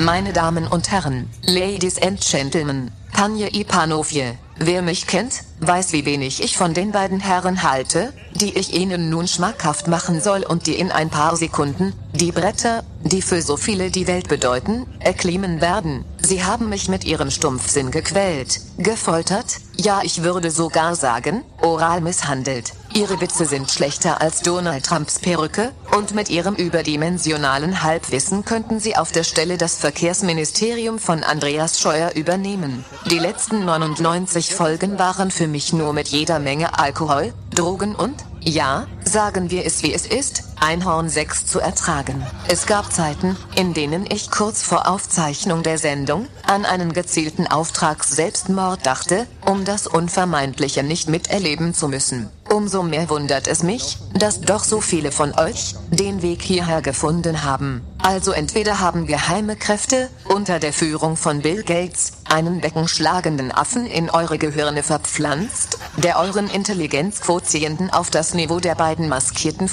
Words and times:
Meine 0.00 0.32
Damen 0.32 0.68
und 0.68 0.92
Herren, 0.92 1.28
Ladies 1.42 2.00
and 2.00 2.20
Gentlemen, 2.20 2.92
Tanja 3.12 3.48
Ipanovje. 3.52 4.38
Wer 4.56 4.80
mich 4.80 5.08
kennt, 5.08 5.42
weiß 5.58 5.92
wie 5.92 6.04
wenig 6.04 6.40
ich 6.40 6.56
von 6.56 6.72
den 6.72 6.92
beiden 6.92 7.18
Herren 7.18 7.64
halte, 7.64 8.12
die 8.30 8.56
ich 8.56 8.74
Ihnen 8.74 9.10
nun 9.10 9.26
schmackhaft 9.26 9.88
machen 9.88 10.20
soll 10.20 10.44
und 10.44 10.68
die 10.68 10.76
in 10.78 10.92
ein 10.92 11.10
paar 11.10 11.36
Sekunden, 11.36 11.94
die 12.12 12.30
Bretter, 12.30 12.84
die 13.02 13.22
für 13.22 13.42
so 13.42 13.56
viele 13.56 13.90
die 13.90 14.06
Welt 14.06 14.28
bedeuten, 14.28 14.86
erklimmen 15.00 15.60
werden. 15.60 16.04
Sie 16.18 16.44
haben 16.44 16.68
mich 16.68 16.88
mit 16.88 17.04
ihrem 17.04 17.32
Stumpfsinn 17.32 17.90
gequält, 17.90 18.60
gefoltert, 18.78 19.56
ja 19.76 20.02
ich 20.04 20.22
würde 20.22 20.52
sogar 20.52 20.94
sagen, 20.94 21.42
oral 21.60 22.00
misshandelt. 22.02 22.72
Ihre 22.98 23.20
Witze 23.20 23.44
sind 23.44 23.70
schlechter 23.70 24.20
als 24.20 24.42
Donald 24.42 24.84
Trumps 24.84 25.20
Perücke, 25.20 25.70
und 25.96 26.16
mit 26.16 26.30
ihrem 26.30 26.56
überdimensionalen 26.56 27.84
Halbwissen 27.84 28.44
könnten 28.44 28.80
sie 28.80 28.96
auf 28.96 29.12
der 29.12 29.22
Stelle 29.22 29.56
das 29.56 29.76
Verkehrsministerium 29.76 30.98
von 30.98 31.22
Andreas 31.22 31.78
Scheuer 31.78 32.10
übernehmen. 32.16 32.84
Die 33.08 33.20
letzten 33.20 33.64
99 33.64 34.52
Folgen 34.52 34.98
waren 34.98 35.30
für 35.30 35.46
mich 35.46 35.72
nur 35.72 35.92
mit 35.92 36.08
jeder 36.08 36.40
Menge 36.40 36.76
Alkohol, 36.76 37.32
Drogen 37.54 37.94
und, 37.94 38.16
ja, 38.40 38.88
sagen 39.04 39.52
wir 39.52 39.64
es 39.64 39.84
wie 39.84 39.94
es 39.94 40.04
ist, 40.04 40.47
Einhorn 40.60 41.08
6 41.08 41.46
zu 41.46 41.60
ertragen. 41.60 42.26
Es 42.48 42.66
gab 42.66 42.92
Zeiten, 42.92 43.36
in 43.56 43.74
denen 43.74 44.04
ich 44.10 44.30
kurz 44.30 44.62
vor 44.62 44.88
Aufzeichnung 44.88 45.62
der 45.62 45.78
Sendung 45.78 46.26
an 46.46 46.64
einen 46.64 46.92
gezielten 46.92 47.46
Auftrags-Selbstmord 47.46 48.84
dachte, 48.84 49.26
um 49.46 49.64
das 49.64 49.86
Unvermeidliche 49.86 50.82
nicht 50.82 51.08
miterleben 51.08 51.74
zu 51.74 51.88
müssen. 51.88 52.28
Umso 52.50 52.82
mehr 52.82 53.10
wundert 53.10 53.46
es 53.46 53.62
mich, 53.62 53.98
dass 54.14 54.40
doch 54.40 54.64
so 54.64 54.80
viele 54.80 55.12
von 55.12 55.38
euch 55.38 55.74
den 55.90 56.22
Weg 56.22 56.42
hierher 56.42 56.80
gefunden 56.80 57.44
haben. 57.44 57.82
Also 57.98 58.32
entweder 58.32 58.80
haben 58.80 59.06
geheime 59.06 59.54
Kräfte, 59.56 60.08
unter 60.24 60.58
der 60.58 60.72
Führung 60.72 61.16
von 61.16 61.42
Bill 61.42 61.62
Gates, 61.62 62.12
einen 62.24 62.60
beckenschlagenden 62.60 63.52
Affen 63.52 63.86
in 63.86 64.08
eure 64.08 64.38
Gehirne 64.38 64.82
verpflanzt, 64.82 65.78
der 65.96 66.18
euren 66.18 66.48
Intelligenzquotienten 66.48 67.90
auf 67.90 68.08
das 68.10 68.34
Niveau 68.34 68.60
der 68.60 68.76
beiden 68.76 69.08
maskierten 69.08 69.68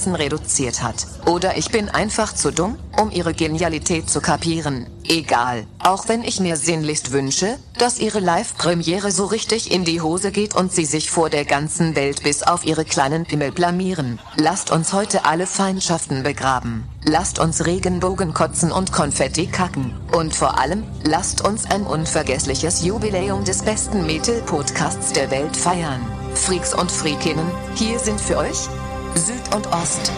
Vorhautfressen 0.00 0.14
reduziert 0.14 0.82
hat. 0.82 1.06
Oder 1.26 1.56
ich 1.56 1.70
bin 1.70 1.88
einfach 1.88 2.34
zu 2.34 2.50
dumm, 2.50 2.78
um 2.98 3.10
ihre 3.10 3.34
Genialität 3.34 4.08
zu 4.08 4.20
kapieren. 4.20 4.86
Egal, 5.06 5.66
auch 5.78 6.08
wenn 6.08 6.22
ich 6.22 6.40
mir 6.40 6.56
sinnlichst 6.56 7.12
wünsche, 7.12 7.58
dass 7.78 7.98
ihre 7.98 8.20
Live-Premiere 8.20 9.10
so 9.10 9.26
richtig 9.26 9.70
in 9.70 9.84
die 9.84 10.00
Hose 10.00 10.30
geht 10.30 10.54
und 10.54 10.72
sie 10.72 10.84
sich 10.84 11.10
vor 11.10 11.30
der 11.30 11.44
ganzen 11.44 11.96
Welt 11.96 12.22
bis 12.22 12.42
auf 12.42 12.64
ihre 12.64 12.84
kleinen 12.84 13.24
Pimmel 13.24 13.52
blamieren. 13.52 14.18
Lasst 14.36 14.70
uns 14.70 14.92
heute 14.92 15.24
alle 15.24 15.46
Feindschaften 15.46 16.22
begraben. 16.22 16.84
Lasst 17.04 17.38
uns 17.38 17.66
Regenbogen 17.66 18.34
kotzen 18.34 18.70
und 18.70 18.92
Konfetti 18.92 19.46
kacken. 19.46 19.94
Und 20.16 20.34
vor 20.34 20.58
allem, 20.58 20.84
lasst 21.02 21.42
uns 21.46 21.64
ein 21.66 21.82
unvergessliches 21.82 22.84
Jubiläum 22.84 23.44
des 23.44 23.62
besten 23.62 24.06
Metal-Podcasts 24.06 25.12
der 25.12 25.30
Welt 25.30 25.56
feiern. 25.56 26.00
Freaks 26.34 26.74
und 26.74 26.92
Freakinnen, 26.92 27.50
hier 27.74 27.98
sind 27.98 28.20
für 28.20 28.36
euch 28.36 28.68
Süd 29.14 29.54
und 29.54 29.66
Ost. 29.72 30.12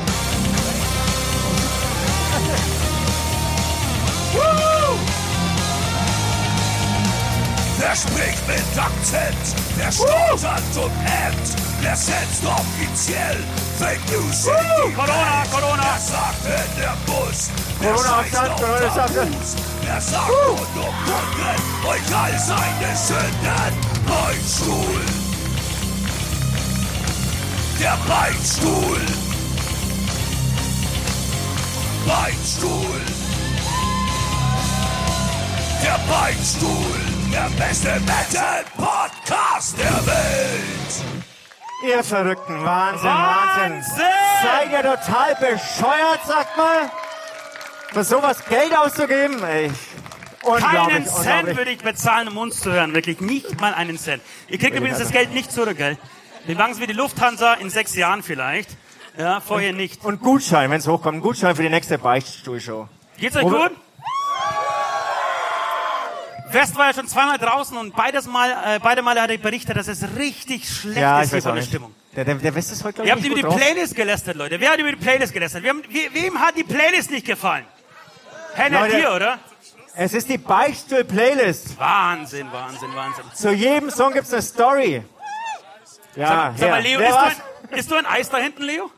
Wer 7.79 7.97
spricht 7.97 8.47
mit 8.47 8.79
Akzent? 8.79 9.37
Wer 9.77 9.93
stottert 9.93 10.63
und 10.77 10.93
hemmt? 11.05 11.57
Wer 11.81 11.97
setzt 11.97 12.45
offiziell 12.45 13.37
Fake 13.79 14.01
News 14.11 14.47
in 14.47 14.53
die 14.87 14.95
Corona, 14.95 15.13
Welt? 15.13 15.51
Corona. 15.51 15.83
Wer 15.83 16.01
sagt 16.01 16.45
in 16.45 16.81
der 16.81 16.97
Bus? 17.07 17.51
Wer 17.81 17.93
Corona 17.93 18.23
scheißt 18.23 18.37
auf 18.39 18.61
Corona 18.61 18.87
Abstand. 18.87 19.15
Tabus? 19.15 19.57
Wer 19.83 20.01
sagt 20.01 20.31
und 20.31 20.77
umbunden 20.77 21.87
euch 21.89 22.17
all 22.17 22.39
seine 22.39 22.97
Sünden? 22.97 23.75
Beinstuhl. 24.07 25.32
Der 27.83 27.99
Beinstuhl. 28.07 29.01
Beinstuhl. 32.07 33.01
Der 35.83 35.99
Beinstuhl. 36.09 37.01
Der 37.33 37.51
beste 37.59 37.89
Metal-Podcast 38.03 39.77
der 39.79 40.07
Welt. 40.07 40.95
Ihr 41.85 42.05
Verrückten, 42.05 42.63
Wahnsinn, 42.65 43.05
Wahnsinn. 43.05 43.73
Wahnsinn! 43.73 44.05
Seid 44.45 44.71
ihr 44.71 44.83
total 44.83 45.35
bescheuert, 45.35 46.21
sagt 46.25 46.57
mal? 46.57 46.89
Für 47.93 48.05
sowas 48.05 48.45
Geld 48.45 48.79
auszugeben? 48.79 49.43
Ey. 49.43 49.73
Keinen 50.45 51.05
Cent 51.05 51.57
würde 51.57 51.73
ich 51.73 51.83
bezahlen, 51.83 52.29
um 52.29 52.37
uns 52.37 52.61
zu 52.61 52.71
hören. 52.71 52.95
Wirklich 52.95 53.21
nicht 53.21 53.61
mal 53.61 53.75
einen 53.75 53.99
Cent. 53.99 54.23
Ihr 54.47 54.61
kriegt 54.61 54.77
übrigens 54.77 55.01
das 55.01 55.11
Geld 55.11 55.35
nicht 55.35 55.51
zurück, 55.51 55.79
gell? 55.79 55.99
Wir 56.45 56.57
machen 56.57 56.73
es 56.73 56.81
wie 56.81 56.87
die 56.87 56.93
Lufthansa 56.93 57.55
in 57.55 57.71
sechs 57.71 57.95
Jahren 57.95 58.23
vielleicht. 58.23 58.71
Ja, 59.17 59.41
vorher 59.41 59.73
nicht. 59.73 60.05
Und 60.05 60.21
Gutschein, 60.21 60.71
wenn 60.71 60.79
es 60.79 60.89
hochkommt. 60.89 61.19
Ein 61.19 61.21
Gutschein 61.21 61.55
für 61.55 61.63
die 61.63 61.69
nächste 61.69 61.99
Beichtstuhlshow. 61.99 62.89
Geht's 63.19 63.37
euch 63.37 63.43
gut? 63.43 63.71
West 66.51 66.77
war 66.77 66.89
ja 66.89 66.95
schon 66.95 67.09
zweimal 67.09 67.39
draußen 67.39 67.77
und 67.79 67.95
beides 67.97 68.27
Mal, 68.27 68.51
äh, 68.51 68.79
beide 68.83 69.01
Male 69.03 69.23
hat 69.23 69.31
er 69.31 69.39
berichtet, 69.39 69.75
dass 69.77 69.89
es 69.89 70.05
richtig 70.17 70.69
schlecht 70.69 70.99
Ja, 70.99 71.23
ist 71.23 71.31
hier 71.33 71.41
von 71.41 71.55
der. 71.55 71.63
Stimmung. 71.63 71.95
Der, 72.15 72.27
der, 72.27 72.35
der 72.35 72.55
West 72.55 72.73
ist 72.73 72.85
heute, 72.85 72.97
glaube 72.97 73.09
Ihr 73.09 73.15
habt 73.15 73.25
über 73.25 73.37
die 73.37 73.43
drauf. 73.43 73.57
Playlist 73.57 73.95
gelästert, 73.95 74.37
Leute. 74.37 74.61
Wer 74.61 74.71
hat 74.73 74.79
über 74.79 74.91
die 74.91 74.97
Playlist 74.97 75.33
gelästert? 75.33 75.63
Wir 75.63 75.71
haben, 75.71 75.83
we, 75.89 76.13
wem 76.13 76.39
hat 76.39 76.55
die 76.57 76.65
Playlist 76.65 77.11
nicht 77.11 77.27
gefallen? 77.27 77.65
Henna, 78.55 78.87
dir, 78.87 79.13
oder? 79.15 79.39
Es 79.95 80.13
ist 80.13 80.29
die 80.29 80.37
Beichtstuhl-Playlist. 80.37 81.79
Wahnsinn, 81.79 82.49
Wahnsinn, 82.53 82.95
Wahnsinn. 82.95 83.25
Zu 83.35 83.53
jedem 83.53 83.89
Song 83.91 84.13
gibt's 84.13 84.33
eine 84.33 84.43
Story. 84.43 85.03
Ja, 86.17 86.53
Sag 86.57 86.69
ja. 86.69 86.75
mal, 86.75 86.83
Leo, 86.83 87.01
isst 87.01 87.11
du, 87.11 87.17
ein, 87.17 87.79
isst 87.79 87.91
du 87.91 87.95
ein 87.97 88.07
Eis 88.07 88.29
da 88.31 88.39
hinten, 88.39 88.63
Leo? 88.63 88.91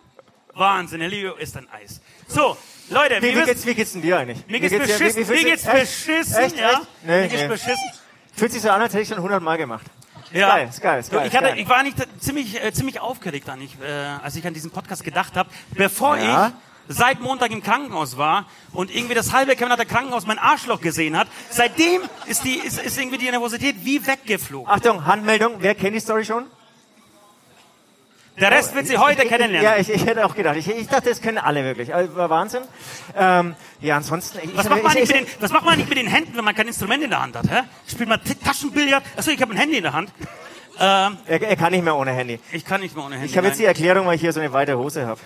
Wahnsinn, 0.55 1.01
der 1.01 1.09
Leo 1.09 1.35
isst 1.35 1.57
ein 1.57 1.69
Eis. 1.71 2.01
So, 2.29 2.57
Leute, 2.91 3.21
Wie, 3.21 3.29
wie, 3.29 3.33
müssen, 3.33 3.47
geht's, 3.47 3.67
wie 3.67 3.75
geht's 3.75 3.93
denn 3.93 4.03
dir 4.03 4.19
eigentlich? 4.19 4.47
mir 4.47 4.61
geht's 4.61 4.77
beschissen, 4.77 5.27
mir 5.27 5.45
geht's 5.45 5.65
beschissen, 5.65 6.37
Echt? 6.45 6.59
ja. 6.59 6.71
Echt? 6.71 6.81
Nee, 7.03 7.21
mir 7.23 7.29
geht's 7.29 7.43
nee. 7.43 7.49
beschissen. 7.49 7.91
Fühlt 8.37 8.53
sich 8.53 8.63
so 8.63 8.71
an, 8.71 8.81
als 8.83 8.93
hätte 8.93 9.03
ich 9.03 9.09
schon 9.09 9.23
hundertmal 9.23 9.57
gemacht. 9.59 9.87
Ja. 10.33 10.49
Geil, 10.49 10.69
ist 10.69 10.81
geil, 10.83 11.01
ist 11.01 11.11
geil, 11.13 11.21
ich, 11.21 11.27
ist 11.33 11.37
hatte, 11.37 11.49
geil. 11.51 11.59
ich 11.61 11.69
war 11.69 11.83
nicht 11.85 11.97
ziemlich, 12.21 12.63
äh, 12.63 12.73
ziemlich 12.73 12.99
aufgeregt, 13.01 13.49
an, 13.49 13.61
ich, 13.61 13.77
äh, 13.81 13.87
als 14.23 14.35
ich 14.35 14.45
an 14.47 14.53
diesen 14.55 14.71
Podcast 14.73 15.05
gedacht 15.05 15.37
habe, 15.37 15.49
bevor 15.73 16.17
Ja. 16.17 16.49
ich 16.49 16.53
seit 16.97 17.21
Montag 17.21 17.51
im 17.53 17.63
Krankenhaus 17.63 18.17
war 18.19 18.47
und 18.73 18.95
irgendwie 18.95 19.15
das 19.15 19.33
halbe 19.33 19.57
Kabinett 19.57 19.89
Krankenhaus 19.89 20.27
mein 20.27 20.39
Arschloch 20.39 20.81
gesehen 20.81 21.17
hat. 21.17 21.29
Seitdem 21.51 22.03
ist 22.27 22.45
die, 22.45 22.57
ist, 22.57 22.79
ist 22.83 22.99
irgendwie 22.99 23.19
die 23.19 23.31
Nervosität 23.31 23.77
wie 23.85 24.07
weggeflogen. 24.07 24.71
Achtung, 24.71 25.07
Handmeldung. 25.07 25.55
Wer 25.61 25.75
kennt 25.75 25.95
die 25.95 26.01
Story 26.01 26.25
schon? 26.25 26.47
Der 28.41 28.51
Rest 28.51 28.75
wird 28.75 28.87
sie 28.89 28.99
heute 28.99 29.23
Ja, 29.23 29.29
kennenlernen. 29.29 29.81
ich, 29.81 29.91
ich 29.91 30.07
hätte 30.07 30.27
auch 30.27 30.35
gedacht. 30.35 30.57
Ich, 30.57 30.69
ich 30.69 30.89
dachte, 30.89 31.09
das 31.11 31.23
können 31.23 31.39
alle 31.39 31.63
wirklich. 31.65 31.95
Also, 31.95 32.17
war 32.17 32.31
Wahnsinn. 32.31 32.63
Ähm, 33.17 33.55
ja, 33.81 33.97
ansonsten. 33.97 34.39
Ich, 34.43 34.57
Was 34.57 34.69
macht, 34.69 34.83
man 34.83 34.93
ich, 34.93 35.01
nicht 35.01 35.11
ich, 35.11 35.21
mit 35.21 35.29
den, 35.33 35.43
was 35.43 35.53
macht 35.53 35.65
man 35.65 35.77
nicht 35.79 35.89
mit 35.89 35.99
den 35.99 36.09
Händen, 36.09 36.37
wenn 36.37 36.45
man 36.45 36.55
kein 36.55 36.67
Instrument 36.67 37.05
in 37.05 37.11
der 37.11 37.23
Hand 37.23 37.37
hat? 37.37 37.49
Hä? 37.49 37.61
Spielt 37.89 38.09
man 38.09 38.21
Taschenbillard? 38.45 39.05
Achso, 39.17 39.31
ich 39.31 39.41
habe 39.41 39.53
ein 39.53 39.57
Handy 39.57 39.77
in 39.77 39.85
der 39.85 39.93
Hand. 39.93 40.11
Ähm, 40.81 41.19
er, 41.27 41.41
er 41.41 41.57
kann 41.57 41.71
nicht 41.71 41.85
mehr 41.85 41.95
ohne 41.97 42.11
Handy. 42.11 42.41
ich 42.51 42.65
kann 42.65 42.81
nicht 42.81 42.97
mehr 42.97 43.05
ohne 43.05 43.15
Handy. 43.15 43.31
Ich 43.31 43.37
habe 43.37 43.47
jetzt 43.47 43.61
die. 43.61 43.65
Erklärung, 43.65 44.07
weil 44.07 44.17
ich 44.17 44.21
hier 44.21 44.33
so 44.33 44.41
eine 44.41 44.53
weite 44.53 44.77
Hose 44.77 45.07
habe. 45.07 45.21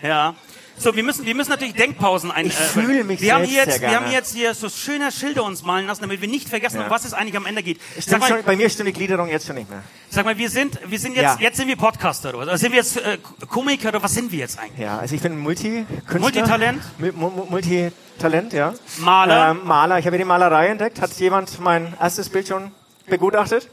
Ja. 0.00 0.34
So, 0.76 0.94
wir 0.96 1.02
müssen, 1.04 1.24
wir 1.24 1.34
müssen 1.34 1.50
natürlich 1.50 1.74
Denkpausen 1.74 2.30
ein. 2.30 2.46
Ich 2.46 2.54
fühle 2.54 3.04
mich 3.04 3.20
wir 3.20 3.34
haben 3.34 3.44
hier 3.44 3.64
jetzt, 3.64 3.80
Wir 3.80 3.94
haben 3.94 4.10
jetzt 4.10 4.34
hier 4.34 4.54
so 4.54 4.68
schöne 4.68 5.12
Schilder 5.12 5.44
uns 5.44 5.62
malen 5.62 5.86
lassen, 5.86 6.02
damit 6.02 6.20
wir 6.20 6.28
nicht 6.28 6.48
vergessen, 6.48 6.78
Ja. 6.78 6.84
um 6.84 6.90
was 6.90 7.04
es 7.04 7.14
eigentlich 7.14 7.36
am 7.36 7.46
Ende 7.46 7.62
geht. 7.62 7.80
Sag 7.94 8.02
Stimmt 8.02 8.24
schon, 8.24 8.36
mal, 8.38 8.42
bei 8.42 8.56
mir 8.56 8.68
stimmt 8.68 8.88
die 8.88 8.92
Gliederung 8.92 9.28
jetzt 9.28 9.46
schon 9.46 9.54
nicht 9.56 9.70
mehr. 9.70 9.82
sag 10.10 10.24
mal, 10.24 10.36
wir 10.36 10.50
sind, 10.50 10.78
wir 10.86 10.98
sind 10.98 11.14
jetzt, 11.14 11.22
Ja. 11.22 11.36
jetzt 11.40 11.56
sind 11.56 11.68
wir 11.68 11.76
Podcaster 11.76 12.30
oder 12.30 12.38
was? 12.40 12.48
Also 12.48 12.62
sind 12.62 12.72
wir 12.72 12.78
jetzt 12.78 12.96
äh, 12.96 13.18
Komiker 13.48 13.88
oder 13.90 14.02
was 14.02 14.14
sind 14.14 14.32
wir 14.32 14.40
jetzt 14.40 14.58
eigentlich? 14.58 14.80
Ja, 14.80 14.98
also 14.98 15.14
ich 15.14 15.22
bin 15.22 15.38
Multi-Künstler. 15.38 16.18
Multitalent? 16.20 16.82
Mu- 16.98 17.12
mu- 17.30 17.46
Multitalent, 17.50 18.52
ja. 18.52 18.74
Maler? 18.98 19.50
Ähm, 19.52 19.60
Maler. 19.64 19.98
Ich 20.00 20.06
habe 20.06 20.18
die 20.18 20.24
Malerei 20.24 20.66
entdeckt. 20.68 21.00
Hat 21.00 21.12
jemand 21.14 21.60
mein 21.60 21.94
erstes 22.00 22.28
Bild 22.28 22.48
schon 22.48 22.72
begutachtet? 23.06 23.68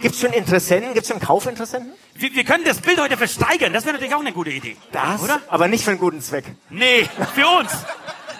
Gibt 0.00 0.14
es 0.14 0.20
schon 0.20 0.32
Interessenten? 0.32 0.94
Gibt 0.94 1.04
es 1.04 1.12
schon 1.12 1.20
Kaufinteressenten? 1.20 1.92
Wir, 2.14 2.34
wir 2.34 2.44
können 2.44 2.64
das 2.64 2.80
Bild 2.80 3.00
heute 3.00 3.16
versteigern. 3.16 3.72
Das 3.72 3.84
wäre 3.84 3.94
natürlich 3.94 4.14
auch 4.14 4.20
eine 4.20 4.32
gute 4.32 4.50
Idee. 4.50 4.76
Das? 4.92 5.22
Oder? 5.22 5.40
Aber 5.48 5.68
nicht 5.68 5.84
für 5.84 5.90
einen 5.90 6.00
guten 6.00 6.20
Zweck. 6.20 6.44
Nee, 6.70 7.08
für 7.34 7.46
uns. 7.46 7.70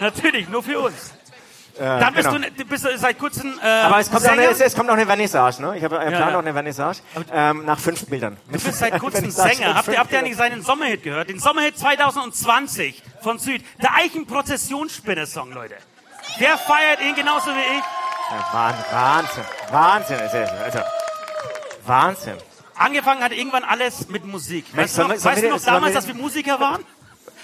Natürlich, 0.00 0.48
nur 0.48 0.62
für 0.62 0.80
uns. 0.80 1.12
Dann 1.78 2.12
bist, 2.12 2.28
genau. 2.28 2.46
du, 2.46 2.50
du 2.50 2.64
bist 2.66 2.86
seit 2.96 3.18
kurzem 3.18 3.58
äh, 3.62 3.66
Aber 3.66 4.00
es 4.00 4.10
kommt, 4.10 4.24
noch 4.24 4.32
eine, 4.32 4.44
es, 4.50 4.60
es 4.60 4.74
kommt 4.74 4.88
noch 4.88 4.94
eine 4.94 5.06
Vernissage, 5.06 5.62
ne? 5.62 5.78
Ich 5.78 5.84
habe 5.84 5.96
äh, 5.98 6.04
Ja, 6.04 6.08
plan 6.10 6.20
ja. 6.28 6.30
noch 6.32 6.40
eine 6.40 6.52
Vernissage 6.52 6.98
ähm, 7.32 7.64
nach 7.64 7.78
fünf 7.78 8.04
Bildern. 8.06 8.36
Du 8.48 8.60
bist 8.60 8.78
seit 8.78 8.98
kurzem 8.98 9.30
Sänger. 9.30 9.74
Habt 9.76 9.88
ihr, 9.88 9.98
habt 9.98 10.12
ihr 10.12 10.18
eigentlich 10.18 10.36
seinen 10.36 10.62
Sommerhit 10.62 11.02
gehört? 11.02 11.30
Den 11.30 11.38
Sommerhit 11.38 11.78
2020 11.78 13.02
von 13.22 13.38
Süd. 13.38 13.64
Der 13.82 13.94
Eichen-Prozessionsspinner-Song, 13.94 15.52
Leute. 15.52 15.76
Der 16.38 16.58
feiert 16.58 17.00
ihn 17.00 17.14
genauso 17.14 17.46
wie 17.46 17.78
ich. 17.78 17.84
Ja, 18.30 18.48
Wahnsinn, 18.52 19.44
Wahnsinn, 19.70 20.18
Wahnsinn. 20.20 20.48
Also, 20.62 20.78
Wahnsinn. 21.86 22.36
Angefangen 22.74 23.22
hat 23.22 23.32
irgendwann 23.32 23.64
alles 23.64 24.08
mit 24.08 24.24
Musik. 24.24 24.64
Weißt 24.74 24.98
du 24.98 25.02
noch, 25.02 25.10
weißt 25.10 25.24
wir- 25.42 25.50
du 25.50 25.56
noch 25.56 25.64
damals, 25.64 25.94
dass 25.94 26.06
wir 26.06 26.14
Musiker 26.14 26.58
waren? 26.60 26.84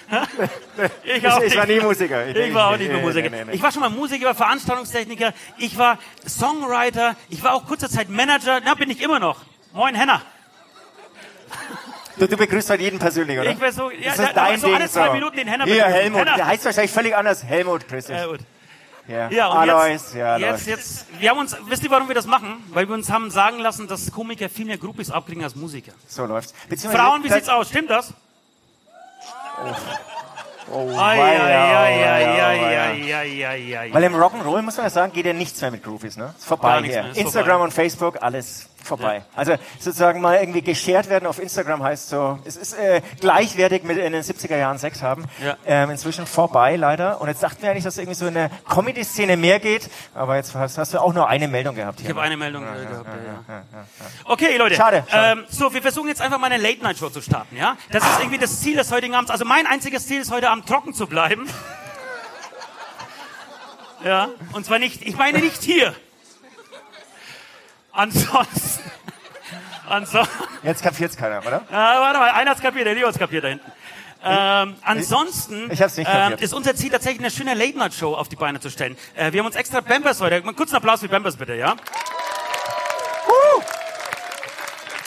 ich, 1.03 1.17
ich, 1.17 1.25
ich 1.25 1.57
war 1.57 1.67
nie 1.67 1.81
Musiker. 1.81 2.29
Ich, 2.29 2.37
ich 2.37 2.55
war 2.55 2.71
auch 2.71 2.77
nicht 2.77 2.91
mehr 2.93 3.01
Musiker. 3.01 3.29
Nee, 3.29 3.39
nee, 3.39 3.45
nee. 3.47 3.53
Ich 3.57 3.63
war 3.63 3.73
schon 3.73 3.81
mal 3.81 3.91
Musiker, 3.91 4.27
war 4.27 4.35
Veranstaltungstechniker, 4.37 5.33
ich 5.59 5.77
war 5.79 5.99
Songwriter, 6.27 7.17
ich 7.29 7.43
war 7.43 7.55
auch 7.55 7.67
kurze 7.67 7.91
Zeit 7.91 8.09
Manager, 8.09 8.61
na 8.65 8.75
bin 8.75 8.89
ich 8.89 9.01
immer 9.03 9.19
noch. 9.19 9.41
Moin 9.73 9.95
Henna. 9.97 10.23
Du, 12.19 12.27
du 12.27 12.37
begrüßt 12.37 12.71
halt 12.71 12.81
jeden 12.81 12.99
persönlich, 12.99 13.39
oder? 13.39 13.51
Ich 13.51 13.59
bin 13.59 13.73
so, 13.73 13.91
ja, 13.91 14.11
das 14.17 14.19
ist 14.21 14.37
dein 14.37 14.59
so 14.59 14.67
Ding, 14.69 14.77
alle 14.77 14.89
zwei 14.89 15.07
so. 15.09 15.13
Minuten 15.13 15.37
den 15.37 15.49
Henna 15.49 15.65
Hier, 15.65 15.85
Helmut, 15.85 16.21
Henna. 16.21 16.37
der 16.37 16.47
heißt 16.47 16.65
wahrscheinlich 16.65 16.93
völlig 16.93 17.15
anders. 17.15 17.43
Helmut, 17.45 17.87
grüß 17.89 18.07
dich. 18.07 18.17
Helmut. 18.17 18.41
Ja, 19.09 19.31
ja 19.31 19.47
und 19.49 19.57
Alois, 19.59 19.93
jetzt, 19.93 20.15
ja, 20.15 20.37
jetzt, 20.37 20.67
jetzt, 20.67 21.07
wir 21.21 21.31
haben 21.31 21.39
uns, 21.39 21.57
wisst 21.69 21.85
ihr, 21.85 21.91
warum 21.91 22.09
wir 22.09 22.15
das 22.15 22.27
machen? 22.27 22.65
Weil 22.71 22.89
wir 22.89 22.95
uns 22.95 23.11
haben 23.11 23.31
sagen 23.31 23.59
lassen, 23.61 23.87
dass 23.87 24.11
Komiker 24.11 24.49
viel 24.49 24.67
mehr 24.67 24.79
Groupies 24.79 25.11
abkriegen 25.11 25.45
als 25.45 25.55
Musiker. 25.55 25.93
So 26.09 26.27
läuft's. 26.27 26.55
Frauen, 26.91 27.23
wie 27.23 27.29
sieht's 27.29 27.49
aus? 27.49 27.69
Stimmt 27.69 27.91
das? 27.91 28.13
Oh, 30.73 30.91
Weil 33.93 34.05
im 34.05 34.15
Rock'n'Roll, 34.15 34.63
muss 34.63 34.77
man 34.77 34.87
ja 34.87 34.91
sagen, 34.91 35.13
geht 35.13 35.27
ja 35.27 35.33
nichts 35.33 35.61
mehr 35.61 35.71
mit 35.71 35.83
Groovies, 35.83 36.17
ne? 36.17 36.35
Ist 36.37 36.47
vorbei 36.47 36.83
hier. 36.83 37.05
Instagram 37.15 37.47
vorbei. 37.47 37.65
und 37.65 37.73
Facebook, 37.73 38.23
alles 38.23 38.69
vorbei. 38.87 39.17
Ja. 39.17 39.23
Also 39.35 39.55
sozusagen 39.79 40.21
mal 40.21 40.39
irgendwie 40.39 40.63
geshared 40.63 41.11
werden 41.11 41.27
auf 41.27 41.39
Instagram 41.39 41.83
heißt 41.83 42.09
so, 42.09 42.39
es 42.45 42.57
ist 42.57 42.75
äh, 42.75 43.03
gleichwertig 43.21 43.83
mit 43.83 43.99
in 43.99 44.13
den 44.13 44.23
70er 44.23 44.57
Jahren 44.57 44.79
Sex 44.79 45.03
haben. 45.03 45.25
Ja. 45.45 45.57
Ähm, 45.67 45.91
inzwischen 45.91 46.27
vorbei 46.27 46.77
leider. 46.77 47.21
Und 47.21 47.29
jetzt 47.29 47.43
dachten 47.43 47.63
wir 47.63 47.71
eigentlich, 47.71 47.85
dass 47.85 47.99
irgendwie 47.99 48.15
so 48.15 48.27
in 48.27 48.35
der 48.35 48.51
Comedy-Szene 48.69 49.37
mehr 49.37 49.61
geht. 49.61 49.91
Aber 50.15 50.37
jetzt 50.37 50.55
hast, 50.55 50.79
hast, 50.79 50.95
du 50.95 51.01
auch 51.01 51.13
nur 51.13 51.29
eine 51.29 51.49
Meldung 51.49 51.75
gehabt. 51.75 52.01
Hier. 52.01 52.09
Ich 52.09 52.17
habe 52.17 52.23
eine 52.23 52.37
Meldung 52.37 52.63
ja, 52.63 52.77
äh, 52.77 52.87
gehabt, 52.87 53.09
ja, 53.49 53.85
Okay, 54.25 54.57
Leute. 54.57 54.77
Schade. 54.77 55.05
schade. 55.11 55.41
Ähm, 55.41 55.45
so, 55.49 55.75
wir 55.75 55.83
versuchen 55.83 56.09
jetzt 56.09 56.23
einfach 56.23 56.39
mal 56.39 56.51
eine 56.51 56.63
Late-Night-Show 56.63 57.11
zu 57.11 57.21
starten, 57.21 57.57
ja? 57.57 57.77
Das 57.91 58.05
ist 58.05 58.21
irgendwie 58.21 58.39
das 58.39 58.61
Ziel 58.61 58.77
des 58.77 58.91
heutigen 58.93 59.15
Abends. 59.15 59.31
Also 59.31 59.45
mein 59.45 59.67
einziges 59.67 60.07
Ziel 60.07 60.21
ist 60.21 60.31
heute 60.31 60.49
Abend 60.49 60.67
trocken 60.67 60.95
zu 60.95 61.07
bleiben. 61.07 61.49
Ja, 64.05 64.29
und 64.53 64.65
zwar 64.65 64.79
nicht, 64.79 65.03
ich 65.03 65.17
meine 65.17 65.39
nicht 65.39 65.63
hier. 65.63 65.95
Ansonsten. 67.93 68.91
ansonsten 69.89 70.45
Jetzt 70.63 70.83
kapiert's 70.83 71.17
keiner, 71.17 71.41
oder? 71.41 71.63
Ja, 71.71 72.01
warte 72.01 72.19
mal, 72.19 72.31
einer 72.31 72.51
hat's 72.51 72.61
kapiert, 72.61 72.87
der 72.87 72.95
Leo 72.95 73.07
hat's 73.07 73.19
kapiert 73.19 73.45
da 73.45 73.49
hinten. 73.49 73.73
Ähm, 74.29 74.75
ansonsten 74.83 75.71
ich, 75.71 75.81
ich 75.81 76.07
ähm, 76.09 76.35
ist 76.41 76.53
unser 76.53 76.75
Ziel 76.75 76.91
tatsächlich 76.91 77.21
eine 77.21 77.31
schöne 77.31 77.55
Late-Night-Show 77.55 78.15
auf 78.15 78.29
die 78.29 78.37
Beine 78.37 78.59
zu 78.59 78.71
stellen. 78.71 78.97
Äh, 79.15 79.33
wir 79.33 79.41
haben 79.41 79.47
uns 79.47 79.55
extra 79.57 79.81
Bambers 79.81 80.21
heute. 80.21 80.43
Mal 80.43 80.55
kurz 80.55 80.71
einen 80.71 80.79
Applaus 80.79 81.01
für 81.01 81.09
Bambers 81.09 81.37
bitte, 81.37 81.55
ja? 81.55 81.73
Uh! 81.73 83.63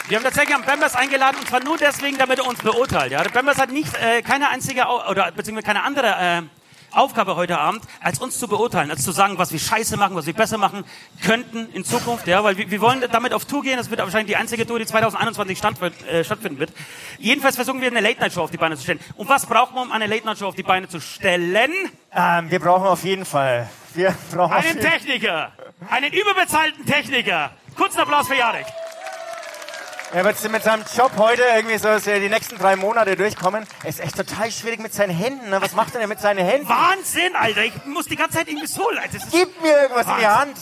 Wir 0.07 0.17
haben 0.17 0.23
tatsächlich 0.23 0.55
am 0.55 0.63
Bambers 0.63 0.95
eingeladen 0.95 1.37
und 1.39 1.47
zwar 1.47 1.61
nur 1.63 1.77
deswegen, 1.77 2.17
damit 2.17 2.39
er 2.39 2.47
uns 2.47 2.59
beurteilt. 2.59 3.11
Ja, 3.11 3.21
der 3.21 3.31
Bambers 3.31 3.57
hat 3.57 3.71
nicht 3.71 3.93
äh, 3.95 4.21
keine 4.21 4.49
einzige 4.49 4.85
oder 4.85 5.31
beziehungsweise 5.31 5.65
keine 5.65 5.83
andere 5.83 6.07
äh, 6.07 6.41
Aufgabe 6.91 7.35
heute 7.35 7.57
Abend, 7.59 7.83
als 8.01 8.19
uns 8.19 8.39
zu 8.39 8.47
beurteilen, 8.47 8.91
als 8.91 9.03
zu 9.03 9.11
sagen, 9.11 9.37
was 9.37 9.51
wir 9.51 9.59
scheiße 9.59 9.97
machen, 9.97 10.15
was 10.15 10.25
wir 10.25 10.33
besser 10.33 10.57
machen 10.57 10.83
könnten 11.23 11.69
in 11.73 11.83
Zukunft, 11.83 12.27
ja, 12.27 12.43
weil 12.43 12.57
wir, 12.57 12.69
wir 12.71 12.81
wollen 12.81 13.03
damit 13.11 13.33
auf 13.33 13.45
Tour 13.45 13.63
gehen, 13.63 13.77
das 13.77 13.89
wird 13.89 13.99
wahrscheinlich 13.99 14.27
die 14.27 14.35
einzige 14.35 14.65
Tour, 14.65 14.79
die 14.79 14.85
2021 14.85 15.57
stand, 15.57 15.79
äh, 15.81 16.23
stattfinden 16.23 16.59
wird. 16.59 16.71
Jedenfalls 17.17 17.55
versuchen 17.55 17.81
wir 17.81 17.87
eine 17.87 18.01
Late-Night-Show 18.01 18.41
auf 18.41 18.51
die 18.51 18.57
Beine 18.57 18.75
zu 18.75 18.83
stellen. 18.83 18.99
Und 19.15 19.29
was 19.29 19.45
braucht 19.45 19.73
man, 19.73 19.87
um 19.87 19.91
eine 19.91 20.07
Late-Night-Show 20.07 20.47
auf 20.47 20.55
die 20.55 20.63
Beine 20.63 20.87
zu 20.87 20.99
stellen? 20.99 21.71
Ähm, 22.13 22.51
wir 22.51 22.59
brauchen 22.59 22.87
auf 22.87 23.03
jeden 23.03 23.25
Fall, 23.25 23.69
wir 23.93 24.15
brauchen 24.31 24.53
einen 24.53 24.79
Techniker, 24.79 25.51
einen 25.89 26.11
überbezahlten 26.11 26.85
Techniker. 26.85 27.51
Kurzen 27.75 27.99
Applaus 27.99 28.27
für 28.27 28.35
Jarek. 28.35 28.65
Er 30.11 30.25
wird 30.25 30.51
mit 30.51 30.63
seinem 30.63 30.83
Job 30.97 31.11
heute 31.17 31.43
irgendwie 31.55 31.77
so 31.77 31.87
die 31.99 32.29
nächsten 32.29 32.57
drei 32.57 32.75
Monate 32.75 33.15
durchkommen. 33.15 33.67
Er 33.83 33.89
ist 33.89 33.99
echt 33.99 34.15
total 34.17 34.51
schwierig 34.51 34.79
mit 34.79 34.91
seinen 34.91 35.15
Händen. 35.15 35.51
Ne? 35.51 35.61
Was 35.61 35.73
macht 35.73 35.93
er 35.93 35.99
denn 35.99 36.09
mit 36.09 36.19
seinen 36.19 36.43
Händen? 36.43 36.67
Wahnsinn, 36.67 37.35
Alter. 37.35 37.63
Ich 37.65 37.85
muss 37.85 38.05
die 38.05 38.15
ganze 38.15 38.37
Zeit 38.37 38.47
irgendwie 38.47 38.65
so 38.65 38.89
leid. 38.89 39.11
Gib 39.31 39.61
mir 39.61 39.81
irgendwas 39.81 40.07
Wahnsinn. 40.07 40.13
in 40.15 40.19
die 40.19 40.27
Hand. 40.27 40.57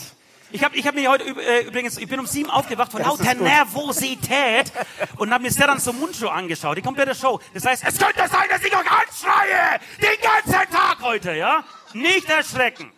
Ich 0.51 0.63
habe 0.63 0.75
ich 0.75 0.85
hab 0.85 0.95
mich 0.95 1.07
heute 1.07 1.23
äh, 1.23 1.61
übrigens, 1.61 1.97
ich 1.97 2.07
bin 2.07 2.19
um 2.19 2.25
sieben 2.25 2.49
aufgewacht 2.49 2.91
von 2.91 3.01
lauter 3.01 3.33
Nervosität 3.35 4.71
und 5.17 5.33
habe 5.33 5.43
mir 5.43 5.51
Serran 5.51 5.79
so 5.79 5.93
Mundshow 5.93 6.27
angeschaut, 6.27 6.77
die 6.77 6.81
komplette 6.81 7.15
Show. 7.15 7.39
Das 7.53 7.65
heißt, 7.65 7.83
es 7.85 7.97
könnte 7.97 8.27
sein, 8.29 8.45
dass 8.49 8.61
ich 8.61 8.73
euch 8.73 8.91
anschreie, 8.91 9.79
den 10.01 10.21
ganzen 10.21 10.73
Tag 10.73 10.97
heute, 11.01 11.33
ja? 11.33 11.63
Nicht 11.93 12.29
erschrecken. 12.29 12.91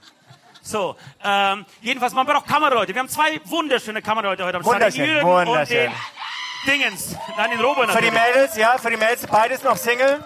So, 0.61 0.95
ähm, 1.23 1.65
jedenfalls, 1.81 2.13
man 2.13 2.27
braucht 2.27 2.47
Kameraleute. 2.47 2.93
Wir 2.93 2.99
haben 2.99 3.09
zwei 3.09 3.39
wunderschöne 3.45 4.03
Kameraleute 4.03 4.45
heute 4.45 4.57
am 4.57 4.63
Start. 4.63 4.75
Wunderschön, 4.75 5.05
Jürgen 5.05 5.47
und 5.47 5.69
den 5.69 5.91
Dingens. 6.67 7.15
Nein, 7.37 7.51
den 7.51 7.59
Robert 7.61 7.91
Für 7.91 8.01
die 8.01 8.11
Mädels, 8.11 8.55
ja, 8.57 8.77
für 8.77 8.89
die 8.89 8.97
Mädels, 8.97 9.25
beides 9.27 9.63
noch 9.63 9.77
Single. 9.77 10.23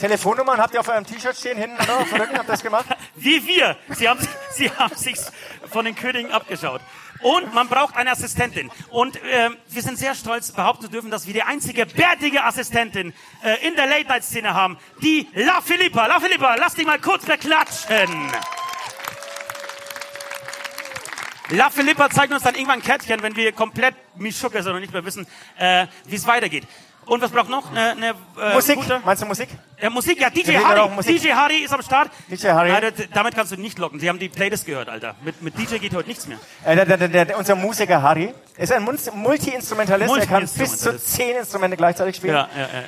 Telefonnummern 0.00 0.60
habt 0.60 0.74
ihr 0.74 0.80
auf 0.80 0.88
eurem 0.88 1.06
T-Shirt 1.06 1.36
stehen, 1.36 1.56
hinten 1.56 1.82
oder 1.82 1.96
auf 2.00 2.08
dem 2.08 2.20
Rücken, 2.20 2.36
habt 2.36 2.48
ihr 2.48 2.52
das 2.52 2.62
gemacht? 2.62 2.86
Wie 3.14 3.46
wir. 3.46 3.76
Sie 3.90 4.08
haben, 4.08 4.20
sie 4.50 4.70
haben 4.70 4.94
sich 4.94 5.16
von 5.70 5.84
den 5.84 5.94
Königen 5.94 6.30
abgeschaut. 6.32 6.80
Und 7.22 7.54
man 7.54 7.68
braucht 7.68 7.96
eine 7.96 8.10
Assistentin. 8.10 8.70
Und 8.90 9.16
äh, 9.16 9.50
wir 9.68 9.82
sind 9.82 9.98
sehr 9.98 10.14
stolz, 10.14 10.52
behaupten 10.52 10.84
zu 10.84 10.90
dürfen, 10.90 11.10
dass 11.10 11.26
wir 11.26 11.32
die 11.32 11.42
einzige 11.42 11.86
bärtige 11.86 12.44
Assistentin 12.44 13.14
äh, 13.42 13.66
in 13.66 13.74
der 13.74 13.86
Late-Night-Szene 13.86 14.52
haben. 14.52 14.78
Die 15.00 15.26
La 15.32 15.62
Philippa. 15.62 16.06
La 16.06 16.20
Philippa, 16.20 16.56
lass 16.56 16.74
dich 16.74 16.86
mal 16.86 17.00
kurz 17.00 17.24
beklatschen. 17.24 18.32
La 21.50 21.70
Philippa 21.70 22.10
zeigt 22.10 22.32
uns 22.32 22.42
dann 22.42 22.54
irgendwann 22.54 22.80
ein 22.80 22.82
Kärtchen, 22.82 23.22
wenn 23.22 23.36
wir 23.36 23.52
komplett 23.52 23.94
Mischucke 24.16 24.62
sind 24.62 24.72
und 24.72 24.80
nicht 24.80 24.92
mehr 24.92 25.04
wissen, 25.04 25.26
äh, 25.58 25.86
wie 26.06 26.16
es 26.16 26.26
weitergeht. 26.26 26.64
Und 27.06 27.22
was 27.22 27.30
braucht 27.30 27.48
noch? 27.48 27.70
Eine, 27.70 27.92
eine, 27.92 28.10
äh, 28.40 28.54
Musik. 28.54 28.76
Gute? 28.76 29.00
Meinst 29.04 29.22
du 29.22 29.26
Musik? 29.26 29.48
Ja, 29.80 29.90
Musik, 29.90 30.20
ja. 30.20 30.28
DJ 30.28 30.56
Harry. 30.56 30.90
DJ 31.04 31.32
Harry 31.32 31.58
ist 31.58 31.72
am 31.72 31.82
Start. 31.82 32.10
DJ 32.28 32.48
Harry. 32.48 32.72
Alter, 32.72 33.04
damit 33.14 33.34
kannst 33.36 33.52
du 33.52 33.56
nicht 33.56 33.78
locken. 33.78 34.00
Sie 34.00 34.08
haben 34.08 34.18
die 34.18 34.28
Playlist 34.28 34.66
gehört, 34.66 34.88
Alter. 34.88 35.14
Mit, 35.22 35.40
mit 35.40 35.56
DJ 35.56 35.76
geht 35.76 35.94
heute 35.94 36.08
nichts 36.08 36.26
mehr. 36.26 36.38
Äh, 36.64 36.84
der, 36.84 36.96
der, 36.96 37.24
der, 37.24 37.38
unser 37.38 37.54
Musiker 37.54 38.02
Harry 38.02 38.34
ist 38.56 38.72
ein 38.72 38.82
Multi-Instrumentalist. 38.82 40.08
Multi 40.08 40.26
er 40.26 40.28
kann 40.28 40.48
bis 40.58 40.78
zu 40.78 40.98
zehn 40.98 41.36
Instrumente 41.36 41.76
gleichzeitig 41.76 42.16
spielen. 42.16 42.34
Ja, 42.34 42.48
ja, 42.56 42.62
ja. 42.62 42.82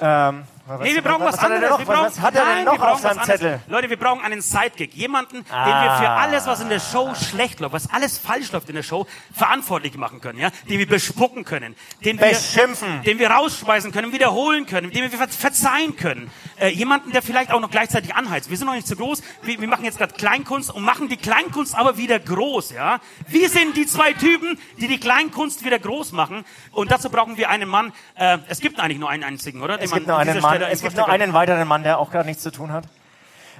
ja. 0.00 0.28
Ähm, 0.30 0.44
was, 0.68 0.80
nee, 0.80 0.94
wir 0.94 1.02
brauchen 1.02 1.24
was, 1.24 1.38
was 1.38 1.44
anderes. 1.44 1.70
Was, 1.70 1.88
was, 1.88 2.20
hat 2.20 2.34
er 2.34 2.44
denn 2.44 2.64
noch 2.66 2.78
auf 2.78 3.00
seinem 3.00 3.22
Zettel? 3.22 3.60
Leute, 3.68 3.88
wir 3.88 3.98
brauchen 3.98 4.20
einen 4.20 4.42
Sidekick. 4.42 4.94
Jemanden, 4.94 5.44
ah. 5.50 5.64
den 5.64 5.74
wir 5.74 5.96
für 5.96 6.08
ah. 6.10 6.18
alles, 6.18 6.46
was 6.46 6.60
in 6.60 6.68
der 6.68 6.80
Show 6.80 7.14
schlecht 7.14 7.60
läuft, 7.60 7.72
was 7.72 7.90
alles 7.90 8.18
falsch 8.18 8.52
läuft 8.52 8.68
in 8.68 8.74
der 8.74 8.82
Show, 8.82 9.06
verantwortlich 9.34 9.96
machen 9.96 10.20
können, 10.20 10.38
ja? 10.38 10.50
Den 10.68 10.78
wir 10.78 10.86
bespucken 10.86 11.44
können. 11.44 11.74
Den 12.04 12.18
Beschimpfen. 12.18 13.02
Wir, 13.02 13.12
den 13.12 13.18
wir 13.18 13.30
rausschmeißen 13.30 13.92
können, 13.92 14.12
wiederholen 14.12 14.66
können, 14.66 14.90
den 14.90 15.10
wir 15.10 15.28
verzeihen 15.28 15.96
können. 15.96 16.30
Äh, 16.58 16.68
jemanden, 16.68 17.12
der 17.12 17.22
vielleicht 17.22 17.50
auch 17.50 17.60
noch 17.60 17.70
gleichzeitig 17.70 18.14
anheizt. 18.14 18.50
Wir 18.50 18.58
sind 18.58 18.66
noch 18.66 18.74
nicht 18.74 18.86
so 18.86 18.96
groß. 18.96 19.22
Wir, 19.42 19.60
wir 19.60 19.68
machen 19.68 19.86
jetzt 19.86 19.96
gerade 19.96 20.12
Kleinkunst 20.14 20.70
und 20.74 20.82
machen 20.82 21.08
die 21.08 21.16
Kleinkunst 21.16 21.74
aber 21.74 21.96
wieder 21.96 22.18
groß, 22.18 22.72
ja? 22.72 23.00
Wir 23.26 23.48
sind 23.48 23.74
die 23.76 23.86
zwei 23.86 24.12
Typen, 24.12 24.58
die 24.78 24.88
die 24.88 25.00
Kleinkunst 25.00 25.64
wieder 25.64 25.78
groß 25.78 26.12
machen. 26.12 26.44
Und 26.72 26.90
dazu 26.90 27.08
brauchen 27.08 27.38
wir 27.38 27.48
einen 27.48 27.70
Mann. 27.70 27.92
Äh, 28.16 28.38
es 28.48 28.60
gibt 28.60 28.80
eigentlich 28.80 28.98
nur 28.98 29.08
einen 29.08 29.24
einzigen, 29.24 29.62
oder? 29.62 29.78
Den 29.78 29.86
es 29.86 29.92
gibt 29.92 30.06
nur 30.06 30.18
einen 30.18 30.40
Mann. 30.40 30.57
Es 30.66 30.82
gibt 30.82 30.96
nur 30.96 31.08
einen 31.08 31.32
weiteren 31.32 31.66
Mann, 31.66 31.82
der 31.82 31.98
auch 31.98 32.10
gerade 32.10 32.26
nichts 32.26 32.42
zu 32.42 32.50
tun 32.50 32.72
hat. 32.72 32.84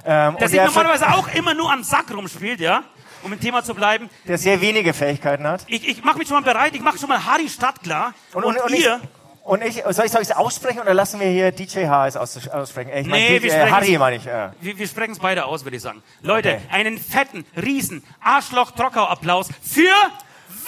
Ähm, 0.05 0.37
der 0.37 0.49
sich 0.49 0.61
normalerweise 0.61 1.07
auch 1.09 1.27
immer 1.33 1.53
nur 1.53 1.71
am 1.71 1.83
Sack 1.83 2.13
rumspielt, 2.13 2.59
ja? 2.59 2.83
Um 3.21 3.33
im 3.33 3.39
Thema 3.39 3.63
zu 3.63 3.73
bleiben. 3.73 4.09
Der 4.27 4.37
sehr 4.37 4.61
wenige 4.61 4.93
Fähigkeiten 4.93 5.45
hat. 5.45 5.65
Ich, 5.67 5.87
ich 5.87 6.03
mache 6.03 6.19
mich 6.19 6.27
schon 6.27 6.41
mal 6.41 6.53
bereit, 6.53 6.73
ich 6.73 6.81
mache 6.81 6.97
schon 6.97 7.09
mal 7.09 7.25
Harry 7.25 7.49
Stadtklar. 7.49 8.13
Und, 8.33 8.45
und, 8.45 8.55
und, 8.55 8.63
und 8.63 8.73
ihr... 8.73 8.99
Ich, 9.03 9.09
und 9.49 9.63
ich, 9.63 9.83
soll 9.89 10.05
ich 10.05 10.13
es 10.13 10.31
aussprechen 10.31 10.79
oder 10.79 10.93
lassen 10.93 11.19
wir 11.19 11.27
hier 11.27 11.51
DJ 11.51 11.87
HS 11.87 12.15
aussprechen? 12.17 12.91
Ich 12.93 13.07
nee, 13.07 13.31
mein, 13.31 13.41
wir 13.41 13.51
äh, 13.51 13.71
Harry 13.71 13.97
meine 13.97 14.17
ich. 14.17 14.27
Äh. 14.27 14.51
Wir, 14.61 14.77
wir 14.77 14.87
sprechen 14.87 15.13
es 15.13 15.19
beide 15.19 15.45
aus, 15.45 15.63
würde 15.63 15.75
ich 15.75 15.81
sagen. 15.81 16.03
Leute, 16.21 16.49
okay. 16.49 16.61
einen 16.71 16.99
fetten, 16.99 17.45
riesen 17.55 18.03
Arschloch-Trockau-Applaus 18.21 19.49
für 19.63 19.89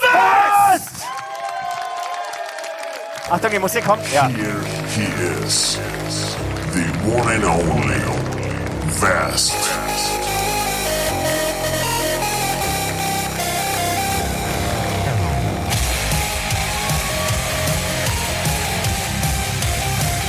Was? 0.00 1.06
Achtung, 3.30 3.50
die 3.52 3.58
Musik 3.60 3.84
kommt. 3.84 4.02
Ja. 4.12 4.26
Here 4.26 4.64
he 4.96 5.44
is. 5.44 5.78
The 6.72 6.84
one 7.04 7.28
and 7.34 7.44
only 7.44 8.00
Vast. 9.00 9.52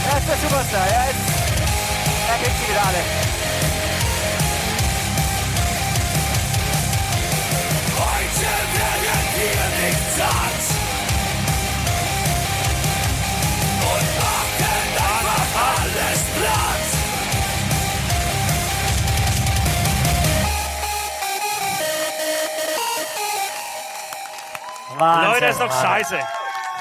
Er 0.09 0.17
ist 0.17 0.27
der 0.27 0.37
Superstar, 0.37 0.85
er 0.85 1.09
ist, 1.11 1.19
er 2.27 2.37
kriegt 2.39 2.57
sie 2.59 2.71
wieder 2.71 2.85
alle. 2.87 3.03
Heute 7.99 8.49
werden 8.75 9.25
wir 9.37 9.87
nicht 9.87 10.15
satt. 10.17 10.82
Wahnsinn, 25.03 25.33
Leute, 25.33 25.45
ist 25.45 25.59
doch 25.59 25.81
scheiße. 25.81 26.19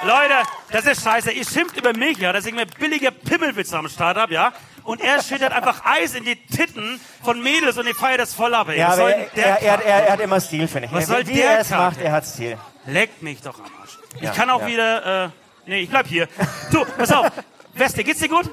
Leute, 0.05 0.35
das 0.71 0.85
ist 0.87 1.03
scheiße. 1.03 1.31
Ihr 1.33 1.45
schimpft 1.45 1.77
über 1.77 1.93
mich, 1.97 2.19
ja, 2.19 2.33
dass 2.33 2.45
ich 2.45 2.55
mir 2.55 2.67
billige 2.67 3.13
Pimmelwitze 3.13 3.79
am 3.79 3.89
Start 3.89 4.17
habe, 4.17 4.35
ja. 4.35 4.53
und 4.85 5.01
er 5.01 5.23
schüttet 5.23 5.53
einfach 5.53 5.85
Eis 5.85 6.15
in 6.15 6.25
die 6.25 6.37
Titten 6.37 7.01
von 7.23 7.41
Mädels 7.43 7.79
und 7.79 7.87
die 7.87 7.95
feiert 7.95 8.21
das 8.21 8.35
voll 8.35 8.55
ab. 8.55 8.69
Ey. 8.69 8.79
Ja, 8.79 8.89
aber 8.89 9.15
er, 9.15 9.27
der 9.37 9.63
er, 9.63 9.83
er, 9.85 10.07
er, 10.07 10.13
hat 10.13 10.21
immer 10.21 10.41
Stil, 10.41 10.67
finde 10.67 10.89
ich. 10.89 10.93
Was 10.93 11.07
soll 11.07 11.27
Wie 11.27 11.35
der 11.35 11.53
er 11.53 11.61
es 11.61 11.69
Kack, 11.69 11.79
macht, 11.79 12.01
er 12.01 12.13
hat 12.13 12.27
Stil. 12.27 12.59
Leckt 12.87 13.23
mich 13.23 13.41
doch 13.43 13.59
am 13.59 13.67
Arsch. 13.81 13.99
Ich 14.17 14.23
Ja, 14.23 14.33
kann 14.33 14.51
auch 14.51 14.63
ja. 14.63 14.67
wieder, 14.67 15.25
äh, 15.25 15.29
nee, 15.67 15.81
ich 15.81 15.91
bleib 15.91 16.07
hier. 16.07 16.29
Du, 16.73 16.85
pass 16.85 17.13
auf. 17.13 17.31
Weste, 17.75 18.05
geht's 18.05 18.21
dir 18.21 18.29
gut? 18.29 18.51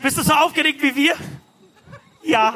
Bist 0.00 0.18
du 0.18 0.22
so 0.22 0.34
aufgeregt 0.34 0.82
wie 0.82 0.94
wir? 0.94 1.14
Ja. 2.22 2.54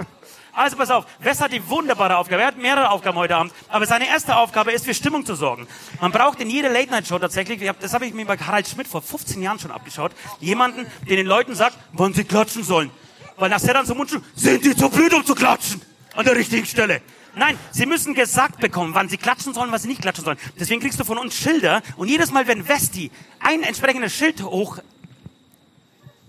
Also 0.54 0.76
pass 0.76 0.90
auf, 0.90 1.04
Wes 1.18 1.40
hat 1.40 1.52
die 1.52 1.68
wunderbare 1.68 2.16
Aufgabe. 2.16 2.42
Er 2.42 2.48
hat 2.48 2.58
mehrere 2.58 2.90
Aufgaben 2.90 3.18
heute 3.18 3.36
Abend. 3.36 3.52
Aber 3.68 3.86
seine 3.86 4.06
erste 4.06 4.36
Aufgabe 4.36 4.72
ist, 4.72 4.84
für 4.84 4.94
Stimmung 4.94 5.26
zu 5.26 5.34
sorgen. 5.34 5.66
Man 6.00 6.12
braucht 6.12 6.40
in 6.40 6.48
jeder 6.48 6.68
Late-Night-Show 6.68 7.18
tatsächlich, 7.18 7.60
das 7.80 7.92
habe 7.92 8.06
ich 8.06 8.14
mir 8.14 8.24
bei 8.24 8.36
Harald 8.36 8.68
Schmidt 8.68 8.86
vor 8.86 9.02
15 9.02 9.42
Jahren 9.42 9.58
schon 9.58 9.72
abgeschaut, 9.72 10.12
jemanden, 10.40 10.86
der 11.08 11.16
den 11.16 11.26
Leuten 11.26 11.54
sagt, 11.54 11.76
wann 11.92 12.14
sie 12.14 12.24
klatschen 12.24 12.62
sollen. 12.62 12.90
Weil 13.36 13.50
nach 13.50 13.58
Sedan 13.58 13.84
zum 13.84 13.98
Mund 13.98 14.10
schon, 14.10 14.22
sind 14.36 14.64
die 14.64 14.76
zu 14.76 14.88
blöd, 14.88 15.12
um 15.12 15.24
zu 15.24 15.34
klatschen? 15.34 15.82
An 16.14 16.24
der 16.24 16.36
richtigen 16.36 16.64
Stelle. 16.66 17.02
Nein, 17.34 17.58
sie 17.72 17.86
müssen 17.86 18.14
gesagt 18.14 18.60
bekommen, 18.60 18.94
wann 18.94 19.08
sie 19.08 19.16
klatschen 19.16 19.54
sollen, 19.54 19.72
wann 19.72 19.80
sie 19.80 19.88
nicht 19.88 20.02
klatschen 20.02 20.24
sollen. 20.24 20.38
Deswegen 20.58 20.80
kriegst 20.80 21.00
du 21.00 21.04
von 21.04 21.18
uns 21.18 21.34
Schilder 21.34 21.82
und 21.96 22.06
jedes 22.06 22.30
Mal, 22.30 22.46
wenn 22.46 22.68
Westi 22.68 23.10
ein 23.40 23.64
entsprechendes 23.64 24.14
Schild 24.14 24.40
hoch 24.42 24.78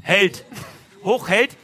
hält, 0.02 0.46
hochhält, 1.04 1.56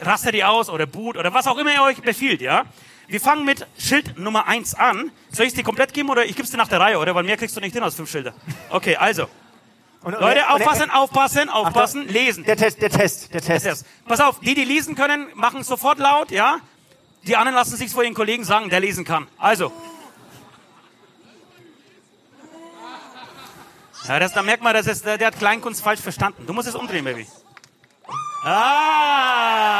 rastet 0.00 0.34
ihr 0.34 0.48
aus 0.48 0.68
oder 0.68 0.86
boot 0.86 1.16
oder 1.16 1.32
was 1.34 1.46
auch 1.46 1.58
immer 1.58 1.72
ihr 1.72 1.82
euch 1.82 2.00
befiehlt, 2.02 2.40
ja? 2.40 2.64
Wir 3.06 3.20
fangen 3.20 3.44
mit 3.44 3.66
Schild 3.78 4.18
Nummer 4.18 4.46
eins 4.46 4.74
an. 4.74 5.10
Soll 5.30 5.46
ich 5.46 5.52
es 5.52 5.54
dir 5.54 5.64
komplett 5.64 5.94
geben 5.94 6.10
oder 6.10 6.24
ich 6.24 6.32
gebe 6.32 6.42
es 6.42 6.50
dir 6.50 6.58
nach 6.58 6.68
der 6.68 6.80
Reihe, 6.80 6.98
oder? 6.98 7.14
Weil 7.14 7.24
mehr 7.24 7.38
kriegst 7.38 7.56
du 7.56 7.60
nicht 7.60 7.72
hin 7.72 7.82
aus 7.82 7.94
fünf 7.94 8.10
Schilder. 8.10 8.34
Okay, 8.70 8.96
also. 8.96 9.28
Und, 10.02 10.14
und- 10.14 10.20
Leute, 10.20 10.48
aufpassen, 10.50 10.90
aufpassen, 10.90 11.48
aufpassen, 11.48 12.00
Achtung, 12.02 12.12
lesen. 12.14 12.44
Der 12.44 12.56
Test, 12.56 12.82
der 12.82 12.90
Test, 12.90 13.32
der 13.32 13.40
Test. 13.40 13.64
Yes. 13.64 13.84
Pass 14.06 14.20
auf, 14.20 14.40
die, 14.40 14.54
die 14.54 14.64
lesen 14.64 14.94
können, 14.94 15.26
machen 15.34 15.62
sofort 15.64 15.98
laut, 15.98 16.30
ja? 16.30 16.58
Die 17.22 17.36
anderen 17.36 17.56
lassen 17.56 17.76
sich 17.76 17.90
vor 17.90 18.04
ihren 18.04 18.14
Kollegen 18.14 18.44
sagen, 18.44 18.68
der 18.68 18.80
lesen 18.80 19.04
kann. 19.04 19.26
Also. 19.38 19.72
Ja, 24.06 24.18
das, 24.18 24.32
da 24.32 24.42
merkt 24.42 24.62
man, 24.62 24.72
das 24.74 24.86
ist, 24.86 25.04
der, 25.04 25.18
der 25.18 25.26
hat 25.28 25.38
Kleinkunst 25.38 25.82
falsch 25.82 26.00
verstanden. 26.00 26.46
Du 26.46 26.52
musst 26.52 26.68
es 26.68 26.74
umdrehen, 26.74 27.04
Baby. 27.04 27.26
Ah! 28.44 29.77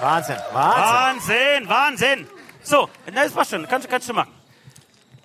Wahnsinn, 0.00 0.36
Wahnsinn. 0.52 0.88
Wahnsinn, 1.28 1.68
Wahnsinn. 1.68 2.28
So, 2.62 2.88
na, 3.12 3.24
das 3.24 3.32
passt 3.32 3.50
schon, 3.50 3.66
kannst, 3.68 3.88
kannst 3.88 4.08
du 4.08 4.12
machen. 4.14 4.32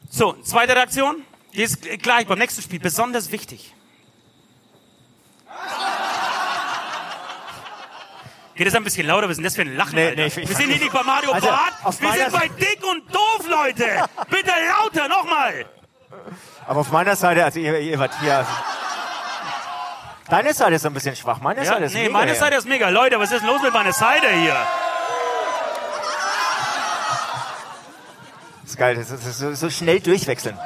So, 0.09 0.33
zweite 0.43 0.75
Reaktion, 0.75 1.23
die 1.53 1.63
ist 1.63 1.81
gleich 2.01 2.27
beim 2.27 2.39
nächsten 2.39 2.61
Spiel 2.61 2.79
besonders 2.79 3.31
wichtig. 3.31 3.73
Geht 8.55 8.67
es 8.67 8.75
ein 8.75 8.83
bisschen 8.85 9.05
lauter? 9.07 9.23
Was 9.27 9.31
ist 9.31 9.37
denn 9.37 9.43
das 9.43 9.55
für 9.55 9.61
ein 9.63 9.75
Lachen, 9.75 9.95
Nee, 9.95 10.05
Alter? 10.07 10.15
nee, 10.21 10.27
ich- 10.27 10.37
Wir 10.37 10.47
sind 10.47 10.69
hier 10.69 10.79
nicht 10.79 10.93
bei 10.93 11.03
Mario 11.03 11.31
Also, 11.33 11.47
Bart, 11.47 11.73
wir 12.01 12.11
sind 12.13 12.31
bei 12.31 12.47
Dick 12.47 12.79
und 12.89 13.13
Doof, 13.13 13.45
Leute. 13.49 14.05
Bitte 14.29 14.51
lauter, 14.69 15.09
nochmal. 15.09 15.65
Aber 16.65 16.79
auf 16.79 16.89
meiner 16.91 17.17
Seite, 17.17 17.43
also 17.43 17.59
ihr, 17.59 17.77
ihr 17.79 17.99
wart 17.99 18.17
hier. 18.21 18.37
Also 18.37 18.49
Deine 20.29 20.53
Seite 20.53 20.75
ist 20.75 20.81
so 20.81 20.87
ein 20.87 20.93
bisschen 20.93 21.15
schwach. 21.15 21.39
Meine 21.39 21.63
Ja, 21.63 21.71
Seite 21.73 21.85
ist 21.85 21.93
nee, 21.93 22.03
mega, 22.03 22.13
meine 22.13 22.33
ja. 22.33 22.39
Seite 22.39 22.55
ist 22.55 22.67
mega. 22.67 22.89
Leute, 22.89 23.19
was 23.19 23.31
ist 23.31 23.41
denn 23.41 23.47
los 23.49 23.61
mit 23.61 23.73
meiner 23.73 23.93
Seite 23.93 24.27
hier? 24.29 24.55
Das 28.63 28.71
ist 28.71 28.77
geil, 28.77 28.95
das 28.95 29.11
ist 29.11 29.37
so, 29.37 29.53
so 29.53 29.69
schnell 29.69 29.99
durchwechseln. 29.99 30.57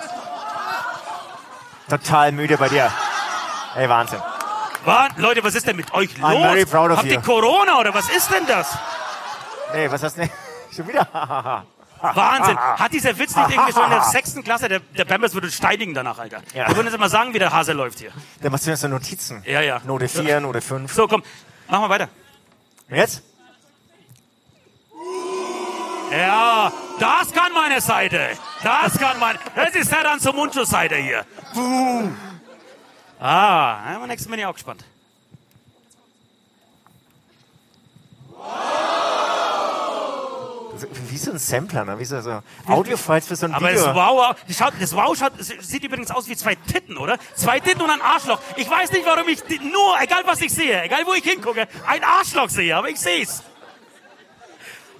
Total 1.89 2.31
müde 2.31 2.57
bei 2.57 2.69
dir. 2.69 2.91
Ey, 3.75 3.89
Wahnsinn. 3.89 4.21
Was? 4.85 5.09
Leute, 5.17 5.43
was 5.43 5.55
ist 5.55 5.67
denn 5.67 5.75
mit 5.75 5.93
euch 5.93 6.17
los? 6.17 6.29
I'm 6.31 6.41
very 6.41 6.65
proud 6.65 6.91
of 6.91 6.97
Habt 6.97 7.07
ihr. 7.07 7.19
Corona 7.21 7.79
oder 7.79 7.93
was 7.93 8.09
ist 8.09 8.31
denn 8.31 8.45
das? 8.47 8.77
Nee, 9.73 9.91
was 9.91 10.01
hast 10.01 10.15
du 10.17 10.21
denn? 10.21 10.29
Schon 10.75 10.87
wieder? 10.87 11.05
Wahnsinn. 12.01 12.57
Hat 12.57 12.93
dieser 12.93 13.17
Witz 13.17 13.35
nicht 13.35 13.49
irgendwie 13.49 13.73
schon 13.73 13.83
in 13.83 13.89
der 13.91 14.03
sechsten 14.11 14.43
Klasse? 14.43 14.69
Der, 14.69 14.79
der 14.79 15.05
Bambers 15.05 15.33
würde 15.33 15.49
steinigen 15.51 15.93
danach, 15.93 16.17
Alter. 16.19 16.41
Ja. 16.53 16.67
Wir 16.67 16.75
würden 16.75 16.87
jetzt 16.87 16.99
mal 16.99 17.09
sagen, 17.09 17.33
wie 17.33 17.39
der 17.39 17.51
Hase 17.51 17.73
läuft 17.73 17.99
hier. 17.99 18.11
Du 18.41 18.49
jetzt 18.49 18.81
so 18.81 18.87
Notizen. 18.87 19.43
Ja, 19.45 19.61
ja. 19.61 19.81
Note 19.85 20.07
4, 20.07 20.39
Note 20.39 20.61
5. 20.61 20.93
So, 20.93 21.07
komm. 21.07 21.23
Machen 21.67 21.83
wir 21.83 21.89
weiter. 21.89 22.09
Jetzt? 22.89 23.23
Ja, 26.11 26.71
das 26.99 27.31
kann 27.31 27.53
meine 27.53 27.81
Seite. 27.81 28.29
Das 28.63 28.97
kann 28.97 29.19
meine. 29.19 29.37
Das 29.55 29.75
ist 29.75 29.91
ja 29.91 30.01
dann 30.01 30.19
zur 30.19 30.33
Mundschuss-Seite 30.33 30.95
hier. 30.95 31.25
Ah, 33.19 33.91
ja, 33.91 33.97
beim 33.99 34.07
nächsten 34.07 34.31
bin 34.31 34.39
ich 34.39 34.45
auch 34.45 34.53
gespannt. 34.53 34.83
Ist 38.39 39.08
Wie 41.09 41.17
so 41.17 41.31
ein 41.31 41.39
Sampler, 41.39 41.85
ne? 41.85 41.99
Wie 41.99 42.05
so, 42.05 42.19
so 42.21 42.41
Audiofiles 42.67 43.27
für 43.27 43.35
so 43.35 43.45
ein 43.45 43.53
Aber 43.53 43.71
das 43.71 43.81
Video. 43.81 43.95
Wow, 43.95 44.35
das, 44.47 44.57
schaut, 44.57 44.73
das 44.79 44.95
Wow 44.95 45.17
schaut, 45.17 45.33
sieht 45.39 45.83
übrigens 45.83 46.11
aus 46.11 46.27
wie 46.27 46.35
zwei 46.35 46.55
Titten, 46.55 46.97
oder? 46.97 47.17
Zwei 47.35 47.59
Titten 47.59 47.81
und 47.81 47.89
ein 47.89 48.01
Arschloch. 48.01 48.39
Ich 48.55 48.69
weiß 48.69 48.91
nicht, 48.91 49.05
warum 49.05 49.27
ich 49.27 49.43
nur, 49.61 50.01
egal 50.01 50.23
was 50.25 50.41
ich 50.41 50.53
sehe, 50.53 50.81
egal 50.83 51.05
wo 51.05 51.13
ich 51.13 51.23
hingucke, 51.23 51.67
ein 51.87 52.03
Arschloch 52.03 52.49
sehe, 52.49 52.75
aber 52.75 52.89
ich 52.89 52.99
sehe 52.99 53.23
es. 53.23 53.43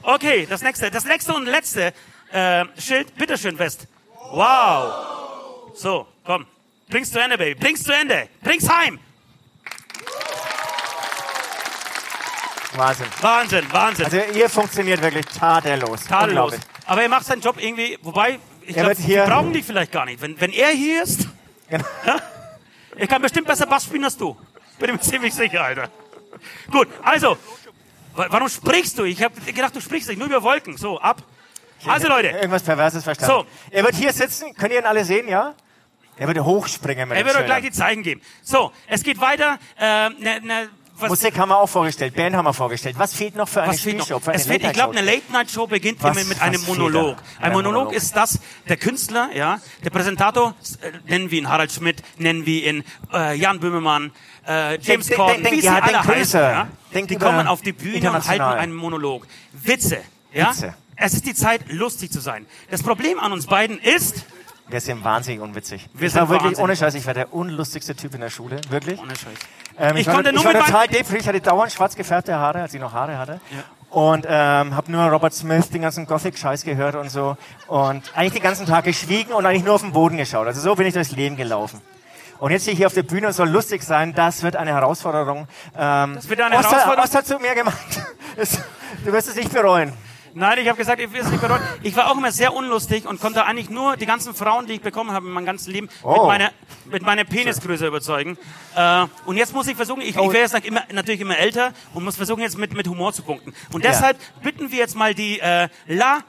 Okay, 0.02 0.48
das 0.50 0.62
nächste, 0.62 0.90
das 0.90 1.06
nächste 1.06 1.34
und 1.34 1.46
letzte 1.46 1.94
äh, 2.32 2.66
Schild, 2.78 3.16
bitteschön 3.16 3.58
fest. 3.58 3.88
Wow. 4.32 5.74
So, 5.76 6.08
komm. 6.24 6.46
Bring's 6.90 7.12
zu 7.12 7.20
Ende, 7.20 7.38
Baby. 7.38 7.60
Bring's 7.60 7.84
zu 7.84 7.94
Ende. 7.94 8.30
Bring's 8.42 8.68
heim. 8.70 9.00
Wahnsinn. 12.80 13.08
Wahnsinn, 13.22 13.66
Wahnsinn. 13.72 14.06
Also 14.06 14.18
ihr 14.38 14.50
funktioniert 14.50 15.02
wirklich 15.02 15.26
tadellos. 15.26 16.06
Tadellos. 16.06 16.54
Aber 16.86 17.02
er 17.04 17.10
macht 17.10 17.26
seinen 17.26 17.42
Job 17.42 17.58
irgendwie, 17.62 17.98
wobei, 18.02 18.40
ich 18.62 18.76
glaube, 18.76 18.96
die 18.96 19.16
brauchen 19.16 19.54
die 19.54 19.62
vielleicht 19.62 19.92
gar 19.92 20.06
nicht. 20.06 20.22
Wenn, 20.22 20.40
wenn 20.40 20.52
er 20.52 20.70
hier 20.70 21.04
ist, 21.04 21.28
Genau. 21.70 21.86
er 22.96 23.08
kann 23.08 23.22
bestimmt 23.22 23.46
besser 23.48 23.66
Bass 23.68 23.84
spielen 23.86 24.04
als 24.06 24.18
du. 24.18 24.36
Bin 24.80 24.92
mir 24.92 25.00
ziemlich 25.02 25.34
sicher, 25.34 25.64
Alter. 25.64 25.90
Gut, 26.72 26.88
also, 27.04 27.38
wa- 28.16 28.28
warum 28.30 28.50
sprichst 28.50 28.98
du? 28.98 29.04
Ich 29.04 29.22
habe 29.22 29.40
gedacht, 29.42 29.76
du 29.76 29.82
sprichst 29.82 30.10
nicht, 30.10 30.18
nur 30.18 30.28
über 30.28 30.42
Wolken. 30.42 30.78
So, 30.78 31.00
ab. 31.00 31.22
Also, 31.86 32.08
Leute, 32.08 32.30
Irgendwas 32.30 32.64
Perverses 32.64 33.04
verstanden. 33.04 33.46
So. 33.46 33.46
Er 33.72 33.84
wird 33.84 33.96
hier 33.96 34.12
sitzen. 34.14 34.54
Könnt 34.56 34.74
ihr 34.74 34.80
ihn 34.80 34.86
alle 34.86 35.06
sehen, 35.06 35.28
ja? 35.28 35.54
Er 36.18 36.28
würde 36.28 36.44
hochspringen 36.44 37.08
mit 37.08 37.18
er 37.18 37.26
euch 37.40 37.46
gleich 37.46 37.64
die 37.64 37.72
Zeichen 37.72 38.04
geben. 38.04 38.22
So, 38.44 38.74
es 38.88 39.04
geht 39.04 39.22
weiter. 39.22 39.58
Äh, 39.80 40.10
ne, 40.10 40.42
ne, 40.42 40.70
was, 41.02 41.10
Musik 41.10 41.38
haben 41.38 41.50
wir 41.50 41.58
auch 41.58 41.68
vorgestellt, 41.70 42.16
Band 42.16 42.36
haben 42.36 42.46
wir 42.46 42.54
vorgestellt. 42.54 42.96
Was 42.98 43.14
fehlt 43.14 43.36
noch 43.36 43.48
für 43.48 43.62
eine? 43.64 43.78
Spielshow? 43.78 44.20
Für 44.20 44.32
eine 44.32 44.40
Es 44.40 44.48
fehlt, 44.48 44.64
ich 44.64 44.74
glaube, 44.74 44.98
eine 44.98 45.06
Late-Night-Show? 45.06 45.68
Beginnt 45.68 46.02
Was- 46.04 46.18
immer 46.18 46.28
mit 46.28 46.42
einem 46.42 46.62
Monolog. 46.66 47.18
Ein 47.40 47.52
Monolog 47.54 47.74
Monolog. 47.86 47.94
ist 47.94 48.16
das, 48.16 48.40
der 48.68 48.78
Künstler, 48.78 49.30
ja, 49.34 49.60
der 49.84 49.90
Präsentator, 49.90 50.56
äh, 50.82 50.92
nennen 51.10 51.32
wir 51.32 51.40
ihn 51.40 51.50
Harald 51.50 51.72
Schmidt, 51.72 52.02
nennen 52.18 52.46
wir 52.46 52.64
ihn 52.70 52.84
äh, 53.14 53.36
Jan 53.36 53.60
Böhmermann, 53.60 54.12
äh, 54.48 54.80
James 54.82 55.08
Denk- 55.08 55.18
Corden, 55.20 55.34
denk- 55.36 55.44
denk- 55.44 55.56
wie 55.56 55.62
sie 55.62 55.66
ja, 55.68 55.80
alle 55.80 56.04
heißen. 56.04 56.40
Ja? 56.40 56.68
Die 56.94 57.16
kommen 57.18 57.48
auf 57.48 57.62
die 57.62 57.74
Bühne 57.74 58.12
und 58.12 58.28
halten 58.28 58.42
einen 58.44 58.74
Monolog. 58.74 59.28
Witze, 59.54 60.00
ja. 60.34 60.50
Witze. 60.50 60.74
Es 61.02 61.14
ist 61.14 61.26
die 61.26 61.34
Zeit, 61.34 61.62
lustig 61.72 62.12
zu 62.12 62.20
sein. 62.20 62.46
Das 62.70 62.84
Problem 62.84 63.20
an 63.20 63.32
uns 63.32 63.46
beiden 63.48 63.80
ist, 63.80 64.26
Wir 64.70 64.82
sind 64.82 65.04
wahnsinnig 65.04 65.42
unwitzig. 65.42 65.90
Wir 65.94 66.08
ich 66.08 66.16
war 66.16 66.28
sind 66.28 66.30
wirklich, 66.30 66.60
ohne 66.60 66.76
Scheiß, 66.76 66.94
ich 66.94 67.06
war 67.08 67.14
der 67.14 67.34
unlustigste 67.34 67.96
Typ 67.96 68.14
in 68.14 68.22
der 68.22 68.30
Schule. 68.30 68.62
Wirklich. 68.70 69.00
ohne 69.00 69.16
Scheiß. 69.16 69.34
Ähm, 69.80 69.98
Ich 69.98 70.06
war, 70.08 70.16
konnte 70.16 70.32
nur 70.32 70.46
ich 70.46 70.54
war 70.54 70.66
total 70.66 70.88
deprimiert, 70.88 71.22
ich 71.22 71.28
hatte 71.28 71.42
dauernd 71.42 71.72
schwarz 71.72 71.96
gefärbte 71.96 72.36
Haare, 72.36 72.62
als 72.62 72.74
ich 72.74 72.80
noch 72.80 72.94
Haare 72.94 73.18
hatte. 73.18 73.40
Und 73.90 74.28
ähm, 74.30 74.76
habe 74.76 74.92
nur 74.92 75.04
Robert 75.06 75.34
Smith, 75.34 75.70
den 75.72 75.82
ganzen 75.82 76.06
Gothic-Scheiß 76.06 76.64
gehört 76.64 76.94
und 76.96 77.10
so. 77.10 77.36
Und 77.68 78.12
eigentlich 78.16 78.34
den 78.34 78.44
ganzen 78.44 78.68
Tag 78.68 78.86
geschwiegen 78.86 79.34
und 79.34 79.46
eigentlich 79.48 79.64
nur 79.64 79.74
auf 79.74 79.82
den 79.82 79.92
Boden 79.92 80.18
geschaut. 80.18 80.46
Also 80.46 80.62
so 80.62 80.76
bin 80.76 80.86
ich 80.86 80.94
durchs 80.94 81.12
Leben 81.12 81.36
gelaufen. 81.38 81.82
Und 82.38 82.52
jetzt 82.52 82.62
stehe 82.62 82.74
ich 82.74 82.78
hier 82.78 82.88
auf 82.88 82.94
der 82.94 83.04
Bühne 83.04 83.28
und 83.28 83.34
soll 83.34 83.50
lustig 83.50 83.82
sein. 83.84 84.14
Das 84.14 84.44
wird 84.44 84.56
eine 84.56 84.72
Herausforderung. 84.72 85.48
Ähm, 85.76 86.16
Das 86.16 86.30
wird 86.30 86.40
eine 86.40 86.56
Ost, 86.58 86.70
Herausforderung? 86.70 87.04
Ost 87.04 87.16
hat 87.16 87.26
zu 87.28 87.40
mir 87.40 87.56
gemacht. 87.56 87.78
Du 89.06 89.12
wirst 89.14 89.30
es 89.30 89.36
nicht 89.36 89.52
bereuen. 89.54 89.94
Nein, 90.34 90.58
ich 90.60 90.68
habe 90.68 90.78
gesagt, 90.78 91.00
ich 91.02 91.12
will 91.12 91.22
es 91.22 91.28
nicht 91.30 91.42
bereuen. 91.42 91.62
Ich 91.84 91.96
war 91.96 92.10
auch 92.12 92.18
immer 92.18 92.32
sehr 92.32 92.54
unlustig 92.54 93.06
und 93.08 93.20
konnte 93.20 93.46
eigentlich 93.46 93.70
nur 93.70 93.98
die 93.98 94.06
ganzen 94.06 94.34
Frauen, 94.36 94.68
die 94.68 94.74
ich 94.74 94.82
bekommen 94.82 95.12
habe 95.12 95.26
in 95.28 95.32
meinem 95.34 95.46
ganzen 95.46 95.72
Leben, 95.72 95.88
mit, 95.88 95.96
Oh. 96.04 96.28
meiner, 96.28 96.52
mit 96.86 97.04
meiner 97.04 97.24
Penisgröße 97.24 97.88
überzeugen. 97.88 98.38
Äh, 98.76 99.06
und 99.26 99.38
jetzt 99.38 99.54
muss 99.54 99.68
ich 99.68 99.76
versuchen, 99.76 100.02
ich, 100.02 100.10
ich 100.10 100.16
werde 100.18 100.38
jetzt 100.40 100.66
immer, 100.66 100.84
natürlich 100.92 101.22
immer 101.22 101.38
älter 101.38 101.74
und 101.94 102.04
muss 102.04 102.16
versuchen, 102.16 102.42
jetzt 102.42 102.58
mit, 102.58 102.74
mit 102.74 102.88
Humor 102.88 103.14
zu 103.14 103.24
punkten. 103.24 103.54
Und 103.74 103.84
Ja. 103.84 103.92
deshalb 103.92 104.18
bitten 104.44 104.72
wir 104.72 104.78
jetzt 104.80 104.96
mal 104.96 105.14
die 105.14 105.40
äh, 105.40 105.68
La 105.88 106.20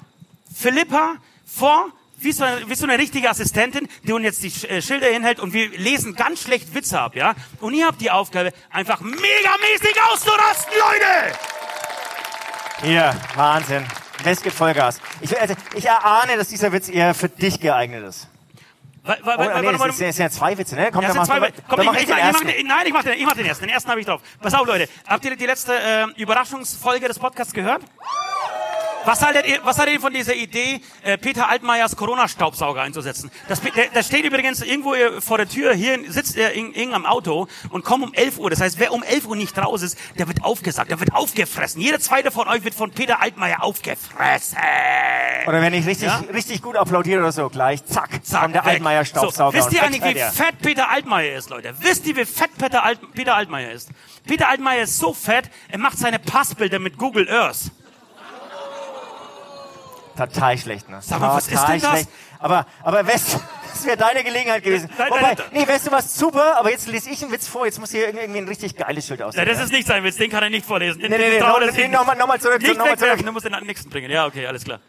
Philippa 0.54 1.14
vor, 1.46 1.86
wie 2.22 2.32
so, 2.32 2.44
eine, 2.44 2.68
wie 2.68 2.74
so 2.74 2.84
eine 2.84 2.98
richtige 2.98 3.30
Assistentin, 3.30 3.88
die 4.02 4.12
uns 4.12 4.24
jetzt 4.24 4.42
die 4.42 4.68
äh, 4.68 4.82
Schilder 4.82 5.06
hinhält 5.06 5.40
und 5.40 5.52
wir 5.54 5.70
lesen 5.70 6.14
ganz 6.16 6.42
schlecht 6.42 6.74
Witze 6.74 7.00
ab, 7.00 7.16
ja? 7.16 7.34
Und 7.60 7.72
ihr 7.72 7.86
habt 7.86 8.00
die 8.02 8.10
Aufgabe, 8.10 8.52
einfach 8.70 9.00
megamäßig 9.00 9.94
auszurasten, 10.12 10.72
Leute! 10.78 11.38
Hier, 12.82 13.14
Wahnsinn. 13.34 13.84
Es 14.24 14.42
gibt 14.42 14.54
Vollgas. 14.54 15.00
Ich, 15.20 15.38
also, 15.38 15.54
ich 15.74 15.86
erahne, 15.86 16.36
dass 16.36 16.48
dieser 16.48 16.72
Witz 16.72 16.88
eher 16.88 17.14
für 17.14 17.28
dich 17.28 17.60
geeignet 17.60 18.04
ist. 18.04 18.28
Oh, 19.02 19.12
nee, 19.12 19.16
warte, 19.24 19.62
das 19.62 19.80
warte, 19.80 19.88
das 19.88 19.96
sind 19.96 20.18
ja 20.18 20.30
zwei 20.30 20.56
Witze, 20.58 20.74
ne? 20.76 20.90
Komm, 20.92 21.02
dann 21.02 21.12
sind 21.12 21.26
zwei, 21.26 21.52
komm, 21.68 21.84
mach 21.86 21.94
ich, 21.94 22.02
ich 22.02 22.08
ich, 22.08 22.14
den 22.14 22.18
ich, 22.18 22.24
mach 22.24 22.32
ersten. 22.32 22.46
den, 22.46 22.66
nein, 22.66 22.86
ich 22.86 22.92
mach 22.92 23.02
den, 23.02 23.12
ich 23.14 23.24
mach 23.24 23.32
den 23.32 23.46
ersten. 23.46 23.64
Den 23.64 23.70
ersten 23.72 23.90
habe 23.90 24.00
ich 24.00 24.06
drauf. 24.06 24.20
Pass 24.40 24.54
auf, 24.54 24.66
Leute. 24.66 24.88
Habt 25.06 25.24
ihr 25.24 25.36
die 25.36 25.46
letzte 25.46 25.74
äh, 25.74 26.06
Überraschungsfolge 26.20 27.08
des 27.08 27.18
Podcasts 27.18 27.52
gehört? 27.52 27.82
Was 29.06 29.22
haltet 29.22 29.46
ihr, 29.46 29.60
was 29.64 29.78
haltet 29.78 29.94
ihr 29.94 30.00
von 30.00 30.12
dieser 30.12 30.34
Idee, 30.34 30.80
äh, 31.02 31.16
Peter 31.16 31.48
Altmaiers 31.48 31.96
Corona-Staubsauger 31.96 32.82
einzusetzen? 32.82 33.30
Das, 33.48 33.60
der, 33.62 33.88
der 33.88 34.02
steht 34.02 34.24
übrigens 34.24 34.60
irgendwo 34.60 34.94
äh, 34.94 35.20
vor 35.22 35.38
der 35.38 35.48
Tür, 35.48 35.72
hier 35.72 35.98
sitzt 36.12 36.36
er 36.36 36.52
in, 36.52 36.92
am 36.92 37.06
Auto 37.06 37.48
und 37.70 37.82
kommt 37.84 38.04
um 38.04 38.12
11 38.12 38.38
Uhr. 38.38 38.50
Das 38.50 38.60
heißt, 38.60 38.78
wer 38.78 38.92
um 38.92 39.02
11 39.02 39.26
Uhr 39.26 39.36
nicht 39.36 39.56
raus 39.56 39.82
ist, 39.82 39.98
der 40.18 40.28
wird 40.28 40.44
aufgesagt, 40.44 40.90
der 40.90 41.00
wird 41.00 41.14
aufgefressen. 41.14 41.80
Jeder 41.80 41.98
zweite 41.98 42.30
von 42.30 42.46
euch 42.46 42.62
wird 42.62 42.74
von 42.74 42.90
Peter 42.90 43.22
Altmaier 43.22 43.62
aufgefressen. 43.62 44.58
Oder 45.46 45.62
wenn 45.62 45.72
ich 45.72 45.86
richtig, 45.86 46.08
Ja? 46.08 46.22
richtig 46.32 46.60
gut 46.60 46.76
applaudiere 46.76 47.20
oder 47.20 47.32
so, 47.32 47.48
gleich, 47.48 47.84
zack, 47.86 48.24
Zack, 48.24 48.42
kommt 48.42 48.54
der 48.54 48.64
weg. 48.66 48.72
Altmaier 48.74 49.04
Staubsauger. 49.06 49.52
So, 49.52 49.64
wisst 49.66 49.72
ihr 49.72 49.82
eigentlich, 49.82 50.04
wie 50.04 50.18
fett 50.18 50.58
Peter 50.60 50.90
Altmaier 50.90 51.36
ist, 51.38 51.48
Leute? 51.48 51.74
Wisst 51.80 52.06
ihr, 52.06 52.16
wie 52.16 52.26
fett 52.26 52.50
Peter, 52.58 52.84
Alt, 52.84 53.00
Peter 53.14 53.34
Altmaier 53.34 53.72
ist? 53.72 53.88
Peter 54.26 54.48
Altmaier 54.50 54.82
ist 54.82 54.98
so 54.98 55.14
fett, 55.14 55.50
er 55.68 55.78
macht 55.78 55.98
seine 55.98 56.18
Passbilder 56.18 56.78
mit 56.78 56.98
Google 56.98 57.28
Earth. 57.30 57.70
Total 60.28 60.58
schlecht, 60.58 60.88
ne? 60.88 60.98
Sag 61.00 61.20
mal, 61.20 61.34
was 61.36 61.48
ist 61.48 61.66
denn 61.68 61.80
das? 61.80 61.90
schlecht. 61.90 62.08
Aber, 62.38 62.66
aber 62.82 63.06
West, 63.06 63.38
das 63.72 63.84
wäre 63.84 63.96
deine 63.96 64.22
Gelegenheit 64.24 64.62
gewesen. 64.62 64.90
Nein, 64.98 65.10
Wobei, 65.10 65.20
nein, 65.22 65.36
nein. 65.38 65.46
nee, 65.52 65.68
weißt 65.68 65.86
du 65.86 65.92
was, 65.92 66.14
super, 66.14 66.56
aber 66.58 66.70
jetzt 66.70 66.86
lese 66.88 67.10
ich 67.10 67.22
einen 67.22 67.32
Witz 67.32 67.46
vor, 67.48 67.66
jetzt 67.66 67.78
muss 67.78 67.90
hier 67.90 68.06
irgendwie 68.14 68.38
ein 68.38 68.48
richtig 68.48 68.76
geiles 68.76 69.06
Schild 69.06 69.22
aussehen. 69.22 69.46
das 69.46 69.60
ist 69.60 69.72
nicht 69.72 69.86
sein 69.86 70.02
Witz, 70.04 70.16
den 70.16 70.30
kann 70.30 70.42
er 70.42 70.50
nicht 70.50 70.66
vorlesen. 70.66 71.00
Den, 71.00 71.10
Nee, 71.10 71.18
nee, 71.18 71.28
nee, 71.30 71.40
noch- 71.40 71.60
er 71.60 71.72
sich 71.72 71.76
nee, 71.84 71.88
nochmal- 71.88 72.16
nochmal 72.16 72.40
zurück, 72.40 72.60
Nicht 72.60 72.70
nochmal 72.76 72.92
wegwerfen, 72.92 73.18
zurück. 73.18 73.26
du 73.26 73.32
musst 73.32 73.46
den 73.46 73.66
nächsten 73.66 73.90
bringen. 73.90 74.10
Ja, 74.10 74.26
okay, 74.26 74.46
alles 74.46 74.64
klar. 74.64 74.80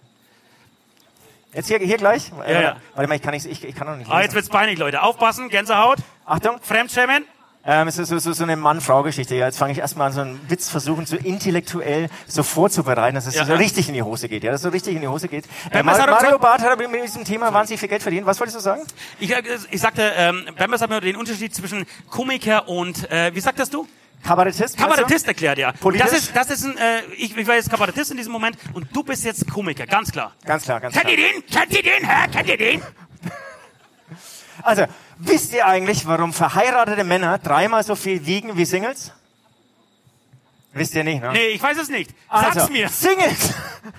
Jetzt 1.53 1.67
hier, 1.67 1.79
hier 1.79 1.97
gleich? 1.97 2.31
Ja, 2.47 2.61
ja. 2.61 2.75
Warte 2.95 3.09
mal, 3.09 3.15
ich 3.15 3.21
kann, 3.21 3.33
nicht, 3.33 3.45
ich, 3.45 3.63
ich 3.65 3.75
kann 3.75 3.85
noch 3.87 3.97
nicht 3.97 4.09
Ah, 4.09 4.17
jetzt 4.21 4.27
lesen. 4.27 4.35
wird's 4.35 4.49
peinlich, 4.49 4.79
Leute. 4.79 5.01
Aufpassen, 5.01 5.49
Gänsehaut, 5.49 5.97
Achtung, 6.25 6.59
Fremdschämen. 6.61 7.25
Ähm, 7.65 7.87
es 7.87 7.97
ist 7.97 8.09
so, 8.09 8.17
so, 8.17 8.33
so 8.33 8.43
eine 8.43 8.55
Mann-Frau-Geschichte. 8.55 9.35
Ja, 9.35 9.45
jetzt 9.45 9.57
fange 9.59 9.73
ich 9.73 9.79
erstmal 9.79 10.07
an, 10.07 10.13
so 10.13 10.21
einen 10.21 10.49
Witz 10.49 10.69
versuchen, 10.69 11.05
so 11.05 11.15
intellektuell 11.15 12.09
so 12.27 12.41
vorzubereiten, 12.43 13.15
dass 13.15 13.27
es 13.27 13.35
Ja, 13.35 13.45
so 13.45 13.51
ja. 13.53 13.57
richtig 13.57 13.87
in 13.87 13.93
die 13.93 14.01
Hose 14.03 14.27
geht. 14.29 14.43
Ja, 14.43 14.51
dass 14.51 14.61
es 14.61 14.63
so 14.63 14.69
richtig 14.69 14.95
in 14.95 15.01
die 15.01 15.07
Hose 15.07 15.27
geht. 15.27 15.45
Äh, 15.71 15.83
Mario 15.83 16.05
gesagt- 16.15 16.41
Barth 16.41 16.61
hat 16.61 16.79
mit 16.79 17.03
diesem 17.03 17.23
Thema 17.23 17.53
wahnsinnig 17.53 17.79
viel 17.79 17.89
Geld 17.89 18.01
verdient. 18.01 18.25
Was 18.25 18.39
wolltest 18.39 18.57
du 18.57 18.61
sagen? 18.61 18.81
Ich, 19.19 19.31
äh, 19.31 19.41
ich 19.69 19.79
sagte, 19.81 20.11
ähm, 20.15 20.45
Bambers 20.57 20.81
hat 20.81 20.89
mir 20.89 21.01
den 21.01 21.15
Unterschied 21.15 21.53
zwischen 21.53 21.85
Komiker 22.09 22.67
und, 22.67 23.09
äh, 23.11 23.33
wie 23.35 23.39
sagtest 23.39 23.73
du? 23.73 23.87
Kabarettist? 24.23 24.77
Kabarettist 24.77 25.27
erklärt, 25.27 25.57
ja. 25.57 25.71
Politisch? 25.71 26.07
Das 26.09 26.19
ist, 26.19 26.35
das 26.35 26.49
ist 26.51 26.63
ein, 26.63 26.77
äh, 26.77 27.01
ich, 27.17 27.35
ich 27.35 27.47
war 27.47 27.55
jetzt 27.55 27.69
Kabarettist 27.71 28.11
in 28.11 28.17
diesem 28.17 28.31
Moment 28.31 28.55
und 28.73 28.87
du 28.95 29.01
bist 29.03 29.23
jetzt 29.25 29.49
Komiker, 29.51 29.87
ganz 29.87 30.11
klar. 30.11 30.33
Ganz 30.45 30.63
klar, 30.63 30.79
ganz 30.79 30.93
Kennt 30.93 31.07
klar. 31.07 31.17
ihr 31.17 31.33
den? 31.33 31.45
Kennt 31.47 31.71
ihr 31.73 31.81
den? 31.83 32.07
Hä? 32.07 32.27
Kennt 32.31 32.49
ihr 32.49 32.57
den? 32.57 32.81
Also, 34.63 34.85
wisst 35.21 35.53
ihr 35.53 35.65
eigentlich, 35.65 36.05
warum 36.07 36.33
verheiratete 36.33 37.03
Männer 37.03 37.37
dreimal 37.37 37.83
so 37.83 37.95
viel 37.95 38.25
wiegen 38.25 38.57
wie 38.57 38.65
Singles? 38.65 39.11
Wisst 40.73 40.95
ihr 40.95 41.03
nicht, 41.03 41.21
ne? 41.21 41.31
Nee, 41.33 41.47
ich 41.47 41.61
weiß 41.61 41.77
es 41.77 41.89
nicht. 41.89 42.11
Sag's 42.29 42.57
also, 42.57 42.71
mir. 42.71 42.87
Singles, 42.87 43.53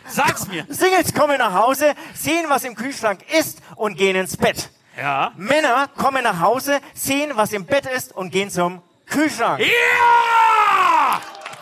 Sag's 0.08 0.48
mir. 0.48 0.64
Singles 0.70 1.12
kommen 1.12 1.36
nach 1.38 1.52
Hause, 1.52 1.94
sehen, 2.14 2.46
was 2.48 2.64
im 2.64 2.74
Kühlschrank 2.74 3.20
ist 3.38 3.60
und 3.76 3.96
gehen 3.96 4.16
ins 4.16 4.36
Bett. 4.36 4.70
Ja. 4.96 5.32
Männer 5.36 5.88
kommen 5.96 6.24
nach 6.24 6.40
Hause, 6.40 6.80
sehen, 6.94 7.32
was 7.34 7.52
im 7.52 7.66
Bett 7.66 7.86
ist 7.86 8.12
und 8.12 8.30
gehen 8.30 8.50
zum 8.50 8.82
Kühlschrank. 9.06 9.60
Ja! 9.60 11.20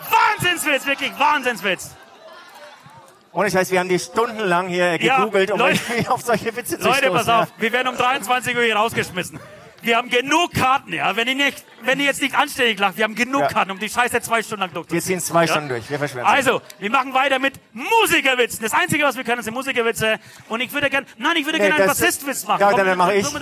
Wahnsinnswitz, 0.09 0.85
wirklich 0.85 1.11
Wahnsinnswitz. 1.17 1.91
Und 3.31 3.45
ich 3.45 3.53
weiß, 3.53 3.71
wir 3.71 3.79
haben 3.79 3.87
die 3.89 3.99
stundenlang 3.99 4.67
hier 4.67 5.01
Ja, 5.01 5.17
gegoogelt, 5.19 5.51
um 5.51 5.59
Leute- 5.59 5.79
auf 6.09 6.21
solche 6.21 6.53
Witze 6.55 6.77
zu 6.77 6.85
Leute, 6.87 7.05
stoßen. 7.05 7.13
pass 7.13 7.29
auf, 7.29 7.47
wir 7.57 7.71
werden 7.71 7.87
um 7.87 7.95
23 7.97 8.55
Uhr 8.57 8.63
hier 8.63 8.75
rausgeschmissen. 8.75 9.39
Wir 9.83 9.97
haben 9.97 10.09
genug 10.11 10.53
Karten, 10.53 10.93
ja. 10.93 11.15
Wenn 11.15 11.27
ihr 11.27 11.33
nicht, 11.35 11.63
wenn 11.81 11.99
ihr 11.99 12.05
jetzt 12.05 12.21
nicht 12.21 12.35
anständig 12.35 12.77
lacht, 12.77 12.97
wir 12.97 13.03
haben 13.03 13.15
genug 13.15 13.41
Ja. 13.41 13.47
Karten, 13.47 13.71
um 13.71 13.79
die 13.79 13.89
Scheiße 13.89 14.21
zwei 14.21 14.43
Stunden 14.43 14.61
lang 14.61 14.69
Wir 14.69 14.73
durchzuziehen. 14.75 15.01
ziehen 15.01 15.19
zwei 15.21 15.45
Ja? 15.45 15.47
Stunden 15.47 15.69
durch, 15.69 15.89
wir 15.89 15.97
verschwenden. 15.97 16.27
Also, 16.27 16.61
wir 16.77 16.91
machen 16.91 17.13
weiter 17.15 17.39
mit 17.39 17.53
Musikerwitzen. 17.73 18.59
Das 18.61 18.73
Einzige, 18.73 19.03
was 19.05 19.15
wir 19.17 19.23
können, 19.23 19.41
sind 19.41 19.53
Musikerwitze. 19.55 20.19
Und 20.49 20.61
ich 20.61 20.71
würde 20.71 20.89
gerne, 20.91 21.07
nein, 21.17 21.35
ich 21.37 21.45
würde 21.45 21.57
Nee, 21.57 21.63
gerne 21.69 21.77
einen 21.83 21.87
Bassistwitz 21.87 22.45
machen. 22.45 22.61
Ja, 22.61 22.69
Komm, 22.71 22.85
dann 22.85 22.97
mache 22.97 23.15
ich. 23.15 23.25
Nee, 23.33 23.39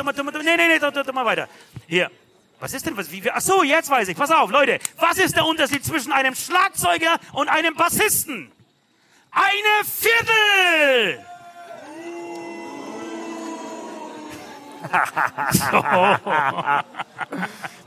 nee, 0.55 0.79
nee, 0.79 1.11
mal 1.11 1.25
weiter. 1.25 1.49
Hier. 1.87 2.09
Was 2.61 2.73
ist 2.73 2.85
denn, 2.85 2.95
was, 2.95 3.11
wie, 3.11 3.21
wir- 3.23 3.35
ach 3.35 3.41
so, 3.41 3.63
jetzt 3.63 3.89
weiß 3.89 4.07
ich. 4.07 4.15
Pass 4.15 4.31
auf, 4.31 4.49
Leute. 4.49 4.79
Was 4.97 5.17
ist 5.17 5.35
der 5.35 5.45
Unterschied 5.45 5.83
zwischen 5.83 6.13
einem 6.13 6.35
Schlagzeuger 6.35 7.17
und 7.33 7.49
einem 7.49 7.73
Bassisten? 7.75 8.49
Eine 9.31 9.85
Viertel! 9.85 11.25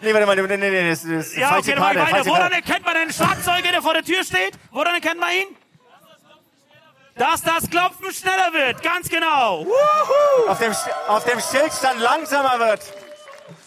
Nee, 0.03 0.13
warte 0.13 0.27
mal, 0.27 0.35
nee, 0.35 0.57
nee, 0.57 0.71
nee, 0.71 0.91
das 0.91 1.05
ist 1.05 1.37
Ja, 1.37 1.49
falsche 1.51 1.71
okay, 1.71 1.81
Karte, 1.81 2.01
weiter. 2.01 2.11
falsche 2.11 2.31
Woran 2.31 2.53
erkennt 2.53 2.85
man 2.85 2.97
einen 2.97 3.13
Schlagzeuger, 3.13 3.71
der 3.71 3.83
vor 3.83 3.95
der 3.95 4.03
Tür 4.03 4.25
steht? 4.25 4.55
Woran 4.73 4.95
erkennt 4.95 5.21
man 5.21 5.31
ihn? 5.31 5.57
Dass 7.15 7.43
das 7.43 7.71
Klopfen 7.71 8.11
schneller 8.13 8.53
wird, 8.53 8.83
ganz 8.83 9.09
genau. 9.09 9.65
Wuhu. 9.65 10.49
Auf 10.49 10.59
dem, 10.59 10.73
auf 11.07 11.25
dem 11.25 11.39
Schild 11.41 11.73
stand 11.73 12.01
langsamer 12.01 12.59
wird. 12.59 12.81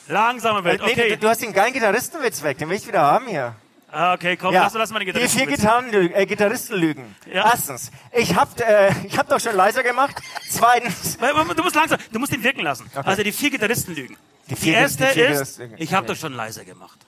Langsamer 0.08 0.64
wird, 0.64 0.82
Nee, 0.86 0.92
okay. 0.92 1.16
du 1.18 1.30
hast 1.30 1.42
den 1.42 1.54
geilen 1.54 1.72
Gitarristenwitz 1.74 2.44
weg, 2.44 2.58
den 2.58 2.70
will 2.70 2.76
ich 2.78 2.88
wieder 2.88 3.02
haben 3.02 3.28
hier. 3.28 3.56
Ah, 3.98 4.14
Okay, 4.14 4.36
komm, 4.36 4.54
Ja. 4.54 4.64
lass, 4.64 4.74
lass 4.74 4.90
mal 4.92 5.00
die 5.00 5.14
Die 5.14 5.28
vier 5.30 5.46
Gitarre. 5.46 5.86
Gitarren, 5.86 6.14
äh, 6.14 6.26
Gitarristen 6.26 6.76
lügen. 6.76 7.16
Ja. 7.34 7.50
Erstens, 7.52 7.92
ich 8.12 8.36
hab, 8.36 8.60
äh, 8.60 8.92
ich 9.06 9.18
hab 9.18 9.30
doch 9.30 9.40
schon 9.40 9.56
leiser 9.56 9.84
gemacht. 9.84 10.16
Zweitens, 10.50 11.18
Du 11.18 11.64
musst 11.64 11.76
langsam, 11.76 11.98
du 12.12 12.20
musst 12.20 12.34
ihn 12.34 12.44
wirken 12.44 12.62
lassen. 12.62 12.90
Also 12.94 13.24
die 13.24 13.32
vier 13.32 13.52
Gitarristen 13.52 13.96
lügen. 13.96 14.18
Die, 14.50 14.56
vier- 14.58 14.74
erste 14.76 15.04
die 15.06 15.10
ist, 15.12 15.16
Gitarristen 15.16 15.62
lügen. 15.64 15.76
ich 15.80 15.94
habe 15.94 16.04
Okay. 16.06 16.14
doch 16.14 16.20
schon 16.20 16.34
leiser 16.34 16.66
gemacht. 16.66 17.00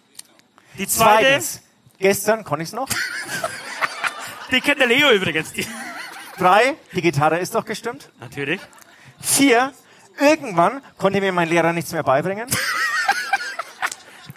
Die 0.78 0.88
zweite, 0.88 1.24
zweitens, 1.26 1.62
gestern 2.00 2.44
konnte 2.46 2.64
ich's 2.64 2.72
noch. 2.74 2.88
die 4.52 4.62
kennt 4.62 4.80
der 4.80 4.88
Leo 4.88 5.12
übrigens. 5.12 5.52
Die, 5.54 5.68
Drei, 6.38 6.76
die 6.94 7.02
Gitarre 7.02 7.40
ist 7.40 7.54
doch 7.56 7.66
gestimmt. 7.66 8.12
natürlich. 8.20 8.62
Vier, 9.20 9.74
irgendwann 10.20 10.82
konnte 10.98 11.20
mir 11.20 11.34
mein 11.34 11.50
Lehrer 11.50 11.74
nichts 11.74 11.92
mehr 11.92 12.04
beibringen. 12.04 12.48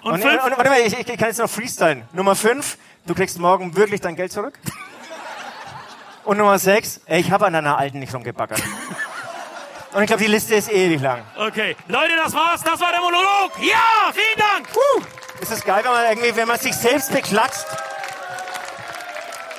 Und, 0.03 0.13
Und, 0.13 0.23
fünf, 0.23 0.45
und 0.45 0.57
warte 0.57 0.71
mal, 0.71 0.81
ich, 0.81 0.99
ich 0.99 1.07
kann 1.19 1.29
jetzt 1.29 1.39
noch 1.39 1.51
freestylen. 1.51 2.05
Nummer 2.13 2.35
fünf, 2.35 2.79
du 3.07 3.15
kriegst 3.15 3.39
morgen 3.39 3.77
wirklich 3.77 4.01
dein 4.01 4.17
Geld 4.17 4.33
zurück. 4.33 4.59
Und 6.25 6.39
Nummer 6.39 6.59
sechs, 6.59 7.01
ich 7.07 7.31
habe 7.31 7.47
an 7.47 7.53
deiner 7.53 7.77
alten 7.79 7.99
nicht 7.99 8.15
rumgebackert. 8.15 8.63
Und 9.93 10.03
ich 10.03 10.07
glaube, 10.07 10.23
die 10.23 10.31
Liste 10.31 10.55
ist 10.55 10.71
ewig 10.71 11.01
lang. 11.01 11.23
okay. 11.37 11.77
Leute, 11.89 12.15
das 12.17 12.33
war's. 12.33 12.63
Das 12.63 12.81
war 12.81 12.93
der 12.93 13.01
Monolog. 13.01 13.53
Ja, 13.61 14.13
vielen 14.13 14.39
Dank. 14.39 14.69
Ist 15.41 15.51
das 15.51 15.65
geil, 15.65 15.83
wenn 15.85 15.93
man 15.93 16.05
irgendwie, 16.07 16.37
wenn 16.37 16.47
man 16.49 16.59
sich 16.59 16.75
selbst 16.75 17.13
beklatscht? 17.13 17.67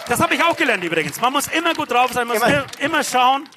Das 0.07 0.19
habe 0.21 0.35
ich 0.35 0.43
auch 0.43 0.55
gelernt 0.55 0.83
übrigens. 0.83 1.19
Man 1.19 1.33
muss 1.33 1.47
immer 1.47 1.73
gut 1.73 1.91
drauf 1.91 2.11
sein, 2.13 2.27
man 2.27 2.37
muss 2.37 2.47
Immer. 2.47 2.63
immer, 2.79 2.79
immer 2.79 3.03
schauen. 3.03 3.47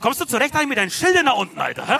Kommst 0.00 0.20
du 0.20 0.24
zurecht 0.24 0.54
eigentlich 0.54 0.68
mit 0.68 0.78
deinen 0.78 0.90
Schildern 0.90 1.26
da 1.26 1.32
unten, 1.32 1.60
Alter? 1.60 1.86
Hä? 1.86 1.98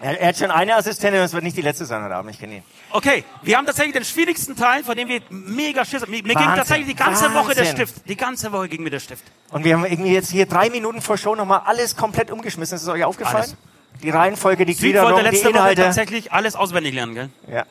Er, 0.00 0.20
er 0.20 0.28
hat 0.28 0.36
schon 0.36 0.50
eine 0.50 0.76
Assistentin, 0.76 1.20
das 1.20 1.32
wird 1.32 1.44
nicht 1.44 1.56
die 1.56 1.62
letzte 1.62 1.84
sein 1.86 2.02
heute 2.04 2.14
Abend, 2.14 2.32
ich 2.32 2.40
kenne 2.40 2.56
ihn. 2.56 2.64
Okay, 2.92 3.24
wir 3.42 3.56
haben 3.56 3.66
tatsächlich 3.66 3.94
den 3.94 4.04
schwierigsten 4.04 4.54
Teil, 4.56 4.84
von 4.84 4.96
dem 4.96 5.08
wir 5.08 5.20
mega 5.30 5.84
Schiss 5.84 6.02
haben. 6.02 6.10
Mir, 6.10 6.22
mir 6.22 6.34
ging 6.34 6.36
Wahnsinn, 6.36 6.56
tatsächlich 6.56 6.86
die 6.88 6.94
ganze 6.94 7.34
Woche 7.34 7.54
der 7.54 7.64
Wahnsinn. 7.64 7.86
Stift. 7.86 8.08
Die 8.08 8.16
ganze 8.16 8.52
Woche 8.52 8.68
ging 8.68 8.82
mir 8.82 8.90
der 8.90 9.00
Stift. 9.00 9.24
Und 9.50 9.64
wir 9.64 9.74
haben 9.74 9.84
irgendwie 9.84 10.12
jetzt 10.12 10.30
hier 10.30 10.46
drei 10.46 10.70
Minuten 10.70 11.00
vor 11.00 11.16
Show 11.16 11.34
nochmal 11.34 11.62
alles 11.64 11.96
komplett 11.96 12.30
umgeschmissen. 12.30 12.76
Ist 12.76 12.82
es 12.82 12.88
euch 12.88 13.04
aufgefallen? 13.04 13.36
Alles. 13.36 13.56
Die 14.02 14.10
Reihenfolge, 14.10 14.66
die 14.66 14.74
Gliederung, 14.74 15.16
die 15.16 15.22
letzte 15.22 15.48
Woche 15.48 15.58
Inhalte. 15.58 15.82
tatsächlich 15.82 16.32
alles 16.32 16.56
auswendig 16.56 16.94
lernen, 16.94 17.14
gell? 17.14 17.28
Ja. 17.50 17.66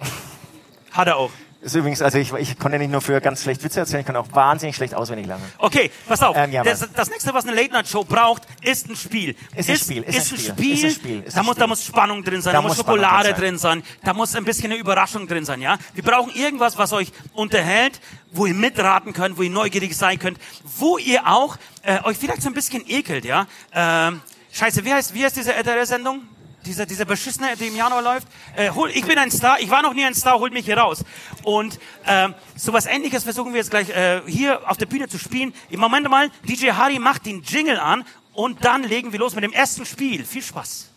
Hat 0.91 1.07
er 1.07 1.17
auch. 1.17 1.31
Ist 1.61 1.75
übrigens, 1.75 2.01
also 2.01 2.17
ich, 2.17 2.33
ich 2.33 2.57
konnte 2.57 2.79
nicht 2.79 2.89
nur 2.89 3.01
für 3.01 3.21
ganz 3.21 3.43
schlecht 3.43 3.63
Witze 3.63 3.81
erzählen, 3.81 3.99
ich 3.99 4.07
kann 4.07 4.15
auch 4.15 4.25
wahnsinnig 4.31 4.75
schlecht 4.75 4.95
auswendig 4.95 5.27
lernen. 5.27 5.43
Okay, 5.59 5.91
pass 6.07 6.23
auf. 6.23 6.35
Ähm, 6.35 6.51
ja, 6.51 6.63
das, 6.63 6.89
das 6.95 7.09
nächste, 7.11 7.35
was 7.35 7.45
eine 7.45 7.55
Late-Night-Show 7.55 8.03
braucht, 8.03 8.43
ist 8.63 8.89
ein 8.89 8.95
Spiel. 8.95 9.35
Ist 9.55 9.69
ein 9.69 9.77
Spiel, 9.77 10.01
ist 10.01 10.31
ein 10.31 10.37
ein 10.37 10.39
Spiel, 10.39 10.73
ist 10.73 10.83
ein 10.83 10.91
Spiel, 10.91 11.23
ist 11.23 11.37
da, 11.37 11.43
muss, 11.43 11.57
da 11.57 11.67
muss 11.67 11.85
Spannung 11.85 12.23
drin 12.23 12.41
sein, 12.41 12.53
Da 12.53 12.61
da, 12.61 12.67
muss 12.67 12.77
Schokolade 12.77 13.33
drin 13.33 13.59
sein. 13.59 13.79
drin 13.81 13.83
sein, 13.83 13.99
da 14.03 14.13
muss 14.15 14.35
ein 14.35 14.43
bisschen 14.43 14.71
eine 14.71 14.79
Überraschung 14.81 15.27
drin 15.27 15.45
sein, 15.45 15.61
ja? 15.61 15.77
Wir 15.93 16.03
brauchen 16.03 16.33
irgendwas, 16.33 16.79
was 16.79 16.93
euch 16.93 17.11
unterhält, 17.33 18.01
wo 18.31 18.47
ihr 18.47 18.55
mitraten 18.55 19.13
könnt, 19.13 19.37
wo 19.37 19.43
ihr 19.43 19.51
neugierig 19.51 19.95
sein 19.95 20.17
könnt, 20.17 20.39
wo 20.63 20.97
ihr 20.97 21.27
auch 21.27 21.57
äh, 21.83 21.99
euch 22.05 22.17
vielleicht 22.17 22.41
so 22.41 22.49
ein 22.49 22.55
bisschen 22.55 22.83
ekelt, 22.87 23.23
ja? 23.23 23.45
Ähm, 23.71 24.21
scheiße, 24.51 24.83
wie 24.83 24.93
heißt, 24.93 25.13
wie 25.13 25.23
heißt 25.23 25.35
diese 25.35 25.53
RTL-Sendung? 25.53 26.23
Dieser, 26.65 26.85
dieser 26.85 27.05
beschissene, 27.05 27.55
der 27.57 27.67
im 27.67 27.75
Januar 27.75 28.01
läuft. 28.01 28.27
Äh, 28.55 28.69
hol, 28.71 28.91
ich 28.91 29.05
bin 29.05 29.17
ein 29.17 29.31
Star, 29.31 29.59
ich 29.59 29.69
war 29.69 29.81
noch 29.81 29.93
nie 29.93 30.05
ein 30.05 30.13
Star, 30.13 30.39
holt 30.39 30.53
mich 30.53 30.65
hier 30.65 30.77
raus. 30.77 31.03
Und 31.43 31.79
ähm, 32.05 32.35
sowas 32.55 32.85
ähnliches 32.85 33.23
versuchen 33.23 33.53
wir 33.53 33.59
jetzt 33.59 33.71
gleich 33.71 33.89
äh, 33.89 34.21
hier 34.27 34.69
auf 34.69 34.77
der 34.77 34.85
Bühne 34.85 35.07
zu 35.07 35.17
spielen. 35.17 35.53
Im 35.69 35.79
Moment 35.79 36.09
mal, 36.09 36.29
DJ 36.47 36.71
Harry 36.71 36.99
macht 36.99 37.25
den 37.25 37.41
Jingle 37.41 37.79
an 37.79 38.03
und 38.33 38.63
dann 38.63 38.83
legen 38.83 39.11
wir 39.11 39.19
los 39.19 39.33
mit 39.35 39.43
dem 39.43 39.53
ersten 39.53 39.85
Spiel. 39.85 40.23
Viel 40.23 40.43
Spaß. 40.43 40.87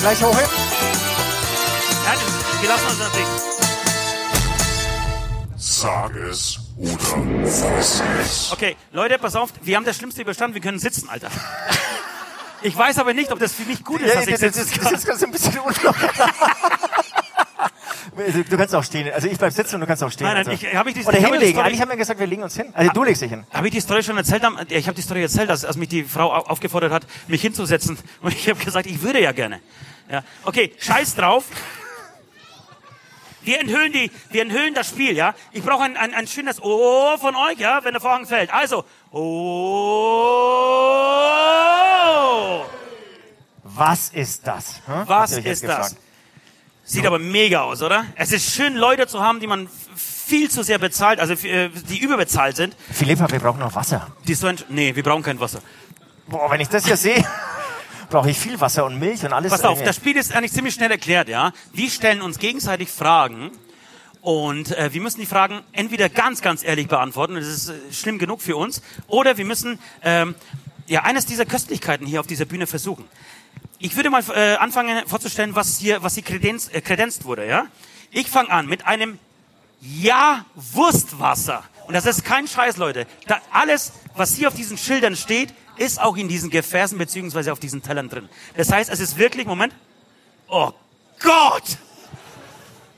Gleich 0.00 0.22
hoch 0.22 0.38
hin. 0.38 0.48
Ja, 2.06 2.62
wir 2.62 2.68
lassen 2.68 2.86
uns 2.86 2.98
natürlich. 2.98 3.50
Sag 5.56 6.14
es 6.16 6.59
oder 6.80 6.98
fass 6.98 8.02
es. 8.20 8.52
Okay, 8.52 8.76
Leute, 8.92 9.18
pass 9.18 9.36
auf, 9.36 9.50
wir 9.62 9.76
haben 9.76 9.84
das 9.84 9.96
Schlimmste 9.96 10.22
überstanden, 10.22 10.54
wir 10.54 10.60
können 10.62 10.78
sitzen, 10.78 11.08
Alter. 11.08 11.28
Ich 12.62 12.76
weiß 12.76 12.98
aber 12.98 13.14
nicht, 13.14 13.32
ob 13.32 13.38
das 13.38 13.52
für 13.52 13.62
mich 13.64 13.84
gut 13.84 14.00
ist, 14.02 14.14
dass 14.14 14.26
ich 14.26 14.38
das, 14.38 14.54
sitzen 14.54 14.80
das 14.82 14.92
ist 14.92 15.06
ganz 15.06 15.22
ein 15.22 15.30
bisschen 15.30 15.58
unlocker. 15.58 16.04
Du 18.50 18.56
kannst 18.56 18.74
auch 18.74 18.82
stehen. 18.84 19.10
Also 19.12 19.28
ich 19.28 19.38
bleib 19.38 19.52
sitzen 19.52 19.76
und 19.76 19.82
du 19.82 19.86
kannst 19.86 20.02
auch 20.02 20.10
stehen. 20.10 20.26
Nein, 20.26 20.36
nein, 20.44 20.48
also. 20.48 20.66
ich- 20.66 20.74
hab 20.74 20.86
ich 20.86 20.94
die- 20.94 21.04
Oder 21.04 21.18
ich 21.18 21.24
hab 21.24 21.30
hinlegen. 21.32 21.52
Story- 21.52 21.66
Eigentlich 21.66 21.80
haben 21.80 21.88
wir 21.90 21.96
gesagt, 21.96 22.18
wir 22.20 22.26
legen 22.26 22.42
uns 22.42 22.56
hin. 22.56 22.70
Also 22.74 22.90
du 22.92 23.04
legst 23.04 23.22
dich 23.22 23.30
hin. 23.30 23.44
Habe 23.52 23.68
ich 23.68 23.72
die 23.72 23.80
Story 23.80 24.02
schon 24.02 24.16
erzählt? 24.16 24.42
Ich 24.68 24.86
habe 24.86 24.94
die 24.96 25.02
Story 25.02 25.22
erzählt, 25.22 25.48
als, 25.50 25.64
als 25.64 25.76
mich 25.76 25.88
die 25.88 26.02
Frau 26.04 26.32
au- 26.32 26.46
aufgefordert 26.46 26.92
hat, 26.92 27.06
mich 27.28 27.40
hinzusetzen. 27.40 27.98
Und 28.20 28.34
ich 28.34 28.48
habe 28.48 28.62
gesagt, 28.62 28.86
ich 28.86 29.00
würde 29.02 29.20
ja 29.22 29.32
gerne. 29.32 29.60
Ja. 30.10 30.22
Okay, 30.44 30.72
scheiß 30.78 31.14
drauf. 31.14 31.44
Wir 33.42 33.60
enthüllen, 33.60 33.92
die, 33.92 34.10
wir 34.30 34.42
enthüllen 34.42 34.74
das 34.74 34.88
Spiel, 34.88 35.16
ja? 35.16 35.34
Ich 35.52 35.62
brauche 35.64 35.84
ein, 35.84 35.96
ein, 35.96 36.12
ein 36.14 36.26
schönes 36.26 36.62
Oh 36.62 37.16
von 37.18 37.34
euch, 37.36 37.58
ja, 37.58 37.82
wenn 37.84 37.92
der 37.92 38.00
Vorhang 38.00 38.26
fällt. 38.26 38.52
Also, 38.52 38.84
Oh! 39.12 39.20
Was 43.64 44.10
ist 44.10 44.46
das? 44.46 44.76
Hm? 44.86 45.02
Was 45.06 45.32
ist 45.32 45.64
das? 45.64 45.96
Sieht 46.84 47.06
aber 47.06 47.18
mega 47.18 47.62
aus, 47.62 47.82
oder? 47.82 48.04
Es 48.16 48.32
ist 48.32 48.54
schön, 48.54 48.74
Leute 48.74 49.06
zu 49.06 49.20
haben, 49.20 49.38
die 49.40 49.46
man 49.46 49.68
viel 49.94 50.50
zu 50.50 50.62
sehr 50.62 50.78
bezahlt, 50.78 51.20
also 51.20 51.34
äh, 51.46 51.68
die 51.88 51.98
überbezahlt 51.98 52.56
sind. 52.56 52.74
Philippa, 52.92 53.30
wir 53.30 53.38
brauchen 53.38 53.60
noch 53.60 53.74
Wasser. 53.74 54.08
Die 54.26 54.34
so 54.34 54.48
ein, 54.48 54.58
nee, 54.68 54.94
wir 54.94 55.02
brauchen 55.02 55.22
kein 55.22 55.38
Wasser. 55.40 55.60
Boah, 56.26 56.50
wenn 56.50 56.60
ich 56.60 56.68
das 56.68 56.84
hier 56.86 56.96
sehe, 56.96 57.16
brauche 58.10 58.30
ich 58.30 58.38
viel 58.38 58.60
Wasser 58.60 58.84
und 58.84 58.98
Milch 58.98 59.24
und 59.24 59.32
alles. 59.32 59.50
Pass 59.50 59.64
auf, 59.64 59.82
das 59.82 59.96
Spiel 59.96 60.16
ist 60.16 60.34
eigentlich 60.34 60.52
ziemlich 60.52 60.74
schnell 60.74 60.90
erklärt, 60.90 61.28
ja. 61.28 61.52
Wir 61.72 61.88
stellen 61.88 62.20
uns 62.20 62.38
gegenseitig 62.38 62.90
Fragen 62.90 63.52
und 64.20 64.76
äh, 64.76 64.92
wir 64.92 65.00
müssen 65.00 65.20
die 65.20 65.26
Fragen 65.26 65.62
entweder 65.72 66.08
ganz, 66.08 66.42
ganz 66.42 66.62
ehrlich 66.62 66.88
beantworten, 66.88 67.36
das 67.36 67.46
ist 67.46 67.70
äh, 67.70 67.74
schlimm 67.92 68.18
genug 68.18 68.42
für 68.42 68.56
uns, 68.56 68.82
oder 69.06 69.38
wir 69.38 69.44
müssen 69.46 69.78
ähm, 70.02 70.34
ja 70.86 71.04
eines 71.04 71.24
dieser 71.24 71.46
Köstlichkeiten 71.46 72.06
hier 72.06 72.20
auf 72.20 72.26
dieser 72.26 72.44
Bühne 72.44 72.66
versuchen. 72.66 73.04
Ich 73.78 73.96
würde 73.96 74.10
mal 74.10 74.22
äh, 74.34 74.56
anfangen 74.56 75.06
vorzustellen, 75.06 75.54
was 75.54 75.78
hier, 75.78 76.02
was 76.02 76.14
hier 76.14 76.24
kredenz, 76.24 76.68
äh, 76.70 76.82
kredenzt 76.82 77.24
wurde, 77.24 77.46
ja. 77.46 77.66
Ich 78.10 78.28
fange 78.28 78.50
an 78.50 78.66
mit 78.66 78.86
einem 78.86 79.18
Ja 79.80 80.44
Wurstwasser. 80.54 81.62
Und 81.86 81.94
das 81.94 82.06
ist 82.06 82.24
kein 82.24 82.46
Scheiß, 82.46 82.76
Leute. 82.76 83.06
Da 83.26 83.40
alles, 83.52 83.92
was 84.14 84.34
hier 84.34 84.48
auf 84.48 84.54
diesen 84.54 84.76
Schildern 84.76 85.16
steht, 85.16 85.54
ist 85.80 86.00
auch 86.00 86.16
in 86.16 86.28
diesen 86.28 86.50
Gefäßen 86.50 86.98
beziehungsweise 86.98 87.52
auf 87.52 87.58
diesen 87.58 87.82
Tellern 87.82 88.08
drin. 88.10 88.28
Das 88.54 88.70
heißt, 88.70 88.90
es 88.90 89.00
ist 89.00 89.16
wirklich, 89.16 89.46
Moment. 89.46 89.74
Oh 90.46 90.72
Gott! 91.20 91.78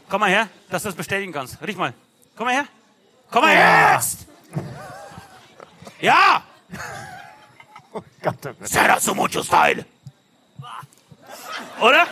Komm 0.08 0.20
mal 0.20 0.30
her, 0.30 0.48
dass 0.68 0.82
du 0.82 0.88
das 0.88 0.96
bestätigen 0.96 1.32
kannst. 1.32 1.62
Riech 1.64 1.76
mal. 1.76 1.94
Komm 2.36 2.46
mal 2.46 2.54
her. 2.54 2.66
Komm 3.30 3.42
mal 3.42 3.54
her 3.54 3.94
jetzt! 3.94 4.26
Ja! 6.00 6.42
Oh 7.92 8.02
Gott. 8.20 8.36
Será 8.62 8.98
so 8.98 9.14
mucho 9.14 9.42
style. 9.42 9.84
Oder? 11.80 12.06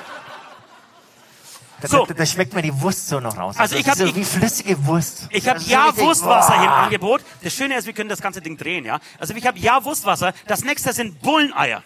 So. 1.89 2.05
da, 2.07 2.15
da 2.15 2.27
schmeckt 2.27 2.55
mir 2.55 2.63
die 2.63 2.81
Wurst 2.81 3.09
so 3.09 3.21
noch 3.21 3.37
raus. 3.37 3.57
Also 3.59 3.77
ich 3.77 3.85
das 3.85 3.99
hab- 3.99 4.07
ist 4.07 4.15
so 4.15 4.21
wie 4.21 4.25
flüssige 4.25 4.87
Wurst. 4.87 5.29
Ich 5.31 5.49
habe 5.49 5.59
ist 5.59 5.69
ja 5.69 5.97
Wurstwasser 5.97 6.55
hier 6.55 6.65
im 6.65 6.69
Boah. 6.69 6.77
Angebot. 6.77 7.23
Das 7.43 7.55
Schöne 7.55 7.77
ist, 7.77 7.87
wir 7.87 7.93
können 7.93 8.11
das 8.11 8.21
ganze 8.21 8.41
Ding 8.41 8.57
drehen, 8.57 8.85
ja. 8.85 9.01
Also 9.19 9.35
ich 9.35 9.47
habe 9.47 9.59
ja 9.59 9.85
Wurstwasser. 9.85 10.35
Das 10.47 10.63
nächste 10.65 10.93
sind 10.93 11.21
Bulleneier. 11.23 11.83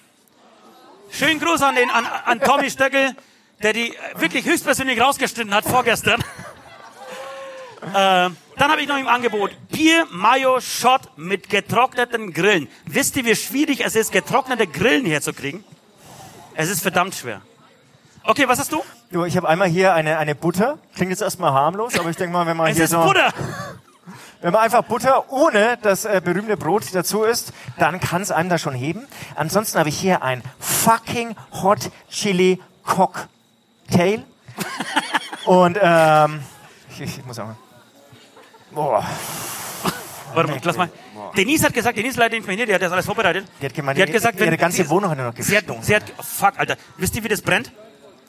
Schönen 1.10 1.38
Gruß 1.38 1.62
an 1.62 1.76
den 1.76 1.90
an, 1.90 2.06
an 2.06 2.40
Tommy 2.40 2.70
Stöckel, 2.70 3.14
der 3.62 3.72
die 3.72 3.90
äh, 3.90 4.20
wirklich 4.20 4.44
höchstpersönlich 4.44 5.00
rausgeschnitten 5.00 5.54
hat 5.54 5.64
vorgestern. 5.64 6.22
ähm, 7.94 8.36
dann 8.56 8.70
habe 8.70 8.80
ich 8.80 8.88
noch 8.88 8.98
im 8.98 9.06
Angebot 9.08 9.50
Bier 9.68 10.06
Mayo 10.10 10.60
Shot 10.60 11.16
mit 11.16 11.50
getrockneten 11.50 12.32
Grillen. 12.32 12.68
Wisst 12.84 13.16
ihr, 13.16 13.24
wie 13.24 13.36
schwierig 13.36 13.84
es 13.84 13.94
ist, 13.94 14.10
getrocknete 14.12 14.66
Grillen 14.66 15.06
herzukriegen? 15.06 15.62
Es 16.54 16.68
ist 16.70 16.80
verdammt 16.82 17.14
schwer. 17.14 17.42
Okay, 18.22 18.48
was 18.48 18.58
hast 18.58 18.72
du? 18.72 18.82
Du, 19.14 19.24
ich 19.24 19.36
habe 19.36 19.48
einmal 19.48 19.68
hier 19.68 19.94
eine, 19.94 20.18
eine 20.18 20.34
Butter. 20.34 20.76
Klingt 20.96 21.10
jetzt 21.10 21.22
erstmal 21.22 21.52
harmlos, 21.52 21.96
aber 21.96 22.10
ich 22.10 22.16
denke 22.16 22.32
mal, 22.32 22.46
wenn 22.46 22.56
man 22.56 22.66
Es 22.66 22.74
hier 22.74 22.86
ist 22.86 22.90
so, 22.90 23.00
Butter. 23.00 23.32
wenn 24.40 24.52
man 24.52 24.62
einfach 24.62 24.82
Butter 24.82 25.30
ohne 25.32 25.78
das 25.82 26.04
äh, 26.04 26.20
berühmte 26.20 26.56
Brot 26.56 26.92
dazu 26.92 27.22
isst, 27.22 27.52
dann 27.78 28.00
kann 28.00 28.22
es 28.22 28.32
einem 28.32 28.48
da 28.48 28.58
schon 28.58 28.74
heben. 28.74 29.06
Ansonsten 29.36 29.78
habe 29.78 29.88
ich 29.88 29.96
hier 29.96 30.24
ein 30.24 30.42
fucking 30.58 31.36
Hot 31.62 31.92
Chili 32.10 32.60
Cocktail. 32.84 34.24
Und 35.44 35.78
ähm, 35.80 36.40
ich, 36.90 37.02
ich 37.02 37.24
muss 37.24 37.38
auch 37.38 37.46
mal. 37.46 37.56
Boah, 38.72 39.06
Warte 40.34 40.50
mal, 40.50 40.60
lass 40.60 40.76
mal. 40.76 40.90
Denise 41.36 41.66
hat 41.66 41.72
gesagt, 41.72 41.96
Denise 41.96 42.18
leider 42.18 42.36
hier, 42.36 42.66
die 42.66 42.74
hat 42.74 42.82
das 42.82 42.90
alles 42.90 43.06
vorbereitet. 43.06 43.46
die 43.60 43.66
hat 43.66 43.74
gemeint, 43.74 43.96
Die 43.96 44.02
hat 44.02 44.10
gesagt, 44.10 44.40
wenn 44.40 44.46
ihre 44.46 44.58
ganze 44.58 44.88
Wohnung 44.90 45.08
hat 45.10 45.18
nur 45.18 45.28
noch 45.28 45.34
Sie 45.36 45.56
hat, 45.56 45.66
gestunken. 45.66 45.84
sie 45.84 45.94
hat, 45.94 46.02
fuck, 46.20 46.58
Alter. 46.58 46.76
Wisst 46.96 47.14
ihr, 47.14 47.22
wie 47.22 47.28
das 47.28 47.40
brennt? 47.40 47.70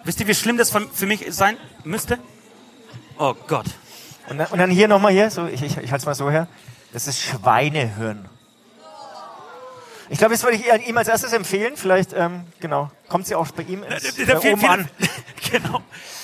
Wisst 0.05 0.19
ihr, 0.21 0.27
wie 0.27 0.35
schlimm 0.35 0.57
das 0.57 0.71
für, 0.71 1.05
mich 1.05 1.25
sein 1.29 1.57
müsste? 1.83 2.19
Oh 3.17 3.33
Gott. 3.47 3.65
Und 4.29 4.37
dann, 4.37 4.47
und 4.47 4.59
dann 4.59 4.69
hier 4.69 4.87
nochmal 4.87 5.11
hier, 5.11 5.29
so, 5.29 5.45
ich, 5.47 5.61
ich, 5.61 5.77
ich 5.77 5.91
halte 5.91 5.95
es 5.97 6.05
mal 6.05 6.15
so 6.15 6.29
her. 6.31 6.47
Das 6.93 7.07
ist 7.07 7.19
Schweinehirn. 7.21 8.29
Ich 10.09 10.19
glaube, 10.19 10.35
das 10.35 10.43
würde 10.43 10.57
ich 10.57 10.87
ihm 10.87 10.97
als 10.97 11.07
erstes 11.07 11.33
empfehlen. 11.33 11.75
Vielleicht, 11.75 12.13
ähm, 12.13 12.45
genau, 12.59 12.91
kommt 13.09 13.25
sie 13.25 13.33
auch 13.33 13.47
bei 13.47 13.63
ihm 13.63 13.83
ins, 13.83 14.03
bei 14.15 14.39
Viel- 14.39 14.51
oben 14.53 14.59
viel- 14.61 14.69
an. 14.69 14.89
genau. 15.51 15.81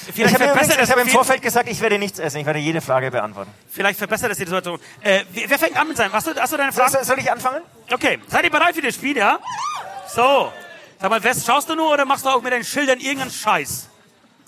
Ich 0.07 0.13
Vielleicht 0.13 0.39
habe 0.39 0.43
ich 0.83 0.89
habe 0.91 1.01
im 1.01 1.07
viel- 1.07 1.15
Vorfeld 1.15 1.41
gesagt, 1.41 1.67
ich 1.69 1.81
werde 1.81 1.97
nichts 1.97 2.19
essen. 2.19 2.37
Ich 2.37 2.45
werde 2.45 2.59
jede 2.59 2.81
Frage 2.81 3.09
beantworten. 3.09 3.51
vielleicht 3.69 3.97
verbessert 3.97 4.29
das 4.29 4.37
die 4.37 4.43
Situation. 4.45 4.79
Äh, 5.01 5.23
wer 5.47 5.57
fängt 5.57 5.77
an 5.77 5.87
mit 5.87 5.97
seinem? 5.97 6.13
Hast 6.13 6.27
du, 6.27 6.35
hast 6.39 6.53
du 6.53 6.57
deine 6.57 6.71
Soll, 6.71 6.87
Frage? 6.89 7.05
soll 7.05 7.19
ich 7.19 7.31
anfangen? 7.31 7.61
Okay, 7.91 8.19
seid 8.27 8.43
ihr 8.43 8.51
bereit 8.51 8.75
für 8.75 8.81
das 8.83 8.93
Spiel, 8.95 9.17
ja? 9.17 9.39
So. 10.13 10.51
Sag 11.01 11.09
mal, 11.09 11.23
West, 11.23 11.45
schaust 11.47 11.67
du 11.69 11.75
nur 11.75 11.91
oder 11.91 12.05
machst 12.05 12.25
du 12.25 12.29
auch 12.29 12.41
mit 12.41 12.53
deinen 12.53 12.63
Schildern 12.63 12.99
irgendeinen 12.99 13.31
Scheiß? 13.31 13.87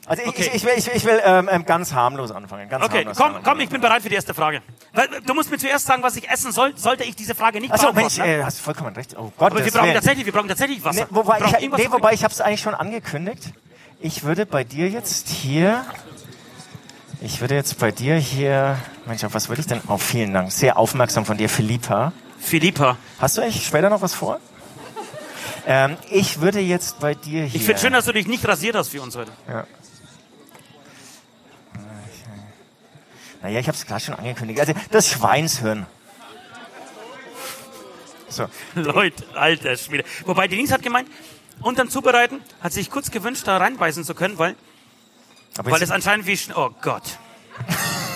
Also 0.05 0.21
ich, 0.21 0.27
Okay. 0.29 0.41
ich, 0.47 0.53
ich 0.55 0.63
will, 0.65 0.73
ich, 0.75 0.87
ich 0.93 1.05
will 1.05 1.21
ähm, 1.23 1.49
ähm, 1.51 1.65
ganz 1.65 1.93
harmlos 1.93 2.29
anfangen. 2.31 2.67
Ganz 2.69 2.83
Okay, 2.85 2.97
harmlos 2.99 3.17
komm, 3.17 3.27
anfangen. 3.27 3.43
komm, 3.45 3.59
ich 3.61 3.69
bin 3.69 3.79
bereit 3.81 4.01
für 4.03 4.09
die 4.09 4.15
erste 4.15 4.33
Frage. 4.33 4.61
Weil, 4.91 5.07
Du 5.25 5.33
musst 5.33 5.49
mir 5.49 5.57
zuerst 5.57 5.85
sagen, 5.85 6.03
was 6.03 6.15
ich 6.17 6.29
essen 6.29 6.51
soll, 6.51 6.77
sollte 6.77 7.05
ich 7.05 7.15
diese 7.15 7.33
Frage 7.35 7.59
nicht 7.61 7.71
Achso, 7.73 7.85
beantworten. 7.93 8.17
Mensch, 8.17 8.27
ne? 8.29 8.41
äh, 8.41 8.43
hast 8.43 8.59
vollkommen 8.59 8.93
recht. 8.95 9.15
Oh 9.17 9.31
Gott, 9.37 9.51
Aber 9.51 9.63
wir 9.63 9.71
brauchen 9.71 9.87
wär- 9.87 9.93
tatsächlich, 9.95 10.25
wir 10.25 10.33
brauchen 10.33 10.49
tatsächlich 10.49 10.83
Wasser. 10.83 11.01
Nee, 11.01 11.07
wobei, 11.09 11.39
ich, 11.39 11.69
nee, 11.71 11.87
wobei 11.89 12.13
ich 12.13 12.23
habe 12.23 12.33
es 12.33 12.41
eigentlich 12.41 12.61
schon 12.61 12.75
angekündigt. 12.75 13.53
Ich 14.01 14.23
würde 14.23 14.45
bei 14.45 14.65
dir 14.65 14.89
jetzt 14.89 15.29
hier, 15.29 15.85
ich 17.21 17.39
würde 17.39 17.55
jetzt 17.55 17.79
bei 17.79 17.91
dir 17.91 18.15
hier, 18.15 18.77
Mensch, 19.05 19.23
auf 19.23 19.33
was 19.33 19.47
würde 19.47 19.61
ich 19.61 19.67
denn? 19.67 19.79
Oh, 19.87 19.97
vielen 19.97 20.33
Dank. 20.33 20.51
Sehr 20.51 20.77
aufmerksam 20.77 21.25
von 21.25 21.37
dir, 21.37 21.47
Philippa. 21.47 22.11
Philippa. 22.39 22.97
Hast 23.19 23.37
du 23.37 23.41
eigentlich 23.41 23.65
später 23.65 23.89
noch 23.89 24.01
was 24.01 24.13
vor? 24.13 24.39
Ähm, 25.65 25.97
ich 26.09 26.41
würde 26.41 26.59
jetzt 26.59 26.99
bei 26.99 27.15
dir 27.15 27.45
hier. 27.45 27.59
Ich 27.59 27.65
finde 27.65 27.81
schön, 27.81 27.93
dass 27.93 28.05
du 28.05 28.11
dich 28.11 28.27
nicht 28.27 28.47
rasiert 28.47 28.75
hast 28.75 28.89
für 28.89 29.01
uns 29.01 29.15
heute. 29.15 29.31
Naja, 33.41 33.59
ich 33.59 33.67
habe 33.67 33.77
es 33.77 33.85
gerade 33.85 34.01
schon 34.01 34.15
angekündigt. 34.15 34.59
Also 34.59 34.73
das 34.91 35.09
Schweinshirn. 35.09 35.85
So, 38.29 38.47
Leute, 38.73 39.25
alter 39.35 39.75
Schwede. 39.77 40.05
Wobei 40.25 40.47
Denise 40.47 40.73
hat 40.73 40.81
gemeint, 40.81 41.09
unterm 41.61 41.89
Zubereiten 41.89 42.41
hat 42.61 42.73
sich 42.73 42.89
kurz 42.89 43.11
gewünscht, 43.11 43.43
da 43.45 43.57
reinbeißen 43.57 44.03
zu 44.03 44.15
können, 44.15 44.39
weil, 44.39 44.55
aber 45.57 45.71
weil 45.71 45.83
es 45.83 45.91
anscheinend 45.91 46.25
wie, 46.25 46.39
oh 46.55 46.71
Gott. 46.81 47.03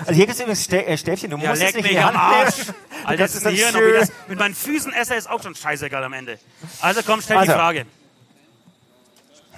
also 0.00 0.12
hier 0.12 0.26
gibt 0.26 0.34
es 0.36 0.40
übrigens 0.40 0.64
Stä 0.64 0.86
äh, 0.86 0.96
Stäbchen. 0.96 1.30
Du 1.30 1.36
Ja, 1.38 1.50
musst 1.50 1.62
es 1.62 1.74
nicht 1.74 1.76
in 1.76 1.82
mich 1.82 1.90
die 1.92 1.98
am 1.98 2.06
Hand 2.06 2.16
Arsch. 2.46 2.58
nehmen. 2.58 2.74
Alter, 3.04 3.22
das 3.24 3.40
dann 3.42 3.54
hier 3.54 3.66
noch 3.72 3.78
schön- 3.78 4.00
das, 4.00 4.12
mit 4.28 4.38
meinen 4.38 4.54
Füßen 4.54 4.92
esse 4.92 5.14
ist 5.14 5.28
auch 5.30 5.42
schon 5.42 5.54
scheißegal 5.54 6.02
am 6.04 6.12
Ende. 6.12 6.38
Also 6.80 7.00
komm, 7.04 7.20
stell 7.22 7.36
die 7.36 7.40
Also. 7.40 7.52
Frage. 7.52 7.86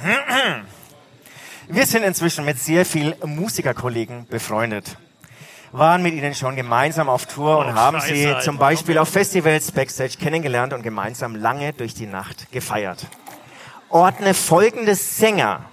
Wir 1.68 1.86
sind 1.86 2.02
inzwischen 2.02 2.44
mit 2.44 2.58
sehr 2.58 2.84
vielen 2.84 3.14
Musikerkollegen 3.24 4.26
befreundet. 4.26 4.96
Waren 5.72 6.02
mit 6.02 6.14
ihnen 6.14 6.34
schon 6.34 6.56
gemeinsam 6.56 7.08
auf 7.08 7.26
Tour 7.26 7.58
und 7.58 7.66
Oh, 7.68 7.74
haben 7.74 8.00
Scheiße, 8.00 8.14
sie 8.14 8.26
Alter. 8.26 8.40
zum 8.40 8.58
Beispiel 8.58 8.98
auf 8.98 9.08
Festivals 9.08 9.70
Backstage 9.70 10.16
kennengelernt 10.18 10.72
und 10.72 10.82
gemeinsam 10.82 11.36
lange 11.36 11.72
durch 11.72 11.94
die 11.94 12.06
Nacht 12.06 12.50
gefeiert. 12.50 13.06
Ordne 13.88 14.34
folgende 14.34 14.96
Sänger 14.96 15.64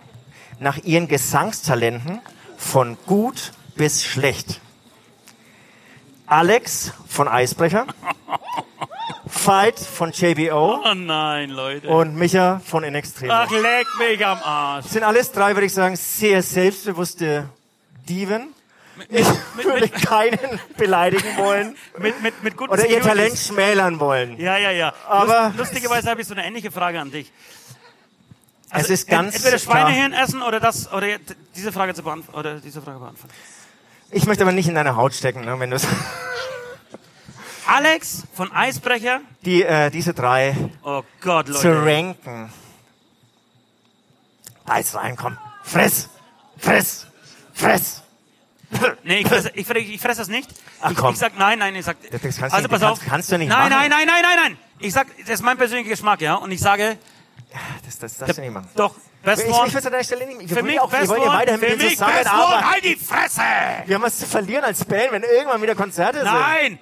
nach 0.60 0.78
ihren 0.78 1.08
Gesangstalenten 1.08 2.20
von 2.58 2.96
gut 3.08 3.54
bis 3.78 4.04
schlecht. 4.04 4.60
Alex 6.26 6.92
von 7.08 7.28
Eisbrecher, 7.30 7.86
Fight 9.28 9.80
von 9.80 10.12
JBO 10.12 10.82
Oh 10.84 10.94
nein, 10.94 11.50
Leute. 11.52 11.88
und 11.88 12.16
Micha 12.16 12.60
von 12.66 12.84
In 12.84 12.96
Extremo. 12.96 13.32
Ach, 13.34 13.50
leck 13.50 13.88
mich 14.00 14.26
am 14.26 14.40
Arsch. 14.44 14.88
sind 14.88 15.04
alles 15.04 15.32
drei, 15.32 15.54
würde 15.56 15.68
ich 15.68 15.74
sagen, 15.74 15.96
sehr 15.96 16.42
selbstbewusste 16.42 17.50
Diven. 18.10 18.48
Ich 19.10 19.26
würde 19.64 19.88
keinen 19.90 20.60
beleidigen 20.76 21.38
wollen 21.38 21.76
Mit, 22.00 22.22
mit, 22.24 22.44
mit 22.44 22.58
guten 22.58 22.72
oder 22.72 22.86
ihr. 22.88 23.00
Talent 23.00 23.38
schmälern 23.38 24.00
wollen. 24.00 24.38
Ja, 24.40 24.58
ja, 24.58 24.72
ja. 24.72 24.92
Aber- 25.08 25.54
Lust, 25.56 25.72
lustigerweise 25.72 26.10
habe 26.10 26.20
ich 26.22 26.28
so 26.28 26.34
eine 26.34 26.46
ähnliche 26.46 26.72
Frage 26.72 27.00
an 27.00 27.12
dich. 27.12 27.32
Also 28.70 28.92
es 28.92 29.02
ist 29.02 29.08
ganz 29.08 29.36
Entweder. 29.36 29.60
Schweinehirn 29.60 30.12
essen 30.14 30.42
oder 30.42 30.60
das, 30.60 30.92
oder 30.92 31.08
diese 31.56 31.72
Frage 31.72 31.94
zu 31.94 32.04
beantworten, 32.04 32.38
oder 32.38 32.60
diese 32.60 32.82
Frage 32.82 33.00
beantworten. 33.00 33.34
Ich 34.12 34.26
möchte 34.26 34.44
aber 34.44 34.52
nicht 34.54 34.68
in 34.68 34.76
deine 34.76 34.96
Haut 34.96 35.14
stecken, 35.14 35.42
ne, 35.42 35.60
wenn 35.60 35.70
du 35.70 35.78
Alex 37.68 38.24
von 38.34 38.52
Eisbrecher. 38.52 39.20
die 39.44 39.64
äh, 39.64 39.90
diese 39.90 40.14
drei 40.14 40.56
Oh 40.84 41.04
Gott, 41.22 41.48
zu 41.48 41.68
Leute. 41.70 41.86
ranken. 41.86 42.50
Beiß 44.66 44.96
rein, 44.96 45.16
komm. 45.16 45.38
Friss! 45.64 46.10
Friss! 46.58 47.08
Friss! 47.54 48.04
Nee, 49.04 49.20
ich 49.20 49.28
fresse, 49.28 49.52
ich 49.54 49.70
ich 49.70 50.02
fresse 50.02 50.22
das 50.22 50.28
nicht. 50.28 50.50
Ach, 50.82 50.92
ich, 50.92 50.98
komm. 50.98 51.14
ich 51.14 51.20
sag 51.20 51.38
nein, 51.38 51.60
nein, 51.60 51.74
ich 51.76 51.86
sag. 51.86 51.98
Das 52.12 52.22
kannst 52.22 52.42
also 52.44 52.58
nicht- 52.58 52.70
pass 52.70 52.80
das 52.82 52.92
auf. 52.92 53.00
kannst- 53.00 53.10
kannst 53.10 53.32
du 53.32 53.38
nicht 53.38 53.48
Nein, 53.50 53.70
machen. 53.70 53.70
nein, 53.72 53.90
nein, 53.90 54.08
nein, 54.08 54.22
nein, 54.24 54.38
nein. 54.52 54.58
Ich 54.80 54.94
sag, 54.94 55.08
das 55.22 55.30
ist 55.36 55.42
mein 55.42 55.58
persönlicher 55.58 55.90
Geschmack, 55.92 56.20
ja. 56.22 56.36
Und 56.36 56.52
ich 56.52 56.60
sage, 56.60 56.98
Das, 57.86 57.98
das 58.00 58.18
darfst 58.18 58.38
du 58.38 58.42
nicht 58.42 58.54
machen. 58.54 58.70
doch, 58.76 58.96
Best 59.28 59.44
Ich, 59.44 59.50
ich 59.50 59.74
würde 59.74 59.88
an 59.88 59.92
deiner 59.92 60.04
Stelle 60.06 60.26
nicht. 60.26 60.50
Wir 60.50 60.58
Für 60.58 60.64
mich 60.64 60.80
auch, 60.80 60.90
wir 60.90 61.04
ja 61.04 61.12
One. 61.12 61.26
weiterhin 61.28 61.60
Für 61.60 61.76
mich 61.76 62.00
One. 62.00 62.08
zusammenarbeiten. 62.24 62.72
Halt 62.72 62.84
die 62.86 62.96
Fresse! 62.96 63.42
Wir 63.86 63.96
haben 63.96 64.02
was 64.02 64.20
zu 64.20 64.26
verlieren 64.26 64.64
als 64.64 64.86
Band, 64.86 65.12
wenn 65.12 65.24
irgendwann 65.24 65.62
wieder 65.62 65.76
Konzerte 65.76 66.20
sind. 66.20 66.32
Nein! 66.32 66.80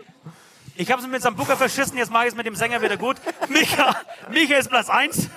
Ich 0.75 0.91
habe 0.91 1.01
es 1.01 1.07
mit 1.07 1.23
Sambuka 1.23 1.55
verschissen, 1.55 1.97
jetzt 1.97 2.11
mache 2.11 2.25
ich 2.25 2.29
es 2.33 2.35
mit 2.35 2.45
dem 2.45 2.53
Sänger 2.55 2.83
wieder 2.83 2.97
gut. 2.97 3.17
Micha, 3.49 3.95
Micha 4.29 4.57
ist 4.57 4.69
Platz 4.69 4.91
1. 4.91 5.27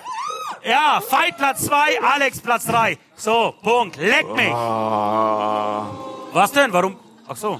Ja, 0.63 1.01
Fight 1.01 1.35
Platz 1.37 1.65
2, 1.65 1.99
Alex 2.03 2.41
Platz 2.41 2.65
3. 2.65 2.99
So, 3.15 3.55
Punkt. 3.63 3.95
Leck 3.95 4.27
mich. 4.35 4.53
Was 4.53 6.51
denn? 6.51 6.71
Warum? 6.71 6.95
Ach 7.27 7.35
so. 7.35 7.59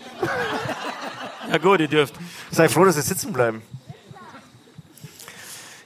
Ja 1.49 1.57
gut, 1.57 1.79
ihr 1.79 1.87
dürft. 1.87 2.13
Sei 2.51 2.69
froh, 2.69 2.85
dass 2.85 2.93
sie 2.95 3.01
sitzen 3.01 3.33
bleiben. 3.33 3.63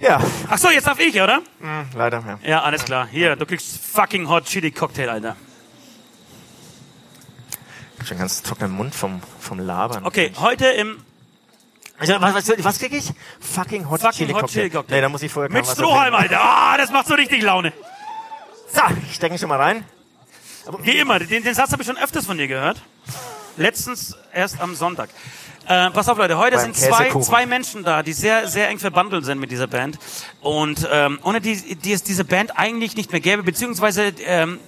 Ja, 0.03 0.19
Ach 0.49 0.57
so, 0.57 0.69
jetzt 0.69 0.85
darf 0.87 0.99
ich, 0.99 1.15
oder? 1.15 1.41
hm, 1.61 1.85
leider. 1.95 2.23
Ja. 2.43 2.49
Ja, 2.49 2.61
alles 2.63 2.83
klar. 2.83 3.07
Hier, 3.07 3.35
du 3.35 3.45
kriegst 3.45 3.79
fucking 3.83 4.27
Hot 4.27 4.45
Chili 4.45 4.71
Cocktail, 4.71 5.09
Alter. 5.09 5.35
Ich 7.95 7.99
hab 8.01 8.07
schon 8.07 8.17
ganz 8.17 8.41
trockenen 8.41 8.71
Mund 8.71 8.93
vom, 8.93 9.21
vom 9.39 9.59
Labern. 9.59 10.05
Okay, 10.05 10.33
heute 10.39 10.65
im 10.67 11.01
Also, 11.97 12.19
was, 12.19 12.35
was, 12.35 12.63
was 12.65 12.79
krieg 12.79 12.91
ich? 12.93 13.13
Fucking 13.39 13.89
Hot 13.89 14.01
fucking 14.01 14.17
Chili 14.17 14.33
Hot 14.33 14.41
Cocktail. 14.41 14.59
Chili 14.59 14.69
Cocktail. 14.71 14.95
Nee, 14.95 15.01
da 15.01 15.09
muss 15.09 15.21
ich 15.23 15.31
vorher 15.31 15.49
mit 15.49 15.65
Strohhalm, 15.65 16.13
Alter. 16.13 16.39
Ah, 16.41 16.75
das 16.77 16.91
macht 16.91 17.07
so 17.07 17.13
richtig 17.13 17.41
Laune. 17.41 17.71
So, 18.73 18.81
ich 19.07 19.15
stecke 19.15 19.37
schon 19.37 19.49
mal 19.49 19.59
rein. 19.61 19.85
Wie 20.81 20.97
immer, 20.97 21.19
den, 21.19 21.43
den 21.43 21.53
Satz 21.53 21.71
habe 21.71 21.81
ich 21.81 21.87
schon 21.87 21.97
öfters 21.97 22.25
von 22.25 22.37
dir 22.37 22.47
gehört. 22.47 22.81
Letztens 23.57 24.15
erst 24.33 24.59
am 24.59 24.75
Sonntag. 24.75 25.09
Äh, 25.67 25.91
pass 25.91 26.09
auf, 26.09 26.17
Leute, 26.17 26.37
heute 26.37 26.57
Beim 26.57 26.73
sind 26.73 26.75
zwei, 26.75 27.03
Käsekuchen. 27.05 27.23
zwei 27.23 27.45
Menschen 27.45 27.83
da, 27.83 28.03
die 28.03 28.13
sehr, 28.13 28.47
sehr 28.47 28.67
eng 28.69 28.79
verbandelt 28.79 29.23
sind 29.25 29.39
mit 29.39 29.51
dieser 29.51 29.67
Band. 29.67 29.97
Und 30.41 30.87
ähm, 30.91 31.19
ohne 31.23 31.39
die, 31.39 31.75
die 31.75 31.93
es 31.93 32.03
diese 32.03 32.25
Band 32.25 32.57
eigentlich 32.57 32.95
nicht 32.95 33.11
mehr 33.11 33.21
gäbe, 33.21 33.43
beziehungsweise 33.43 34.11
ähm, 34.25 34.59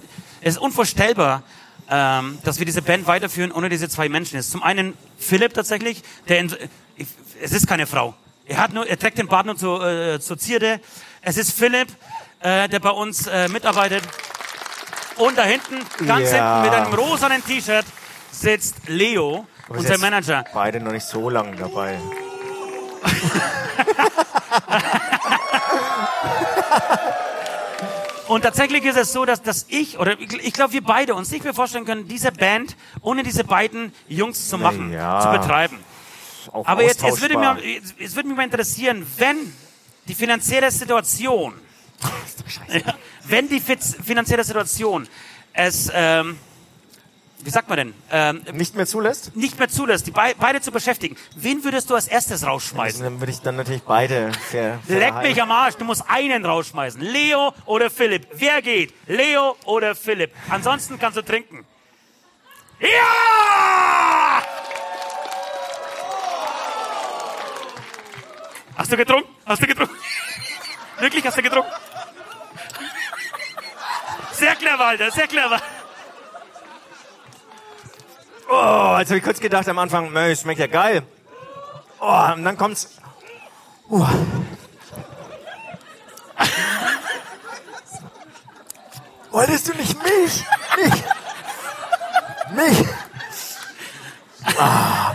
es 0.41 0.55
ist 0.55 0.61
unvorstellbar, 0.61 1.43
ähm, 1.89 2.37
dass 2.43 2.59
wir 2.59 2.65
diese 2.65 2.81
Band 2.81 3.07
weiterführen 3.07 3.51
ohne 3.51 3.67
diese 3.69 3.89
zwei 3.89 4.07
Menschen. 4.07 4.37
Es 4.39 4.45
ist 4.45 4.51
zum 4.51 4.63
einen 4.63 4.93
Philipp 5.17 5.53
tatsächlich, 5.53 6.01
der 6.29 6.39
in, 6.39 6.55
ich, 6.95 7.07
es 7.41 7.51
ist 7.51 7.67
keine 7.67 7.87
Frau. 7.87 8.13
Er 8.45 8.59
hat 8.59 8.71
nur, 8.73 8.87
er 8.87 8.97
trägt 8.97 9.17
den 9.17 9.27
Bart 9.27 9.47
nur 9.47 9.57
zur, 9.57 9.85
äh, 9.85 10.19
zur 10.19 10.37
Zierde. 10.37 10.79
Es 11.21 11.35
ist 11.37 11.51
Philipp, 11.51 11.89
äh, 12.39 12.69
der 12.69 12.79
bei 12.79 12.91
uns 12.91 13.27
äh, 13.27 13.49
mitarbeitet. 13.49 14.03
Und 15.17 15.37
da 15.37 15.43
hinten, 15.43 15.79
ganz 16.05 16.31
Ja. 16.31 16.61
hinten 16.61 16.61
mit 16.61 16.71
einem 16.79 16.93
rosanen 16.93 17.43
T-Shirt 17.43 17.85
sitzt 18.39 18.75
Leo, 18.87 19.47
Aber 19.67 19.79
unser 19.79 19.97
Manager. 19.97 20.43
Beide 20.53 20.79
noch 20.79 20.91
nicht 20.91 21.05
so 21.05 21.29
lange 21.29 21.55
dabei. 21.55 21.97
Und 28.27 28.41
tatsächlich 28.41 28.83
ist 28.85 28.97
es 28.97 29.13
so, 29.13 29.25
dass, 29.25 29.43
dass 29.43 29.65
ich, 29.69 29.99
oder 29.99 30.19
ich, 30.19 30.33
ich 30.33 30.53
glaube, 30.53 30.73
wir 30.73 30.83
beide 30.83 31.13
uns 31.13 31.29
nicht 31.31 31.43
mehr 31.43 31.53
vorstellen 31.53 31.85
können, 31.85 32.07
diese 32.07 32.31
Band 32.31 32.75
ohne 33.01 33.23
diese 33.23 33.43
beiden 33.43 33.93
Jungs 34.07 34.49
zu 34.49 34.57
machen, 34.57 34.91
ja. 34.91 35.21
zu 35.21 35.29
betreiben. 35.29 35.77
Aber 36.51 36.83
jetzt, 36.83 37.03
jetzt, 37.03 37.21
würde 37.21 37.37
mir, 37.37 37.57
jetzt, 37.97 38.15
würde 38.15 38.27
mich 38.27 38.37
mal 38.37 38.43
interessieren, 38.43 39.05
wenn 39.17 39.53
die 40.07 40.15
finanzielle 40.15 40.71
Situation, 40.71 41.53
ja, 42.69 42.95
wenn 43.25 43.47
die 43.47 43.59
finanzielle 43.59 44.43
Situation 44.43 45.07
es, 45.53 45.91
ähm, 45.93 46.37
wie 47.39 47.49
sagt 47.49 47.69
man 47.69 47.77
denn, 47.77 47.93
ähm, 48.11 48.41
nicht 48.53 48.75
mehr 48.75 48.85
zulässt, 48.85 49.35
nicht 49.35 49.59
mehr 49.59 49.67
zulässt, 49.67 50.07
die 50.07 50.11
bei, 50.11 50.33
beide 50.33 50.61
zu 50.61 50.71
beschäftigen, 50.71 51.15
wen 51.35 51.63
würdest 51.63 51.89
du 51.89 51.95
als 51.95 52.07
erstes 52.07 52.45
rausschmeißen? 52.45 53.03
dann 53.03 53.19
würde 53.19 53.31
ich 53.31 53.41
dann 53.41 53.55
natürlich 53.55 53.83
beide 53.83 54.31
fair, 54.49 54.79
fair 54.85 54.99
Leck 54.99 55.21
mich 55.21 55.41
am 55.41 55.51
Arsch, 55.51 55.75
du 55.75 55.85
musst 55.85 56.03
einen 56.07 56.45
rausschmeißen. 56.45 57.01
Leo 57.01 57.53
oder 57.65 57.89
Philipp. 57.89 58.27
Wer 58.33 58.61
geht? 58.61 58.93
Leo 59.07 59.55
oder 59.65 59.95
Philipp. 59.95 60.31
Ansonsten 60.49 60.97
kannst 60.97 61.17
du 61.17 61.21
trinken. 61.21 61.65
Ja! 62.79 62.89
Hast 68.75 68.91
du 68.91 68.97
getrunken? 68.97 69.29
Hast 69.45 69.61
du 69.61 69.67
getrunken? 69.67 69.95
Wirklich, 70.99 71.25
hast 71.25 71.37
du 71.37 71.41
getrunken? 71.41 71.71
Sehr 74.33 74.55
clever, 74.55 74.85
Alter, 74.85 75.11
sehr 75.11 75.27
clever. 75.27 75.61
Oh, 78.49 78.95
jetzt 78.99 79.09
habe 79.09 79.17
ich 79.17 79.23
kurz 79.23 79.39
gedacht 79.39 79.67
am 79.67 79.79
Anfang, 79.79 80.11
Mensch, 80.11 80.41
schmeckt 80.41 80.59
ja 80.59 80.67
geil. 80.67 81.01
Oh, 81.99 82.31
und 82.33 82.43
dann 82.43 82.57
kommt's. 82.57 82.97
Uh. 83.89 84.05
Wolltest 89.31 89.67
du 89.67 89.73
nicht 89.73 89.95
mich? 90.03 90.43
Mich? 90.77 91.03
Mich? 92.53 92.87
Ah. 94.57 95.13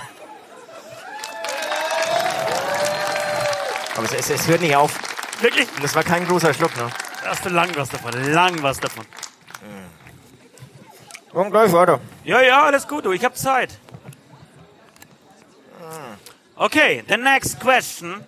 Aber 3.96 4.04
es, 4.04 4.12
es, 4.12 4.30
es 4.30 4.46
hört 4.48 4.60
nicht 4.60 4.76
auf. 4.76 4.92
Wirklich? 5.40 5.68
Das 5.80 5.94
war 5.94 6.02
kein 6.02 6.26
großer 6.26 6.52
Schluck, 6.52 6.76
ne? 6.76 6.90
Da 7.22 7.30
hast 7.30 7.44
du 7.44 7.48
lang 7.50 7.70
was 7.76 7.88
davon, 7.88 8.12
lang 8.32 8.62
was 8.62 8.78
davon. 8.78 9.06
Komm 11.32 11.50
gleich 11.50 11.72
weiter. 11.72 12.00
Ja, 12.24 12.40
ja, 12.42 12.64
alles 12.64 12.86
gut, 12.88 13.04
du. 13.04 13.12
Ich 13.12 13.24
habe 13.24 13.34
Zeit. 13.34 13.70
Okay, 16.56 17.02
the 17.08 17.16
next 17.16 17.58
question 17.60 18.24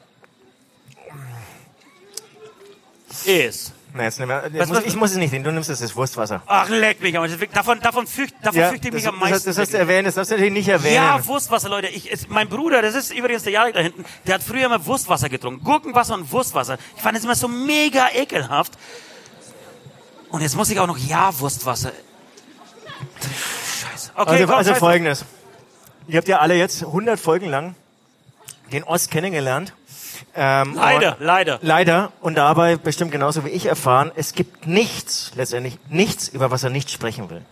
is. 3.27 3.73
Na, 3.95 4.05
jetzt 4.05 4.19
mal, 4.21 4.51
Was- 4.55 4.69
muss, 4.69 4.79
was- 4.79 4.85
ich 4.87 4.97
muss 4.97 5.11
es 5.11 5.17
nicht 5.19 5.33
nehmen, 5.33 5.45
du 5.45 5.53
nimmst 5.53 5.69
es, 5.69 5.81
das 5.81 5.95
Wurstwasser. 5.95 6.41
Ach, 6.47 6.67
leck 6.71 7.03
mich, 7.03 7.15
aber 7.15 7.29
das- 7.29 7.37
davon, 7.53 7.79
davon, 7.81 8.07
fürcht, 8.07 8.35
davon 8.41 8.63
fürchte 8.71 8.89
ich 8.89 8.95
mich 8.95 9.03
das, 9.05 9.13
am 9.13 9.21
das, 9.21 9.31
meisten. 9.31 9.49
das 9.51 9.59
hast 9.59 9.75
du 9.75 9.77
erwähnt, 9.77 10.09
das 10.09 10.15
darfst 10.15 10.31
du 10.31 10.35
natürlich 10.37 10.55
nicht 10.55 10.69
erwähnen. 10.69 10.95
ja, 10.95 11.27
Wurstwasser, 11.27 11.69
Leute. 11.69 11.89
Ich, 11.89 12.11
es, 12.11 12.27
mein 12.29 12.49
Bruder, 12.49 12.81
das 12.81 12.95
ist 12.95 13.13
übrigens 13.13 13.43
der 13.43 13.53
Jarek 13.53 13.75
da 13.75 13.81
hinten, 13.81 14.07
der 14.27 14.37
hat 14.37 14.43
früher 14.43 14.65
immer 14.65 14.87
Wurstwasser 14.87 15.29
getrunken. 15.29 15.63
Gurkenwasser 15.63 16.15
und 16.15 16.33
Wurstwasser. 16.33 16.79
Ich 16.97 17.03
fand 17.03 17.19
es 17.19 17.25
immer 17.25 17.35
so 17.35 17.49
mega 17.49 18.09
ekelhaft. 18.15 18.73
Und 20.31 20.41
jetzt 20.41 20.57
muss 20.57 20.71
ich 20.71 20.81
auch 20.81 20.87
noch 20.87 20.97
Ja-Wurstwasser. 20.97 21.93
Scheiße. 23.25 24.11
Okay, 24.15 24.31
also 24.31 24.47
komm, 24.47 24.55
also 24.57 24.75
folgendes. 24.75 25.25
Ihr 26.09 26.19
habt 26.19 26.29
ja 26.29 26.39
alle 26.41 26.55
jetzt 26.55 26.83
100 26.83 27.19
Folgen 27.19 27.49
lang 27.49 27.75
den 28.73 28.85
Ost 28.85 29.11
kennengelernt. 29.11 29.73
Ähm, 30.35 30.75
Leider, 30.75 31.17
leider. 31.21 31.59
Leider. 31.63 32.13
Und 32.21 32.37
dabei 32.37 32.77
bestimmt 32.77 33.13
genauso 33.13 33.45
wie 33.45 33.51
ich 33.51 33.67
erfahren, 33.67 34.11
es 34.15 34.35
gibt 34.35 34.67
nichts, 34.67 35.33
letztendlich 35.35 35.79
nichts, 35.91 36.29
über 36.29 36.51
was 36.51 36.63
er 36.65 36.71
nicht 36.71 36.91
sprechen 36.91 37.29
will. 37.29 37.43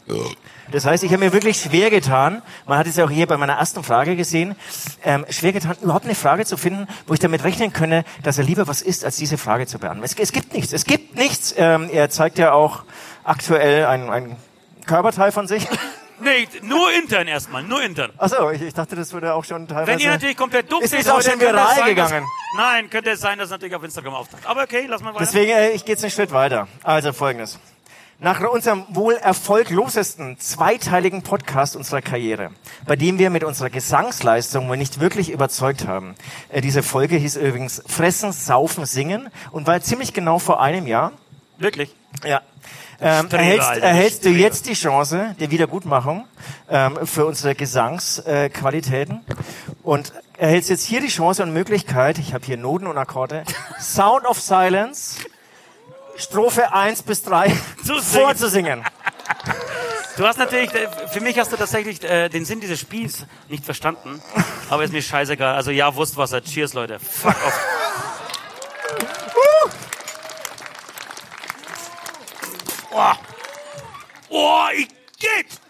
Das 0.71 0.87
heißt, 0.87 1.05
ich 1.05 1.13
habe 1.13 1.25
mir 1.25 1.33
wirklich 1.33 1.61
schwer 1.61 1.91
getan, 1.91 2.43
man 2.67 2.79
hat 2.79 2.87
es 2.87 2.97
ja 2.97 3.05
auch 3.05 3.11
hier 3.11 3.27
bei 3.27 3.37
meiner 3.37 3.55
ersten 3.55 3.83
Frage 3.83 4.17
gesehen, 4.17 4.57
ähm, 5.05 5.27
schwer 5.29 5.53
getan, 5.53 5.77
überhaupt 5.83 6.05
eine 6.05 6.15
Frage 6.15 6.47
zu 6.47 6.57
finden, 6.57 6.87
wo 7.07 7.13
ich 7.13 7.21
damit 7.21 7.45
rechnen 7.45 7.73
könne, 7.73 8.05
dass 8.23 8.39
er 8.39 8.45
lieber 8.45 8.67
was 8.67 8.83
isst, 8.83 9.05
als 9.05 9.17
diese 9.17 9.37
Frage 9.37 9.67
zu 9.67 9.79
beantworten. 9.79 10.05
Es, 10.05 10.19
es 10.19 10.33
gibt 10.33 10.55
nichts, 10.55 10.73
es 10.73 10.85
gibt 10.85 11.17
nichts. 11.17 11.55
Ähm, 11.59 11.91
er 11.93 12.09
zeigt 12.09 12.39
ja 12.39 12.53
auch 12.53 12.85
aktuell 13.25 13.87
ein, 13.87 14.09
ein 14.11 14.37
Körperteil 14.87 15.33
von 15.33 15.47
sich. 15.47 15.67
Nee, 16.23 16.47
nur 16.61 16.93
intern 16.93 17.27
erstmal, 17.29 17.63
nur 17.63 17.83
intern. 17.83 18.11
Achso, 18.19 18.51
ich, 18.51 18.61
ich 18.61 18.75
dachte, 18.75 18.95
das 18.95 19.11
würde 19.15 19.33
auch 19.33 19.43
schon 19.43 19.67
teilweise... 19.67 19.93
Wenn 19.93 19.99
ihr 20.01 20.11
natürlich 20.11 20.37
komplett 20.37 20.71
dumm 20.71 20.83
Ist 20.83 20.93
es 20.93 21.09
auch 21.09 21.23
schon 21.23 21.39
könnte 21.39 21.47
es 21.47 21.53
viral 21.53 21.77
sein, 21.77 21.97
dass- 21.97 22.09
gegangen? 22.11 22.27
Nein, 22.59 22.91
könnte 22.91 23.11
es 23.13 23.21
sein, 23.21 23.39
dass 23.39 23.47
es 23.47 23.51
natürlich 23.53 23.75
auf 23.75 23.83
Instagram 23.83 24.13
auftaucht. 24.13 24.45
Aber 24.45 24.65
okay, 24.65 24.85
lass 24.87 25.01
mal 25.03 25.15
weiter. 25.15 25.25
Deswegen, 25.25 25.53
äh, 25.53 25.71
ich 25.71 25.85
gehe 25.87 25.95
jetzt 25.95 26.05
einen 26.05 26.11
Schritt 26.11 26.31
weiter. 26.31 26.69
Also 26.83 27.15
folgendes. 27.15 27.59
Nach 28.19 28.39
unserem 28.41 28.85
wohl 28.91 29.15
erfolglosesten 29.15 30.39
zweiteiligen 30.39 31.23
Podcast 31.23 31.75
unserer 31.75 32.03
Karriere, 32.03 32.51
bei 32.87 32.97
dem 32.97 33.19
wir 33.19 33.31
mit 33.31 33.43
unserer 33.43 33.71
Gesangsleistung 33.71 34.69
wohl 34.69 34.77
nicht 34.77 35.01
wirklich 35.01 35.31
überzeugt 35.31 35.87
haben. 35.87 36.17
Äh, 36.51 36.61
diese 36.61 36.83
Folge 36.83 37.17
hieß 37.17 37.37
übrigens 37.37 37.83
Fressen, 37.87 38.33
Saufen, 38.33 38.85
Singen 38.85 39.31
und 39.53 39.67
war 39.67 39.81
ziemlich 39.81 40.13
genau 40.13 40.39
vor 40.39 40.61
einem 40.61 40.87
Jahr. 40.87 41.13
Wirklich? 41.57 41.95
Ja. 42.27 42.43
Ähm, 43.03 43.29
erhältst, 43.31 43.71
erhältst 43.79 44.25
du 44.25 44.29
jetzt 44.29 44.67
die 44.67 44.75
Chance 44.75 45.35
der 45.41 45.51
Wiedergutmachung 45.51 46.27
ähm, 46.69 46.99
für 47.05 47.25
unsere 47.25 47.55
Gesangsqualitäten 47.55 48.53
Qualitäten 48.53 49.21
und 49.83 50.13
erhältst 50.37 50.71
jetzt 50.71 50.85
hier 50.85 51.01
die 51.01 51.09
Chance 51.09 51.43
und 51.43 51.53
Möglichkeit, 51.53 52.19
ich 52.19 52.35
habe 52.35 52.45
hier 52.45 52.57
Noten 52.57 52.87
und 52.87 52.99
Akkorde, 52.99 53.45
Sound 53.81 54.27
of 54.27 54.41
Silence, 54.41 55.17
Strophe 56.17 56.73
1 56.73 57.03
bis 57.03 57.23
3 57.23 57.49
Zu 57.85 57.99
singen. 57.99 58.03
vorzusingen. 58.03 58.85
Du 60.17 60.27
hast 60.27 60.39
natürlich, 60.39 60.75
äh, 60.75 60.89
für 61.09 61.21
mich 61.21 61.39
hast 61.39 61.53
du 61.53 61.57
tatsächlich 61.57 62.03
äh, 62.05 62.29
den 62.29 62.45
Sinn 62.45 62.61
dieses 62.61 62.79
Spiels 62.79 63.25
nicht 63.49 63.65
verstanden. 63.65 64.21
Aber 64.69 64.85
ist 64.85 64.93
mir 64.93 65.03
scheißegal. 65.03 65.55
Also 65.55 65.71
ja, 65.71 65.95
Wurstwasser. 65.95 66.43
Cheers, 66.43 66.75
Leute. 66.75 66.99
Fuck 66.99 67.37
off. 67.47 67.59
Oh, 72.93 73.13
oh 74.31 74.67
ich 74.77 74.89
geht! 75.19 75.61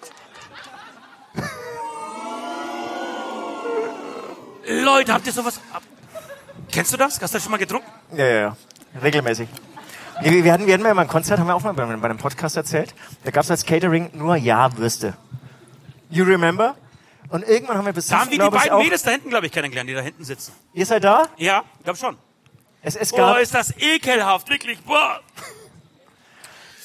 Leute, 4.66 5.12
habt 5.12 5.26
ihr 5.26 5.32
sowas? 5.32 5.60
Kennst 6.70 6.92
du 6.92 6.96
das? 6.96 7.20
Hast 7.20 7.34
du 7.34 7.36
das 7.36 7.42
schon 7.42 7.50
mal 7.50 7.58
getrunken? 7.58 7.90
Ja, 8.16 8.24
ja, 8.24 8.40
ja. 8.40 8.56
Regelmäßig. 9.02 9.48
Nee, 10.22 10.44
wir 10.44 10.52
hatten, 10.52 10.66
wir 10.66 10.74
hatten 10.74 10.84
ja 10.84 10.94
mal 10.94 11.02
ein 11.02 11.08
Konzert, 11.08 11.38
haben 11.38 11.46
wir 11.46 11.54
auch 11.54 11.62
mal 11.62 11.72
bei, 11.72 11.84
bei 11.84 12.08
einem 12.08 12.18
Podcast 12.18 12.56
erzählt. 12.56 12.94
Da 13.24 13.30
gab 13.30 13.44
es 13.44 13.50
als 13.50 13.64
Catering 13.64 14.10
nur 14.14 14.36
Ja-Würste. 14.36 15.14
You 16.10 16.24
remember? 16.24 16.76
Und 17.30 17.46
irgendwann 17.46 17.78
haben 17.78 17.86
wir 17.86 17.92
besucht, 17.92 18.12
Da 18.12 18.20
haben 18.20 18.30
wir 18.30 18.38
die 18.38 18.50
beiden 18.50 18.78
Mädels 18.78 19.02
da 19.02 19.10
hinten, 19.12 19.30
glaube 19.30 19.46
ich, 19.46 19.52
kennengelernt, 19.52 19.88
die 19.88 19.94
da 19.94 20.00
hinten 20.00 20.24
sitzen. 20.24 20.52
Ihr 20.74 20.84
seid 20.84 21.04
da? 21.04 21.28
Ja, 21.36 21.64
glaub 21.84 21.96
schon. 21.96 22.16
Es, 22.82 22.96
es 22.96 23.12
gab, 23.12 23.34
Boah, 23.34 23.40
ist 23.40 23.54
das 23.54 23.76
ekelhaft, 23.78 24.48
wirklich. 24.48 24.80
Boah. 24.82 25.20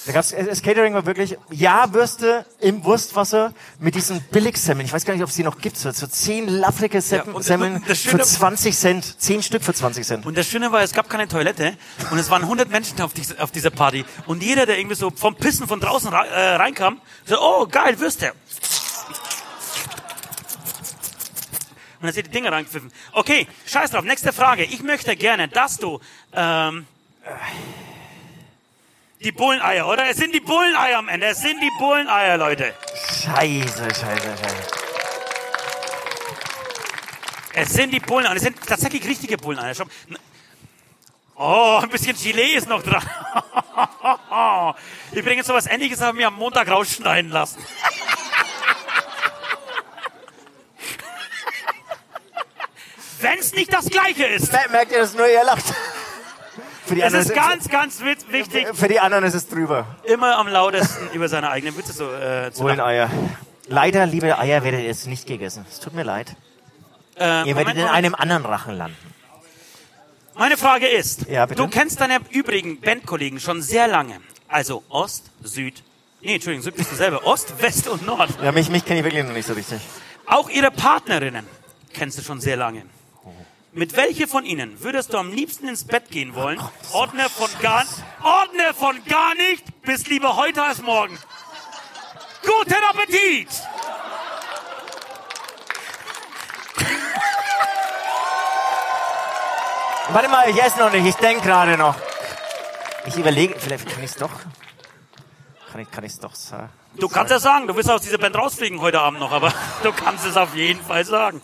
Da 0.05 0.11
gab's, 0.11 0.29
das 0.37 0.61
Catering 0.61 0.93
war 0.93 1.05
wirklich 1.07 1.35
Ja-Würste 1.49 2.45
im 2.59 2.83
Wurstwasser 2.83 3.53
mit 3.79 3.95
diesen 3.95 4.21
Billigsemmeln. 4.21 4.85
Ich 4.85 4.93
weiß 4.93 5.03
gar 5.03 5.13
nicht, 5.15 5.23
ob 5.23 5.29
es 5.29 5.35
die 5.35 5.43
noch 5.43 5.57
gibt. 5.57 5.77
So, 5.77 5.89
so 5.91 6.05
zehn 6.05 6.47
laffrige 6.47 7.01
Sem 7.01 7.23
Ja, 7.33 7.41
Semmeln 7.41 7.83
für 7.83 7.95
Schöne- 7.95 8.21
20 8.23 8.77
Cent. 8.77 9.19
Zehn 9.19 9.41
Stück 9.41 9.63
für 9.63 9.73
20 9.73 10.05
Cent. 10.05 10.25
Und 10.27 10.37
das 10.37 10.47
Schöne 10.47 10.71
war, 10.71 10.81
es 10.81 10.93
gab 10.93 11.09
keine 11.09 11.27
Toilette 11.27 11.75
und 12.11 12.19
es 12.19 12.29
waren 12.29 12.43
100 12.43 12.69
Menschen 12.69 13.01
auf, 13.01 13.13
diese, 13.13 13.41
auf 13.41 13.49
dieser 13.51 13.71
Party. 13.71 14.05
Und 14.27 14.43
jeder, 14.43 14.67
der 14.67 14.77
irgendwie 14.77 14.95
so 14.95 15.09
vom 15.09 15.35
Pissen 15.35 15.67
von 15.67 15.79
draußen 15.79 16.13
äh, 16.13 16.15
reinkam, 16.55 17.01
so, 17.25 17.41
oh, 17.41 17.65
geil, 17.65 17.99
Würste. 17.99 18.33
Und 21.99 22.03
dann 22.03 22.13
sind 22.13 22.27
die 22.27 22.31
Dinger 22.31 22.51
reingepfiffen. 22.51 22.91
Okay, 23.13 23.47
scheiß 23.65 23.89
drauf, 23.89 24.03
nächste 24.03 24.31
Frage. 24.33 24.65
Ich 24.65 24.83
möchte 24.83 25.15
gerne, 25.15 25.47
dass 25.47 25.77
du 25.77 25.99
ähm, 26.33 26.85
die 29.25 29.31
Bulleneier, 29.31 29.87
oder? 29.87 30.07
Es 30.09 30.17
sind 30.17 30.33
die 30.33 30.39
Bulleneier 30.39 30.99
am 30.99 31.09
Ende. 31.09 31.25
Es 31.27 31.41
sind 31.41 31.59
die 31.61 31.71
Bulleneier, 31.79 32.37
Leute. 32.37 32.73
Scheiße, 33.23 33.83
scheiße, 33.83 34.37
scheiße. 34.37 34.67
Es 37.55 37.73
sind 37.73 37.91
die 37.91 37.99
Bulleneier. 37.99 38.35
Es 38.35 38.43
sind 38.43 38.57
tatsächlich 38.65 39.03
richtige 39.07 39.37
Bulleneier. 39.37 39.73
Oh, 41.37 41.79
ein 41.81 41.89
bisschen 41.89 42.15
Gilet 42.15 42.55
ist 42.57 42.67
noch 42.69 42.81
dran. 42.83 43.03
Übrigens, 45.11 45.47
sowas 45.47 45.65
ähnliches 45.67 45.99
haben 46.01 46.17
wir 46.17 46.27
am 46.27 46.35
Montag 46.35 46.69
rausschneiden 46.69 47.31
lassen. 47.31 47.57
Wenn 53.19 53.39
es 53.39 53.53
nicht 53.53 53.73
das 53.73 53.85
Gleiche 53.89 54.25
ist. 54.25 54.51
Mer- 54.51 54.69
Merkt 54.69 54.91
ihr 54.91 54.99
das 54.99 55.13
nur, 55.13 55.27
ihr 55.27 55.43
lacht? 55.43 55.65
Für 56.85 56.95
die, 56.95 57.01
Es 57.01 57.07
anderen 57.13 57.25
ist 57.25 57.33
ganz, 57.33 57.69
ganz 57.69 58.01
wichtig, 58.01 58.67
für 58.73 58.87
die 58.87 58.99
anderen 58.99 59.23
ist 59.23 59.33
es 59.33 59.47
drüber. 59.47 59.87
immer 60.03 60.37
am 60.37 60.47
lautesten 60.47 61.09
über 61.13 61.27
seine 61.27 61.49
eigenen 61.49 61.75
Witze 61.77 61.93
so, 61.93 62.05
äh, 62.05 62.51
zu 62.51 62.63
lachen. 62.63 62.77
Bulleneier. 62.77 63.09
Leider, 63.67 64.05
liebe 64.05 64.37
Eier, 64.37 64.63
werdet 64.63 64.81
ihr 64.81 64.85
jetzt 64.87 65.07
nicht 65.07 65.25
gegessen. 65.25 65.65
Es 65.69 65.79
tut 65.79 65.93
mir 65.93 66.03
leid. 66.03 66.35
Äh, 67.17 67.23
Ihr 67.47 67.55
Moment, 67.55 67.57
werdet 67.67 67.77
in 67.77 67.87
einem 67.87 68.13
anderen 68.13 68.45
Rachen 68.45 68.77
landen. 68.77 68.97
Meine 70.35 70.57
Frage 70.57 70.87
ist, 70.87 71.27
Ja, 71.29 71.45
du 71.47 71.67
kennst 71.67 72.01
deine 72.01 72.19
übrigen 72.29 72.79
Bandkollegen 72.81 73.39
schon 73.39 73.61
sehr 73.61 73.87
lange. 73.87 74.19
Also 74.47 74.83
Ost, 74.89 75.31
Süd, 75.43 75.81
nee, 76.21 76.35
Entschuldigung, 76.35 76.63
Süd 76.63 76.75
bist 76.75 76.91
du 76.91 76.95
selber. 76.95 77.25
Ost, 77.25 77.53
West 77.61 77.87
und 77.87 78.05
Nord. 78.05 78.29
Ja, 78.43 78.51
mich, 78.51 78.69
mich 78.69 78.85
kenne 78.85 78.99
ich 78.99 79.05
wirklich 79.05 79.23
noch 79.23 79.31
nicht 79.33 79.47
so 79.47 79.53
richtig. 79.53 79.79
Auch 80.27 80.49
ihre 80.49 80.69
Partnerinnen 80.71 81.47
kennst 81.93 82.17
du 82.17 82.21
schon 82.21 82.41
sehr 82.41 82.57
lange. 82.57 82.83
Mit 83.77 83.97
welche 83.97 84.25
von 84.25 84.45
ihnen 84.45 84.81
würdest 84.81 85.11
du 85.11 85.17
am 85.17 85.33
liebsten 85.33 85.67
ins 85.67 85.83
Bett 85.83 86.09
gehen 86.09 86.33
wollen? 86.33 86.61
Ordne 86.93 87.27
von 87.29 87.49
gar, 87.61 87.83
ordne 88.23 88.73
von 88.73 89.03
gar 89.03 89.35
nicht, 89.35 89.65
bis 89.81 90.07
lieber 90.07 90.37
heute 90.37 90.63
als 90.63 90.81
morgen. 90.81 91.19
Guten 92.41 92.81
Appetit! 92.89 93.49
Warte 100.07 100.29
mal, 100.29 100.49
ich 100.49 100.63
esse 100.63 100.79
noch 100.79 100.93
nicht. 100.93 101.05
Ich 101.07 101.15
denke 101.15 101.43
gerade 101.43 101.77
noch. 101.77 101.95
Ich 103.07 103.17
überlege, 103.17 103.59
vielleicht 103.59 103.89
kann 103.89 104.01
ich 104.01 104.11
es 104.11 104.15
doch. 104.15 104.31
Kann 105.73 105.81
ich 105.81 105.91
kann 105.91 106.05
ich's 106.05 106.19
doch 106.19 106.33
sagen? 106.33 106.69
Du 106.95 107.09
kannst 107.09 107.29
ja 107.29 107.39
sagen, 107.39 107.67
du 107.67 107.75
wirst 107.75 107.91
aus 107.91 108.03
dieser 108.03 108.19
Band 108.19 108.37
rausfliegen 108.37 108.79
heute 108.79 109.01
Abend 109.01 109.19
noch, 109.19 109.33
aber 109.33 109.51
du 109.83 109.91
kannst 109.91 110.25
es 110.25 110.37
auf 110.37 110.55
jeden 110.55 110.81
Fall 110.81 111.03
sagen. 111.03 111.41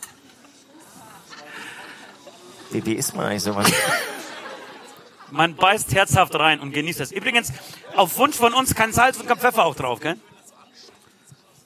Wie, 2.71 2.85
wie 2.85 2.93
isst 2.93 3.15
man 3.15 3.25
eigentlich 3.25 3.43
sowas? 3.43 3.71
Man 5.31 5.55
beißt 5.55 5.93
herzhaft 5.95 6.35
rein 6.35 6.59
und 6.59 6.73
genießt 6.73 6.99
es. 6.99 7.11
Übrigens, 7.11 7.53
auf 7.95 8.17
Wunsch 8.17 8.35
von 8.35 8.53
uns 8.53 8.75
kein 8.75 8.91
Salz 8.91 9.17
und 9.17 9.27
kein 9.27 9.37
Pfeffer 9.37 9.63
auch 9.63 9.75
drauf, 9.75 10.01
gell? 10.01 10.17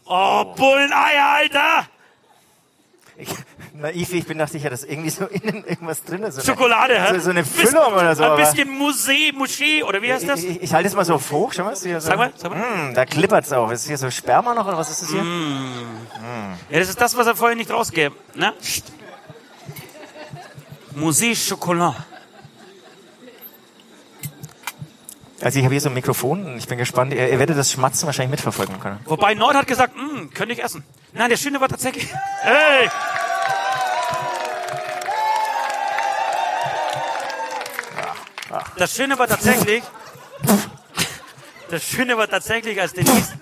Oh, 0.06 0.46
Bulleneier, 0.56 1.26
Alter! 1.38 1.88
Ich, 3.18 3.30
naiv, 3.74 4.12
wie 4.12 4.18
ich 4.18 4.28
bin, 4.28 4.38
dachte 4.38 4.58
ich 4.58 4.63
ja, 4.63 4.70
dass 4.70 4.84
irgendwie 4.84 5.10
so 5.10 5.26
innen 5.26 5.63
irgendwas 5.65 6.04
drin 6.04 6.22
ist. 6.24 6.36
So 6.36 6.41
Schokolade, 6.41 7.02
hä? 7.02 7.13
So, 7.13 7.20
so 7.22 7.30
eine 7.32 7.44
Füllung 7.46 7.94
oder 7.94 8.15
so. 8.15 8.24
Ein 8.24 8.38
bisschen 8.38 8.70
Musee, 8.70 9.32
Moschee, 9.32 9.84
oder 9.84 10.02
wie 10.02 10.12
heißt 10.13 10.28
das? 10.28 10.44
Ich, 10.44 10.58
ich, 10.58 10.63
ich 10.63 10.74
halte 10.74 10.89
es 10.89 10.96
mal 10.96 11.06
so 11.06 11.20
hoch, 11.32 11.54
schau 11.54 11.63
mal. 11.63 11.76
So, 11.76 12.00
Sag 12.00 12.18
mal, 12.18 12.34
sag 12.36 12.52
mal. 12.52 12.60
Mm, 12.60 12.94
da 12.94 13.06
klippert's 13.06 13.52
auch. 13.54 13.72
Ist 13.72 13.88
hier 13.88 13.98
so 13.98 14.12
Sperma 14.12 14.54
noch 14.54 14.68
oder 14.68 14.78
was 14.78 14.91
ist 14.91 15.04
das 15.04 15.10
hier? 15.10 15.24
Ja, 16.70 16.80
das 16.80 16.89
ist 16.89 17.00
das, 17.02 17.15
was 17.18 17.26
er 17.26 17.36
vorhin 17.36 17.58
nicht 17.58 17.72
rausgab, 17.72 18.13
ne? 18.36 18.54
Musée 20.95 21.36
Chocolat. 21.36 21.95
Also 25.41 25.60
ich 25.60 25.65
habe 25.65 25.73
hier 25.73 25.81
so 25.81 25.89
ein 25.89 25.93
Mikrofon 25.93 26.45
und 26.45 26.58
ich 26.58 26.67
bin 26.67 26.77
gespannt. 26.77 27.13
Ihr, 27.13 27.29
ihr 27.29 27.38
werdet 27.39 27.58
das 27.58 27.71
Schmatzen 27.71 28.05
wahrscheinlich 28.08 28.31
mitverfolgen 28.31 28.79
können. 28.79 28.99
Wobei 29.05 29.34
Nord 29.34 29.55
hat 29.55 29.67
gesagt, 29.67 29.93
"Hm, 29.95 30.31
könnte 30.34 30.53
ich 30.53 30.63
essen. 30.63 30.84
Nein, 31.13 31.29
der 31.29 31.38
Schöne 31.38 31.60
war 31.62 31.67
tatsächlich. 31.67 32.08
Hey! 32.41 32.89
Das 38.77 38.95
Schöne 38.95 39.17
war 39.19 39.27
tatsächlich. 39.27 39.84
Das 41.67 41.84
Schöne 41.84 42.15
war 42.15 42.27
tatsächlich, 42.27 42.79
als 42.79 42.93
Denise. 42.93 43.34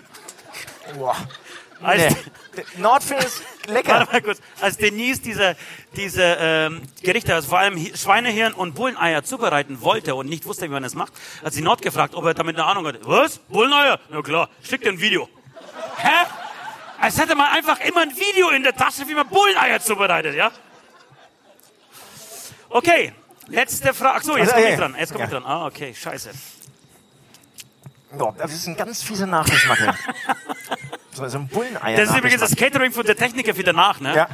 Als, 1.84 2.16
Nee. 2.56 2.64
Nordfilm 2.78 3.20
ist 3.20 3.44
lecker. 3.68 3.94
Warte 4.00 4.12
mal 4.12 4.22
kurz. 4.22 4.40
Als 4.62 4.78
Denise 4.78 5.22
diese, 5.22 5.56
diese 5.96 6.38
ähm, 6.40 6.82
Gerichte, 7.02 7.34
also 7.34 7.50
vor 7.50 7.60
allem 7.60 7.76
Hi- 7.78 7.94
Schweinehirn 7.96 8.54
und 8.54 8.76
Bulleneier 8.76 9.24
zubereiten 9.24 9.82
wollte 9.82 10.16
und 10.16 10.28
nicht 10.30 10.46
wusste, 10.46 10.66
wie 10.66 10.70
man 10.70 10.84
das 10.84 10.94
macht, 10.96 11.14
hat 11.44 11.54
sie 11.54 11.62
Nord 11.62 11.82
gefragt, 11.82 12.14
ob 12.16 12.26
er 12.26 12.34
damit 12.34 12.56
eine 12.56 12.66
Ahnung 12.66 12.86
hat. 12.88 13.00
Was? 13.04 13.40
Bulleneier? 13.40 14.00
Na 14.10 14.22
klar, 14.22 14.50
schick 14.64 14.82
dir 14.82 14.90
ein 14.90 15.00
Video. 15.02 15.28
Hä? 15.98 16.10
Als 17.00 17.20
hätte 17.20 17.36
man 17.36 17.52
einfach 17.52 17.80
immer 17.82 18.02
ein 18.02 18.16
Video 18.16 18.50
in 18.50 18.64
der 18.64 18.76
Tasche, 18.76 19.08
wie 19.08 19.14
man 19.16 19.28
Bulleneier 19.28 19.80
zubereitet, 19.80 20.36
ja? 20.36 20.52
Okay, 22.70 23.14
letzte 23.48 23.94
Frage. 23.94 24.18
Ach 24.20 24.24
so, 24.24 24.38
jetzt 24.38 24.54
Also, 24.54 24.56
komme 24.62 24.74
ich 24.74 24.80
dran. 24.80 24.96
Jetzt 24.98 25.12
komme 25.12 25.26
ich 25.26 25.30
dran. 25.32 25.46
Ah, 25.46 25.66
okay, 25.68 25.94
scheiße. 25.94 26.32
Boah, 28.18 28.34
das 28.38 28.54
ist 28.54 28.68
ein 28.68 28.76
ganz 28.76 29.02
fieser 29.04 29.26
Nachgeschmack. 29.26 29.80
so, 31.14 31.28
so 31.28 31.38
ein 31.40 31.48
Bulleneier. 31.48 31.98
Das 31.98 32.10
ist 32.10 32.18
übrigens 32.18 32.42
das. 32.42 32.56
Catering 32.56 32.92
von 32.92 33.06
der 33.06 33.16
Techniker 33.16 33.56
für 33.56 33.64
danach, 33.64 34.00
ne? 34.00 34.16
Ja. 34.16 34.28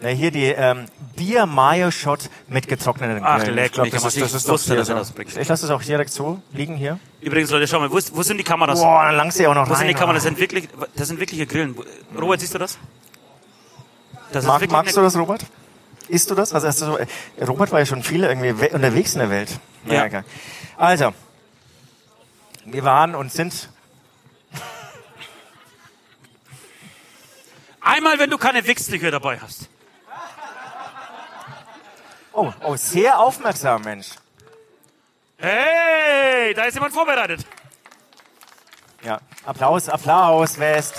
Na, 0.00 0.10
hier 0.10 0.30
die 0.30 0.44
ähm, 0.44 0.84
Bier-Mayo-Shot 1.16 2.30
mit 2.46 2.68
getrockneten 2.68 3.20
Ach, 3.24 3.38
Grillen. 3.40 3.54
leck 3.56 3.76
mich, 3.78 3.90
das 3.90 4.14
ich 4.14 4.22
das 4.22 4.32
ist 4.32 4.48
wusste, 4.48 4.76
dass 4.76 4.88
er 4.88 4.94
so. 4.94 4.98
das 5.00 5.10
bringt. 5.10 5.36
Ich 5.36 5.48
lasse 5.48 5.66
das 5.66 5.70
auch 5.74 5.82
direkt 5.82 6.10
so 6.12 6.40
liegen 6.52 6.76
hier. 6.76 7.00
Übrigens, 7.20 7.50
Leute, 7.50 7.66
schau 7.66 7.80
mal, 7.80 7.90
wo, 7.90 7.96
ist, 7.98 8.14
wo 8.14 8.22
sind 8.22 8.36
die 8.38 8.44
Kameras? 8.44 8.78
Boah, 8.80 9.04
dann 9.06 9.16
langst 9.16 9.40
du 9.40 9.48
auch 9.50 9.54
noch 9.54 9.68
Wo 9.68 9.74
sind 9.74 9.88
die 9.88 9.94
rein. 9.94 9.98
Kameras? 9.98 10.22
Das 10.22 10.24
sind 10.24 10.38
wirklich, 10.38 10.68
das 10.94 11.08
sind 11.08 11.18
wirkliche 11.18 11.46
Grillen. 11.48 11.74
Robert, 12.16 12.38
siehst 12.40 12.54
du 12.54 12.58
das? 12.58 12.78
Das 14.30 14.44
Mag, 14.44 14.60
wirklich 14.60 14.70
magst 14.70 14.96
du 14.96 15.00
das, 15.00 15.16
Robert? 15.16 15.44
Isst 16.08 16.30
du 16.30 16.34
das? 16.36 16.54
Also, 16.54 16.68
hast 16.68 16.80
du 16.80 16.84
so, 16.86 16.98
Robert 17.44 17.72
war 17.72 17.80
ja 17.80 17.86
schon 17.86 18.02
viel 18.04 18.22
irgendwie 18.22 18.60
we- 18.60 18.68
unterwegs 18.70 19.14
in 19.14 19.18
der 19.20 19.30
Welt. 19.30 19.58
Ja. 19.86 20.06
Also, 20.76 21.12
wir 22.72 22.84
waren 22.84 23.14
und 23.14 23.32
sind 23.32 23.68
Einmal, 27.88 28.18
wenn 28.18 28.28
du 28.28 28.36
keine 28.36 28.66
Wichstücher 28.66 29.10
dabei 29.10 29.40
hast. 29.40 29.70
Oh, 32.32 32.52
oh, 32.62 32.76
sehr 32.76 33.18
aufmerksam, 33.18 33.82
Mensch. 33.82 34.08
Hey, 35.38 36.52
da 36.52 36.64
ist 36.64 36.74
jemand 36.74 36.92
vorbereitet. 36.92 37.46
Ja, 39.02 39.20
Applaus, 39.44 39.88
Applaus, 39.88 40.58
West. 40.58 40.94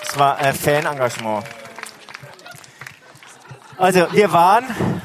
Das 0.00 0.18
war 0.18 0.40
äh, 0.40 0.54
Fanengagement. 0.54 1.44
Also, 3.76 4.10
wir 4.12 4.32
waren. 4.32 4.97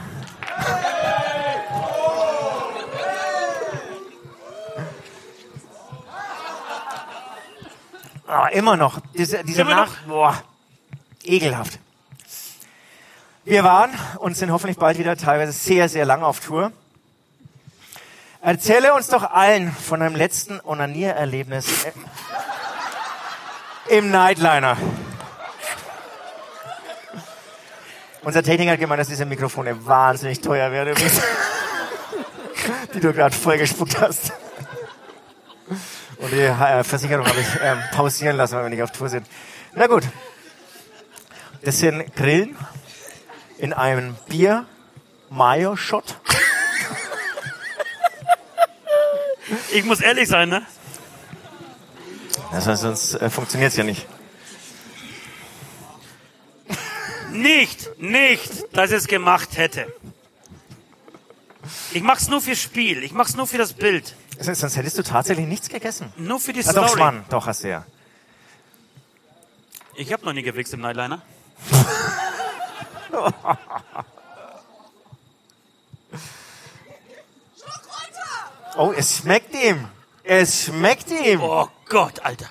Oh, 8.35 8.47
immer 8.51 8.75
noch. 8.77 8.99
Diese, 9.15 9.43
diese 9.43 9.61
Immer 9.61 9.75
Nach 9.75 9.95
Boah. 10.07 10.43
Ekelhaft. 11.23 11.77
Wir 13.45 13.63
waren 13.63 13.91
und 14.17 14.35
sind 14.35 14.51
hoffentlich 14.51 14.77
bald 14.77 14.97
wieder 14.97 15.15
teilweise 15.15 15.51
sehr, 15.51 15.87
sehr 15.87 16.05
lang 16.05 16.23
auf 16.23 16.39
Tour. 16.39 16.71
Erzähle 18.41 18.93
uns 18.95 19.07
doch 19.07 19.23
allen 19.23 19.71
von 19.71 19.99
deinem 19.99 20.15
letzten 20.15 20.59
Onaniererlebnis 20.61 21.85
im 23.89 24.09
Nightliner. 24.09 24.77
Unser 28.23 28.41
Techniker 28.41 28.71
hat 28.71 28.79
gemeint, 28.79 29.01
dass 29.01 29.09
diese 29.09 29.25
Mikrofone 29.25 29.85
wahnsinnig 29.85 30.41
teuer 30.41 30.71
werden, 30.71 30.95
die 32.93 32.99
du 32.99 33.13
gerade 33.13 33.35
vollgespuckt 33.35 34.01
hast. 34.01 34.33
Und 36.23 36.31
die 36.31 36.39
äh, 36.39 36.83
Versicherung 36.85 37.27
habe 37.27 37.41
ich 37.41 37.47
ähm, 37.61 37.79
pausieren 37.91 38.37
lassen, 38.37 38.55
weil 38.55 38.63
wir 38.63 38.69
nicht 38.69 38.81
auf 38.81 38.93
Tour 38.93 39.09
sind. 39.09 39.27
Na 39.75 39.87
gut. 39.87 40.03
Das 41.63 41.79
sind 41.79 42.15
Grillen 42.15 42.55
in 43.57 43.73
einem 43.73 44.15
Bier 44.29 44.65
Mayo 45.29 45.75
Shot. 45.75 46.15
Ich 49.73 49.83
muss 49.83 49.99
ehrlich 49.99 50.29
sein, 50.29 50.47
ne? 50.47 50.65
Das 52.53 52.67
heißt, 52.67 52.83
sonst 52.83 53.15
äh, 53.15 53.29
funktioniert 53.29 53.71
es 53.71 53.77
ja 53.77 53.83
nicht. 53.83 54.07
Nicht, 57.31 57.99
nicht, 57.99 58.65
dass 58.71 58.91
ich 58.91 58.97
es 58.97 59.07
gemacht 59.07 59.57
hätte. 59.57 59.93
Ich 61.91 62.01
mach's 62.01 62.29
nur 62.29 62.39
fürs 62.39 62.61
Spiel. 62.61 63.03
Ich 63.03 63.11
mach's 63.11 63.35
nur 63.35 63.45
für 63.45 63.57
das 63.57 63.73
Bild. 63.73 64.15
Sonst 64.39 64.75
hättest 64.75 64.97
du 64.97 65.03
tatsächlich 65.03 65.47
nichts 65.47 65.69
gegessen. 65.69 66.11
Nur 66.17 66.39
für 66.39 66.53
die 66.53 66.61
Ah, 66.65 66.73
doch, 66.73 66.87
Story. 66.87 66.99
Schwan. 66.99 67.25
Doch, 67.29 67.47
hast 67.47 67.63
du 67.63 67.69
ja. 67.69 67.85
Ich 69.95 70.11
habe 70.11 70.25
noch 70.25 70.33
nie 70.33 70.41
gewichst 70.43 70.73
im 70.73 70.81
Nightliner. 70.81 71.21
Oh, 78.75 78.91
es 78.95 79.17
schmeckt 79.17 79.53
ihm. 79.53 79.87
Es 80.23 80.63
schmeckt 80.65 81.11
ihm. 81.11 81.41
Oh 81.41 81.67
Gott, 81.89 82.19
Alter. 82.25 82.49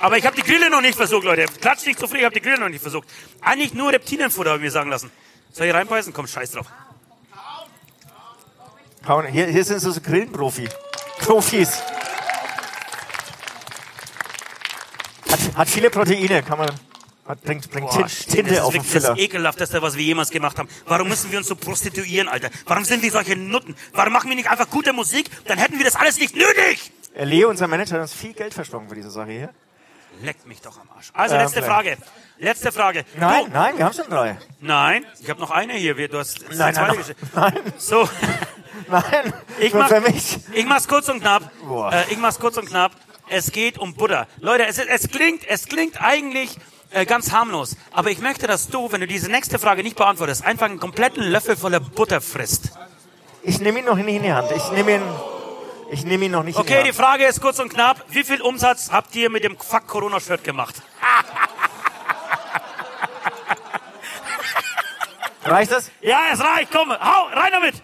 Aber 0.00 0.16
ich 0.16 0.24
habe 0.26 0.34
die 0.34 0.42
Grille 0.42 0.70
noch 0.70 0.80
nicht 0.80 0.96
versucht, 0.96 1.24
Leute. 1.24 1.44
Klatsch 1.60 1.86
nicht 1.86 1.98
zu 2.00 2.08
früh, 2.08 2.18
ich 2.18 2.24
habe 2.24 2.34
die 2.34 2.40
Grille 2.40 2.58
noch 2.58 2.68
nicht 2.70 2.80
versucht. 2.80 3.06
Eigentlich 3.42 3.74
nur 3.74 3.92
Reptilienfutter, 3.92 4.50
habe 4.50 4.58
ich 4.58 4.64
mir 4.64 4.70
sagen 4.70 4.90
lassen. 4.90 5.10
Soll 5.52 5.66
ich 5.66 5.74
reinbeißen? 5.74 6.12
Komm, 6.12 6.26
scheiß 6.26 6.52
drauf. 6.52 6.66
Hier, 9.32 9.46
hier 9.46 9.64
sind 9.64 9.80
so 9.80 9.98
Grillenprofi. 10.00 10.68
Profis. 11.20 11.82
Hat, 15.28 15.56
hat 15.56 15.68
viele 15.68 15.90
Proteine, 15.90 16.42
kann 16.42 16.58
man. 16.58 16.70
Hat, 17.26 17.42
bringt 17.42 17.70
bringt 17.70 17.90
Boah, 17.90 18.06
Tinte 18.06 18.54
das 18.54 18.60
auf 18.60 18.74
ist 18.74 18.92
den 18.92 18.92
das 18.92 19.04
Filler. 19.06 19.18
ekelhafteste, 19.18 19.80
was 19.82 19.96
wir 19.96 20.02
jemals 20.04 20.30
gemacht 20.30 20.58
haben. 20.58 20.68
Warum 20.86 21.08
müssen 21.08 21.30
wir 21.30 21.38
uns 21.38 21.48
so 21.48 21.54
prostituieren, 21.56 22.28
Alter? 22.28 22.50
Warum 22.66 22.84
sind 22.84 23.02
wir 23.02 23.10
solche 23.10 23.36
Nutten? 23.36 23.76
Warum 23.92 24.12
machen 24.12 24.28
wir 24.28 24.36
nicht 24.36 24.50
einfach 24.50 24.68
gute 24.68 24.92
Musik? 24.92 25.30
Dann 25.46 25.58
hätten 25.58 25.78
wir 25.78 25.84
das 25.84 25.96
alles 25.96 26.18
nicht 26.18 26.34
nötig. 26.34 26.92
Äh, 27.14 27.24
Leo, 27.24 27.48
unser 27.48 27.68
Manager, 27.68 27.94
hat 27.96 28.02
uns 28.02 28.12
viel 28.14 28.32
Geld 28.32 28.52
versprochen 28.52 28.88
für 28.88 28.94
diese 28.96 29.10
Sache 29.10 29.30
hier. 29.30 29.50
Leckt 30.22 30.46
mich 30.46 30.60
doch 30.60 30.78
am 30.78 30.88
Arsch. 30.96 31.10
Also, 31.14 31.34
Ja, 31.34 31.42
letzte. 31.42 31.62
Frage. 31.62 31.96
Letzte 32.38 32.72
Frage. 32.72 33.04
Nein, 33.16 33.46
Du, 33.46 33.50
nein, 33.52 33.78
wir 33.78 33.84
haben 33.86 33.94
schon 33.94 34.08
drei. 34.10 34.38
nein, 34.60 35.04
ich 35.20 35.28
habe 35.30 35.40
noch 35.40 35.50
eine 35.50 35.74
hier. 35.74 35.94
Du 36.08 36.18
hast 36.18 36.40
Nein, 36.52 36.74
nein, 36.74 36.96
nein, 37.34 37.54
So, 37.78 38.08
nein. 38.88 39.32
ich 39.58 39.72
mach, 39.74 39.88
für 39.88 40.00
mich. 40.00 40.38
ich 40.52 40.66
mach's 40.66 40.88
kurz 40.88 41.08
und 41.08 41.20
knapp. 41.20 41.50
Äh, 41.92 42.12
ich 42.12 42.18
mach's 42.18 42.38
kurz 42.38 42.56
und 42.56 42.66
knapp. 42.68 42.92
Es 43.28 43.52
geht 43.52 43.78
um 43.78 43.94
Butter. 43.94 44.26
Leute, 44.40 44.66
es, 44.66 44.78
es 44.78 45.08
klingt, 45.08 45.46
es 45.48 45.66
klingt 45.66 46.02
eigentlich 46.02 46.56
äh, 46.90 47.06
ganz 47.06 47.30
harmlos. 47.32 47.76
Aber 47.92 48.10
ich 48.10 48.18
möchte, 48.20 48.46
dass 48.46 48.68
du, 48.68 48.90
wenn 48.92 49.00
du 49.00 49.06
diese 49.06 49.30
nächste 49.30 49.58
Frage 49.58 49.82
nicht 49.82 49.96
beantwortest, 49.96 50.44
einfach 50.44 50.66
einen 50.66 50.80
kompletten 50.80 51.22
Löffel 51.22 51.56
voller 51.56 51.80
Butter 51.80 52.20
frisst. 52.20 52.72
Ich 53.42 53.60
nehme 53.60 53.78
ihn 53.78 53.84
noch 53.86 53.94
nicht 53.96 54.08
in 54.16 54.22
die 54.22 54.32
Hand. 54.32 54.50
Ich 54.54 54.70
nehme 54.72 54.96
ihn, 54.96 55.02
ich 55.92 56.04
nehme 56.04 56.26
ihn 56.26 56.32
noch 56.32 56.44
nicht 56.44 56.56
Okay, 56.56 56.84
die 56.84 56.92
Frage 56.92 57.26
ist 57.26 57.40
kurz 57.40 57.58
und 57.58 57.72
knapp. 57.72 58.04
Wie 58.08 58.22
viel 58.22 58.40
Umsatz 58.40 58.90
habt 58.92 59.14
ihr 59.16 59.28
mit 59.28 59.42
dem 59.44 59.58
Fuck 59.58 59.88
Corona 59.88 60.20
Shirt 60.20 60.44
gemacht? 60.44 60.76
Reicht 65.44 65.72
das? 65.72 65.90
Ja, 66.00 66.20
es 66.32 66.40
reicht. 66.40 66.70
Komm, 66.70 66.90
hau, 66.90 67.26
rein 67.32 67.52
damit. 67.52 67.74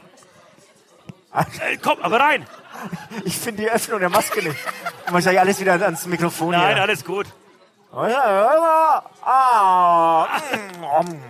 Äh, 1.60 1.76
komm, 1.76 2.00
aber 2.00 2.18
rein. 2.18 2.46
Ich 3.24 3.36
finde 3.36 3.64
die 3.64 3.70
Öffnung 3.70 4.00
der 4.00 4.08
Maske 4.08 4.42
nicht. 4.42 4.56
Und 5.06 5.12
wahrscheinlich 5.12 5.40
alles 5.40 5.60
wieder 5.60 5.72
ans 5.72 6.06
Mikrofon 6.06 6.52
Nein, 6.52 6.76
hier. 6.76 6.82
alles 6.82 7.04
gut. 7.04 7.26
Ah, 9.22 10.28
mm, 10.52 10.80
mm. 10.80 11.20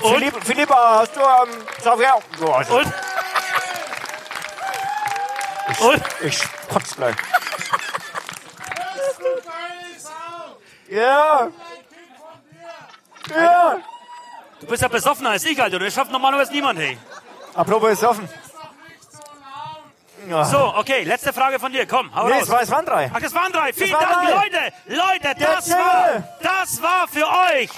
Und, 0.00 0.14
Philipp, 0.14 0.44
Philippa, 0.44 1.00
hast 1.00 1.14
du 1.14 1.20
ähm? 1.20 1.50
Boah, 2.40 2.56
also, 2.58 2.78
und, 2.78 2.90
und, 5.80 6.02
ich 6.22 6.38
kotz 6.68 6.96
gleich. 6.96 7.16
Ja. 10.88 11.48
Ja. 13.34 13.76
du 14.60 14.66
bist 14.66 14.82
ja 14.82 14.88
besoffener 14.88 15.30
als 15.30 15.44
ich, 15.44 15.60
Alter. 15.60 15.78
Das 15.78 15.94
schafft 15.94 16.10
normalerweise 16.12 16.52
niemand, 16.52 16.78
hey. 16.78 16.98
Apropos 17.54 17.90
ist 17.92 18.04
offen. 18.04 18.28
Ja. 20.28 20.44
So, 20.44 20.74
okay, 20.76 21.04
letzte 21.04 21.32
Frage 21.32 21.58
von 21.58 21.72
dir. 21.72 21.86
Komm, 21.86 22.14
hau 22.14 22.26
Nee, 22.28 22.34
raus. 22.34 22.42
es, 22.44 22.50
war, 22.50 22.62
es 22.62 22.70
waren 22.70 22.86
drei. 22.86 23.10
Ach, 23.12 23.20
das 23.20 23.34
waren 23.34 23.52
drei. 23.52 23.72
Vielen 23.72 23.92
waren 23.92 24.08
Dank, 24.08 24.28
drei. 24.28 24.30
Leute. 24.30 24.72
Leute, 24.86 25.34
das 25.38 25.70
war, 25.70 26.22
das 26.42 26.82
war 26.82 27.08
für 27.08 27.26
euch. 27.26 27.70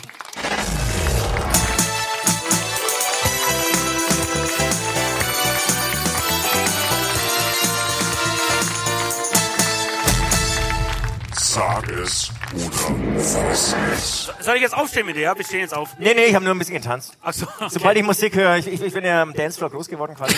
Sag 11.56 11.88
es 11.88 12.30
oder 12.54 13.22
fass 13.22 13.74
es. 13.94 14.30
Soll 14.40 14.56
ich 14.56 14.60
jetzt 14.60 14.74
aufstehen 14.76 15.06
mit 15.06 15.16
dir? 15.16 15.22
Ja, 15.22 15.34
wir 15.38 15.42
stehen 15.42 15.60
jetzt 15.60 15.72
auf. 15.74 15.88
Nee, 15.98 16.12
nee, 16.12 16.26
ich 16.26 16.34
habe 16.34 16.44
nur 16.44 16.54
ein 16.54 16.58
bisschen 16.58 16.74
getanzt. 16.74 17.16
Ach 17.22 17.32
so, 17.32 17.46
okay. 17.46 17.68
Sobald 17.70 17.96
ich 17.96 18.02
Musik 18.04 18.34
höre, 18.36 18.56
ich, 18.58 18.66
ich, 18.66 18.82
ich 18.82 18.92
bin 18.92 19.06
ja 19.06 19.22
am 19.22 19.32
Dancefloor 19.32 19.70
groß 19.70 19.88
geworden 19.88 20.14
quasi. 20.14 20.36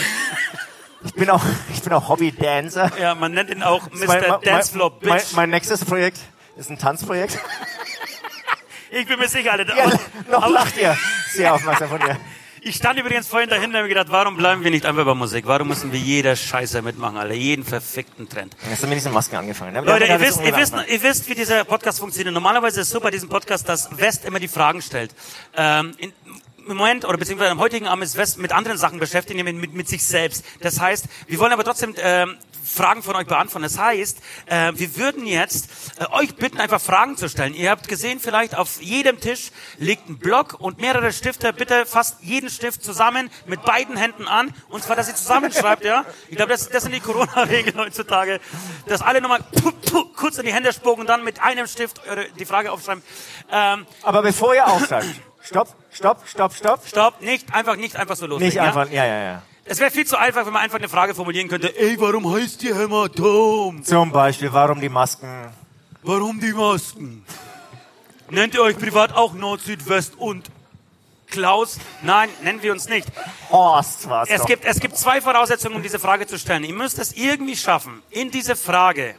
Ich 1.05 1.15
bin 1.15 1.29
auch, 1.29 1.43
ich 1.75 1.83
bin 1.83 1.93
auch 1.93 2.09
Hobby-Dancer. 2.09 2.93
Ja, 3.01 3.17
man 3.17 3.33
nennt 3.33 3.51
ihn 3.51 3.65
auch 3.65 3.91
Mr. 3.91 4.07
Mein- 4.07 4.29
mein- 4.29 4.41
Dancefloor 4.43 4.93
mein, 5.03 5.19
Bitch. 5.19 5.33
mein 5.33 5.51
nächstes 5.51 5.85
Projekt 5.85 6.21
ist 6.57 6.71
ein 6.71 6.79
Tanzprojekt. 6.79 7.37
ich 8.93 9.05
bin 9.09 9.19
mir 9.19 9.27
sicher, 9.29 9.55
Alter. 9.55 9.77
Ja, 9.77 9.87
Aber- 9.87 9.99
noch 10.31 10.49
lacht 10.49 10.77
ihr. 10.77 10.97
Sehr 11.33 11.53
aufmerksam 11.53 11.89
von 11.89 11.99
dir. 11.99 12.17
Ich 12.63 12.77
stand 12.77 12.99
übrigens 12.99 13.29
vorhin 13.29 13.49
dahinter 13.49 13.71
und 13.71 13.77
habe 13.77 13.89
gedacht, 13.89 14.09
warum 14.11 14.37
bleiben 14.37 14.65
wir 14.65 14.71
nicht 14.71 14.85
einfach 14.85 15.05
bei 15.05 15.15
Musik? 15.15 15.47
Warum 15.47 15.69
müssen 15.69 15.93
wir 15.93 15.99
jeder 15.99 16.35
Scheiße 16.37 16.83
mitmachen, 16.83 17.17
Alter? 17.17 17.35
Jeden 17.35 17.65
verfickten 17.65 18.29
Trend. 18.29 18.57
Jetzt 18.69 18.81
sind 18.81 18.89
mit 18.89 18.99
diesen 18.99 19.13
Masken 19.13 19.37
angefangen. 19.37 19.73
ne? 19.75 19.81
Leute, 19.81 20.07
ihr 20.07 20.21
wisst, 20.21 20.41
ihr, 20.45 20.57
wisst, 20.57 20.75
ihr 20.89 21.03
wisst, 21.03 21.29
wie 21.29 21.35
dieser 21.35 21.65
Podcast 21.65 22.01
funktioniert. 22.01 22.35
Normalerweise 22.35 22.81
ist 22.81 22.89
es 22.89 22.93
so 22.93 23.01
bei 23.01 23.11
diesem 23.11 23.29
Podcast, 23.29 23.69
dass 23.69 23.97
West 23.99 24.25
immer 24.25 24.41
die 24.41 24.49
Fragen 24.49 24.83
stellt. 24.83 25.15
Ähm, 25.57 25.95
in, 25.99 26.13
Im 26.67 26.77
Moment, 26.77 27.05
oder 27.05 27.17
beziehungsweise 27.17 27.51
am 27.51 27.61
heutigen 27.61 27.87
Abend 27.87 28.05
ist 28.05 28.17
West 28.17 28.39
mit 28.39 28.53
anderen 28.53 28.77
Sachen 28.77 28.99
beschäftigt, 28.99 29.37
nämlich 29.37 29.55
mit, 29.55 29.75
mit 29.75 29.89
sich 29.89 30.05
selbst. 30.05 30.45
Das 30.61 30.81
heißt, 30.81 31.07
wir 31.27 31.39
wollen 31.39 31.53
aber 31.53 31.65
trotzdem 31.65 31.95
ähm, 31.99 32.37
Fragen 32.69 33.03
von 33.03 33.17
euch 33.17 33.27
beantworten. 33.27 33.63
Das 33.63 33.79
heißt, 33.79 34.19
äh, 34.47 34.73
wir 34.75 34.97
würden 34.97 35.27
jetzt 35.27 35.71
äh, 35.99 36.07
euch 36.13 36.37
bitten, 36.37 36.61
einfach 36.61 36.81
Fragen 36.81 37.17
zu 37.17 37.29
stellen. 37.29 37.55
Ihr 37.55 37.71
habt 37.71 37.89
gesehen, 37.89 38.21
vielleicht 38.21 38.55
auf 38.55 38.81
jedem 38.81 39.21
Tisch 39.21 39.51
liegt 39.79 40.09
ein 40.09 40.19
Block 40.19 40.57
und 40.61 40.81
mehrere 40.81 41.13
Stifte. 41.13 41.53
Bitte 41.53 41.87
fasst 41.87 42.19
jeden 42.21 42.51
Stift 42.51 42.85
zusammen 42.85 43.31
mit 43.47 43.63
beiden 43.63 43.97
Händen 43.97 44.29
an. 44.29 44.55
Und 44.69 44.85
zwar, 44.85 44.97
dass 44.97 45.09
ihr 45.09 45.15
zusammenschreibt, 45.15 45.85
ja. 45.85 46.05
Ich 46.29 46.37
glaube, 46.37 46.53
das, 46.53 46.69
das 46.69 46.83
sind 46.83 46.95
die 46.95 47.01
Corona-Regeln 47.01 47.79
heutzutage. 47.79 48.41
Dass 48.87 49.03
alle 49.03 49.21
nochmal 49.21 49.41
kurz 50.17 50.39
in 50.39 50.47
die 50.47 50.53
Hände 50.53 50.73
spucken 50.73 51.01
und 51.03 51.07
dann 51.07 51.25
mit 51.25 51.43
einem 51.43 51.67
Stift 51.67 52.01
die 52.39 52.45
Frage 52.45 52.71
aufschreiben. 52.73 53.03
Ähm, 53.51 53.87
Aber 54.03 54.23
bevor 54.23 54.55
ihr 54.55 54.67
aufsagt, 54.67 55.07
stopp, 55.41 55.69
stopp, 55.91 56.23
stopp, 56.27 56.55
stopp. 56.55 56.87
stopp, 56.87 57.21
nicht 57.23 57.55
einfach, 57.55 57.77
nicht 57.77 57.97
einfach 57.97 58.17
so 58.17 58.27
loslegen. 58.27 58.47
Nicht 58.47 58.57
ja? 58.57 58.65
einfach, 58.65 58.91
ja, 58.91 59.05
ja, 59.05 59.23
ja. 59.23 59.43
Es 59.71 59.79
wäre 59.81 59.91
viel 59.91 60.07
zu 60.07 60.17
einfach, 60.19 60.47
wenn 60.47 60.53
man 60.53 60.63
einfach 60.63 60.79
eine 60.79 60.89
Frage 60.89 61.15
formulieren 61.15 61.49
könnte. 61.49 61.77
Ey, 61.79 62.01
warum 62.01 62.33
heißt 62.35 62.63
die 62.63 62.75
Hämatom? 62.75 63.85
Zum 63.85 64.11
Beispiel, 64.11 64.51
warum 64.53 64.81
die 64.81 64.89
Masken? 64.89 65.29
Warum 66.03 66.41
die 66.41 66.53
Masken? 66.53 67.25
Nennt 68.31 68.55
ihr 68.55 68.63
euch 68.63 68.79
privat 68.79 69.13
auch 69.15 69.35
Nord, 69.35 69.61
Süd, 69.61 69.87
West 69.89 70.15
und 70.17 70.51
Klaus? 71.31 71.79
Nein, 72.03 72.31
nennen 72.43 72.63
wir 72.63 72.73
uns 72.73 72.89
nicht. 72.89 73.07
Horst 73.51 74.09
war's 74.09 74.29
Es 74.31 74.41
doch. 74.41 74.47
gibt, 74.47 74.65
es 74.65 74.81
gibt 74.81 74.97
zwei 74.97 75.21
Voraussetzungen, 75.21 75.77
um 75.77 75.83
diese 75.83 75.99
Frage 75.99 76.27
zu 76.27 76.39
stellen. 76.39 76.65
Ihr 76.65 76.75
müsst 76.75 76.99
es 76.99 77.13
irgendwie 77.13 77.57
schaffen, 77.57 78.03
in 78.11 78.31
diese 78.31 78.57
Frage 78.57 79.15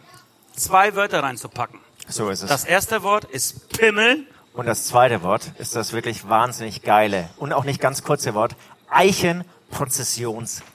zwei 0.56 0.96
Wörter 0.96 1.22
reinzupacken. 1.22 1.80
So 2.08 2.30
ist 2.30 2.42
es. 2.42 2.50
Das 2.50 2.66
erste 2.66 3.04
Wort 3.04 3.26
ist 3.26 3.70
Pimmel. 3.70 4.26
Und 4.54 4.66
das 4.66 4.86
zweite 4.86 5.22
Wort 5.22 5.52
ist 5.60 5.76
das 5.76 5.94
wirklich 5.94 6.28
wahnsinnig 6.28 6.82
geile 6.82 7.30
und 7.38 7.54
auch 7.54 7.66
nicht 7.66 7.80
ganz 7.80 8.02
kurze 8.04 8.34
Wort. 8.34 8.56
Eichenprozessionskiste. 8.90 9.59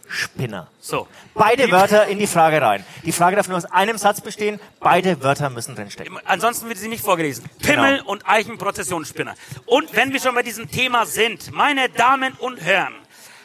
Spinner. 0.09 0.69
So. 0.81 1.09
Beide 1.35 1.71
Wörter 1.71 2.07
in 2.07 2.19
die 2.19 2.27
Frage 2.27 2.61
rein. 2.63 2.85
Die 3.05 3.13
Frage 3.13 3.37
darf 3.37 3.49
nur 3.49 3.57
aus 3.57 3.65
einem 3.65 3.99
Satz 3.99 4.21
bestehen. 4.21 4.61
Beide 4.81 5.23
Wörter 5.23 5.51
müssen 5.51 5.75
drinstecken. 5.75 6.19
Ansonsten 6.25 6.69
wird 6.69 6.79
sie 6.79 6.89
nicht 6.89 7.05
vorgelesen. 7.05 7.45
Pimmel 7.61 7.99
Genau. 7.99 8.11
und 8.11 8.29
Eichenprozessionsspinner. 8.29 9.35
Und 9.67 9.95
wenn 9.97 10.13
wir 10.13 10.21
schon 10.21 10.35
bei 10.35 10.43
diesem 10.43 10.71
Thema 10.71 11.07
sind, 11.07 11.53
meine 11.53 11.89
Damen 11.89 12.35
und 12.35 12.61
Herren, 12.61 12.95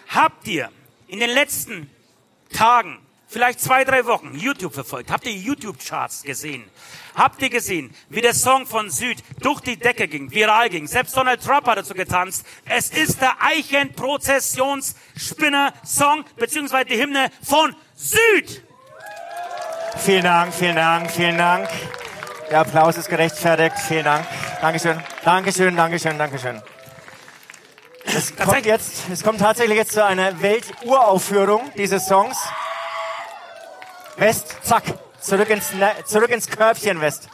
habt 0.08 0.48
ihr 0.48 0.70
in 1.08 1.20
den 1.20 1.30
letzten 1.32 1.90
Tagen, 2.54 3.00
vielleicht 3.30 3.62
zwei, 3.62 3.86
drei 3.86 4.06
Wochen, 4.06 4.36
YouTube 4.36 4.74
verfolgt? 4.74 5.10
Habt 5.12 5.26
ihr 5.26 5.34
YouTube-Charts 5.34 6.24
gesehen? 6.24 6.66
Habt 7.16 7.42
ihr 7.42 7.50
gesehen, 7.50 7.96
wie 8.10 8.20
der 8.22 8.34
Song 8.34 8.66
von 8.66 8.90
Süd 8.90 9.24
durch 9.42 9.62
die 9.62 9.78
Decke 9.78 10.10
ging, 10.10 10.32
viral 10.32 10.70
ging? 10.70 10.88
Selbst 10.88 11.16
Donald 11.16 11.42
Trump 11.44 11.68
hat 11.68 11.78
dazu 11.78 11.94
getanzt. 11.94 12.44
Es 12.66 12.90
ist 12.90 13.22
der 13.22 13.36
Eichenprozessionsspinner-Song, 13.42 16.26
beziehungsweise 16.36 16.86
die 16.86 17.00
Hymne 17.02 17.30
von 17.44 17.76
Süd. 17.96 18.64
Vielen 19.98 20.24
Dank, 20.24 20.54
vielen 20.54 20.76
Dank, 20.76 21.10
vielen 21.12 21.38
Dank. 21.38 21.68
Der 22.50 22.62
Applaus 22.62 22.96
ist 22.98 23.10
gerechtfertigt. 23.10 23.76
Vielen 23.88 24.06
Dank. 24.06 24.26
Dankeschön. 24.62 25.00
Dankeschön, 25.24 25.76
Dankeschön, 25.76 26.18
Dankeschön. 26.18 26.60
Es 28.06 28.36
kommt 28.36 28.66
jetzt, 28.66 29.04
es 29.12 29.24
kommt 29.24 29.40
tatsächlich 29.40 29.78
jetzt 29.78 29.92
zu 29.92 30.04
einer 30.04 30.42
Welturaufführung 30.42 31.72
dieses 31.78 32.08
Songs. 32.08 32.36
West, 34.20 34.58
zack, 34.64 34.84
zurück 35.22 35.50
ins, 35.50 35.74
Ne- 35.74 35.96
zurück 36.06 36.30
ins 36.30 36.48
Körbchen, 36.48 37.00
West. 37.02 37.30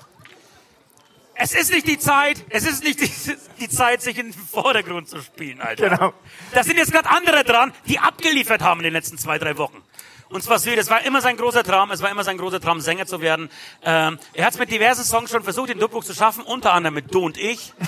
Es 1.38 1.54
ist 1.54 1.72
nicht 1.72 1.88
die 1.88 2.00
Zeit, 2.00 2.46
es 2.50 2.66
ist 2.66 2.84
nicht 2.84 3.02
die, 3.02 3.12
die 3.60 3.70
Zeit, 3.70 4.02
sich 4.02 4.18
in 4.18 4.32
den 4.32 4.34
Vordergrund 4.34 5.10
zu 5.10 5.22
spielen, 5.22 5.60
Alter. 5.62 5.90
Genau. 5.90 6.14
Da 6.54 6.64
sind 6.64 6.78
jetzt 6.78 6.94
gerade 6.94 7.10
andere 7.10 7.44
dran, 7.44 7.74
die 7.88 8.00
abgeliefert 8.00 8.62
haben 8.62 8.80
in 8.80 8.86
den 8.86 8.94
letzten 8.94 9.18
zwei, 9.18 9.38
drei 9.38 9.58
Wochen. 9.58 9.82
Und 10.30 10.44
zwar 10.44 10.60
Süd, 10.60 10.78
es 10.78 10.90
war 10.90 11.06
immer 11.06 11.22
sein 11.22 11.38
großer 11.38 11.64
Traum, 11.64 11.92
es 11.92 12.02
war 12.02 12.10
immer 12.10 12.24
sein 12.24 12.38
großer 12.38 12.60
Traum, 12.60 12.82
Sänger 12.82 13.06
zu 13.06 13.22
werden. 13.22 13.50
Ähm, 13.84 14.18
er 14.34 14.46
hat 14.46 14.54
es 14.54 14.60
mit 14.60 14.72
diversen 14.72 15.04
Songs 15.04 15.30
schon 15.32 15.44
versucht, 15.44 15.70
den 15.70 15.80
Durchbruch 15.80 16.04
zu 16.04 16.14
schaffen, 16.14 16.44
unter 16.44 16.74
anderem 16.74 16.96
mit 16.96 17.14
Du 17.14 17.24
und 17.26 17.38
ich. 17.38 17.74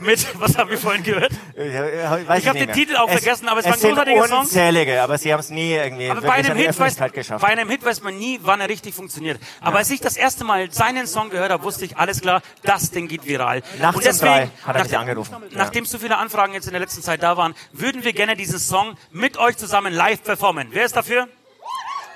Mit, 0.00 0.24
was 0.40 0.56
haben 0.56 0.70
wir 0.70 0.78
vorhin 0.78 1.02
gehört? 1.02 1.32
Ich, 1.56 1.64
Ich 1.74 2.46
hab 2.46 2.54
nicht 2.54 2.68
den. 2.68 2.72
Titel 2.72 2.94
auch 2.94 3.10
vergessen, 3.10 3.48
aber 3.48 3.58
es 3.58 3.66
war 3.66 3.72
ein 3.72 3.78
sind 3.80 3.88
großartiger 3.90 4.28
Song. 4.28 4.40
unzählige, 4.42 5.02
aber 5.02 5.18
sie 5.18 5.32
haben 5.32 5.40
es 5.40 5.50
nie 5.50 5.72
irgendwie 5.72 6.08
Aber 6.08 6.20
bei 6.20 6.34
einem, 6.34 6.56
Hit 6.56 6.78
weiß, 6.78 6.98
geschafft. 7.12 7.42
bei 7.42 7.48
einem 7.48 7.68
Hit 7.68 7.84
weiß 7.84 8.02
man 8.04 8.16
nie, 8.16 8.38
wann 8.44 8.60
er 8.60 8.68
richtig 8.68 8.94
funktioniert. 8.94 9.40
Aber 9.60 9.78
als 9.78 9.90
ich 9.90 10.00
das 10.00 10.16
erste 10.16 10.44
Mal 10.44 10.70
seinen 10.70 11.08
Song 11.08 11.30
gehört 11.30 11.50
habe, 11.50 11.64
wusste 11.64 11.84
ich, 11.84 11.96
alles 11.96 12.20
klar, 12.20 12.42
das 12.62 12.92
Ding 12.92 13.08
geht 13.08 13.26
viral. 13.26 13.64
Nachts 13.80 14.06
Und 14.06 14.12
um 14.12 14.18
drei 14.20 14.50
hat 14.64 14.76
er 14.76 14.82
mich 14.84 14.92
nachdem- 14.92 14.98
angerufen. 15.00 15.32
Ja. 15.50 15.58
Nachdem 15.58 15.84
so 15.84 15.98
viele 15.98 16.16
Anfragen 16.16 16.52
jetzt 16.54 16.66
in 16.66 16.72
der 16.74 16.80
letzten 16.80 17.02
Zeit 17.02 17.20
da 17.24 17.36
waren, 17.36 17.56
würden 17.72 18.04
wir 18.04 18.12
gerne 18.12 18.36
diesen 18.36 18.60
Song 18.60 18.96
mit 19.10 19.36
euch 19.36 19.56
zusammen 19.56 19.92
live 19.92 20.22
performen. 20.22 20.68
Wer 20.70 20.84
ist 20.84 20.94
dafür? 20.94 21.26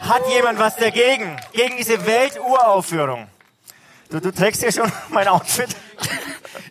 Hat 0.03 0.29
jemand 0.29 0.59
was 0.59 0.77
dagegen? 0.77 1.37
Gegen 1.53 1.77
diese 1.77 2.05
Welturaufführung? 2.05 3.29
Du, 4.11 4.21
du 4.21 4.33
trägst 4.33 4.63
ja 4.63 4.73
schon 4.73 4.91
mein 5.11 5.29
Outfit. 5.29 5.69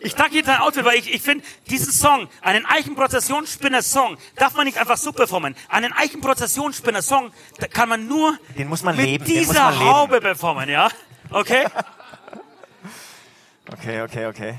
Ich 0.00 0.14
trage 0.14 0.34
jetzt 0.34 0.48
ein 0.48 0.58
Outfit, 0.60 0.84
weil 0.84 0.98
ich, 0.98 1.12
ich 1.12 1.22
finde, 1.22 1.44
diesen 1.70 1.92
Song, 1.92 2.28
einen 2.42 2.66
Eichenprozessionsspinner-Song, 2.66 4.18
darf 4.36 4.54
man 4.54 4.66
nicht 4.66 4.78
einfach 4.78 4.96
so 4.96 5.12
performen. 5.12 5.56
Einen 5.68 5.92
Eichenprozessionsspinner-Song, 5.92 7.32
da 7.58 7.68
kann 7.68 7.88
man 7.88 8.06
nur 8.06 8.36
Den 8.58 8.68
muss 8.68 8.82
man 8.82 8.96
mit 8.96 9.06
leben, 9.06 9.24
dieser 9.24 9.64
man 9.64 9.78
leben. 9.78 9.90
Haube 9.90 10.20
performen, 10.20 10.68
ja? 10.68 10.88
Okay? 11.30 11.66
Okay, 13.72 14.02
okay, 14.02 14.26
okay. 14.26 14.58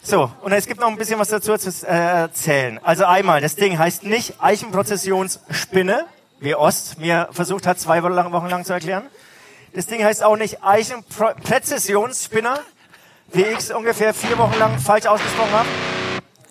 So, 0.00 0.30
und 0.42 0.52
es 0.52 0.66
gibt 0.66 0.78
noch 0.78 0.86
ein 0.86 0.96
bisschen 0.96 1.18
was 1.18 1.30
dazu 1.30 1.56
zu 1.56 1.84
äh, 1.84 2.20
erzählen. 2.20 2.78
Also 2.84 3.06
einmal, 3.06 3.40
das 3.40 3.56
Ding 3.56 3.76
heißt 3.76 4.04
nicht 4.04 4.40
Eichenprozessionsspinne, 4.40 6.06
Ost 6.54 6.98
mir 6.98 7.28
versucht 7.32 7.66
hat, 7.66 7.80
zwei 7.80 8.02
Wochen 8.02 8.12
lang, 8.48 8.64
zu 8.64 8.72
erklären. 8.72 9.06
Das 9.74 9.86
Ding 9.86 10.04
heißt 10.04 10.22
auch 10.22 10.36
nicht 10.36 10.62
Eichenpräzessionsspinner, 10.62 12.60
wie 13.32 13.42
ich 13.42 13.58
es 13.58 13.70
ungefähr 13.70 14.14
vier 14.14 14.38
Wochen 14.38 14.58
lang 14.58 14.78
falsch 14.78 15.06
ausgesprochen 15.06 15.52
habe. 15.52 15.68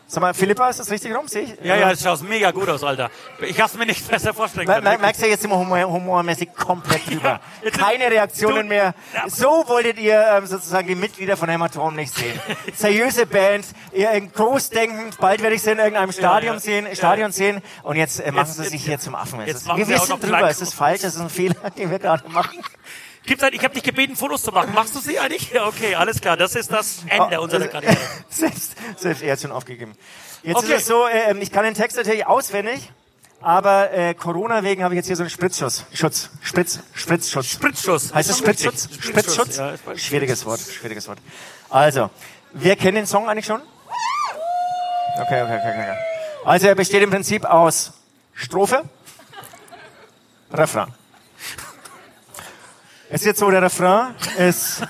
Sag 0.07 0.21
mal, 0.21 0.33
Philippa, 0.35 0.69
ist 0.69 0.79
das 0.79 0.91
richtig 0.91 1.15
rum? 1.15 1.27
Sehe 1.27 1.41
ich? 1.43 1.55
Ja, 1.65 1.75
ja, 1.75 1.89
das 1.89 2.03
schaut 2.03 2.21
mega 2.21 2.51
gut 2.51 2.69
aus, 2.69 2.83
Alter. 2.83 3.09
Ich 3.41 3.59
hab's 3.59 3.73
mir 3.73 3.87
nicht 3.87 4.07
besser 4.11 4.35
vorstellen 4.35 4.67
können. 4.67 4.83
mer 4.83 4.99
merkst 4.99 5.21
du 5.21 5.27
jetzt 5.27 5.43
immer 5.43 5.57
humor 5.57 5.81
humormäßig 5.83 6.53
komplett 6.53 7.07
drüber. 7.09 7.39
jetzt- 7.63 7.77
Keine 7.79 8.11
Reaktionen 8.11 8.67
mehr. 8.67 8.93
Ja. 9.15 9.27
So 9.27 9.63
wolltet 9.67 9.97
ihr 9.97 10.23
ähm, 10.37 10.45
sozusagen 10.45 10.87
die 10.87 10.93
Mitglieder 10.95 11.35
von 11.37 11.49
Hämatom 11.49 11.95
nicht 11.95 12.13
sehen. 12.15 12.39
Seriöse 12.75 13.25
Band, 13.25 13.65
ihr 13.93 14.11
in 14.11 14.31
großdenkend, 14.31 15.17
bald 15.17 15.41
werde 15.41 15.55
ich 15.55 15.63
sie 15.63 15.71
in 15.71 15.79
irgendeinem 15.79 16.11
Stadion 16.11 16.55
ja. 16.55 16.59
sehen, 16.59 16.87
Stadion 16.93 17.31
sehen 17.31 17.61
und 17.81 17.95
jetzt 17.95 18.19
äh, 18.19 18.31
machen 18.31 18.45
Jetzt- 18.47 18.57
sie 18.57 18.63
sich 18.65 18.71
jetzt- 18.73 18.85
hier 18.85 18.99
zum 18.99 19.15
Affen. 19.15 19.39
Es 19.41 19.47
jetzt 19.47 19.65
wir 19.67 19.87
wissen 19.87 20.19
drüber, 20.19 20.49
es 20.49 20.61
ist 20.61 20.73
falsch, 20.75 21.03
es 21.03 21.15
ist 21.15 21.19
ein 21.21 21.29
Fehler, 21.31 21.55
den 21.77 21.89
wir 21.89 21.97
gerade 21.99 22.29
machen. 22.29 22.59
Gibt's 23.25 23.43
halt, 23.43 23.53
ich 23.53 23.63
habe 23.63 23.73
dich 23.73 23.83
gebeten, 23.83 24.15
Fotos 24.15 24.43
zu 24.43 24.51
machen. 24.51 24.73
Machst 24.73 24.95
du 24.95 24.99
sie 24.99 25.17
eigentlich? 25.19 25.51
Ja, 25.51 25.65
okay, 25.65 25.95
alles 25.95 26.21
klar. 26.21 26.37
Das 26.37 26.55
ist 26.55 26.71
das 26.71 26.99
Ende 27.07 27.41
unserer 27.41 27.67
Karriere. 27.67 27.97
selbst, 28.29 28.73
selbst 28.97 29.23
er 29.23 29.31
hat 29.33 29.41
schon 29.41 29.51
aufgegeben. 29.51 29.95
Jetzt 30.43 30.57
Okay. 30.57 30.73
ist 30.73 30.81
es 30.81 30.85
so, 30.87 31.07
äh, 31.07 31.35
ich 31.39 31.51
kann 31.51 31.63
den 31.63 31.73
Text 31.73 31.97
natürlich 31.97 32.27
auswendig, 32.27 32.91
aber 33.41 33.91
äh, 33.91 34.13
Corona 34.13 34.63
wegen 34.63 34.83
habe 34.83 34.93
ich 34.93 34.97
jetzt 34.97 35.07
hier 35.07 35.15
so 35.15 35.23
einen 35.23 35.31
Spritzschutz. 35.31 35.85
Schutz. 35.93 36.29
Spritz, 36.41 36.79
Spritzschutz. 36.93 37.47
Spritzschuss. 37.47 38.13
Heißt 38.13 38.29
es. 38.29 38.37
Spritzschutz? 38.37 38.89
Spritzschutz? 38.99 39.57
Ja. 39.57 39.73
Schwieriges 39.95 40.45
Wort, 40.45 40.59
schwieriges 40.59 41.07
Wort. 41.07 41.17
Also, 41.69 42.11
wer 42.53 42.75
kennt 42.75 42.97
den 42.97 43.07
Song 43.07 43.27
eigentlich 43.27 43.45
schon? 43.45 43.61
Okay, 45.17 45.41
okay, 45.41 45.57
okay, 45.59 45.73
okay. 45.79 45.95
Also 46.45 46.67
er 46.67 46.75
besteht 46.75 47.01
im 47.01 47.09
Prinzip 47.09 47.45
aus 47.45 47.93
Strophe, 48.35 48.83
Refrain. 50.53 50.93
Es 53.15 53.21
ist 53.21 53.27
jetzt 53.27 53.39
so, 53.39 53.49
der 53.49 53.61
Refrain 53.61 54.13
ist 54.37 54.81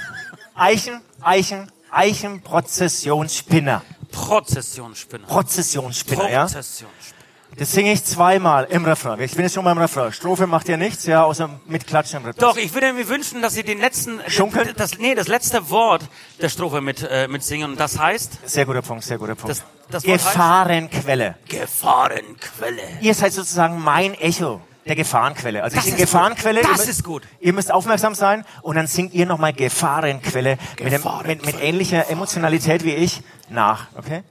Eichen, 0.55 0.99
Eichen, 1.21 1.71
Eichenprozessionsspinner. 1.91 3.83
Prozessionsspinner. 4.11 5.27
Prozessionsspinner, 5.27 6.31
ja? 6.31 6.45
Prozessionsspinner. 6.45 7.21
Das 7.59 7.71
singe 7.71 7.91
ich 7.93 8.03
zweimal 8.03 8.63
im 8.71 8.83
Refrain. 8.83 9.19
Ich 9.21 9.33
bin 9.35 9.43
jetzt 9.43 9.53
schon 9.53 9.63
beim 9.63 9.77
Refrain. 9.77 10.11
Strophe 10.11 10.47
macht 10.47 10.67
ja 10.69 10.75
nichts, 10.75 11.05
ja, 11.05 11.23
außer 11.23 11.51
mit 11.67 11.85
Klatschen 11.85 12.21
im 12.21 12.25
Rhythmus. 12.25 12.41
Doch, 12.49 12.57
ich 12.57 12.73
würde 12.73 12.93
mir 12.93 13.07
wünschen, 13.07 13.43
dass 13.43 13.53
Sie 13.53 13.61
den 13.61 13.79
letzten, 13.79 14.19
Schunkeln? 14.27 14.73
das, 14.75 14.97
nee, 14.97 15.13
das 15.13 15.27
letzte 15.27 15.69
Wort 15.69 16.01
der 16.41 16.49
Strophe 16.49 16.81
mit, 16.81 17.03
äh, 17.07 17.27
mit 17.27 17.43
singen. 17.43 17.73
Und 17.73 17.79
das 17.79 17.99
heißt 17.99 18.39
Sehr 18.49 18.65
guter 18.65 18.81
Punkt, 18.81 19.03
sehr 19.03 19.19
guter 19.19 19.35
Punkt. 19.35 19.51
Das- 19.51 19.63
das 19.91 20.03
Wort 20.03 20.19
heißt- 20.19 20.31
Gefahrenquelle. 20.31 21.35
Gefahrenquelle. 21.47 22.81
Ihr 23.01 23.13
seid 23.13 23.33
sozusagen 23.33 23.79
mein 23.79 24.15
Echo 24.15 24.61
der 24.85 24.95
Gefahrenquelle. 24.95 25.63
Also 25.63 25.75
Das 25.75 25.85
ist 25.85 25.91
gut. 25.91 25.99
Gefahrenquelle. 25.99 26.61
Das 26.61 26.69
ihr 26.71 26.77
müsst, 26.77 26.89
ist 26.89 27.03
gut. 27.03 27.23
Ihr 27.39 27.53
müsst 27.53 27.71
aufmerksam 27.71 28.13
sein 28.15 28.45
und 28.61 28.75
dann 28.75 28.87
singt 28.87 29.13
ihr 29.13 29.25
nochmal 29.25 29.53
Gefahrenquelle, 29.53 30.57
Mit, 30.79 30.79
dem, 30.79 30.89
Gefahrenquelle. 31.01 31.35
mit, 31.37 31.45
mit 31.45 31.61
ähnlicher 31.63 32.09
Emotionalität 32.09 32.83
wie 32.83 32.93
ich 32.93 33.21
nach. 33.49 33.87
Okay? 33.97 34.23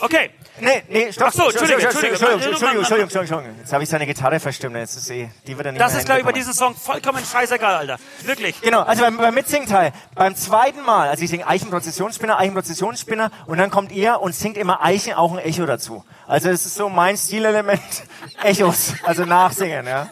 Okay. 0.00 0.30
Nee, 0.60 0.82
nee, 0.88 1.12
stopp. 1.12 1.28
Ach 1.28 1.32
so, 1.32 1.44
Entschuldigung. 1.50 1.82
Entschuldigung, 1.82 2.12
Entschuldigung, 2.12 2.78
Entschuldigung, 2.78 3.20
Entschuldigung. 3.20 3.58
Jetzt 3.58 3.72
habe 3.72 3.82
ich 3.82 3.88
seine 3.88 4.06
Gitarre 4.06 4.40
verstimmt. 4.40 4.76
Jetzt 4.76 4.96
ist 4.96 5.10
eh, 5.10 5.30
die 5.46 5.56
wird 5.56 5.66
er 5.66 5.72
nicht 5.72 5.80
Das 5.80 5.94
ist, 5.94 6.04
glaube 6.04 6.20
ich, 6.20 6.26
bei 6.26 6.32
diesem 6.32 6.52
Song 6.52 6.74
vollkommen 6.74 7.24
scheißegal, 7.24 7.74
Alter. 7.74 7.98
Wirklich. 8.24 8.60
Genau, 8.60 8.82
also 8.82 9.02
beim, 9.02 9.16
beim 9.16 9.34
Mitsingteil, 9.34 9.92
beim 10.14 10.34
zweiten 10.36 10.82
Mal, 10.82 11.08
also 11.08 11.22
ich 11.22 11.30
singe 11.30 11.46
Eichenprozessionsspinner, 11.46 12.38
Eichenprozessionsspinner 12.38 13.30
und 13.46 13.58
dann 13.58 13.70
kommt 13.70 13.92
ihr 13.92 14.20
und 14.20 14.34
singt 14.34 14.56
immer 14.56 14.82
Eichen 14.82 15.14
auch 15.14 15.32
ein 15.32 15.38
Echo 15.38 15.66
dazu. 15.66 16.04
Also 16.26 16.50
es 16.50 16.66
ist 16.66 16.74
so 16.74 16.88
mein 16.88 17.16
Stilelement, 17.16 17.80
Echos, 18.42 18.94
also 19.04 19.24
nachsingen, 19.24 19.86
ja. 19.86 20.08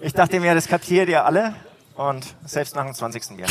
Ich 0.00 0.12
dachte 0.12 0.38
mir, 0.38 0.54
das 0.54 0.68
kapiert 0.68 1.08
ihr 1.08 1.24
alle 1.24 1.54
und 1.96 2.24
selbst 2.44 2.76
nach 2.76 2.84
dem 2.84 2.94
20. 2.94 3.36
Bier. 3.36 3.46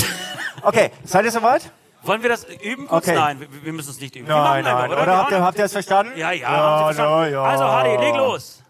Okay, 0.62 0.92
seid 1.04 1.26
ihr 1.26 1.32
soweit? 1.32 1.70
Wollen 2.04 2.22
wir 2.22 2.30
das 2.30 2.44
üben 2.46 2.88
kurz? 2.88 3.06
Okay. 3.08 3.16
Nein, 3.16 3.40
wir, 3.40 3.48
wir 3.66 3.74
müssen 3.74 3.90
es 3.92 4.00
nicht 4.00 4.16
üben. 4.16 4.28
Nein, 4.28 4.38
machen 4.38 4.66
einfach, 4.66 4.80
nein, 4.82 4.92
oder? 4.92 5.02
oder? 5.04 5.18
Habt 5.18 5.32
ihr, 5.32 5.38
hauen- 5.38 5.46
habt 5.46 5.58
ihr 5.58 5.64
das 5.64 5.72
verstanden? 5.74 6.18
Ja, 6.18 6.32
ja. 6.32 6.52
ja, 6.52 6.84
verstanden? 6.86 7.12
ja, 7.12 7.28
ja. 7.28 7.44
Also, 7.44 7.64
Hardy, 7.66 7.98
leg 8.06 8.16
los. 8.16 8.62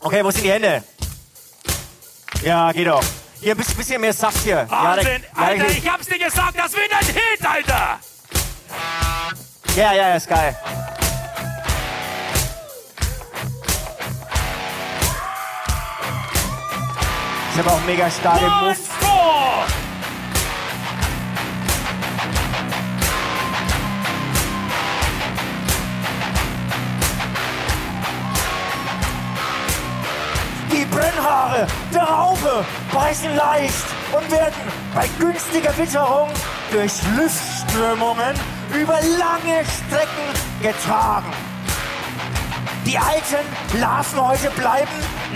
Okay, 0.00 0.24
wo 0.24 0.30
sind 0.30 0.44
die 0.44 0.50
Hände? 0.52 0.84
Ja, 2.42 2.70
geht 2.72 2.86
doch. 2.86 3.02
Hier 3.40 3.52
ein 3.54 3.58
bisschen- 3.58 4.00
mehr 4.00 4.12
Saft 4.12 4.38
hier. 4.38 4.66
Ja, 4.70 4.84
Wahnsinn. 4.84 5.22
ja, 5.36 5.42
Alter, 5.42 5.68
ich- 5.68 5.78
ich 5.78 5.90
hab's 5.92 6.06
dir 6.06 6.18
gesagt, 6.18 6.58
das 6.58 6.72
wird 6.72 6.90
ein 6.92 7.06
Hit, 7.06 7.46
Alter. 7.46 8.00
Ja, 9.76 9.92
ja, 9.92 10.08
ja, 10.08 10.14
ist 10.16 10.28
geil. 10.28 10.56
Ich 17.52 17.58
habe 17.58 17.70
auch 17.70 17.80
mega 17.86 18.10
starke 18.10 18.44
One, 18.44 18.54
Moves. 18.68 18.88
Raupe 32.06 32.64
beißen 32.92 33.34
leicht 33.34 33.84
und 34.12 34.30
werden 34.30 34.54
bei 34.94 35.08
günstiger 35.18 35.76
Witterung 35.76 36.28
durch 36.70 36.92
Luftströmungen 37.16 38.34
über 38.72 38.94
lange 38.94 39.64
Strecken 39.64 40.28
getragen. 40.62 41.32
Die 42.84 42.96
alten 42.96 43.80
Larvenhäute 43.80 44.50
bleiben 44.50 44.92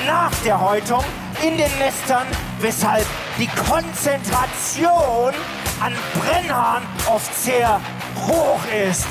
nach 0.07 0.31
der 0.45 0.61
Häutung 0.61 1.05
in 1.43 1.57
den 1.57 1.79
Nestern, 1.79 2.27
weshalb 2.61 3.07
die 3.39 3.49
Konzentration 3.49 5.35
an 5.81 5.95
Brennhahn 6.15 6.83
oft 7.13 7.35
sehr 7.35 7.81
hoch 8.29 8.61
ist. 8.89 9.09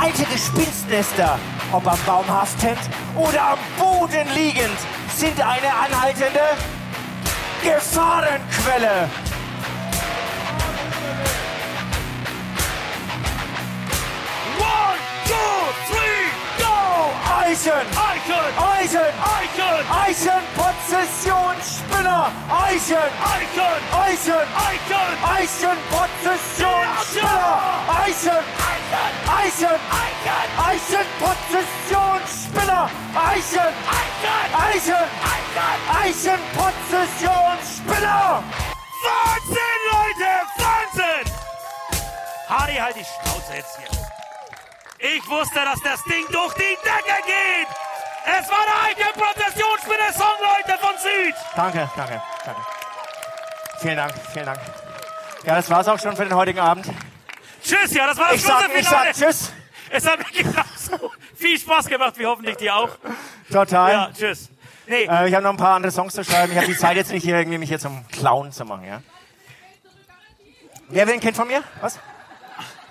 Alte 0.00 0.24
Gespinstnester, 0.24 1.38
ob 1.72 1.86
am 1.86 1.98
Baum 2.06 2.28
haftend 2.28 2.78
oder 3.16 3.42
am 3.42 3.58
Boden 3.76 4.28
liegend, 4.34 4.78
sind 5.20 5.38
eine 5.38 5.68
anhaltende 5.68 6.40
Gefahrenquelle. 7.62 9.10
One, 14.58 14.98
two, 15.28 15.34
three, 15.90 16.24
go! 16.56 17.12
Eichen! 17.38 17.84
Eichen! 18.08 18.48
Eichen! 18.56 19.12
Eichen! 19.36 19.76
Eichen! 19.92 20.42
Prozessionsspinner! 20.56 22.32
Eichen! 22.48 22.96
Eichen! 23.36 23.76
Eichen! 23.92 24.46
Eichen! 24.56 25.10
Eichen! 25.36 25.76
Prozessionsspinner! 25.90 27.60
Eichen! 28.06 28.42
Eichen! 29.28 29.76
Eichen! 29.86 30.20
Prozessionsspinner! 31.50 32.88
Eichen! 33.14 33.74
Eichen! 34.54 35.06
Eichen! 36.00 36.38
Prozessionsspinner! 36.56 38.42
Wahnsinn, 39.02 39.80
Leute! 39.90 40.30
Wahnsinn! 40.58 41.32
Harry, 42.48 42.74
halt 42.76 42.96
die 42.96 43.04
Schnauze 43.04 43.54
jetzt 43.54 43.78
hier. 43.78 43.88
Ich 45.16 45.28
wusste, 45.28 45.60
dass 45.64 45.80
das 45.82 46.02
Ding 46.04 46.24
durch 46.30 46.54
die 46.54 46.76
Decke 46.84 47.18
geht. 47.26 47.68
Es 48.26 48.48
war 48.48 48.64
der 48.66 48.82
eigene 48.88 49.12
Prozessionsspinner-Song, 49.12 50.38
Leute, 50.40 50.78
von 50.78 50.94
Süd. 50.98 51.34
Danke, 51.56 51.90
danke, 51.96 52.22
danke. 52.44 52.60
Vielen 53.80 53.96
Dank, 53.96 54.12
vielen 54.32 54.46
Dank. 54.46 54.60
Ja, 55.44 55.54
das 55.56 55.68
war's 55.70 55.88
auch 55.88 55.98
schon 55.98 56.14
für 56.14 56.24
den 56.24 56.34
heutigen 56.34 56.60
Abend. 56.60 56.86
Tschüss, 57.64 57.92
ja, 57.94 58.06
das 58.06 58.18
war 58.18 58.28
das 58.28 58.36
Ich 58.36 58.42
sag, 58.42 58.66
große 58.66 58.78
ich 58.78 58.86
Finale. 58.86 59.14
sag 59.14 59.26
Tschüss. 59.26 59.52
Es 59.92 60.06
hat 60.06 60.18
mir 60.18 60.30
genauso 60.42 61.10
viel 61.34 61.58
Spaß 61.58 61.86
gemacht, 61.86 62.16
wie 62.18 62.26
hoffentlich 62.26 62.56
dir 62.56 62.74
auch. 62.76 62.90
Total. 63.52 63.92
Ja, 63.92 64.10
tschüss. 64.16 64.48
Nee, 64.86 65.02
Äh, 65.04 65.28
ich 65.28 65.34
habe 65.34 65.42
noch 65.42 65.50
ein 65.50 65.56
paar 65.56 65.74
andere 65.76 65.90
Songs 65.92 66.14
zu 66.14 66.22
schreiben. 66.24 66.52
Ich 66.52 66.58
habe 66.58 66.66
die 66.68 66.76
Zeit 66.76 66.96
jetzt 66.96 67.10
nicht 67.12 67.22
hier 67.24 67.36
irgendwie 67.36 67.58
mich 67.58 67.68
hier 67.68 67.78
zum 67.78 68.06
Clown 68.08 68.50
zu 68.52 68.64
machen, 68.64 68.84
ja. 68.86 69.02
Wer 70.88 71.06
will 71.06 71.14
ein 71.14 71.20
Kind 71.20 71.36
von 71.36 71.46
mir? 71.48 71.62
Was? 71.80 71.98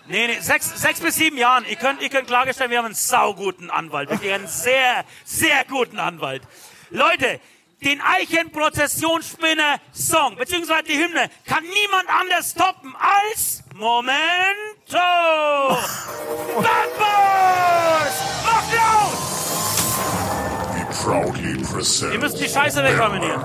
nee, 0.08 0.28
nee, 0.28 0.40
sechs, 0.40 0.82
sechs 0.82 1.00
bis 1.02 1.16
sieben 1.16 1.38
Jahren. 1.38 1.66
Ihr 1.66 1.76
könnt, 1.76 2.02
ihr 2.02 2.10
könnt 2.10 2.28
klargestellt, 2.28 2.70
wir 2.72 2.78
haben 2.78 2.86
einen 2.86 2.96
sauguten 2.96 3.70
Anwalt. 3.70 4.10
Wirklich 4.10 4.32
einen 4.34 4.48
sehr, 4.48 5.04
sehr 5.26 5.66
guten 5.66 6.00
Anwalt. 6.00 6.44
Leute, 6.90 7.42
den 7.84 8.02
Eichenprozessionsspinner-Song, 8.02 10.38
beziehungsweise 10.38 10.84
die 10.84 10.98
Hymne, 10.98 11.30
kann 11.46 11.64
niemand 11.64 12.10
anders 12.10 12.54
toppen 12.54 12.96
als 12.96 13.64
Momento! 13.80 15.08
Bambus! 16.56 18.16
Macht 18.44 18.72
laut! 18.76 19.16
Proudly 21.02 21.54
present. 21.64 22.14
Ihr 22.14 22.20
müsst 22.20 22.38
die 22.42 22.50
Scheiße 22.50 22.84
wegräumen 22.84 23.22
hier. 23.22 23.38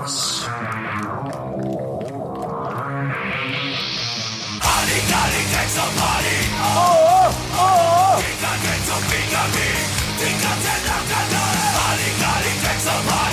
Halligalli, 4.59 5.41
Text 5.53 5.77
und 5.77 5.95
Party. 5.95 6.37
Oh, 6.59 6.67
oh, 6.75 7.31
oh, 7.55 7.61
oh. 7.61 8.19
Finger 8.19 8.55
geht 8.61 8.83
zum 8.85 9.03
Finger 9.07 9.45
wie. 9.53 9.75
Finger 10.19 10.55
nach 10.85 11.05
Kanal. 11.11 11.57
Halligalli, 11.79 12.51
Text 12.61 12.87
und 12.87 13.07
Party. 13.07 13.24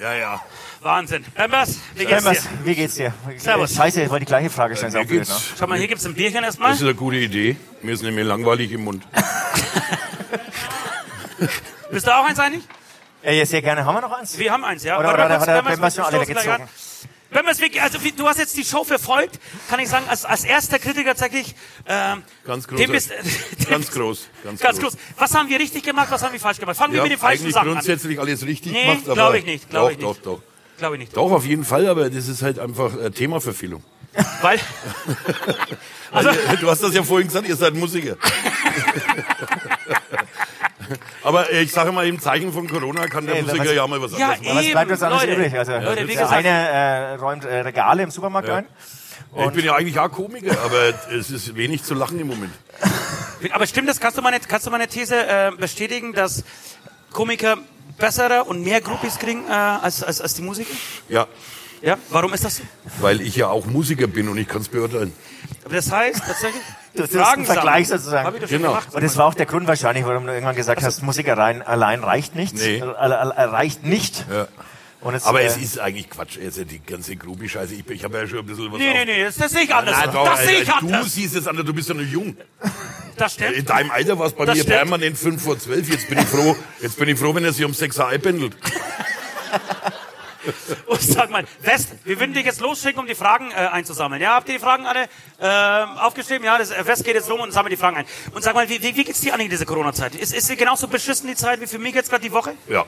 Ja, 0.00 0.14
ja. 0.14 0.40
Wahnsinn. 0.80 1.24
Members, 1.36 1.78
wie 1.94 2.04
geht's 2.04 2.24
Members, 2.24 2.42
dir? 2.44 2.50
wie 2.64 2.74
geht's 2.74 2.94
dir? 2.94 3.12
Servus. 3.36 3.74
Scheiße, 3.74 4.02
ich 4.02 4.10
wollte 4.10 4.24
die 4.26 4.28
gleiche 4.30 4.48
Frage 4.50 4.76
stellen. 4.76 4.92
Blöd, 4.92 5.08
geht's. 5.08 5.28
ne? 5.28 5.36
Schau 5.58 5.66
mal, 5.66 5.76
hier 5.78 5.88
gibt's 5.88 6.06
ein 6.06 6.14
Bierchen 6.14 6.44
erstmal. 6.44 6.70
Das 6.70 6.78
ist 6.78 6.84
eine 6.84 6.94
gute 6.94 7.16
Idee. 7.16 7.56
Mir 7.82 7.94
ist 7.94 8.02
nämlich 8.02 8.24
langweilig 8.24 8.70
im 8.70 8.84
Mund. 8.84 9.04
Bist 11.90 12.06
du 12.06 12.14
auch 12.14 12.24
eins 12.28 12.38
eigentlich? 12.38 12.62
Ja, 13.22 13.32
ja, 13.32 13.44
sehr 13.44 13.60
gerne. 13.62 13.84
Haben 13.84 13.96
wir 13.96 14.00
noch 14.02 14.12
eins? 14.12 14.38
Wir 14.38 14.52
haben 14.52 14.64
eins, 14.64 14.84
ja. 14.84 14.98
Oder- 14.98 15.08
Warte 15.08 15.20
oder 15.20 15.28
mal 15.30 15.36
kurz, 15.38 15.48
hat 15.48 15.56
er 15.56 15.62
Members, 15.62 15.96
Members 15.96 16.87
wir 17.30 17.38
schon 17.38 17.46
alle 17.46 17.54
stoßen 17.54 17.60
gleich 17.60 17.60
weggezogen? 17.60 17.60
an. 17.60 17.60
Members, 17.60 17.60
wie- 17.60 17.80
also 17.80 18.04
wie, 18.04 18.12
du 18.12 18.26
hast 18.26 18.38
jetzt 18.38 18.56
die 18.56 18.64
Show 18.64 18.84
verfolgt, 18.84 19.38
kann 19.68 19.80
ich 19.80 19.88
sagen, 19.88 20.06
als, 20.08 20.24
als 20.24 20.44
erster 20.44 20.78
Kritiker 20.78 21.10
tatsächlich. 21.10 21.54
Ähm, 21.86 22.22
Ganz 22.46 22.66
groß. 22.68 22.78
dem 22.78 22.90
bist, 22.92 23.10
dem 23.60 23.68
Ganz 23.70 23.90
groß. 23.90 24.28
Ganz, 24.44 24.60
Ganz 24.60 24.78
groß. 24.80 24.96
Was 25.18 25.34
haben 25.34 25.48
wir 25.48 25.58
richtig 25.58 25.82
gemacht, 25.84 26.08
was 26.10 26.22
haben 26.22 26.32
wir 26.32 26.40
falsch 26.40 26.58
gemacht? 26.58 26.76
Fangen 26.76 26.92
wir 26.92 26.98
Wir 26.98 27.02
mit 27.04 27.12
den 27.12 27.18
falschen 27.18 27.50
Sachen 27.50 27.68
an. 27.68 27.74
grundsätzlich 27.74 28.18
alles 28.18 28.44
richtig 28.46 28.72
Nee, 28.72 28.84
gemacht. 28.86 29.02
aber 29.06 29.14
glaub 29.14 29.34
ich 29.34 29.44
nicht, 29.44 29.68
glaub 29.70 29.84
doch, 29.84 29.90
ich 29.90 29.96
nicht. 29.98 30.06
Doch, 30.08 30.16
doch, 30.38 30.42
Glaube 30.78 30.94
ich 30.96 31.00
nicht. 31.00 31.16
doch. 31.16 31.30
auf 31.32 31.44
jeden 31.44 31.64
Fall, 31.64 31.86
aber 31.88 32.08
das 32.08 32.28
ist 32.28 32.42
halt 32.42 32.58
einfach 32.58 32.96
äh, 32.98 33.10
Themaverfehlung. 33.10 33.82
Weil, 34.42 34.58
Also, 36.10 36.30
du 36.60 36.70
hast 36.70 36.82
das 36.82 36.94
ja 36.94 37.02
vorhin 37.02 37.28
gesagt, 37.28 37.46
ihr 37.46 37.56
seid 37.56 37.74
Musiker. 37.74 38.16
aber 41.22 41.50
äh, 41.52 41.62
ich 41.62 41.72
sage 41.72 41.92
mal, 41.92 42.06
im 42.06 42.20
Zeichen 42.20 42.52
von 42.52 42.68
Corona 42.68 43.06
kann 43.06 43.26
der 43.26 43.36
Nee, 43.36 43.42
Musiker 43.42 43.64
was- 43.64 43.72
ja 43.74 43.86
mal 43.86 44.00
was 44.02 44.18
Ja, 44.18 44.26
anderes 44.30 44.42
machen. 44.44 44.56
Was 44.56 44.62
Eben, 44.64 44.72
bleibt 44.72 44.90
uns 44.90 45.02
anderes 45.02 45.22
Leute. 45.24 45.34
übrig? 45.36 45.58
Also, 45.58 45.72
Leute, 45.72 46.02
wie 46.08 46.12
der 46.14 46.22
gesagt- 46.22 46.32
eine 46.32 46.48
äh, 46.48 47.14
räumt 47.14 47.44
äh, 47.44 47.60
Regale 47.60 48.02
im 48.02 48.10
Supermarkt 48.10 48.48
ein. 48.48 48.66
ich 49.36 49.50
bin 49.52 49.64
ja 49.64 49.74
eigentlich 49.74 49.98
auch 49.98 50.10
Komiker, 50.10 50.56
aber 50.64 50.94
es 51.16 51.30
ist 51.30 51.54
wenig 51.56 51.82
zu 51.84 51.94
lachen 51.94 52.18
im 52.20 52.26
Moment. 52.28 52.52
aber 53.52 53.66
stimmt 53.66 53.88
das? 53.88 54.00
Kannst 54.00 54.16
du 54.18 54.22
meine, 54.22 54.40
kannst 54.40 54.66
du 54.66 54.70
meine 54.70 54.88
These 54.88 55.16
äh, 55.26 55.50
bestätigen, 55.56 56.12
dass 56.12 56.44
Komiker 57.12 57.56
bessere 57.98 58.44
und 58.44 58.62
mehr 58.62 58.80
Groupies 58.80 59.18
kriegen 59.18 59.44
äh, 59.48 59.52
als, 59.52 60.02
als, 60.04 60.20
als 60.20 60.34
die 60.34 60.42
Musiker? 60.42 60.72
Ja, 61.08 61.26
Ja, 61.82 61.96
warum 62.10 62.32
ist 62.34 62.44
das 62.44 62.56
so? 62.56 62.62
weil 63.00 63.20
ich 63.20 63.36
ja 63.36 63.48
auch 63.48 63.66
Musiker 63.66 64.06
bin 64.06 64.28
und 64.28 64.36
ich 64.38 64.48
kann 64.48 64.60
es 64.62 64.68
beurteilen. 64.68 65.12
Aber 65.64 65.74
das 65.76 65.90
heißt 65.92 66.20
tatsächlich, 66.26 66.62
Das 66.94 67.10
ist 67.10 67.16
ein 67.16 67.44
Vergleich 67.44 67.86
sozusagen. 67.88 68.36
Genau. 68.48 68.68
gemacht. 68.70 68.88
Und 68.94 69.04
das 69.04 69.16
war 69.16 69.26
auch 69.26 69.34
der 69.34 69.46
Grund 69.46 69.68
wahrscheinlich, 69.68 70.04
warum 70.04 70.26
du 70.26 70.32
irgendwann 70.32 70.56
gesagt 70.56 70.82
hast, 70.82 71.02
Musik 71.02 71.28
allein, 71.28 71.62
allein 71.62 72.02
reicht 72.02 72.34
nicht. 72.34 72.54
Nee. 72.56 72.78
Äh, 72.78 72.82
reicht 72.84 73.84
nicht. 73.84 74.24
Ja. 74.28 74.48
Und 75.00 75.14
jetzt, 75.14 75.26
Aber 75.26 75.40
äh, 75.40 75.46
es 75.46 75.56
ist 75.56 75.78
eigentlich 75.78 76.10
Quatsch, 76.10 76.38
also 76.42 76.64
die 76.64 76.80
ganze 76.80 77.14
Groupie-Scheiße. 77.14 77.74
Ich, 77.74 77.88
ich 77.88 78.02
habe 78.02 78.18
ja 78.18 78.26
schon 78.26 78.40
ein 78.40 78.46
bisschen 78.46 78.72
was 78.72 78.78
Nee, 78.80 78.88
auf- 78.88 78.94
nee, 78.94 79.04
nee, 79.04 79.24
das, 79.24 79.36
das 79.36 79.52
sehe 79.52 79.62
ich 79.62 79.72
anders. 79.72 79.96
Nein, 79.96 80.10
doch, 80.12 80.24
das 80.28 80.44
sehe 80.44 80.58
ich 80.62 80.68
du 80.68 80.74
anders. 80.74 81.14
siehst 81.14 81.36
es 81.36 81.46
anders, 81.46 81.64
du 81.66 81.72
bist 81.74 81.88
ja 81.88 81.94
noch 81.94 82.02
jung. 82.02 82.36
Das 83.16 83.36
In 83.36 83.44
stimmt. 83.52 83.70
deinem 83.70 83.90
Alter 83.92 84.18
war 84.18 84.26
es 84.26 84.32
bei 84.32 84.44
Das 84.46 84.56
mir 84.56 84.62
stimmt. 84.62 84.76
permanent 84.76 85.16
5 85.18 85.40
vor 85.40 85.56
12. 85.56 85.88
Jetzt 85.90 86.08
bin 86.08 86.18
ich 86.18 86.24
froh, 86.26 86.56
jetzt 86.80 86.98
bin 86.98 87.08
ich 87.08 87.18
froh, 87.18 87.32
wenn 87.32 87.44
er 87.44 87.52
sich 87.52 87.64
um 87.64 87.74
6 87.74 87.96
Uhr 87.98 88.08
einpendelt. 88.08 88.56
Und 90.86 91.00
sag 91.02 91.30
mal, 91.30 91.44
West, 91.62 91.90
wir 92.04 92.18
würden 92.20 92.34
dich 92.34 92.44
jetzt 92.44 92.60
losschicken, 92.60 93.00
um 93.00 93.06
die 93.06 93.14
Fragen 93.14 93.50
äh, 93.50 93.54
einzusammeln. 93.54 94.20
Ja, 94.22 94.34
habt 94.34 94.48
ihr 94.48 94.54
die 94.54 94.60
Fragen 94.60 94.86
alle 94.86 95.08
äh, 95.40 96.00
aufgeschrieben? 96.00 96.44
Ja, 96.44 96.58
das, 96.58 96.70
äh, 96.70 96.86
West 96.86 97.04
geht 97.04 97.14
jetzt 97.14 97.30
rum 97.30 97.40
und 97.40 97.52
sammelt 97.52 97.72
die 97.72 97.76
Fragen 97.76 97.96
ein. 97.96 98.06
Und 98.32 98.42
sag 98.42 98.54
mal, 98.54 98.68
wie, 98.68 98.82
wie, 98.82 99.04
geht's 99.04 99.20
dir 99.20 99.34
an 99.34 99.40
in 99.40 99.50
dieser 99.50 99.64
Corona-Zeit? 99.64 100.14
Ist, 100.14 100.34
ist 100.34 100.46
sie 100.46 100.56
genauso 100.56 100.88
beschissen 100.88 101.28
die 101.28 101.36
Zeit 101.36 101.60
wie 101.60 101.66
für 101.66 101.78
mich 101.78 101.94
jetzt 101.94 102.10
gerade 102.10 102.22
die 102.22 102.32
Woche? 102.32 102.54
Ja. 102.68 102.84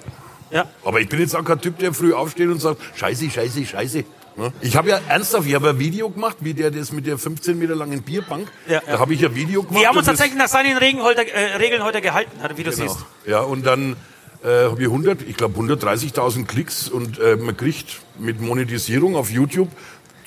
Ja. 0.51 0.67
Aber 0.85 1.01
ich 1.01 1.09
bin 1.09 1.21
jetzt 1.21 1.37
auch 1.37 1.45
kein 1.45 1.61
Typ, 1.61 1.79
der 1.79 1.95
früh 1.95 2.13
aufsteht 2.13 2.49
und 2.49 2.61
sagt, 2.61 2.81
scheiße, 2.97 3.31
scheiße, 3.31 3.65
scheiße. 3.67 4.05
Ne? 4.37 4.53
Ich 4.61 4.77
habe 4.77 4.89
ja 4.89 5.01
ernsthaft, 5.09 5.47
ich 5.47 5.55
habe 5.55 5.71
ein 5.71 5.79
Video 5.79 6.09
gemacht, 6.09 6.39
wie 6.41 6.55
der 6.55 6.71
das 6.71 6.93
mit 6.93 7.07
der 7.07 7.19
15 7.19 7.59
Meter 7.59 7.75
langen 7.75 8.03
Bierbank. 8.03 8.49
Ja, 8.67 8.75
ja. 8.75 8.81
Da 8.87 8.99
habe 8.99 9.15
ich 9.15 9.25
ein 9.25 9.35
Video 9.35 9.63
gemacht. 9.63 9.81
Wir 9.81 9.89
haben 9.89 9.97
uns 9.97 10.07
tatsächlich 10.07 10.39
nach 10.39 10.49
seinen 10.49 10.77
Regeln 10.77 11.03
heute, 11.05 11.31
äh, 11.31 11.57
Regeln 11.57 11.83
heute 11.83 12.01
gehalten, 12.01 12.31
wie 12.57 12.63
du 12.63 12.71
Genau. 12.71 12.83
siehst. 12.83 13.05
Ja, 13.27 13.41
und 13.41 13.67
dann 13.67 13.97
äh, 14.45 14.65
habe 14.71 14.81
ich 14.81 14.87
100, 14.89 15.23
ich 15.23 15.37
glaube 15.37 15.59
130.000 15.61 16.47
Klicks 16.47 16.89
und 16.89 17.19
äh, 17.19 17.37
man 17.37 17.57
kriegt 17.57 18.01
mit 18.19 18.41
Monetisierung 18.41 19.17
auf 19.17 19.31
YouTube 19.31 19.69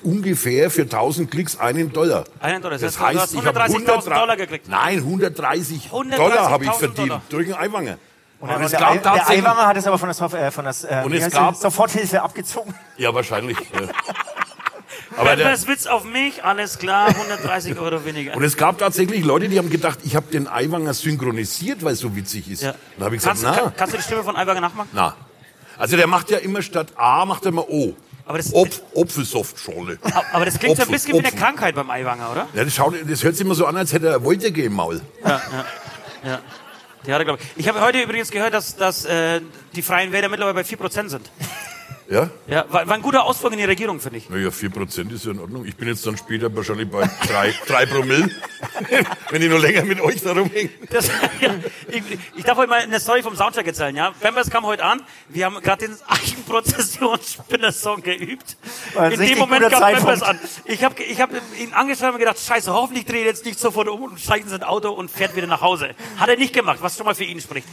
ungefähr 0.04 0.70
für 0.70 0.82
1000 0.84 1.32
Klicks 1.32 1.58
einen 1.60 1.92
Dollar. 1.94 2.26
Einen 2.40 2.62
Dollar, 2.62 2.78
das 2.78 2.82
Das 2.94 3.00
heißt, 3.00 3.16
du 3.16 3.20
heißt, 3.22 3.36
hast 3.36 3.42
ich 3.42 3.46
habe 3.46 3.60
130.000 3.62 4.20
Dollar 4.20 4.36
gekriegt. 4.38 4.68
Nein, 4.68 4.98
130 5.00 5.90
130.000 5.92 6.16
Dollar 6.18 6.50
habe 6.50 6.64
ich 6.66 6.70
Dollar. 6.72 6.94
verdient 6.94 7.22
durch 7.30 7.46
den 7.48 7.56
Eiwanger. 7.56 7.98
und 8.40 8.50
Und 8.50 8.58
der, 8.58 8.66
es 8.66 8.72
der, 8.72 8.80
gab 8.82 9.02
der 9.02 9.30
Eiwanger 9.30 9.68
hat 9.68 9.78
es 9.78 9.88
aber 9.88 9.98
von 9.98 10.10
der, 10.10 10.48
äh, 10.48 10.52
von 10.52 10.66
der 10.66 10.76
äh, 11.02 11.06
Und 11.06 11.14
es 11.14 11.32
gab-? 11.32 11.56
Soforthilfe 11.56 12.22
abgezogen. 12.22 12.74
Ja, 12.98 13.14
wahrscheinlich. 13.14 13.58
ja. 15.16 15.22
Aber 15.22 15.36
der, 15.36 15.50
das 15.50 15.68
Witz 15.68 15.86
auf 15.86 16.04
mich, 16.04 16.44
alles 16.44 16.80
klar, 16.80 17.08
130 17.10 17.78
Euro 17.80 18.06
weniger. 18.06 18.36
und 18.36 18.44
es 18.44 18.58
gab 18.58 18.78
tatsächlich 18.78 19.24
Leute, 19.24 19.50
die 19.50 19.58
haben 19.58 19.70
gedacht, 19.70 20.00
ich 20.04 20.16
habe 20.16 20.28
den 20.32 20.48
Eiwanger 20.48 20.94
synchronisiert, 20.94 21.84
weil 21.84 21.94
es 21.94 22.00
so 22.00 22.16
witzig 22.16 22.50
ist. 22.50 22.64
Ja. 22.64 22.76
Dann 22.98 23.06
habe 23.06 23.16
ich 23.16 23.22
gesagt, 23.22 23.42
kannst, 23.42 23.58
na, 23.58 23.64
kann, 23.64 23.76
kannst 23.76 23.94
du 23.94 23.98
die 23.98 24.04
Stimme 24.04 24.24
von 24.24 24.36
Eiwanger 24.36 24.62
nachmachen? 24.62 24.90
na. 24.94 25.16
Also 25.78 25.98
der 25.98 26.06
macht 26.08 26.30
ja 26.30 26.38
immer 26.38 26.62
statt 26.62 26.94
A, 26.96 27.26
macht 27.26 27.46
er 27.46 27.52
mal 27.52 27.66
O. 27.68 27.96
Aber 28.26 28.38
das, 28.38 28.54
Opf, 28.54 28.82
Opfelsoftschorle. 28.94 29.98
aber 30.32 30.46
das 30.46 30.60
klingt 30.60 30.78
so 30.78 30.84
ein 30.84 30.90
bisschen 30.90 31.14
wie 31.14 31.26
eine. 31.26 31.36
Krankheit 31.36 31.76
beim 31.76 31.90
Eiwanger, 31.90 32.32
oder? 32.32 32.48
Ja, 32.54 32.64
das, 32.64 32.74
schaut, 32.74 32.96
das 33.06 33.24
hört 33.24 33.36
sich 33.36 33.46
immer 33.46 33.56
so 33.56 33.66
an, 33.66 33.76
als 33.76 33.92
hätte 33.92 34.08
er 34.08 34.24
Wolterge 34.24 34.64
im 34.64 34.74
Maul. 34.74 35.02
Ja. 35.26 35.42
Die 37.06 37.12
hat 37.12 37.20
er, 37.20 37.26
glaube 37.26 37.40
ich. 37.42 37.48
Ich 37.58 37.68
habe 37.68 37.82
heute 37.82 38.02
übrigens 38.02 38.32
gehört, 38.32 38.54
dass, 38.54 38.78
dass 38.78 39.04
äh, 39.04 39.42
die 39.76 39.82
Freien 39.82 40.14
Wähler 40.14 40.30
mittlerweile 40.30 40.56
bei 40.56 40.62
4% 40.62 41.10
sind. 41.10 41.30
Ja? 42.10 42.30
Ja, 42.48 42.66
war, 42.70 42.88
war 42.88 42.96
ein 42.96 43.02
guter 43.02 43.24
Ausflug 43.24 43.54
in 43.54 43.60
die 43.60 43.64
Regierung, 43.64 44.00
finde 44.00 44.18
ich. 44.18 44.30
Naja, 44.30 44.50
4% 44.50 45.12
ist 45.14 45.26
ja 45.26 45.32
in 45.32 45.40
Ordnung. 45.40 45.66
Ich 45.66 45.76
bin 45.76 45.88
jetzt 45.88 46.06
dann 46.06 46.18
später 46.18 46.54
wahrscheinlich 46.56 46.90
bei 46.90 47.10
3, 47.28 47.54
3 47.68 47.86
Promille, 47.86 48.30
wenn 49.30 49.42
ich 49.42 49.50
noch 49.50 49.60
länger 49.60 49.84
mit 49.86 50.02
euch 50.02 50.22
da 50.22 50.34
rumhänge. 50.34 50.70
Das, 50.90 51.08
ja, 51.42 51.56
ich, 51.88 52.04
ich 52.36 52.44
darf 52.44 52.58
heute 52.58 52.70
mal 52.70 52.82
eine 52.82 53.00
Story 53.00 53.24
vom 53.24 53.36
Soundcheck 53.36 53.68
erzählen, 53.68 53.96
ja. 53.96 54.14
Bambers 54.22 54.50
kam 54.50 54.66
heute 54.66 54.84
an, 54.84 55.02
wir 55.30 55.46
haben 55.46 55.62
gerade 55.62 55.88
den 55.88 55.96
Eigenprozessionsspinner-Song 56.48 58.02
geübt. 58.04 58.58
War 58.94 59.04
ein 59.04 59.12
In 59.14 59.20
dem 59.20 59.38
Moment 59.40 59.62
Bambers 59.70 59.80
Zeitpunkt. 59.80 60.24
an. 60.24 60.40
Ich 60.66 60.84
habe 60.84 61.02
ich 61.04 61.20
hab 61.22 61.32
ihn 61.60 61.74
angeschrieben 61.74 62.14
und 62.14 62.20
gedacht, 62.20 62.40
scheiße, 62.40 62.72
hoffentlich 62.74 63.06
dreht 63.06 63.22
er 63.22 63.28
jetzt 63.28 63.46
nicht 63.46 63.60
sofort 63.60 63.88
um 63.88 64.04
und 64.04 64.20
steigt 64.20 64.46
in 64.46 64.50
sein 64.50 64.64
Auto 64.64 64.92
und 64.92 65.10
fährt 65.10 65.36
wieder 65.36 65.48
nach 65.48 65.62
Hause. 65.62 65.92
Hat 66.18 66.30
er 66.30 66.38
nicht 66.38 66.54
gemacht, 66.54 66.80
was 66.82 66.98
schon 66.98 67.06
mal 67.06 67.16
für 67.16 67.24
ihn 67.24 67.40
spricht. 67.42 67.68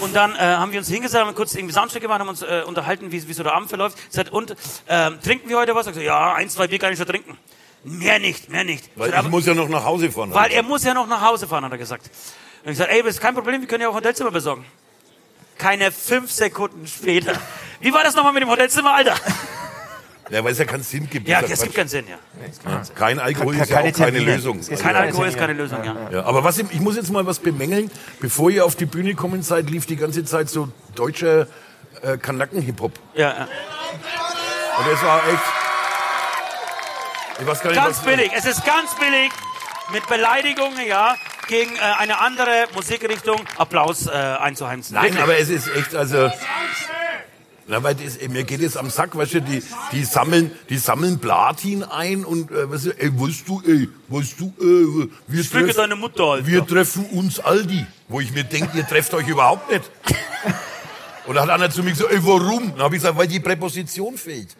Und 0.00 0.14
dann 0.14 0.34
äh, 0.34 0.38
haben 0.38 0.72
wir 0.72 0.78
uns 0.78 0.88
hingesetzt, 0.88 1.22
haben 1.22 1.34
kurz 1.34 1.54
irgendwie 1.54 1.74
Soundcheck 1.74 2.02
gemacht, 2.02 2.20
haben 2.20 2.28
uns 2.28 2.42
äh, 2.42 2.62
unterhalten, 2.66 3.10
wie, 3.12 3.26
wie 3.26 3.32
so 3.32 3.42
der 3.42 3.54
Abend 3.54 3.68
verläuft. 3.68 3.98
Sagt, 4.10 4.30
und, 4.30 4.54
ähm, 4.88 5.18
trinken 5.22 5.48
wir 5.48 5.58
heute 5.58 5.74
was? 5.74 5.86
Ich 5.86 5.94
so, 5.94 6.00
ja, 6.00 6.34
ein, 6.34 6.48
zwei 6.48 6.66
Bier 6.66 6.78
kann 6.78 6.92
ich 6.92 6.98
schon 6.98 7.06
trinken. 7.08 7.36
Mehr 7.84 8.18
nicht, 8.20 8.48
mehr 8.48 8.64
nicht. 8.64 8.90
Weil 8.94 9.10
Sagt, 9.10 9.24
ich 9.24 9.30
muss 9.30 9.46
ja 9.46 9.54
noch 9.54 9.68
nach 9.68 9.84
Hause 9.84 10.10
fahren. 10.10 10.32
weil 10.32 10.52
er 10.52 10.62
muss 10.62 10.84
ja 10.84 10.94
noch 10.94 11.06
nach 11.08 11.20
Hause 11.20 11.48
fahren, 11.48 11.64
hat 11.64 11.72
er 11.72 11.78
gesagt. 11.78 12.06
Und 12.64 12.70
ich 12.70 12.78
gesagt, 12.78 12.92
ey, 12.92 13.02
das 13.02 13.14
ist 13.14 13.20
kein 13.20 13.34
Problem, 13.34 13.60
wir 13.60 13.66
können 13.66 13.82
ja 13.82 13.88
auch 13.88 13.94
Hotelzimmer 13.94 14.30
besorgen. 14.30 14.64
Keine 15.58 15.92
fünf 15.92 16.30
Sekunden 16.32 16.86
später. 16.86 17.34
Wie 17.80 17.92
war 17.92 18.02
das 18.04 18.14
nochmal 18.14 18.32
mit 18.32 18.42
dem 18.42 18.48
Hotelzimmer, 18.50 18.94
Alter? 18.94 19.14
ja, 20.30 20.42
weil 20.42 20.52
es 20.52 20.58
ja 20.58 20.64
keinen 20.64 20.82
Sinn 20.82 21.08
gibt. 21.10 21.28
Ja, 21.28 21.40
es 21.40 21.62
gibt 21.62 21.74
keinen 21.74 21.88
Sinn, 21.88 22.06
ja. 22.08 22.16
Kein 22.94 23.18
Alkohol 23.18 23.56
ist 23.56 23.70
ja 23.70 23.80
auch 23.80 23.92
keine. 23.92 24.18
Lösung. 24.18 24.58
Es 24.60 24.80
Kein 24.80 24.96
Alkohol 24.96 25.28
ist 25.28 25.36
keine. 25.38 25.52
Lösung, 25.52 25.84
ja. 25.84 25.96
Ja, 26.10 26.24
aber 26.24 26.42
was, 26.44 26.58
ich 26.58 26.80
muss 26.80 26.96
jetzt 26.96 27.10
mal 27.10 27.26
was 27.26 27.38
bemängeln. 27.38 27.90
Bevor 28.20 28.50
ihr 28.50 28.64
auf 28.64 28.74
die 28.76 28.86
Bühne 28.86 29.14
kommen 29.14 29.42
seid, 29.42 29.68
lief 29.70 29.86
die 29.86 29.96
ganze 29.96 30.24
Zeit 30.24 30.48
so 30.48 30.68
deutscher 30.94 31.46
äh, 32.02 32.16
Kanaken-Hip-Hop. 32.18 32.92
ja, 33.14 33.28
ja. 33.28 33.48
Und 34.78 34.86
das 34.90 35.02
war 35.02 35.18
echt... 35.28 35.42
Ich 37.40 37.46
weiß 37.46 37.60
gar 37.60 37.70
nicht, 37.70 37.82
Ganz 37.82 37.98
was- 37.98 38.04
billig, 38.04 38.30
es 38.34 38.44
ist 38.46 38.64
ganz 38.64 38.94
billig. 38.96 39.30
Mit 39.92 40.06
Beleidigungen, 40.06 40.86
ja, 40.86 41.14
gegen 41.52 41.76
äh, 41.76 41.80
eine 41.98 42.18
andere 42.18 42.66
Musikrichtung 42.74 43.40
Applaus 43.58 44.06
äh, 44.06 44.10
einzuheimsen. 44.10 44.94
Nein, 44.94 45.04
Wirklich. 45.04 45.22
aber 45.22 45.38
es 45.38 45.50
ist 45.50 45.68
echt, 45.76 45.94
also... 45.94 46.30
Na, 47.66 47.80
weil 47.82 47.94
das, 47.94 48.18
mir 48.28 48.42
geht 48.42 48.60
es 48.60 48.76
am 48.76 48.90
Sack, 48.90 49.16
weißt 49.16 49.34
du, 49.34 49.42
die, 49.42 49.62
die 49.92 50.04
sammeln, 50.04 50.50
die 50.68 50.78
sammeln 50.78 51.20
Platin 51.20 51.84
ein 51.84 52.24
und, 52.24 52.50
äh, 52.50 52.70
weißt 52.70 52.86
du, 52.86 52.90
ey, 52.98 53.12
weißt 53.20 53.48
du, 53.48 53.62
ey, 53.66 53.88
weißt 54.08 54.40
du, 54.40 54.46
äh, 54.58 55.08
wir, 55.28 55.44
treff- 55.44 55.76
deine 55.76 55.94
Mutter, 55.94 56.24
Alter. 56.24 56.46
wir 56.46 56.66
treffen 56.66 57.04
uns 57.10 57.38
Aldi, 57.38 57.86
wo 58.08 58.18
ich 58.20 58.32
mir 58.32 58.44
denke, 58.44 58.76
ihr 58.76 58.86
trefft 58.86 59.14
euch 59.14 59.28
überhaupt 59.28 59.70
nicht. 59.70 59.84
Und 61.26 61.36
da 61.36 61.42
hat 61.42 61.50
einer 61.50 61.70
zu 61.70 61.82
mir 61.84 61.90
gesagt, 61.90 62.10
ey, 62.12 62.18
warum? 62.22 62.72
Dann 62.72 62.82
habe 62.82 62.96
ich 62.96 63.02
gesagt, 63.02 63.16
weil 63.16 63.28
die 63.28 63.40
Präposition 63.40 64.16
fehlt. 64.18 64.56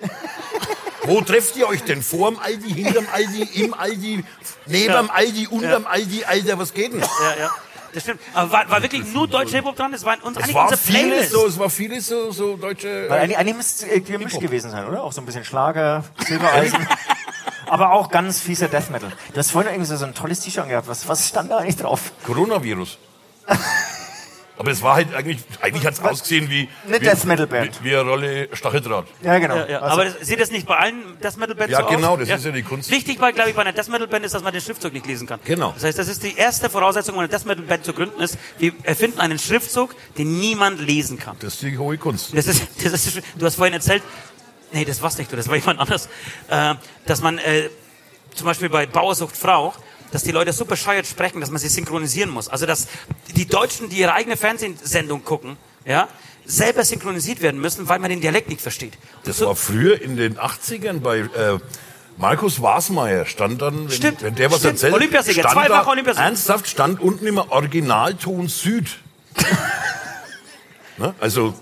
Wo 1.04 1.20
trefft 1.20 1.56
ihr 1.56 1.68
euch 1.68 1.82
denn? 1.82 2.02
Vorm 2.02 2.38
Aldi, 2.38 2.70
hinterm 2.70 3.06
Aldi, 3.12 3.42
im 3.64 3.74
Aldi, 3.74 4.24
nebem 4.66 5.10
Aldi, 5.10 5.46
unterm 5.48 5.86
Aldi, 5.86 6.24
Alter, 6.24 6.58
was 6.58 6.72
geht 6.72 6.92
denn? 6.92 7.00
Ja, 7.00 7.06
ja. 7.38 7.50
Das 7.92 8.04
stimmt. 8.04 8.20
Aber 8.32 8.50
war, 8.52 8.70
war 8.70 8.82
wirklich 8.82 9.04
nur 9.12 9.28
deutsche 9.28 9.56
Hip-Hop 9.56 9.76
dran? 9.76 9.92
Das 9.92 10.04
war 10.04 10.16
uns 10.24 10.36
Es 10.36 10.44
eigentlich 10.44 10.54
war 10.54 10.64
unsere 10.70 10.80
vieles 10.80 11.02
Playlist. 11.02 11.32
so, 11.32 11.46
es 11.46 11.58
war 11.58 11.68
vieles 11.68 12.06
so, 12.08 12.30
so 12.30 12.56
deutsche... 12.56 13.06
Weil 13.08 13.18
Äh, 13.18 13.22
eigentlich, 13.22 13.38
eigentlich 13.38 13.56
müsste 13.56 13.86
es 13.86 14.04
gemischt 14.04 14.40
gewesen 14.40 14.70
sein, 14.70 14.86
oder? 14.86 15.02
Auch 15.02 15.12
so 15.12 15.20
ein 15.20 15.26
bisschen 15.26 15.44
Schlager, 15.44 16.04
Silbereisen. 16.26 16.86
Aber 17.66 17.92
auch 17.92 18.10
ganz 18.10 18.40
fieser 18.40 18.68
Death 18.68 18.90
Metal. 18.90 19.12
Du 19.32 19.38
hast 19.38 19.50
vorhin 19.50 19.72
irgendwie 19.72 19.88
so 19.88 19.96
so 19.96 20.04
ein 20.06 20.14
tolles 20.14 20.40
T-Shirt 20.40 20.68
gehabt. 20.68 20.88
Was, 20.88 21.06
was 21.08 21.28
stand 21.28 21.50
da 21.50 21.58
eigentlich 21.58 21.76
drauf? 21.76 22.12
Coronavirus. 22.24 22.98
Aber 24.62 24.70
es 24.70 24.80
war 24.80 24.94
halt 24.94 25.12
eigentlich, 25.12 25.40
eigentlich 25.60 25.84
hat 25.84 25.94
es 25.94 26.00
ausgesehen 26.00 26.48
wie... 26.48 26.68
Eine 26.86 27.00
wie, 27.00 27.04
Death 27.04 27.24
Metal 27.24 27.48
Band. 27.48 27.82
Wie, 27.82 27.90
wie 27.90 27.96
eine 27.96 28.08
Rolle 28.08 28.48
Stacheldraht. 28.52 29.06
Ja, 29.20 29.36
genau. 29.40 29.56
Ja, 29.56 29.66
ja. 29.68 29.78
Also- 29.80 29.92
aber 29.94 30.04
das, 30.04 30.20
sieht 30.20 30.38
das 30.38 30.52
nicht 30.52 30.68
bei 30.68 30.76
allen 30.76 31.18
Death 31.20 31.36
Metal 31.36 31.56
Bands 31.56 31.72
Ja, 31.72 31.78
so 31.80 31.86
aus? 31.86 31.96
genau, 31.96 32.16
das 32.16 32.28
ist 32.28 32.44
ja 32.44 32.52
die 32.52 32.62
Kunst. 32.62 32.88
Wichtig 32.88 33.18
bei, 33.18 33.32
glaube 33.32 33.50
ich, 33.50 33.56
bei 33.56 33.62
einer 33.62 33.72
Death 33.72 33.88
Metal 33.88 34.06
Band 34.06 34.24
ist, 34.24 34.36
dass 34.36 34.44
man 34.44 34.52
den 34.52 34.62
Schriftzug 34.62 34.92
nicht 34.92 35.04
lesen 35.04 35.26
kann. 35.26 35.40
Genau. 35.44 35.72
Das 35.74 35.82
heißt, 35.82 35.98
das 35.98 36.06
ist 36.06 36.22
die 36.22 36.36
erste 36.36 36.70
Voraussetzung, 36.70 37.14
um 37.14 37.18
eine 37.18 37.28
Death 37.28 37.44
Metal 37.44 37.64
Band 37.64 37.84
zu 37.84 37.92
gründen, 37.92 38.20
ist, 38.20 38.38
wir 38.58 38.72
erfinden 38.84 39.18
einen 39.18 39.40
Schriftzug, 39.40 39.96
den 40.16 40.38
niemand 40.38 40.80
lesen 40.80 41.18
kann. 41.18 41.36
Das 41.40 41.54
ist 41.54 41.62
die 41.62 41.76
hohe 41.76 41.98
Kunst. 41.98 42.36
Das 42.36 42.46
ist, 42.46 42.62
das 42.84 42.92
ist, 43.04 43.20
du 43.36 43.44
hast 43.44 43.56
vorhin 43.56 43.74
erzählt, 43.74 44.04
nee, 44.72 44.84
das 44.84 45.02
war's 45.02 45.18
nicht 45.18 45.32
du, 45.32 45.36
das 45.36 45.48
war 45.48 45.56
jemand 45.56 45.80
anders, 45.80 46.08
äh, 46.50 46.76
dass 47.06 47.20
man 47.20 47.38
äh, 47.38 47.68
zum 48.32 48.46
Beispiel 48.46 48.68
bei 48.68 48.86
Bauersucht 48.86 49.36
Frau, 49.36 49.74
dass 50.12 50.22
die 50.22 50.30
Leute 50.30 50.52
so 50.52 50.64
bescheuert 50.64 51.06
sprechen, 51.06 51.40
dass 51.40 51.50
man 51.50 51.58
sie 51.58 51.68
synchronisieren 51.68 52.30
muss. 52.30 52.48
Also 52.48 52.64
dass 52.66 52.86
die 53.34 53.46
Deutschen, 53.46 53.88
die 53.88 53.96
ihre 53.98 54.12
eigene 54.14 54.36
Fernsehsendung 54.36 55.24
gucken, 55.24 55.56
ja, 55.84 56.08
selber 56.44 56.84
synchronisiert 56.84 57.40
werden 57.42 57.60
müssen, 57.60 57.88
weil 57.88 57.98
man 57.98 58.10
den 58.10 58.20
Dialekt 58.20 58.48
nicht 58.48 58.60
versteht. 58.60 58.92
Das 59.24 59.38
So- 59.38 59.46
war 59.46 59.56
früher 59.56 60.00
in 60.00 60.16
den 60.16 60.38
80ern 60.38 61.00
bei 61.00 61.18
äh, 61.20 61.58
Markus 62.18 62.60
Wasmeier 62.60 63.24
stand 63.24 63.62
dann, 63.62 63.84
wenn, 63.84 63.90
Stimmt, 63.90 64.22
wenn 64.22 64.34
der 64.34 64.50
was 64.50 64.58
stimmt. 64.58 64.74
erzählt, 64.74 64.94
Olympiasieger, 64.94 65.40
stand 65.42 65.54
zweifacher 65.54 65.84
da, 65.84 65.90
Olympiasieger. 65.90 66.24
ernsthaft 66.26 66.68
stand 66.68 67.00
unten 67.00 67.26
immer 67.26 67.50
Originalton 67.50 68.48
Süd. 68.48 68.98
ne? 70.98 71.14
Also 71.20 71.54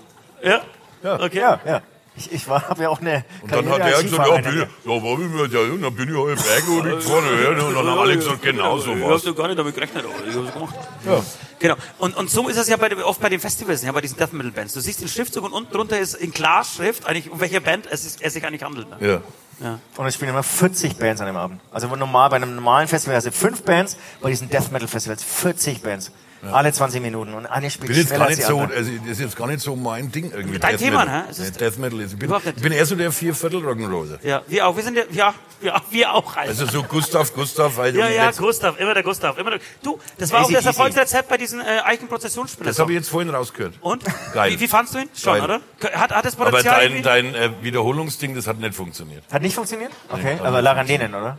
Ja. 0.43 0.61
Ja. 1.03 1.19
Okay. 1.19 1.39
Ja, 1.39 1.59
ja. 1.65 1.81
Ich, 2.13 2.29
ich 2.29 2.47
war, 2.49 2.67
habe 2.67 2.83
ja 2.83 2.89
auch 2.89 2.99
eine 2.99 3.23
und 3.41 3.51
dann 3.51 3.69
hat 3.69 3.79
er 3.79 4.03
gesagt, 4.03 4.27
ja, 4.27 4.37
bin 4.41 4.53
ich, 4.53 4.85
ja, 4.85 4.91
war 4.91 5.13
ich 5.13 5.29
mir, 5.29 5.47
ja, 5.47 5.73
und 5.73 5.81
dann 5.81 5.95
bin 5.95 6.09
ich 6.09 6.17
halt 6.17 6.43
Berge 6.43 6.71
und 6.71 6.87
ich 6.87 7.05
gefahren, 7.05 7.23
ja, 7.41 7.49
und 7.65 7.73
dann 7.75 7.87
haben 7.87 7.99
alle 7.99 8.15
gesagt, 8.17 8.41
genau 8.41 8.77
so 8.79 8.93
Ich 8.93 9.01
was. 9.01 9.25
hab 9.25 9.35
gar 9.37 9.47
nicht 9.47 9.57
damit 9.57 9.73
gerechnet, 9.73 10.03
aber 10.03 10.27
ich 10.27 10.35
hab's 10.35 10.53
gemacht. 10.53 10.75
Ja. 11.05 11.23
Genau. 11.59 11.75
Und, 11.99 12.17
und 12.17 12.29
so 12.29 12.49
ist 12.49 12.57
es 12.57 12.67
ja 12.67 12.75
bei, 12.75 12.93
oft 13.05 13.21
bei 13.21 13.29
den 13.29 13.39
Festivals, 13.39 13.81
ja, 13.83 13.91
bei 13.93 14.01
diesen 14.01 14.17
Death 14.17 14.33
Metal 14.33 14.51
Bands. 14.51 14.73
Du 14.73 14.81
siehst 14.81 14.99
den 14.99 15.07
Schriftzug 15.07 15.45
und 15.45 15.53
unten 15.53 15.71
drunter 15.71 15.99
ist 15.99 16.15
in 16.15 16.33
Klarschrift 16.33 17.05
eigentlich, 17.05 17.31
um 17.31 17.39
welche 17.39 17.61
Band 17.61 17.87
es, 17.89 18.05
ist, 18.05 18.21
es 18.21 18.33
sich 18.33 18.45
eigentlich 18.45 18.63
handelt. 18.63 18.89
Ne? 18.89 19.21
Ja. 19.61 19.79
Und 19.95 20.05
es 20.07 20.15
spielen 20.15 20.31
immer 20.31 20.43
40 20.43 20.97
Bands 20.97 21.21
an 21.21 21.27
dem 21.27 21.37
Abend. 21.37 21.61
Also 21.71 21.87
normal 21.95 22.29
bei 22.29 22.37
einem 22.37 22.55
normalen 22.55 22.87
Festival 22.87 23.15
hast 23.15 23.27
du 23.27 23.31
fünf 23.31 23.61
Bands, 23.61 23.95
bei 24.19 24.29
diesen 24.29 24.49
Death 24.49 24.71
Metal 24.71 24.87
Festivals 24.87 25.23
40 25.23 25.81
Bands. 25.81 26.11
Alle 26.49 26.73
20 26.73 27.01
Minuten. 27.01 27.33
Und 27.33 27.45
eine 27.45 27.69
spielt 27.69 27.89
bin 27.89 27.97
jetzt 27.97 28.07
schneller 28.07 28.19
gar 28.19 28.27
als 28.29 28.37
nicht 28.37 28.47
so, 28.47 28.59
also 28.59 28.91
das 28.99 29.11
ist 29.11 29.19
jetzt 29.19 29.35
gar 29.35 29.47
nicht 29.47 29.61
so 29.61 29.75
mein 29.75 30.11
Ding 30.11 30.31
irgendwie. 30.31 30.57
Dein 30.57 30.71
Death 30.71 30.79
Thema, 30.79 31.05
ne? 31.05 31.25
Nee, 31.37 31.51
Death 31.51 31.77
Metal 31.77 31.99
ist. 31.99 32.13
Ich 32.13 32.19
bin, 32.19 32.33
ich 32.33 32.61
bin 32.61 32.71
eher 32.71 32.85
so 32.85 32.95
der 32.95 33.11
Vierviertel 33.11 33.59
Rock'n'Roller. 33.63 34.17
Ja, 34.23 34.41
wir 34.47 34.67
auch. 34.67 34.75
Wir 34.75 34.83
sind 34.83 34.97
ja, 34.97 35.03
ja, 35.11 35.33
ja 35.61 35.81
wir 35.91 36.13
auch, 36.13 36.35
Alter. 36.35 36.49
Also 36.49 36.65
so 36.65 36.83
Gustav, 36.83 37.33
Gustav, 37.33 37.77
weil 37.77 37.95
ja, 37.95 38.07
ja, 38.09 38.25
jetzt- 38.25 38.39
Gustav, 38.39 38.79
immer 38.79 38.93
der 38.93 39.03
Gustav. 39.03 39.37
Immer 39.37 39.51
der, 39.51 39.59
du, 39.83 39.99
das 40.17 40.31
war 40.31 40.39
auch 40.39 40.43
Easy 40.45 40.53
das 40.53 40.63
peasy. 40.63 40.79
Erfolgsrezept 40.79 41.29
bei 41.29 41.37
diesen 41.37 41.61
äh, 41.61 41.81
Eichenprozessionsspielen. 41.85 42.67
das 42.67 42.79
habe 42.79 42.91
ich 42.91 42.97
jetzt 42.97 43.09
vorhin 43.09 43.33
rausgehört. 43.33 43.75
Und? 43.81 44.03
Geil. 44.33 44.53
Wie, 44.53 44.59
wie 44.61 44.67
fandst 44.67 44.95
du 44.95 44.99
ihn? 44.99 45.09
Schon, 45.15 45.33
Geil. 45.33 45.43
oder? 45.43 45.61
Hat, 45.99 46.11
hat 46.11 46.25
das 46.25 46.35
Aber 46.35 46.45
Potenzial 46.45 46.75
dein, 46.79 46.83
irgendwie? 46.91 47.01
dein 47.03 47.35
äh, 47.35 47.49
Wiederholungsding, 47.61 48.33
das 48.33 48.47
hat 48.47 48.57
nicht 48.57 48.73
funktioniert. 48.73 49.23
Hat 49.31 49.41
nicht 49.43 49.53
funktioniert? 49.53 49.91
Okay, 50.09 50.37
aber 50.43 50.61
lag 50.61 50.77
an 50.77 50.87
denen, 50.87 51.13
oder? 51.13 51.37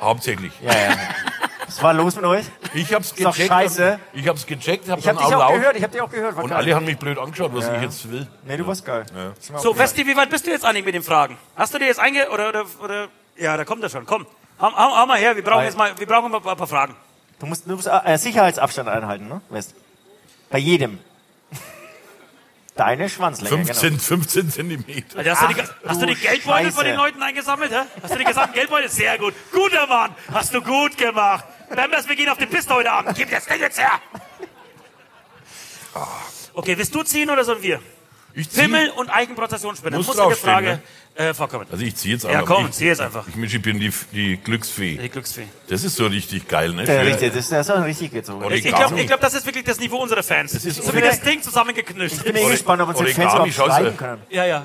Hauptsächlich. 0.00 0.52
Ja, 0.62 0.72
ja. 0.72 0.96
Was 1.68 1.82
war 1.82 1.92
los 1.94 2.16
mit 2.16 2.24
euch? 2.24 2.46
Ich 2.74 2.92
hab's 2.94 3.14
doch 3.14 3.32
gecheckt. 3.32 3.48
scheiße. 3.50 4.00
Ich 4.14 4.26
hab's 4.26 4.46
gecheckt, 4.46 4.88
hab 4.88 4.98
Ich 4.98 5.06
hab 5.06 5.16
dann 5.16 5.24
dich 5.26 5.34
auch 5.34 5.38
laut. 5.40 5.54
gehört, 5.54 5.76
ich 5.76 5.82
hab 5.84 5.92
dich 5.92 6.00
auch 6.00 6.10
gehört. 6.10 6.34
War 6.36 6.42
Und 6.44 6.50
geil. 6.50 6.58
alle 6.58 6.74
haben 6.74 6.86
mich 6.86 6.98
blöd 6.98 7.18
angeschaut, 7.18 7.50
was 7.54 7.68
ich 7.68 7.82
jetzt 7.82 8.10
will. 8.10 8.26
Nee, 8.46 8.56
du 8.56 8.66
warst 8.66 8.84
geil. 8.84 9.04
So, 9.58 9.76
Westi, 9.78 10.06
wie 10.06 10.16
weit 10.16 10.30
bist 10.30 10.46
du 10.46 10.50
jetzt 10.50 10.64
eigentlich 10.64 10.84
mit 10.86 10.94
den 10.94 11.02
Fragen? 11.02 11.36
Hast 11.56 11.72
du 11.74 11.78
dir 11.78 11.86
jetzt 11.86 12.00
einge... 12.00 12.30
Oder, 12.30 12.48
oder, 12.48 12.64
oder... 12.82 13.08
Ja, 13.36 13.56
da 13.56 13.64
kommt 13.64 13.82
er 13.82 13.90
schon. 13.90 14.06
Komm. 14.06 14.26
Hau, 14.60 14.72
hau, 14.72 14.96
hau 14.96 15.06
mal 15.06 15.18
her. 15.18 15.36
Wir 15.36 15.44
brauchen 15.44 15.64
jetzt 15.64 15.76
mal... 15.76 15.92
Wir 15.98 16.06
brauchen 16.06 16.30
mal 16.32 16.38
ein 16.38 16.56
paar, 16.56 16.66
Fragen. 16.66 16.96
Du 17.38 17.46
musst, 17.46 17.66
du 17.66 17.74
musst 17.76 17.86
äh, 17.86 18.16
Sicherheitsabstand 18.16 18.88
einhalten, 18.88 19.28
ne? 19.28 19.40
West. 19.50 19.74
Bei 20.50 20.58
jedem. 20.58 20.98
Deine 22.76 23.08
Schwanzlänge, 23.08 23.64
15, 23.66 23.98
15 24.00 24.50
Zentimeter. 24.50 25.18
Also 25.18 25.30
hast, 25.32 25.42
du 25.42 25.54
die, 25.54 25.60
Ach, 25.60 25.88
hast 25.90 26.02
du 26.02 26.06
die 26.06 26.14
Geldbeutel 26.14 26.64
Scheiße. 26.66 26.76
von 26.76 26.84
den 26.84 26.96
Leuten 26.96 27.22
eingesammelt? 27.22 27.72
Hä? 27.72 27.82
Hast 28.02 28.14
du 28.14 28.18
die 28.18 28.24
gesamten 28.24 28.54
Geldbeutel? 28.54 28.88
Sehr 28.88 29.18
gut. 29.18 29.34
Guter 29.52 29.86
Mann. 29.86 30.14
Hast 30.32 30.54
du 30.54 30.62
gut 30.62 30.96
gemacht. 30.96 31.44
Bambers, 31.74 32.08
wir 32.08 32.16
gehen 32.16 32.28
auf 32.28 32.38
die 32.38 32.46
Piste 32.46 32.74
heute 32.74 32.90
Abend. 32.90 33.16
Gib 33.16 33.30
das 33.30 33.44
Ding 33.46 33.60
jetzt 33.60 33.78
her. 33.78 33.92
Okay, 36.54 36.76
willst 36.76 36.94
du 36.94 37.02
ziehen 37.02 37.30
oder 37.30 37.44
sollen 37.44 37.62
wir? 37.62 37.80
Ich 38.34 38.50
zieh. 38.50 38.60
Fimmel 38.62 38.90
und 38.90 39.08
Eigenprozessionsspinner. 39.10 39.96
Muss 39.96 40.06
Muss 40.06 40.18
eine 40.18 40.34
Frage 40.36 40.80
äh, 41.14 41.34
vorkommen. 41.34 41.66
Also 41.70 41.84
ich 41.84 41.96
zieh 41.96 42.12
jetzt 42.12 42.24
Ja, 42.24 42.30
einfach. 42.40 42.46
komm, 42.46 42.66
ich, 42.66 42.72
zieh 42.72 42.86
jetzt 42.86 43.00
einfach. 43.00 43.26
Ich, 43.26 43.54
ich 43.54 43.62
bin 43.62 43.80
die, 43.80 43.92
die 44.12 44.36
Glücksfee. 44.36 44.96
Die 44.96 45.08
Glücksfee. 45.08 45.46
Das 45.68 45.82
ist 45.82 45.96
so 45.96 46.06
richtig 46.06 46.46
geil, 46.46 46.72
ne? 46.72 46.84
Ja, 46.84 47.00
richtig, 47.00 47.32
das, 47.32 47.48
das 47.48 47.68
ist 47.68 47.74
auch 47.74 47.84
richtig 47.84 48.12
gezogen. 48.12 48.44
Und 48.44 48.52
Ich, 48.52 48.64
ich 48.64 48.72
Origami. 48.72 48.88
glaube, 48.94 49.06
glaub, 49.06 49.20
das 49.20 49.34
ist 49.34 49.46
wirklich 49.46 49.64
das 49.64 49.80
Niveau 49.80 49.96
unserer 49.96 50.22
Fans. 50.22 50.52
ist 50.54 50.82
so 50.82 50.94
wie 50.94 51.00
das 51.00 51.20
Ding 51.20 51.42
zusammengeknüpft. 51.42 52.16
Ich 52.16 52.22
bin 52.22 52.36
eh 52.36 52.50
gespannt, 52.50 52.82
ob 52.82 52.88
unsere 52.90 53.08
Fans 53.08 53.32
Origami, 53.32 53.50
überhaupt 53.50 53.72
schreiben 53.72 53.96
können. 53.96 54.22
Ja, 54.30 54.44
ja. 54.44 54.58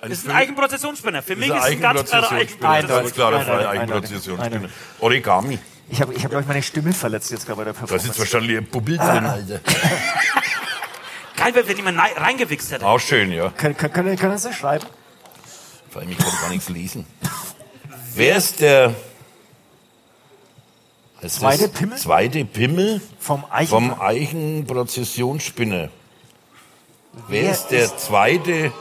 Ein 0.00 0.10
Das 0.10 0.18
ist 0.18 0.28
ein 0.28 0.34
Eigenprozessionsspinner. 0.36 1.22
Für 1.22 1.36
mich 1.36 1.48
ist 1.48 1.62
ein 1.62 1.80
ganz 1.80 2.08
klarer 2.08 2.32
Eigenprozessionsspinner. 2.32 2.88
Ganz 3.02 3.12
klarer 3.14 3.68
Eigenprozessionsspinner. 3.68 4.68
Origami. 5.00 5.58
Ich 5.92 6.00
habe, 6.00 6.14
ich 6.14 6.24
hab, 6.24 6.30
glaube 6.30 6.40
ich, 6.42 6.48
meine 6.48 6.62
Stimme 6.62 6.92
verletzt 6.94 7.30
jetzt 7.30 7.44
gerade 7.46 7.58
bei 7.58 7.64
der 7.64 7.74
Da 7.74 7.80
ist 7.80 7.88
Performance. 7.90 8.08
jetzt 8.08 8.18
wahrscheinlich 8.18 8.56
ein 8.56 8.66
Pubil 8.66 8.96
drin, 8.96 9.26
Alter. 9.26 9.60
Geil 11.36 11.54
wäre, 11.54 11.68
wenn 11.68 11.76
jemand 11.76 11.98
reingewichst 12.16 12.72
hätte. 12.72 12.86
Auch 12.86 12.98
schön, 12.98 13.30
ja. 13.30 13.50
Können, 13.50 13.76
können, 13.76 14.16
können 14.16 14.38
Sie 14.38 14.48
das 14.48 14.56
schreiben? 14.56 14.86
Vor 15.90 16.00
allem, 16.00 16.10
ich 16.10 16.16
kann 16.18 16.32
gar 16.40 16.48
nichts 16.48 16.70
lesen. 16.70 17.04
Wer 18.14 18.36
ist 18.36 18.60
der 18.60 18.94
ist 21.20 21.36
Zweite 21.36 21.68
das 21.68 21.78
Pimmel? 21.78 21.98
Zweite 21.98 22.44
Pimmel 22.46 23.00
Vom 23.18 23.44
Eichen. 23.50 23.68
vom 23.68 24.00
Eichenprozessionsspinner. 24.00 25.90
Wer, 27.28 27.42
Wer 27.42 27.50
ist 27.52 27.66
der 27.68 27.84
ist- 27.84 28.00
zweite? 28.00 28.72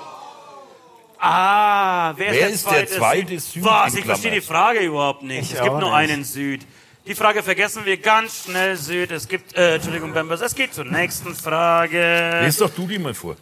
Ah, 1.19 2.13
wer, 2.15 2.31
Wer 2.31 2.47
ist 2.47 2.55
ist 2.55 2.65
der 2.71 2.79
der 2.79 2.87
zweite, 2.87 2.99
zweite 3.37 3.39
Süd 3.41 3.63
Was, 3.65 3.93
ich 3.95 4.05
verstehe 4.05 4.31
die? 4.31 4.41
Frage 4.41 4.79
überhaupt 4.79 5.21
nicht. 5.23 5.51
Ich 5.51 5.53
es 5.57 5.61
gibt 5.61 5.73
nur 5.77 5.81
nicht. 5.81 5.91
einen 6.11 6.23
Süd. 6.23 6.65
Die 7.07 7.15
Frage 7.15 7.41
vergessen 7.41 7.83
wir 7.85 7.97
ganz 7.97 8.43
schnell, 8.45 8.77
Süd. 8.77 9.09
Es 9.11 9.27
gibt, 9.27 9.55
äh, 9.57 9.75
Entschuldigung, 9.75 10.13
Bambas, 10.13 10.41
es 10.41 10.53
geht 10.53 10.73
zur 10.73 10.85
nächsten 10.85 11.35
Frage. 11.35 12.41
Lies 12.43 12.57
doch 12.57 12.69
du 12.69 12.85
die 12.85 12.99
mal 12.99 13.15
vor. 13.15 13.37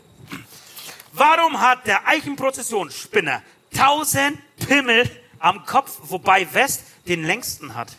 Warum 1.11 1.59
hat 1.59 1.85
der 1.85 2.07
Eichenprozessionsspinner 2.07 3.41
1000 3.73 4.37
Pimmel 4.65 5.09
am 5.39 5.65
Kopf, 5.65 5.97
wobei 6.03 6.47
West 6.53 6.83
den 7.07 7.25
längsten 7.25 7.75
hat? 7.75 7.89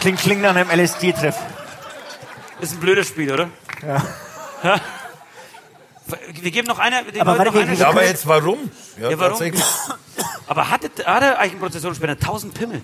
Klingt, 0.00 0.18
klingt 0.20 0.42
nach 0.42 0.54
einem 0.54 0.68
LSD-Treff. 0.68 1.36
Ist 2.60 2.72
ein 2.72 2.80
blödes 2.80 3.06
Spiel, 3.08 3.32
oder? 3.32 3.50
Ja. 3.86 4.80
Wir 6.32 6.50
geben 6.50 6.66
noch 6.68 6.78
eine. 6.78 7.04
den 7.04 7.20
Aber 7.22 7.38
warte, 7.38 7.52
noch 7.52 7.60
eine 7.60 7.86
aber 7.86 8.04
jetzt 8.04 8.26
warum? 8.26 8.70
Ja, 9.00 9.10
Ja, 9.10 9.18
warum? 9.18 9.52
Aber 10.46 10.70
hatte, 10.70 10.90
hat 11.06 11.22
der 11.22 11.40
Eichenprozessionsspinner 11.40 12.12
1000 12.12 12.54
Pimmel? 12.54 12.82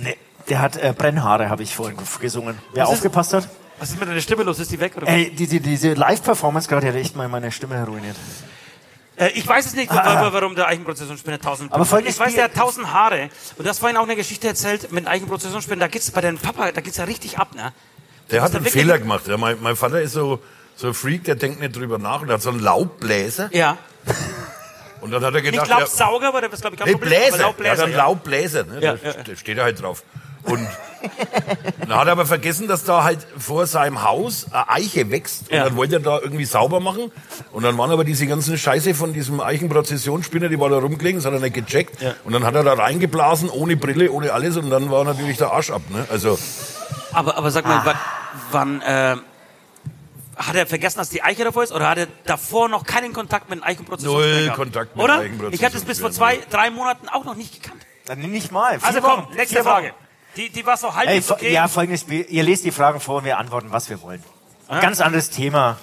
Nee, 0.00 0.16
der 0.48 0.60
hat 0.60 0.76
äh, 0.76 0.94
Brennhaare, 0.96 1.48
habe 1.50 1.62
ich 1.62 1.74
vorhin 1.74 1.96
gesungen. 2.20 2.58
Wer 2.72 2.84
Was 2.84 2.90
ist- 2.90 2.96
aufgepasst 2.96 3.32
hat? 3.34 3.48
Was 3.78 3.90
ist 3.90 3.98
mit 4.00 4.08
deiner 4.08 4.20
Stimme 4.20 4.44
los? 4.44 4.58
Ist 4.60 4.70
die 4.70 4.78
weg? 4.80 4.92
Oder? 4.96 5.08
Ey, 5.08 5.30
die, 5.30 5.46
die, 5.46 5.58
diese 5.60 5.94
Live-Performance 5.94 6.68
gerade 6.68 6.86
hat 6.88 6.94
echt 6.94 7.16
mal 7.16 7.28
meine 7.28 7.50
Stimme 7.50 7.84
ruiniert. 7.84 8.16
Äh, 9.16 9.28
ich 9.34 9.46
weiß 9.46 9.66
es 9.66 9.74
nicht, 9.74 9.90
wa- 9.90 10.30
warum 10.32 10.54
der 10.54 10.68
Eichenprozessionsspinner 10.68 11.36
1000 11.36 11.72
Aber 11.72 11.78
Pimmel 11.78 11.84
hat. 11.84 11.88
folgendes 11.90 12.14
Ich 12.14 12.20
weiß, 12.20 12.34
der 12.34 12.44
hat 12.44 12.52
1000 12.54 12.92
Haare. 12.92 13.28
Und 13.56 13.64
du 13.64 13.68
hast 13.68 13.80
vorhin 13.80 13.96
auch 13.96 14.04
eine 14.04 14.14
Geschichte 14.16 14.46
erzählt 14.48 14.92
mit 14.92 15.06
einem 15.06 15.14
Eichenprozessionsspinner. 15.14 15.80
Da 15.80 15.88
geht's 15.88 16.10
bei 16.10 16.20
deinem 16.20 16.38
Papa, 16.38 16.70
da 16.72 16.80
geht's 16.80 16.96
ja 16.96 17.04
richtig 17.04 17.38
ab, 17.38 17.54
ne? 17.54 17.72
Der 18.30 18.42
hat 18.42 18.54
einen 18.54 18.64
wirklich- 18.64 18.72
Fehler 18.82 18.98
gemacht. 18.98 19.26
Ja, 19.26 19.36
mein, 19.36 19.60
mein 19.60 19.74
Vater 19.76 20.00
ist 20.00 20.12
so, 20.12 20.38
so 20.76 20.86
ein 20.88 20.94
Freak, 20.94 21.24
der 21.24 21.34
denkt 21.34 21.60
nicht 21.60 21.74
drüber 21.76 21.98
nach 21.98 22.22
und 22.22 22.30
hat 22.30 22.40
so 22.40 22.50
einen 22.50 22.60
Laubbläser. 22.60 23.50
Ja. 23.52 23.78
Und 25.02 25.10
dann 25.10 25.22
hat 25.24 25.34
er 25.34 25.42
gedacht, 25.42 25.68
ja, 25.68 25.78
Laubsauger, 25.80 26.28
aber 26.28 26.40
das 26.48 26.60
glaube 26.60 26.76
ich 26.76 26.80
kein 26.82 26.90
nee, 26.92 26.98
Bläser. 26.98 27.36
Er 27.36 27.42
Laubbläser, 27.42 27.88
ja. 27.88 27.96
Laubbläser. 27.98 28.64
Ne? 28.64 28.74
Ja, 28.80 28.94
da 28.94 29.08
ja. 29.08 29.14
st- 29.14 29.36
steht 29.36 29.58
er 29.58 29.64
halt 29.64 29.82
drauf. 29.82 30.02
Und 30.44 30.66
dann 31.80 31.98
hat 31.98 32.06
er 32.06 32.12
aber 32.12 32.26
vergessen, 32.26 32.66
dass 32.66 32.82
da 32.84 33.04
halt 33.04 33.20
vor 33.38 33.66
seinem 33.66 34.02
Haus 34.02 34.46
eine 34.50 34.68
Eiche 34.70 35.10
wächst. 35.10 35.50
Und 35.50 35.56
Ja. 35.56 35.64
dann 35.64 35.76
wollte 35.76 35.96
er 35.96 36.00
da 36.00 36.18
irgendwie 36.20 36.44
sauber 36.44 36.80
machen. 36.80 37.12
Und 37.52 37.62
dann 37.62 37.78
waren 37.78 37.90
aber 37.92 38.02
diese 38.04 38.26
ganzen 38.26 38.58
Scheiße 38.58 38.94
von 38.94 39.12
diesem 39.12 39.40
Eichenprozessionsspinner, 39.40 40.48
die 40.48 40.58
war 40.58 40.68
da 40.68 40.78
rumgelegen, 40.78 41.18
das 41.20 41.26
hat 41.26 41.32
er 41.34 41.40
nicht 41.40 41.54
gecheckt. 41.54 42.00
Ja. 42.02 42.14
Und 42.24 42.32
dann 42.32 42.44
hat 42.44 42.54
er 42.56 42.64
da 42.64 42.72
reingeblasen, 42.74 43.50
ohne 43.50 43.76
Brille, 43.76 44.10
ohne 44.10 44.32
alles. 44.32 44.56
Und 44.56 44.70
dann 44.70 44.90
war 44.90 45.04
natürlich 45.04 45.36
der 45.38 45.52
Arsch 45.52 45.70
ab. 45.70 45.82
Ne? 45.90 46.06
Also, 46.10 46.38
Aber, 47.12 47.36
aber 47.36 47.50
sag 47.50 47.64
mal, 47.64 47.82
wann, 47.84 48.80
wann 48.80 48.82
äh, 48.82 49.16
hat 50.36 50.54
er 50.54 50.66
vergessen, 50.66 50.98
dass 50.98 51.08
die 51.10 51.22
Eiche 51.22 51.44
davor 51.44 51.62
ist? 51.62 51.72
Oder 51.72 51.88
hat 51.88 51.98
er 51.98 52.06
davor 52.24 52.68
noch 52.68 52.84
keinen 52.84 53.12
Kontakt 53.12 53.48
mit 53.50 53.58
dem 53.60 53.64
Eichenprozessionsspinner 53.64 54.34
Null 54.34 54.42
gehabt? 54.44 54.56
Kontakt 54.58 54.96
mit 54.96 55.04
Oder? 55.04 55.14
dem 55.18 55.20
Eichenprozessionsspinner, 55.22 55.54
Ich 55.54 55.64
hatte 55.64 55.76
es 55.76 55.84
bis 55.84 56.00
vor 56.00 56.10
zwei, 56.10 56.38
drei 56.50 56.70
Monaten 56.70 57.08
auch 57.08 57.24
noch 57.24 57.34
nicht 57.34 57.62
gekannt. 57.62 57.84
Dann 58.06 58.18
nicht 58.20 58.50
mal. 58.50 58.78
Also 58.82 58.92
Vier 58.92 59.00
komm, 59.02 59.24
Wochen. 59.24 59.34
nächste 59.34 59.54
Vier 59.56 59.64
Wochen. 59.64 59.70
Frage. 59.74 59.94
Die, 60.36 60.48
die 60.48 60.64
war 60.66 60.76
so 60.76 60.86
Ey, 60.88 60.92
halbwegs 60.94 61.26
fo- 61.28 61.34
okay. 61.34 61.52
Ja, 61.52 61.68
folgendes 61.68 62.00
Spiel. 62.00 62.26
Ihr 62.28 62.42
lest 62.42 62.64
die 62.64 62.70
Fragen 62.72 63.00
vor 63.00 63.18
und 63.18 63.24
wir 63.24 63.38
antworten, 63.38 63.70
was 63.70 63.90
wir 63.90 64.00
wollen. 64.02 64.22
Ganz 64.68 65.00
anderes 65.00 65.28
Thema. 65.30 65.78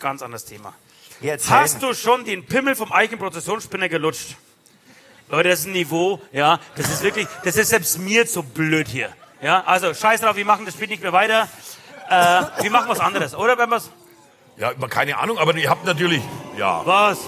Ganz 0.00 0.22
anderes 0.22 0.44
Thema. 0.46 0.72
Hast 1.48 1.82
du 1.82 1.92
schon 1.94 2.24
den 2.24 2.46
Pimmel 2.46 2.74
vom 2.74 2.90
Eichenprozessionsspinner 2.92 3.88
gelutscht? 3.88 4.36
Leute, 5.28 5.50
das 5.50 5.60
ist 5.60 5.66
ein 5.66 5.72
Niveau, 5.72 6.20
ja, 6.32 6.58
das 6.76 6.90
ist 6.90 7.02
wirklich, 7.02 7.26
das 7.44 7.56
ist 7.56 7.68
selbst 7.68 7.98
mir 7.98 8.26
zu 8.26 8.42
blöd 8.42 8.88
hier. 8.88 9.10
Ja, 9.40 9.62
also 9.64 9.94
scheiß 9.94 10.20
drauf, 10.20 10.36
wir 10.36 10.44
machen 10.44 10.64
das 10.66 10.74
Spiel 10.74 10.88
nicht 10.88 11.02
mehr 11.02 11.12
weiter. 11.12 11.48
Äh, 12.10 12.62
wir 12.62 12.70
machen 12.70 12.88
was 12.88 13.00
anderes, 13.00 13.34
oder? 13.34 13.56
Wenn 13.58 13.70
wir's, 13.70 13.90
ja, 14.56 14.72
keine 14.88 15.18
Ahnung, 15.18 15.38
aber 15.38 15.54
ihr 15.56 15.70
habt 15.70 15.84
natürlich, 15.84 16.22
ja. 16.58 16.82
was? 16.84 17.18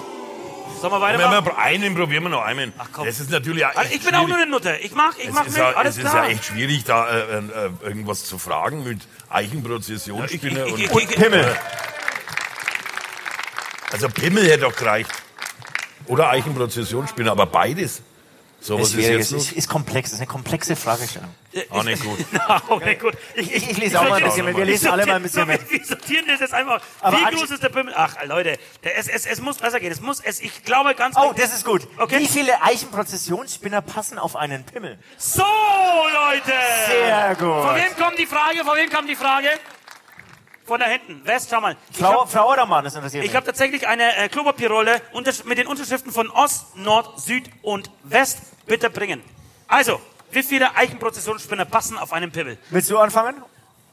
Sollen 0.81 0.93
wir 0.93 1.01
Wenn 1.01 1.19
weitermachen? 1.19 1.47
wir 1.47 1.59
einen 1.59 1.95
probieren 1.95 2.25
wir 2.25 2.31
noch 2.31 2.43
einen. 2.43 2.73
Ach, 2.79 2.89
komm. 2.93 3.07
Das 3.07 3.21
ist 3.21 3.31
natürlich 3.31 3.65
auch 3.65 3.75
Also 3.77 3.95
ich 3.95 4.03
bin 4.05 4.15
auch 4.15 4.21
nur 4.21 4.29
schwierig. 4.29 4.43
eine 4.43 4.51
Nutte. 4.51 4.77
Ich 4.83 4.95
mach, 4.95 5.17
ich 5.17 5.29
es 5.29 5.33
mach 5.33 5.43
ist, 5.47 5.53
mit, 5.53 5.59
ja, 5.59 5.71
alles 5.73 5.97
es 5.99 6.05
ist 6.05 6.11
klar. 6.11 6.25
ja 6.25 6.31
echt 6.31 6.45
schwierig, 6.45 6.85
da 6.85 7.09
äh, 7.09 7.39
äh, 7.39 7.41
irgendwas 7.83 8.25
zu 8.25 8.39
fragen 8.39 8.83
mit 8.85 9.01
Eichenprozessionsspinner 9.31 10.67
Ich- 10.67 10.73
und 10.73 10.81
ich- 10.81 10.91
Und 10.91 11.09
Pimmel. 11.09 11.57
also 13.93 14.09
Pimmel 14.09 14.45
hätte 14.47 14.61
doch 14.63 14.75
gereicht. 14.77 15.11
Oder 16.07 16.29
Eichenprozessionsspinner, 16.31 17.31
aber 17.31 17.47
beides. 17.47 18.03
So 18.61 18.75
was 18.79 18.89
Ist, 18.89 18.95
ist 18.95 18.95
schwierig, 19.05 19.19
jetzt 19.19 19.33
ist, 19.33 19.53
ist 19.53 19.69
komplex, 19.69 20.13
ist 20.13 20.19
eine 20.19 20.27
komplexe 20.27 20.77
Fragestellung. 20.77 21.35
Auch 21.71 21.83
nicht 21.85 22.03
gut. 22.03 22.19
Oh, 22.69 22.81
nee, 22.85 22.95
gut. 22.97 23.15
Ich, 23.35 23.53
Ich- 23.55 23.71
ich 23.71 23.77
lese 23.79 24.01
auch 24.01 24.09
mal 24.09 24.15
ein 24.17 24.25
bisschen 24.25 24.45
mit. 24.45 24.57
Wir 24.57 24.65
lesen 24.65 24.89
alle 24.91 25.07
mal 25.07 25.17
ein 25.17 25.23
bisschen 25.23 25.47
mit. 25.47 25.71
Wir 25.71 25.85
sortieren 25.85 26.27
das 26.27 26.41
jetzt 26.41 26.55
einfach. 26.55 26.81
Aber 27.01 27.17
Wie 27.19 27.35
groß 27.37 27.51
ist 27.51 27.63
der 27.63 27.69
Pimmel? 27.69 27.95
Ach, 27.97 28.17
Leute, 28.25 28.59
der, 28.83 28.99
es, 28.99 29.09
es, 29.09 29.27
es 29.27 29.41
muss 29.41 29.59
besser 29.59 29.81
gehen. 29.81 29.93
Es 29.93 30.01
muss, 30.01 30.21
es, 30.21 30.41
ich 30.41 30.65
glaube 30.65 30.95
ganz 30.95 31.17
Oh, 31.17 31.33
das 31.37 31.55
ist 31.55 31.65
gut. 31.65 31.87
Okay. 31.99 32.19
Wie 32.21 32.27
viele 32.29 32.61
Eichenprozessionsspinner 32.63 33.83
passen 33.83 34.19
auf 34.19 34.37
einen 34.37 34.65
Pimmel? 34.65 34.99
So, 35.17 35.43
Leute! 35.43 36.53
Sehr 36.89 37.35
gut. 37.37 37.65
Von 37.65 37.75
wem 37.77 37.97
kommt 37.97 38.19
die 38.19 38.27
Frage? 38.27 38.65
Von 38.65 38.77
wem 38.77 38.91
kam 38.91 39.07
die 39.07 39.17
Frage? 39.17 39.49
Von 40.67 40.81
da 40.81 40.87
hinten. 40.87 41.21
West, 41.27 41.49
schau 41.51 41.61
mal. 41.61 41.77
Frau, 41.93 42.23
hab- 42.23 42.33
Frau 42.33 42.51
oder 42.53 42.65
Mann, 42.67 42.85
das 42.85 42.95
interessiert 42.95 43.25
Ich 43.25 43.37
habe 43.37 43.45
tatsächlich 43.45 43.87
eine 43.87 44.17
äh, 44.17 44.29
Klopapierrolle 44.29 45.01
mit 45.45 45.59
den 45.59 45.67
Unterschriften 45.67 46.11
von 46.11 46.31
Ost, 46.31 46.77
Nord, 46.77 47.21
Süd 47.21 47.51
und 47.63 47.91
West. 48.03 48.39
Bitte 48.67 48.89
bringen. 48.89 49.23
Also, 49.69 50.01
wie 50.35 50.43
viele 50.43 50.75
Eichenprozessionsspinner 50.77 51.65
passen 51.65 51.97
auf 51.99 52.13
einen 52.13 52.31
Pimmel? 52.31 52.59
Willst 52.71 52.91
du 52.91 52.99
anfangen? 52.99 53.35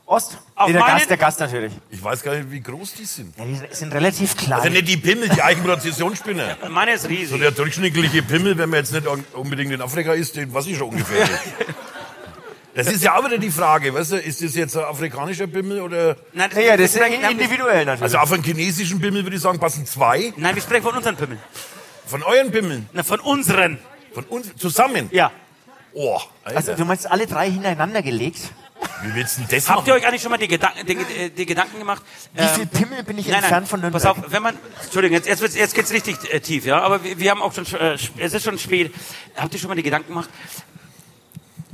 Ost? 0.05 0.37
Auf 0.55 0.67
Nee, 0.67 0.73
der 0.73 0.81
meinen- 0.81 0.97
Gast, 0.97 1.09
der 1.09 1.17
Gast 1.17 1.39
natürlich. 1.39 1.71
Ich 1.89 2.03
weiß 2.03 2.21
gar 2.23 2.35
nicht, 2.35 2.51
wie 2.51 2.59
groß 2.59 2.95
die 2.95 3.05
sind. 3.05 3.33
Ja, 3.37 3.45
die 3.45 3.59
sind 3.73 3.93
relativ 3.93 4.35
klein. 4.35 4.53
Also 4.59 4.69
nicht 4.69 4.87
die 4.87 4.97
Pimmel, 4.97 5.29
die 5.29 5.41
Eichenprozessionsspinner. 5.41 6.57
Meine 6.69 6.93
ist 6.93 7.03
So 7.03 7.07
riesig. 7.07 7.39
der 7.39 7.51
durchschnittliche 7.51 8.21
Pimmel, 8.23 8.57
wenn 8.57 8.69
man 8.69 8.79
jetzt 8.79 8.91
nicht 8.91 9.05
unbedingt 9.33 9.71
in 9.71 9.81
Afrika 9.81 10.11
ist, 10.13 10.35
den 10.35 10.53
weiß 10.53 10.67
ich 10.67 10.77
schon 10.77 10.89
ungefähr. 10.89 11.27
Das 12.73 12.87
ist 12.87 13.03
ja 13.03 13.17
auch 13.17 13.25
wieder 13.25 13.37
die 13.37 13.51
Frage, 13.51 13.93
weißt 13.93 14.13
du, 14.13 14.15
ist 14.15 14.41
das 14.41 14.55
jetzt 14.55 14.77
ein 14.77 14.85
afrikanischer 14.85 15.45
Pimmel 15.45 15.81
oder... 15.81 16.15
Nein, 16.31 16.49
ja, 16.55 16.61
ja, 16.61 16.77
das 16.77 16.95
ist 16.95 17.01
individuell 17.29 17.83
natürlich. 17.83 18.01
Also 18.03 18.17
auf 18.19 18.31
einen 18.31 18.43
chinesischen 18.43 19.01
Pimmel 19.01 19.23
würde 19.23 19.35
ich 19.35 19.41
sagen, 19.41 19.59
passen 19.59 19.85
zwei. 19.85 20.31
Nein, 20.37 20.55
wir 20.55 20.61
sprechen 20.61 20.83
von 20.83 20.95
unseren 20.95 21.17
Pimmeln. 21.17 21.39
Von 22.05 22.23
euren 22.23 22.49
Pimmeln. 22.49 22.87
Na, 22.93 23.03
von 23.03 23.19
unseren. 23.19 23.77
Von 24.13 24.23
uns 24.23 24.55
zusammen. 24.55 25.09
Ja. 25.11 25.31
Oh, 25.93 26.19
Alter. 26.43 26.57
also 26.57 26.73
du 26.75 26.85
meinst 26.85 27.09
alle 27.09 27.27
drei 27.27 27.49
hintereinander 27.51 28.01
gelegt? 28.01 28.39
wie 29.03 29.13
willst 29.13 29.37
du 29.37 29.41
denn 29.41 29.49
das 29.59 29.69
Habt 29.69 29.79
machen? 29.79 29.87
ihr 29.89 29.93
euch 29.93 30.07
eigentlich 30.07 30.21
schon 30.23 30.31
mal 30.31 30.37
die, 30.37 30.47
Gedanken, 30.47 30.85
die, 30.87 30.95
die, 30.95 31.29
die 31.29 31.45
Gedanken 31.45 31.77
gemacht? 31.77 32.01
Wie 32.33 32.47
viel 32.47 32.65
Pimmel 32.65 33.03
bin 33.03 33.17
ich 33.19 33.27
Ähm, 33.27 33.33
Nein, 33.33 33.43
entfernt 33.43 33.71
nein, 33.71 33.81
von 33.81 33.91
pass 33.91 34.03
Nürnberg? 34.03 34.25
auf, 34.25 34.31
wenn 34.33 34.41
man, 34.43 34.57
Entschuldigung, 34.83 35.17
jetzt, 35.17 35.27
jetzt, 35.27 35.41
wird's, 35.41 35.55
jetzt 35.55 35.75
geht's 35.75 35.91
richtig 35.91 36.15
äh, 36.33 36.39
tief, 36.39 36.65
ja, 36.65 36.81
aber 36.81 37.03
wir, 37.03 37.19
wir 37.19 37.29
haben 37.31 37.41
auch 37.43 37.53
schon, 37.53 37.65
äh, 37.79 37.97
es 38.17 38.33
ist 38.33 38.43
schon 38.43 38.57
spät. 38.57 38.91
Habt 39.35 39.53
ihr 39.53 39.59
schon 39.59 39.67
mal 39.69 39.75
die 39.75 39.83
Gedanken 39.83 40.07
gemacht, 40.07 40.29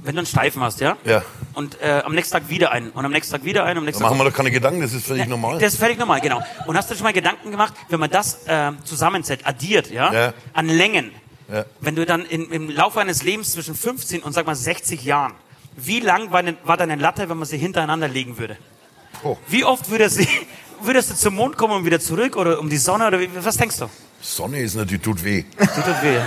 wenn 0.03 0.15
du 0.15 0.19
einen 0.19 0.25
Steifen 0.27 0.61
hast, 0.61 0.79
ja? 0.81 0.97
Ja. 1.05 1.21
Und 1.53 1.79
äh, 1.81 2.01
am 2.05 2.13
nächsten 2.13 2.33
Tag 2.33 2.49
wieder 2.49 2.71
einen 2.71 2.91
und 2.91 3.05
am 3.05 3.11
nächsten 3.11 3.31
Tag 3.33 3.43
wieder 3.45 3.63
einen, 3.63 3.77
am 3.79 3.85
nächsten 3.85 4.03
Da 4.03 4.09
Tag 4.09 4.17
machen 4.17 4.25
wir 4.25 4.29
doch 4.31 4.37
keine 4.37 4.51
Gedanken, 4.51 4.81
das 4.81 4.93
ist 4.93 5.05
völlig 5.07 5.23
Ja, 5.23 5.29
normal. 5.29 5.59
Das 5.59 5.73
ist 5.73 5.79
völlig 5.79 5.97
normal, 5.97 6.19
genau. 6.21 6.41
Und 6.65 6.75
hast 6.77 6.89
du 6.91 6.95
schon 6.95 7.03
mal 7.03 7.13
Gedanken 7.13 7.51
gemacht, 7.51 7.73
wenn 7.89 7.99
man 8.01 8.09
das 8.09 8.45
äh, 8.47 8.71
zusammenzählt, 8.83 9.45
addiert, 9.45 9.89
ja, 9.91 10.13
Ja. 10.13 10.33
an 10.53 10.67
Längen, 10.67 11.11
Ja. 11.51 11.65
wenn 11.79 11.95
du 11.95 12.05
dann 12.05 12.25
in, 12.25 12.51
im 12.51 12.69
Laufe 12.69 12.99
eines 12.99 13.23
Lebens 13.23 13.53
zwischen 13.53 13.73
15 13.75 14.21
und 14.21 14.33
sag 14.33 14.45
mal 14.45 14.55
60 14.55 15.03
Jahren, 15.03 15.33
wie 15.77 15.99
lang 15.99 16.31
war, 16.31 16.43
denn, 16.43 16.57
war 16.63 16.75
deine 16.75 16.95
Latte, 16.95 17.29
wenn 17.29 17.37
man 17.37 17.47
sie 17.47 17.57
hintereinander 17.57 18.07
legen 18.07 18.37
würde? 18.37 18.57
Oh. 19.23 19.37
Wie 19.47 19.63
oft 19.63 19.89
würdest 19.89 20.19
du, 20.19 20.25
würdest 20.81 21.09
du 21.11 21.15
zum 21.15 21.35
Mond 21.35 21.55
kommen 21.57 21.73
und 21.73 21.85
wieder 21.85 21.99
zurück 21.99 22.35
oder 22.35 22.59
um 22.59 22.69
die 22.69 22.77
Sonne 22.77 23.07
oder 23.07 23.19
wie, 23.19 23.29
was 23.33 23.55
denkst 23.57 23.77
du? 23.77 23.89
Sonne 24.19 24.59
ist 24.61 24.75
natürlich, 24.75 25.01
tut 25.01 25.23
weh. 25.23 25.45
Das 25.57 25.73
tut 25.73 25.85
weh. 26.01 26.19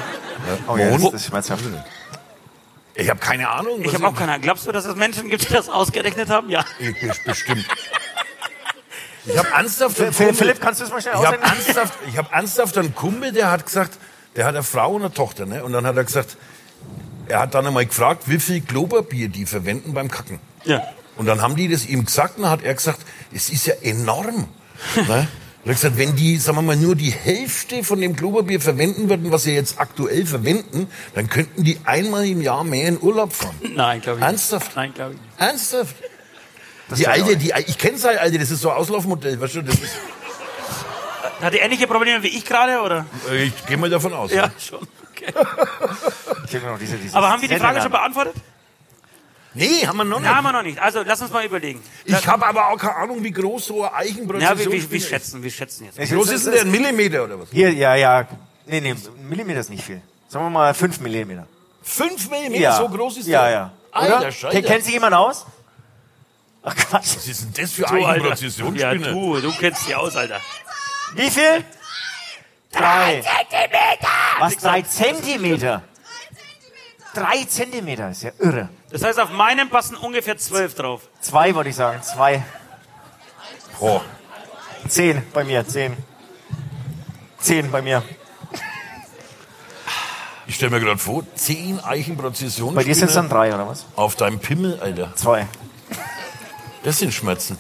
Oh 0.66 0.77
ja, 0.77 0.91
das 0.91 1.01
Mond? 1.01 1.14
ist 1.14 1.27
schmerzhaft. 1.27 1.64
Ich 2.95 3.11
habe 3.11 3.21
keine 3.21 3.49
Ahnung. 3.49 3.83
Ich 3.85 3.93
habe 3.95 4.07
auch 4.07 4.14
keine 4.14 4.33
Ahnung. 4.33 4.43
Glaubst 4.43 4.66
du, 4.66 4.73
dass 4.73 4.85
es 4.85 4.95
Menschen 4.97 5.29
gibt, 5.29 5.49
die 5.49 5.53
das 5.53 5.68
ausgerechnet 5.68 6.29
haben? 6.31 6.49
Ja. 6.49 6.64
Ich, 6.79 6.99
best- 7.01 7.25
bestimmt. 7.25 7.66
Ich 9.27 9.37
habe 9.37 9.49
ernsthaft 9.49 9.97
Philipp, 9.97 10.16
Kumpel, 10.16 10.55
kannst 10.55 10.81
du 10.81 10.85
das 10.85 10.93
mal 10.93 11.01
schnell 11.03 11.14
ich 11.14 11.27
habe 11.27 11.39
ausrechnen? 11.39 11.64
ernsthaft, 11.66 11.99
ich 12.09 12.16
hab 12.16 12.33
ernsthaft 12.33 12.79
einen 12.79 12.95
Kumpel, 12.95 13.33
der 13.33 13.51
hat 13.51 13.66
gesagt, 13.66 13.99
der 14.37 14.47
hat 14.47 14.55
eine 14.55 14.62
Frau 14.62 14.95
und 14.95 15.03
eine 15.03 15.12
Tochter, 15.12 15.47
ne? 15.47 15.64
Und 15.64 15.72
dann 15.72 15.87
hat 15.87 15.97
er 15.97 16.05
gesagt, 16.05 16.37
er 17.26 17.41
hat 17.41 17.55
dann 17.55 17.66
einmal 17.66 17.87
gefragt, 17.87 18.24
wie 18.26 18.39
viel 18.39 18.61
Klopapier 18.61 19.28
die 19.28 19.47
verwenden 19.47 19.95
beim 19.95 20.11
Kacken. 20.11 20.41
Ja. 20.64 20.83
Und 21.16 21.26
dann 21.26 21.43
haben 21.43 21.57
die 21.57 21.68
das 21.68 21.87
ihm 21.87 22.05
gesagt, 22.05 22.37
und 22.37 22.45
dann 22.45 22.53
hat 22.53 22.62
er 22.62 22.74
gesagt, 22.74 23.01
es 23.33 23.51
ist 23.51 23.66
ja 23.66 23.74
enorm. 23.83 24.49
ne? 24.97 25.28
Und 25.62 25.68
er 25.68 25.74
hat 25.74 25.81
gesagt, 25.83 25.99
wenn 25.99 26.16
die, 26.16 26.39
sagen 26.39 26.59
wir 26.59 26.62
mal, 26.62 26.76
nur 26.76 26.97
die 26.97 27.11
Hälfte 27.11 27.85
von 27.85 28.01
dem 28.01 28.16
Klopapier 28.16 28.61
verwenden 28.61 29.09
würden, 29.11 29.31
was 29.31 29.43
sie 29.43 29.53
jetzt 29.53 29.78
aktuell 29.78 30.24
verwenden, 30.24 30.89
dann 31.14 31.28
könnten 31.28 31.64
die 31.64 31.78
einmal 31.85 32.26
im 32.26 32.41
Jahr 32.41 32.64
mehr 32.64 32.89
in 32.89 33.01
Urlaub 33.01 33.33
fahren. 33.33 33.55
Nein, 33.74 34.01
glaube 34.01 34.18
ich. 34.18 34.22
nicht. 34.22 34.31
Ernsthaft? 34.31 34.76
Nein, 34.76 34.95
glaube 34.95 35.14
ich. 35.14 35.20
nicht. 35.20 35.41
Ernsthaft? 35.41 35.97
Die 36.97 37.07
alte, 37.07 37.37
die, 37.37 37.53
ich 37.66 37.78
kenne 37.78 38.03
halt 38.03 38.18
alte, 38.18 38.39
das 38.39 38.51
ist 38.51 38.62
so 38.62 38.70
ein 38.70 38.76
Auslaufmodell, 38.76 39.41
weißt 39.41 39.57
du, 39.57 39.62
das 39.62 39.76
ist, 39.76 39.93
Hat 41.43 41.53
die 41.55 41.59
ähnliche 41.59 41.87
Probleme 41.87 42.23
wie 42.23 42.29
ich 42.29 42.45
gerade, 42.45 42.81
oder? 42.81 43.07
Äh, 43.31 43.45
Ich 43.45 43.66
gehe 43.66 43.77
mal 43.77 43.91
davon 43.91 44.12
aus. 44.12 44.33
Ja, 44.33 44.51
schon. 44.59 44.81
Okay. 45.12 45.33
Ich 46.47 46.57
hab 46.57 46.64
noch 46.64 46.79
diese, 46.79 46.97
dieses 46.97 47.14
Aber 47.14 47.31
haben 47.31 47.41
wir 47.43 47.49
die 47.49 47.57
Frage 47.57 47.81
schon 47.83 47.91
beantwortet? 47.93 48.35
Nee, 49.55 49.87
haben 49.87 49.97
wir 49.99 50.05
noch 50.05 50.18
nicht. 50.21 50.29
Ja, 50.29 50.37
haben 50.37 50.45
wir 50.45 50.53
noch 50.53 50.62
nicht. 50.62 50.79
Also, 50.79 51.03
lass 51.05 51.21
uns 51.21 51.31
mal 51.33 51.45
überlegen. 51.45 51.83
ich 52.05 52.27
habe 52.27 52.47
aber 52.47 52.68
auch 52.68 52.77
keine 52.77 52.97
Ahnung, 52.97 53.23
wie 53.23 53.31
groß 53.33 53.66
so 53.66 53.83
ein 53.85 53.91
Ja, 53.91 53.97
Eichenprozession 53.99 54.59
wir, 54.59 54.73
wir, 54.73 54.91
wir 54.91 54.99
ist. 54.99 55.09
schätzen, 55.09 55.43
wir 55.43 55.51
schätzen 55.51 55.85
jetzt. 55.87 55.99
Wie 55.99 56.14
groß 56.14 56.31
ist 56.31 56.47
denn 56.47 56.53
der? 56.55 56.62
Ein 56.62 56.71
Millimeter 56.71 57.25
oder 57.25 57.41
was? 57.41 57.49
Hier, 57.51 57.73
ja, 57.73 57.95
ja. 57.97 58.27
Nee, 58.66 58.81
nee, 58.81 58.95
Millimeter 59.29 59.61
ist 59.61 59.71
nicht 59.71 59.85
viel. 59.85 60.01
Sagen 60.29 60.45
wir 60.47 60.51
mal 60.51 60.73
5 60.75 61.01
Millimeter. 61.01 61.47
Fünf 61.83 62.31
Millimeter, 62.31 62.62
Ja. 62.62 62.77
so 62.77 62.89
groß 62.89 63.16
ist 63.18 63.27
ja, 63.27 63.43
der? 63.43 63.51
Ja, 63.53 63.73
Alter, 63.93 64.18
Oder? 64.21 64.33
Scheiße. 64.33 64.62
Kennt 64.62 64.85
sich 64.85 64.93
jemand 64.95 65.14
aus? 65.14 65.47
Ach 66.62 66.77
Quatsch. 66.77 67.16
Was 67.16 67.27
ist 67.27 67.43
denn 67.43 67.53
das 67.64 67.73
für 67.73 67.83
Du, 67.83 67.89
Alter. 67.89 68.01
Ja, 68.01 68.09
Eichenprozessionsspinne? 68.11 69.12
du, 69.12 69.41
du 69.41 69.53
kennst 69.59 69.89
die 69.89 69.95
aus, 69.95 70.14
Alter. 70.16 70.41
Wie 71.15 71.31
viel? 71.31 71.65
Drei 72.73 73.21
Zentimeter. 73.23 74.09
Was? 74.39 74.57
Drei 74.57 74.83
Zentimeter? 74.83 75.83
Drei 77.15 77.45
Zentimeter, 77.45 78.11
ist 78.11 78.23
ja 78.23 78.31
irre. 78.39 78.69
Das 78.91 79.03
heißt, 79.03 79.19
auf 79.19 79.31
meinem 79.31 79.69
passen 79.69 79.97
ungefähr 79.97 80.37
zwölf 80.39 80.75
drauf. 80.75 81.03
Zwei 81.21 81.55
wollte 81.55 81.71
ich 81.71 81.77
sagen, 81.77 82.01
zwei. 82.03 82.45
Oh, 83.81 84.01
Zehn 84.89 85.23
bei 85.33 85.45
mir, 85.45 85.67
zehn. 85.67 85.97
Zehn 87.39 87.71
bei 87.71 87.83
mir. 87.83 88.03
ich 90.47 90.55
stelle 90.55 90.71
mir 90.71 90.81
gerade 90.81 90.99
vor, 90.99 91.25
zehn 91.35 91.79
Bei 91.79 92.85
dir 92.85 92.95
sind 92.95 93.09
es 93.09 93.15
dann 93.15 93.29
drei, 93.29 93.55
oder 93.55 93.67
was? 93.69 93.87
auf 93.97 94.17
deinem 94.17 94.39
Pimmel, 94.39 94.81
Alter. 94.81 95.15
Zwei. 95.17 95.47
Das 96.83 96.99
sind 96.99 97.13
Schmerzen. 97.13 97.59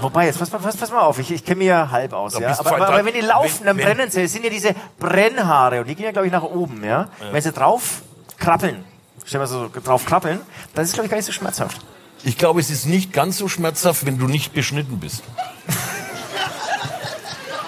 Ja, 0.00 0.02
wobei, 0.04 0.26
jetzt 0.26 0.38
pass, 0.38 0.50
mal- 0.50 0.58
pass, 0.58 0.76
pass 0.76 0.90
mal 0.90 1.00
auf, 1.00 1.18
ich, 1.18 1.30
ich 1.30 1.44
kenne 1.44 1.58
mich 1.58 1.68
ja 1.68 1.90
halb 1.90 2.12
aus, 2.12 2.38
ja. 2.38 2.58
Aber, 2.58 2.72
aber, 2.74 2.88
aber 2.88 3.04
wenn 3.04 3.14
die 3.14 3.20
laufen, 3.20 3.64
dann 3.64 3.76
wenn- 3.76 3.86
wenn- 3.86 3.96
brennen 3.96 4.10
sie. 4.10 4.22
Das 4.22 4.32
sind 4.32 4.44
ja 4.44 4.50
diese 4.50 4.74
Brennhaare 4.98 5.80
und 5.80 5.86
die 5.88 5.94
gehen 5.94 6.06
ja, 6.06 6.12
glaube 6.12 6.26
ich, 6.26 6.32
nach 6.32 6.42
oben, 6.42 6.82
ja. 6.84 7.08
Wenn 7.30 7.42
sie 7.42 7.52
drauf 7.52 8.02
krabbeln, 8.38 8.84
stell 9.26 9.40
mal 9.40 9.46
so 9.46 9.70
drauf 9.84 10.06
krabbeln, 10.06 10.40
dann 10.74 10.84
ist 10.84 10.90
es, 10.90 10.94
glaube 10.94 11.06
ich, 11.06 11.10
gar 11.10 11.16
nicht 11.18 11.26
so 11.26 11.32
schmerzhaft. 11.32 11.78
Ich 12.22 12.36
glaube, 12.38 12.60
es 12.60 12.70
ist 12.70 12.86
nicht 12.86 13.12
ganz 13.12 13.38
so 13.38 13.48
schmerzhaft, 13.48 14.04
wenn 14.06 14.18
du 14.18 14.26
nicht 14.26 14.52
beschnitten 14.52 14.98
bist. 15.00 15.22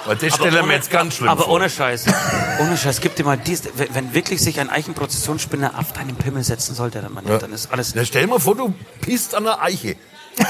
Weil 0.05 0.17
das 0.17 0.35
stelle 0.35 0.61
ich 0.61 0.67
mir 0.67 0.73
jetzt 0.75 0.91
ganz 0.91 1.15
schlimm 1.15 1.29
Aber 1.31 1.45
vor. 1.45 1.55
ohne 1.55 1.71
Scheiß. 1.71 2.07
Ohne 2.61 2.77
Scheiß, 2.77 3.01
gib 3.01 3.15
dir 3.17 3.25
mal 3.25 3.39
dies. 3.39 3.63
Wenn 3.77 4.13
wirklich 4.15 4.43
sich 4.43 4.59
ein 4.61 4.69
Eichenprozessionsspinner 4.69 5.79
auf 5.79 5.93
deinen 5.93 6.17
Pimmel 6.17 6.43
setzen 6.45 6.75
sollte, 6.75 7.01
dann, 7.01 7.17
Ja. 7.27 7.39
dann 7.39 7.53
ist 7.53 7.73
alles. 7.73 7.95
Na, 7.95 8.05
stell 8.05 8.23
dir 8.23 8.29
mal 8.29 8.41
vor, 8.41 8.57
du 8.57 8.75
pisst 9.01 9.35
an 9.35 9.47
einer 9.47 9.63
Eiche. 9.63 9.97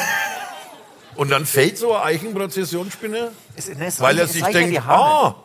Und 1.17 1.31
dann 1.31 1.45
fällt 1.47 1.77
so 1.79 1.93
eine 1.95 2.05
Eichenprozessionsspinne, 2.05 3.33
Es, 3.57 3.69
ne, 3.69 3.87
es 3.87 4.01
weil 4.01 4.19
er 4.19 4.27
sich 4.27 4.41
ja 4.43 4.51
denkt, 4.51 4.73
die 4.73 4.81
Haare. 4.81 5.35
ah, 5.37 5.45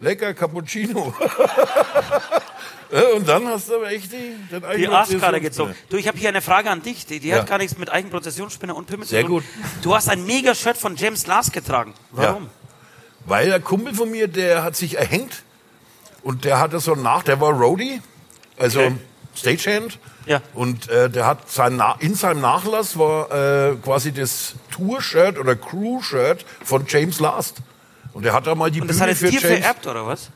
lecker 0.00 0.34
Cappuccino. 0.34 1.14
Ja, 2.92 3.00
Und 3.16 3.26
dann 3.28 3.46
hast 3.48 3.68
du 3.68 3.76
aber 3.76 3.90
echt 3.90 4.12
die, 4.12 4.34
den 4.50 4.60
Die 4.60 4.88
Arschkarte 4.88 4.92
Eichenprozessionsspinne. 5.36 5.40
gezogen. 5.40 5.74
Du, 5.88 5.96
ich 5.96 6.06
habe 6.06 6.18
hier 6.18 6.28
eine 6.28 6.42
Frage 6.42 6.70
an 6.70 6.82
dich. 6.82 7.06
Die, 7.06 7.18
die 7.18 7.28
Ja. 7.28 7.38
hat 7.38 7.46
gar 7.48 7.58
nichts 7.58 7.78
mit 7.78 7.90
Eichenprozessionsspinner 7.92 8.76
und 8.76 8.86
Pimmel 8.86 9.06
Sehr 9.06 9.22
zu 9.22 9.26
tun. 9.28 9.36
gut. 9.40 9.44
Du 9.82 9.94
hast 9.94 10.08
ein 10.08 10.24
Mega-Shirt 10.24 10.76
von 10.76 10.96
James 10.96 11.26
Last 11.26 11.52
getragen. 11.52 11.94
Warum? 12.12 12.48
Weil 13.24 13.46
der 13.48 13.60
Kumpel 13.60 13.94
von 13.94 14.10
mir, 14.10 14.28
der 14.28 14.62
hat 14.62 14.76
sich 14.76 14.98
erhängt 14.98 15.42
und 16.22 16.44
der 16.44 16.60
hatte 16.60 16.78
so 16.78 16.94
nach, 16.94 17.22
der 17.24 17.40
war 17.40 17.50
Roadie, 17.52 18.00
also 18.58 18.80
Okay. 18.80 18.94
Stagehand. 19.34 19.98
Ja. 20.26 20.42
Und 20.54 20.88
äh, 20.88 21.08
der 21.08 21.26
hat 21.26 21.50
sein 21.50 21.76
Na 21.76 21.96
in 22.00 22.14
seinem 22.14 22.40
Nachlass 22.40 22.98
war 22.98 23.30
äh, 23.30 23.76
quasi 23.76 24.12
das 24.12 24.54
Tour-Shirt 24.72 25.38
oder 25.38 25.54
Crew-Shirt 25.56 26.44
von 26.64 26.84
James 26.88 27.20
Last. 27.20 27.58
Und 28.12 28.24
der 28.24 28.32
hat 28.32 28.46
da 28.46 28.54
mal 28.54 28.70
die 28.70 28.80
Und 28.80 28.88
das 28.88 28.98
Bühne 28.98 29.10
hat 29.12 29.16
für 29.18 29.26
er 29.26 29.30
dir 29.30 29.40
James. 29.40 29.58
vererbt, 29.60 29.86
oder 29.86 30.06
was? 30.06 30.30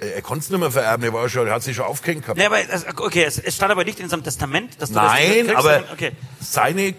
Äh, 0.00 0.08
Er 0.16 0.22
konnte 0.22 0.44
es 0.44 0.50
nicht 0.50 0.58
mehr 0.60 0.70
vererben, 0.70 1.02
der 1.02 1.12
war 1.12 1.28
schon, 1.28 1.44
der 1.46 1.54
hat 1.54 1.62
sich 1.62 1.76
schon 1.76 1.84
aufgehängt 1.86 2.22
gehabt. 2.22 2.36
Nee, 2.38 2.46
aber, 2.46 2.58
es- 2.68 2.84
okay, 2.98 3.22
es, 3.24 3.38
es 3.38 3.54
stand 3.54 3.70
aber 3.70 3.84
nicht 3.84 4.00
in 4.00 4.08
seinem 4.08 4.24
Testament, 4.24 4.80
dass 4.82 4.90
du 4.90 4.96
Nein, 4.96 5.46
das 5.46 5.56
aber 5.56 5.84
Okay. 5.92 6.12
seine, 6.40 6.82
äh, 6.88 6.94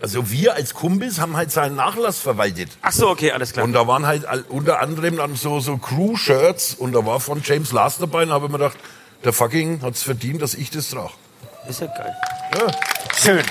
also 0.00 0.30
wir 0.30 0.54
als 0.54 0.72
Kumpels 0.74 1.18
haben 1.20 1.36
halt 1.36 1.50
seinen 1.50 1.74
Nachlass 1.76 2.18
verwaltet. 2.20 2.70
Ach 2.82 2.92
so, 2.92 3.08
okay, 3.10 3.32
alles 3.32 3.52
klar. 3.52 3.64
Und 3.64 3.72
da 3.72 3.86
waren 3.88 4.06
halt 4.06 4.24
unter 4.48 4.80
anderem 4.80 5.16
dann 5.16 5.34
so, 5.34 5.58
so 5.60 5.76
Crew-Shirts 5.76 6.74
und 6.76 6.92
da 6.92 7.04
war 7.04 7.18
von 7.20 7.42
James 7.44 7.72
Last 7.72 8.00
dabei 8.00 8.22
und 8.22 8.28
da 8.28 8.34
habe 8.36 8.46
ich 8.46 8.52
mir 8.52 8.58
gedacht, 8.58 8.76
der 9.24 9.32
fucking 9.32 9.82
hat's 9.82 10.02
verdient, 10.04 10.40
dass 10.40 10.54
ich 10.54 10.70
das 10.70 10.88
trage. 10.90 11.10
Ist 11.68 11.80
ja 11.80 11.86
geil. 11.86 12.14
Ja. 12.54 12.66
Schön. 13.16 13.42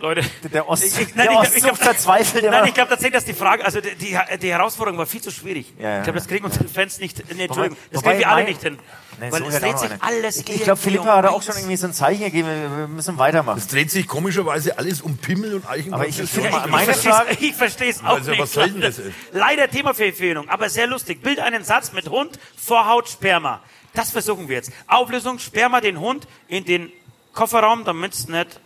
Leute. 0.00 0.22
Der 0.52 0.68
Ost, 0.68 0.84
Ich- 0.84 1.00
ich- 1.00 1.14
nein, 1.14 1.28
der 1.30 1.42
ich- 1.42 1.56
ich- 1.56 1.64
Ostzug 1.64 1.76
verzweifelt 1.76 2.44
immer. 2.44 2.58
Nein, 2.58 2.68
ich 2.68 2.74
glaube 2.74 2.90
tatsächlich, 2.90 3.14
dass 3.14 3.24
die 3.24 3.34
Frage, 3.34 3.64
also 3.64 3.80
die, 3.80 3.94
die, 3.96 4.16
die 4.40 4.50
Herausforderung 4.52 4.98
war 4.98 5.06
viel 5.06 5.20
zu 5.20 5.30
schwierig. 5.30 5.72
Ja, 5.78 5.88
ja. 5.90 5.96
Ich 5.98 6.04
glaube, 6.04 6.18
das 6.18 6.28
kriegen 6.28 6.44
unsere 6.44 6.68
Fans 6.68 6.98
nicht, 7.00 7.22
nee, 7.34 7.44
Entschuldigung, 7.44 7.76
das 7.90 8.00
wobei 8.02 8.10
kriegen 8.12 8.20
wir 8.20 8.28
alle 8.28 8.42
mein- 8.42 8.46
nicht 8.52 8.62
hin. 8.62 8.78
Nee, 9.20 9.32
weil 9.32 9.42
so 9.42 9.48
es 9.48 9.58
dreht 9.60 9.78
sich 9.80 9.90
eine. 9.90 10.00
alles 10.02 10.36
Ich, 10.36 10.48
ich 10.48 10.62
glaube, 10.62 10.80
Philippa 10.80 11.16
hat 11.16 11.26
auch 11.26 11.42
schon 11.42 11.56
irgendwie 11.56 11.76
so 11.76 11.88
ein 11.88 11.92
Zeichen 11.92 12.22
gegeben, 12.24 12.46
wir 12.48 12.86
müssen 12.86 13.18
weitermachen. 13.18 13.58
Es 13.58 13.66
dreht 13.66 13.90
sich 13.90 14.06
komischerweise 14.06 14.78
alles 14.78 15.00
um 15.02 15.16
Pimmel 15.16 15.54
und 15.56 15.68
Eichenprozession. 15.68 15.94
Aber 15.94 16.08
ich- 16.08 16.20
ich 16.20 16.64
ich, 16.66 16.70
meine 16.70 16.94
Frage- 16.94 17.36
Ich 17.40 17.54
verstehe 17.56 17.90
es 17.90 17.98
auch 18.04 18.10
Also, 18.16 18.30
nicht. 18.30 18.40
was 18.40 18.52
soll 18.52 18.70
denn 18.70 18.80
das? 18.80 19.00
Leider 19.32 19.68
Themafehlung, 19.68 20.48
aber 20.48 20.70
sehr 20.70 20.86
lustig. 20.86 21.20
Bild 21.22 21.40
einen 21.40 21.64
Satz 21.64 21.92
mit 21.92 22.08
Hund, 22.08 22.38
Vorhaut, 22.56 23.08
Sperma. 23.08 23.60
Das 23.94 24.12
versuchen 24.12 24.48
wir 24.48 24.54
jetzt. 24.56 24.70
Auflösung, 24.86 25.40
Sperma 25.40 25.80
den 25.80 25.98
Hund 25.98 26.28
in 26.46 26.64
den 26.64 26.92
Kofferraum, 27.32 27.84
damit 27.84 28.14
es 28.14 28.28
nicht 28.28 28.60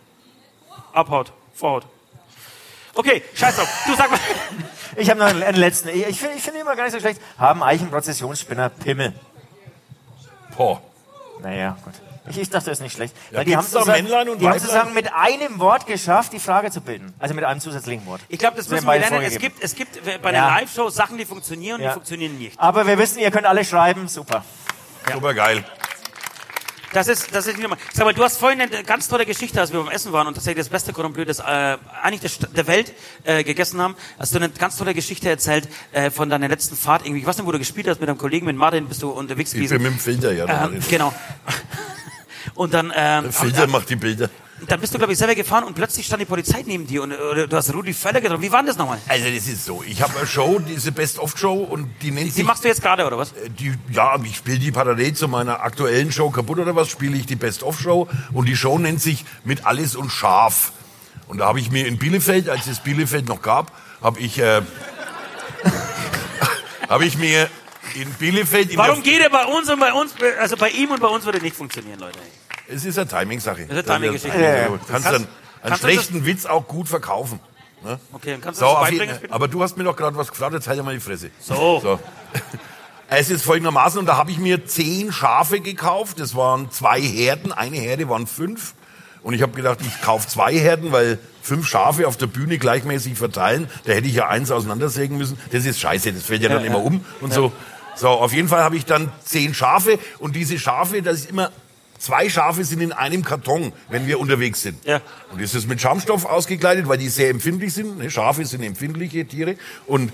abhaut. 0.93 1.33
Vorhaut. 1.53 1.85
Okay, 2.95 3.23
scheiß 3.33 3.55
drauf. 3.55 3.67
Du 3.87 3.95
sag 3.95 4.09
mal. 4.11 4.19
Ich 4.95 5.09
habe 5.09 5.19
noch 5.19 5.25
einen, 5.25 5.55
letzten. 5.55 5.89
Ich, 5.89 6.07
ich 6.07 6.19
finde 6.19 6.37
ich 6.37 6.43
finde 6.43 6.59
immer 6.59 6.75
gar 6.75 6.83
nicht 6.83 6.93
so 6.93 6.99
schlecht. 6.99 7.19
Haben 7.39 7.63
Eichenprozessionsspinner 7.63 8.69
Pimmel? 8.69 9.11
Boah. 10.55 10.79
Naja, 11.41 11.75
gut. 11.83 11.93
Ich, 12.29 12.37
ich 12.37 12.49
dachte, 12.49 12.67
das 12.69 12.77
ist 12.77 12.83
nicht 12.83 12.93
schlecht. 12.95 13.15
Ja, 13.31 13.39
Weil 13.39 13.45
die 13.45 13.57
haben 13.57 13.65
da 13.65 13.69
sozusagen, 13.71 14.03
Männlein 14.03 14.29
und 14.29 14.39
die 14.39 14.45
haben 14.45 14.53
Weiblein? 14.53 14.59
sozusagen 14.69 14.93
mit 14.93 15.11
einem 15.13 15.59
Wort 15.59 15.87
geschafft, 15.87 16.31
die 16.31 16.39
Frage 16.39 16.69
zu 16.69 16.79
bilden. 16.81 17.11
Also 17.17 17.33
mit 17.33 17.43
einem 17.43 17.59
zusätzlichen 17.59 18.05
Wort. 18.05 18.21
Ich 18.29 18.37
glaube, 18.37 18.55
das 18.55 18.69
müssen 18.69 18.85
wir 18.85 18.99
lernen. 18.99 19.23
Es 19.23 19.39
gibt, 19.39 19.63
es 19.63 19.73
gibt 19.75 19.99
bei 20.21 20.31
Ja. 20.31 20.45
einer 20.45 20.61
Live-Show 20.61 20.89
Sachen, 20.89 21.17
die 21.17 21.25
funktionieren 21.25 21.77
und 21.77 21.81
Ja. 21.81 21.89
die 21.89 21.93
funktionieren 21.95 22.37
nicht. 22.37 22.59
Aber 22.59 22.85
wir 22.85 22.97
wissen, 22.99 23.17
ihr 23.17 23.31
könnt 23.31 23.47
alle 23.47 23.65
schreiben. 23.65 24.07
Super. 24.07 24.45
Super 25.11 25.33
geil. 25.33 25.65
Das 26.93 27.07
ist, 27.07 27.33
das 27.35 27.47
ist 27.47 27.53
nicht 27.57 27.63
normal. 27.63 27.79
Sag 27.93 28.05
mal, 28.05 28.13
du 28.13 28.23
hast 28.23 28.37
vorhin 28.37 28.61
eine 28.61 28.83
ganz 28.83 29.07
tolle 29.07 29.25
Geschichte, 29.25 29.59
als 29.59 29.73
wir 29.73 29.79
beim 29.83 29.91
Essen 29.91 30.13
waren 30.13 30.27
und 30.27 30.35
tatsächlich 30.35 30.63
das 30.65 30.69
beste 30.69 30.93
Cordon 30.93 31.11
Bleu, 31.13 31.25
das 31.25 31.39
äh, 31.39 31.77
eigentlich 32.03 32.21
der, 32.21 32.29
St- 32.29 32.53
der 32.53 32.67
Welt 32.67 32.93
äh, 33.23 33.43
gegessen 33.43 33.81
haben. 33.81 33.95
Hast 34.19 34.33
du 34.33 34.37
eine 34.37 34.49
ganz 34.49 34.77
tolle 34.77 34.93
Geschichte 34.93 35.27
erzählt 35.29 35.67
äh, 35.91 36.11
von 36.11 36.29
deiner 36.29 36.47
letzten 36.47 36.75
Fahrt 36.77 37.03
irgendwie. 37.05 37.21
Ich 37.21 37.25
weiß 37.27 37.37
nicht, 37.37 37.47
wo 37.47 37.51
du 37.51 37.59
gespielt 37.59 37.87
hast 37.87 37.99
mit 37.99 38.07
deinem 38.09 38.17
Kollegen, 38.19 38.45
mit 38.45 38.55
Martin, 38.55 38.87
bist 38.87 39.01
du 39.01 39.09
unterwegs 39.09 39.51
Ich 39.53 39.55
gewesen. 39.55 39.73
bin 39.77 39.83
mit 39.83 39.93
dem 39.93 39.99
Filter, 39.99 40.31
ja. 40.33 40.65
ähm, 40.67 40.79
genau. 40.89 41.13
Und 42.55 42.73
dann, 42.73 42.91
ähm, 42.95 43.23
Der 43.23 43.31
Filter 43.33 43.67
macht 43.67 43.89
die 43.89 43.95
Bilder. 43.95 44.29
Dann 44.71 44.79
bist 44.79 44.93
du, 44.93 44.97
glaube 44.97 45.13
ich, 45.13 45.19
selber 45.19 45.35
gefahren 45.35 45.63
und 45.63 45.73
plötzlich 45.73 46.05
stand 46.05 46.21
die 46.21 46.25
Polizei 46.25 46.63
neben 46.65 46.85
dir 46.87 47.03
und 47.03 47.13
oder 47.13 47.47
du 47.47 47.55
hast 47.55 47.73
Rudi 47.73 47.93
Völler 47.93 48.21
getroffen. 48.21 48.41
Wie 48.41 48.51
war 48.51 48.63
das 48.63 48.77
nochmal? 48.77 48.99
Also 49.07 49.25
das 49.25 49.47
ist 49.47 49.65
so, 49.65 49.83
ich 49.87 50.01
habe 50.01 50.17
eine 50.17 50.27
Show, 50.27 50.59
diese 50.59 50.91
Best-of-Show 50.91 51.63
und 51.63 51.89
die 52.01 52.11
nennt 52.11 52.27
Die 52.27 52.31
sich... 52.31 52.45
machst 52.45 52.63
du 52.63 52.67
jetzt 52.67 52.81
gerade, 52.81 53.05
oder 53.05 53.17
was? 53.17 53.33
die, 53.59 53.73
ja, 53.91 54.17
ich 54.23 54.37
spiele 54.37 54.59
die 54.59 54.71
parallel 54.71 55.13
zu 55.13 55.27
meiner 55.27 55.61
aktuellen 55.61 56.11
Show 56.11 56.29
kaputt 56.29 56.59
oder 56.59 56.75
was, 56.75 56.89
spiele 56.89 57.15
ich 57.17 57.25
die 57.25 57.35
Best-of-Show 57.35 58.07
und 58.33 58.45
die 58.47 58.55
Show 58.55 58.77
nennt 58.77 59.01
sich 59.01 59.25
Mit 59.43 59.65
alles 59.65 59.95
und 59.95 60.09
scharf. 60.09 60.71
Und 61.27 61.39
da 61.39 61.47
habe 61.47 61.59
ich 61.59 61.71
mir 61.71 61.87
in 61.87 61.97
Bielefeld, 61.97 62.49
als 62.49 62.67
es 62.67 62.79
Bielefeld 62.79 63.27
noch 63.27 63.41
gab, 63.41 63.71
habe 64.01 64.19
ich, 64.19 64.39
äh, 64.39 64.61
habe 66.89 67.05
ich 67.05 67.17
mir 67.17 67.49
in 67.95 68.09
Bielefeld... 68.13 68.71
In 68.71 68.77
Warum 68.77 69.01
geht 69.03 69.21
er 69.21 69.29
bei 69.29 69.45
uns 69.45 69.69
und 69.69 69.79
bei 69.79 69.93
uns, 69.93 70.13
also 70.39 70.57
bei 70.57 70.69
ihm 70.69 70.91
und 70.91 70.99
bei 70.99 71.07
uns 71.07 71.25
würde 71.25 71.39
nicht 71.39 71.55
funktionieren, 71.55 71.99
Leute? 71.99 72.19
Es 72.73 72.85
ist 72.85 72.97
eine 72.97 73.07
Timing-Sache. 73.07 73.65
Das 73.67 73.77
ist 73.77 73.89
eine 73.89 73.99
Timing-Geschichte. 73.99 74.37
Ja, 74.37 74.43
Ja, 74.49 74.57
ja. 74.57 74.67
Du 74.67 74.77
kannst, 74.87 74.89
Kannst- 75.07 75.11
dann 75.11 75.27
einen 75.61 75.75
schlechten 75.77 76.25
Witz 76.25 76.45
auch 76.45 76.67
gut 76.67 76.89
verkaufen. 76.89 77.39
Ne? 77.83 77.99
Okay, 78.13 78.31
dann 78.31 78.41
kannst 78.41 78.61
du 78.61 78.65
So, 78.65 78.71
das 78.73 78.81
beibringen 78.89 79.15
jeden, 79.21 79.33
aber 79.33 79.47
du 79.47 79.61
hast 79.61 79.77
mir 79.77 79.83
doch 79.83 79.95
gerade 79.95 80.15
was 80.15 80.29
gefragt, 80.29 80.53
jetzt 80.53 80.67
halt 80.67 80.77
ja 80.77 80.83
mal 80.83 80.93
die 80.93 80.99
Fresse. 81.01 81.29
So. 81.39 81.79
so. 81.81 81.99
Es 83.15 83.29
ist 83.29 83.43
folgendermaßen, 83.45 83.99
und 83.99 84.07
da 84.07 84.17
habe 84.17 84.31
ich 84.31 84.39
mir 84.39 84.65
zehn 84.65 85.11
Schafe 85.11 85.59
gekauft. 85.59 86.19
Das 86.19 86.35
waren 86.35 86.71
zwei 86.71 86.99
Herden, 86.99 87.51
eine 87.51 87.77
Herde 87.77 88.09
waren 88.09 88.25
fünf. 88.25 88.73
Und 89.21 89.35
ich 89.35 89.41
habe 89.43 89.51
gedacht, 89.51 89.79
ich 89.81 90.01
kaufe 90.01 90.27
zwei 90.27 90.57
Herden, 90.57 90.91
weil 90.91 91.19
fünf 91.43 91.67
Schafe 91.67 92.07
auf 92.07 92.17
der 92.17 92.25
Bühne 92.25 92.57
gleichmäßig 92.57 93.15
verteilen, 93.15 93.69
da 93.85 93.93
hätte 93.93 94.07
ich 94.07 94.15
ja 94.15 94.29
eins 94.29 94.49
auseinandersägen 94.49 95.17
müssen. 95.17 95.37
Das 95.51 95.63
ist 95.65 95.79
scheiße, 95.79 96.11
das 96.11 96.23
fällt 96.23 96.41
ja 96.41 96.49
dann 96.49 96.61
Ja, 96.61 96.67
immer 96.67 96.79
ja. 96.79 96.85
um 96.85 97.05
und 97.21 97.33
so. 97.33 97.51
So, 97.95 98.07
auf 98.09 98.33
jeden 98.33 98.47
Fall 98.47 98.63
habe 98.63 98.75
ich 98.77 98.85
dann 98.85 99.11
zehn 99.23 99.53
Schafe 99.53 99.99
und 100.17 100.35
diese 100.35 100.57
Schafe, 100.57 101.03
das 101.03 101.17
ist 101.19 101.29
immer, 101.29 101.51
zwei 102.03 102.29
Schafe 102.29 102.63
sind 102.65 102.81
in 102.81 102.91
einem 102.91 103.23
Karton, 103.23 103.71
wenn 103.89 104.05
wir 104.07 104.19
unterwegs 104.19 104.61
sind. 104.61 104.83
Ja. 104.85 105.01
Und 105.31 105.41
das 105.41 105.55
ist 105.55 105.67
mit 105.67 105.79
Schaumstoff 105.79 106.25
ausgekleidet, 106.25 106.87
weil 106.87 106.97
die 106.97 107.09
sehr 107.09 107.29
empfindlich 107.29 107.73
sind. 107.73 107.97
Ne, 107.97 108.11
Schafe 108.11 108.45
sind 108.45 108.61
empfindliche 108.61 109.25
Tiere. 109.25 109.55
Und 109.87 110.11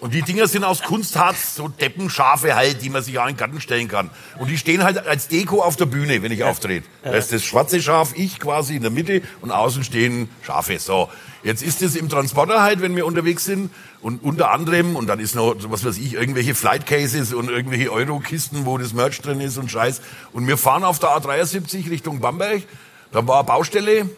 Und 0.00 0.14
die 0.14 0.22
Dinger 0.22 0.48
sind 0.48 0.64
aus 0.64 0.82
Kunstharz, 0.82 1.56
so 1.56 1.68
Deppenschafe 1.68 2.56
halt, 2.56 2.80
die 2.80 2.88
man 2.88 3.02
sich 3.02 3.18
auch 3.18 3.26
in 3.26 3.34
den 3.34 3.36
Garten 3.36 3.60
stellen 3.60 3.86
kann. 3.86 4.08
Und 4.38 4.48
die 4.48 4.56
stehen 4.56 4.82
halt 4.82 5.06
als 5.06 5.28
Deko 5.28 5.62
auf 5.62 5.76
der 5.76 5.84
Bühne, 5.84 6.22
wenn 6.22 6.32
ich 6.32 6.42
auftrete. 6.42 6.86
Da 7.02 7.12
ist 7.12 7.32
das 7.34 7.44
schwarze 7.44 7.82
Schaf, 7.82 8.14
ich 8.16 8.40
quasi 8.40 8.76
in 8.76 8.82
der 8.82 8.90
Mitte 8.90 9.20
und 9.42 9.50
außen 9.50 9.84
stehen 9.84 10.30
Schafe. 10.40 10.78
So, 10.78 11.10
jetzt 11.42 11.62
ist 11.62 11.82
es 11.82 11.96
im 11.96 12.08
Transporter 12.08 12.62
halt, 12.62 12.80
wenn 12.80 12.96
wir 12.96 13.04
unterwegs 13.04 13.44
sind 13.44 13.70
und 14.02 14.22
unter 14.22 14.50
anderem, 14.50 14.96
und 14.96 15.06
dann 15.08 15.20
ist 15.20 15.34
noch, 15.34 15.54
was 15.64 15.84
weiß 15.84 15.98
ich, 15.98 16.14
irgendwelche 16.14 16.54
Flight 16.54 16.86
Cases 16.86 17.34
und 17.34 17.50
irgendwelche 17.50 17.92
Eurokisten, 17.92 18.64
wo 18.64 18.78
das 18.78 18.94
Merch 18.94 19.20
drin 19.20 19.40
ist 19.40 19.58
und 19.58 19.70
Scheiß. 19.70 20.00
Und 20.32 20.46
wir 20.46 20.56
fahren 20.56 20.84
auf 20.84 20.98
der 20.98 21.10
A73 21.10 21.90
Richtung 21.90 22.20
Bamberg. 22.20 22.62
Da 23.12 23.26
war 23.26 23.40
eine 23.40 23.44
Baustelle 23.44 24.08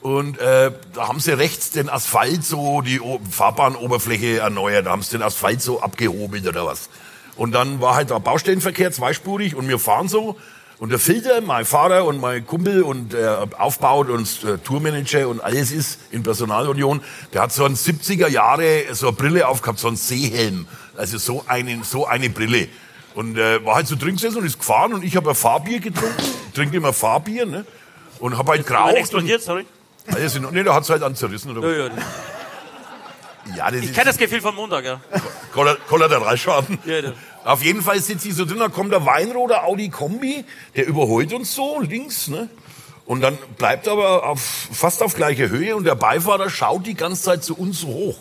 und 0.00 0.38
äh, 0.38 0.70
da 0.94 1.08
haben 1.08 1.20
sie 1.20 1.36
rechts 1.36 1.70
den 1.70 1.88
Asphalt 1.88 2.44
so, 2.44 2.80
die 2.80 3.00
o 3.00 3.20
Fahrbahnoberfläche 3.28 4.38
erneuert, 4.38 4.86
da 4.86 4.90
haben 4.90 5.02
sie 5.02 5.10
den 5.10 5.22
Asphalt 5.22 5.60
so 5.60 5.80
abgehobelt 5.80 6.46
oder 6.46 6.64
was. 6.64 6.88
Und 7.36 7.52
dann 7.52 7.80
war 7.80 7.96
halt 7.96 8.10
der 8.10 8.20
Baustellenverkehr 8.20 8.92
zweispurig 8.92 9.54
und 9.54 9.68
wir 9.68 9.78
fahren 9.78 10.08
so. 10.08 10.36
Und 10.78 10.90
der 10.90 10.98
Filter, 10.98 11.40
mein 11.40 11.64
Fahrer 11.64 12.04
und 12.04 12.20
mein 12.20 12.46
Kumpel 12.46 12.82
und 12.82 13.14
der 13.14 13.48
aufbaut 13.56 14.10
und 14.10 14.44
äh, 14.44 14.58
Tourmanager 14.58 15.26
und 15.28 15.40
alles 15.40 15.72
ist 15.72 15.98
in 16.10 16.22
Personalunion, 16.22 17.00
der 17.32 17.42
hat 17.42 17.52
so 17.52 17.64
ein 17.64 17.74
70er 17.74 18.28
Jahre 18.28 18.82
so 18.92 19.08
eine 19.08 19.16
Brille 19.16 19.48
aufgehabt, 19.48 19.78
so 19.78 19.88
ein 19.88 19.96
Seehelm. 19.96 20.66
Also 20.94 21.16
so, 21.16 21.44
einen, 21.46 21.82
so 21.82 22.06
eine 22.06 22.28
Brille. 22.28 22.68
Und 23.14 23.38
äh, 23.38 23.64
war 23.64 23.76
halt 23.76 23.86
so 23.86 23.96
drin 23.96 24.16
gesessen 24.16 24.38
und 24.38 24.44
ist 24.44 24.58
gefahren 24.58 24.92
und 24.92 25.02
ich 25.02 25.16
habe 25.16 25.30
ein 25.30 25.34
Fahrbier 25.34 25.80
getrunken, 25.80 26.22
trinke 26.54 26.76
immer 26.76 26.92
Fahrbier, 26.92 27.46
ne? 27.46 27.64
Und 28.18 28.36
habe 28.36 28.52
halt 28.52 28.66
geraucht. 28.66 28.94
explodiert, 28.94 29.42
sorry. 29.42 29.64
Also, 30.12 30.38
nee, 30.40 30.62
da 30.62 30.74
hat's 30.74 30.90
halt 30.90 31.02
an 31.02 31.14
zerrissen. 31.14 31.56
Oder? 31.56 31.68
Ja, 31.68 31.86
ja. 31.86 31.92
Ja, 33.56 33.70
das 33.70 33.80
Ich 33.80 33.92
kenne 33.92 34.06
das 34.06 34.18
Gefühl 34.18 34.40
vom 34.40 34.54
Montag, 34.54 34.84
ja. 34.84 35.00
Kollateralschaden. 35.88 36.78
Ja, 36.84 36.98
ja. 36.98 37.12
Auf 37.46 37.62
jeden 37.62 37.80
Fall 37.80 38.00
sitzt 38.00 38.26
ich 38.26 38.34
so 38.34 38.44
drin, 38.44 38.58
da 38.58 38.68
kommt 38.68 38.92
der 38.92 39.06
weinroter 39.06 39.64
Audi 39.64 39.88
Kombi, 39.88 40.44
der 40.74 40.86
überholt 40.86 41.32
uns 41.32 41.54
so 41.54 41.80
links, 41.80 42.28
ne? 42.28 42.48
Und 43.06 43.20
dann 43.20 43.38
bleibt 43.56 43.86
er 43.86 43.92
aber 43.92 44.26
auf, 44.28 44.40
fast 44.72 45.00
auf 45.00 45.14
gleicher 45.14 45.48
Höhe 45.48 45.76
und 45.76 45.84
der 45.84 45.94
Beifahrer 45.94 46.50
schaut 46.50 46.86
die 46.86 46.94
ganze 46.94 47.22
Zeit 47.22 47.44
zu 47.44 47.54
uns 47.56 47.80
so 47.82 47.86
hoch. 47.86 48.18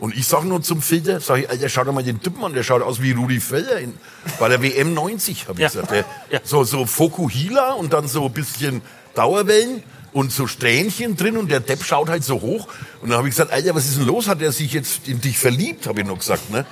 Und 0.00 0.16
ich 0.16 0.26
sag 0.26 0.42
nur 0.44 0.60
zum 0.62 0.82
Filter, 0.82 1.20
sag 1.20 1.38
ich, 1.38 1.48
Alter, 1.48 1.68
schau 1.68 1.84
doch 1.84 1.92
mal 1.92 2.02
den 2.02 2.20
Typen 2.20 2.44
an, 2.44 2.52
der 2.52 2.64
schaut 2.64 2.82
aus 2.82 3.00
wie 3.00 3.12
Rudi 3.12 3.38
Völler 3.40 3.78
in, 3.78 3.94
bei 4.40 4.48
der 4.48 4.60
WM 4.62 4.94
90, 4.94 5.46
hab 5.48 5.54
ich 5.54 5.60
Ja. 5.60 5.68
gesagt. 5.68 5.90
Der, 5.92 6.04
Ja. 6.30 6.40
So, 6.42 6.64
so 6.64 6.86
Fokuhila 6.86 7.74
und 7.74 7.92
dann 7.92 8.08
so 8.08 8.26
ein 8.26 8.32
bisschen 8.32 8.82
Dauerwellen 9.14 9.82
und 10.12 10.32
so 10.32 10.48
Strähnchen 10.48 11.16
drin 11.16 11.36
und 11.36 11.50
der 11.50 11.60
Depp 11.60 11.84
schaut 11.84 12.08
halt 12.08 12.24
so 12.24 12.40
hoch. 12.40 12.66
Und 13.00 13.10
dann 13.10 13.18
habe 13.18 13.28
ich 13.28 13.34
gesagt, 13.36 13.52
Alter, 13.52 13.76
was 13.76 13.86
ist 13.86 13.98
denn 13.98 14.06
los? 14.06 14.26
Hat 14.26 14.42
er 14.42 14.50
sich 14.50 14.72
jetzt 14.72 15.06
in 15.06 15.20
dich 15.20 15.38
verliebt, 15.38 15.86
habe 15.86 16.00
ich 16.00 16.06
noch 16.06 16.18
gesagt, 16.18 16.50
ne? 16.50 16.66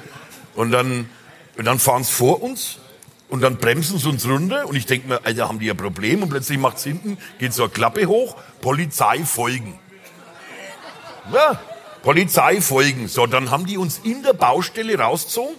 Und 0.56 0.72
dann, 0.72 1.08
und 1.56 1.64
dann 1.64 1.78
fahren 1.78 2.04
sie 2.04 2.12
vor 2.12 2.42
uns 2.42 2.78
und 3.28 3.40
dann 3.40 3.56
bremsen 3.56 3.98
sie 3.98 4.08
uns 4.08 4.26
runter 4.26 4.66
und 4.68 4.76
ich 4.76 4.86
denke 4.86 5.08
mir, 5.08 5.24
Alter, 5.24 5.48
haben 5.48 5.58
die 5.58 5.70
ein 5.70 5.76
Problem? 5.76 6.22
Und 6.22 6.28
plötzlich 6.30 6.58
macht's 6.58 6.84
hinten, 6.84 7.18
geht 7.38 7.52
so 7.52 7.64
eine 7.64 7.72
Klappe 7.72 8.06
hoch, 8.06 8.36
Polizei 8.60 9.24
folgen. 9.24 9.78
Ja, 11.32 11.60
Polizei 12.02 12.60
folgen. 12.60 13.08
So, 13.08 13.26
dann 13.26 13.50
haben 13.50 13.66
die 13.66 13.78
uns 13.78 14.00
in 14.04 14.22
der 14.22 14.34
Baustelle 14.34 14.98
rausgezogen. 14.98 15.56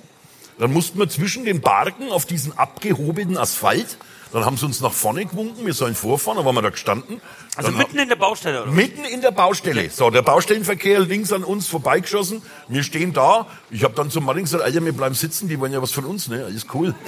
Dann 0.59 0.71
mussten 0.71 0.99
wir 0.99 1.09
zwischen 1.09 1.43
den 1.43 1.59
Barken 1.59 2.11
auf 2.11 2.25
diesen 2.25 2.57
abgehobelten 2.57 3.37
Asphalt. 3.37 3.97
Dann 4.31 4.45
haben 4.45 4.57
sie 4.57 4.65
uns 4.65 4.81
nach 4.81 4.91
vorne 4.91 5.25
gewunken, 5.25 5.65
wir 5.65 5.73
sollen 5.73 5.95
vorfahren, 5.95 6.37
dann 6.37 6.45
waren 6.45 6.55
wir 6.55 6.61
da 6.61 6.69
gestanden. 6.69 7.21
Also 7.55 7.69
dann 7.69 7.77
mitten 7.77 7.97
in 7.99 8.09
der 8.09 8.15
Baustelle, 8.15 8.63
oder? 8.63 8.71
Mitten 8.71 9.05
in 9.05 9.21
der 9.21 9.31
Baustelle. 9.31 9.89
So, 9.89 10.09
der 10.09 10.21
Baustellenverkehr 10.21 10.99
links 10.99 11.31
an 11.31 11.43
uns 11.43 11.67
vorbeigeschossen. 11.67 12.41
Wir 12.67 12.83
stehen 12.83 13.13
da. 13.13 13.47
Ich 13.69 13.83
habe 13.83 13.93
dann 13.93 14.09
zum 14.09 14.25
Martin 14.25 14.43
gesagt, 14.43 14.63
Alter, 14.63 14.83
wir 14.83 14.93
bleiben 14.93 15.15
sitzen, 15.15 15.47
die 15.47 15.59
wollen 15.59 15.71
ja 15.71 15.81
was 15.81 15.91
von 15.91 16.05
uns, 16.05 16.27
ne? 16.27 16.43
Alles 16.45 16.65
cool. 16.73 16.93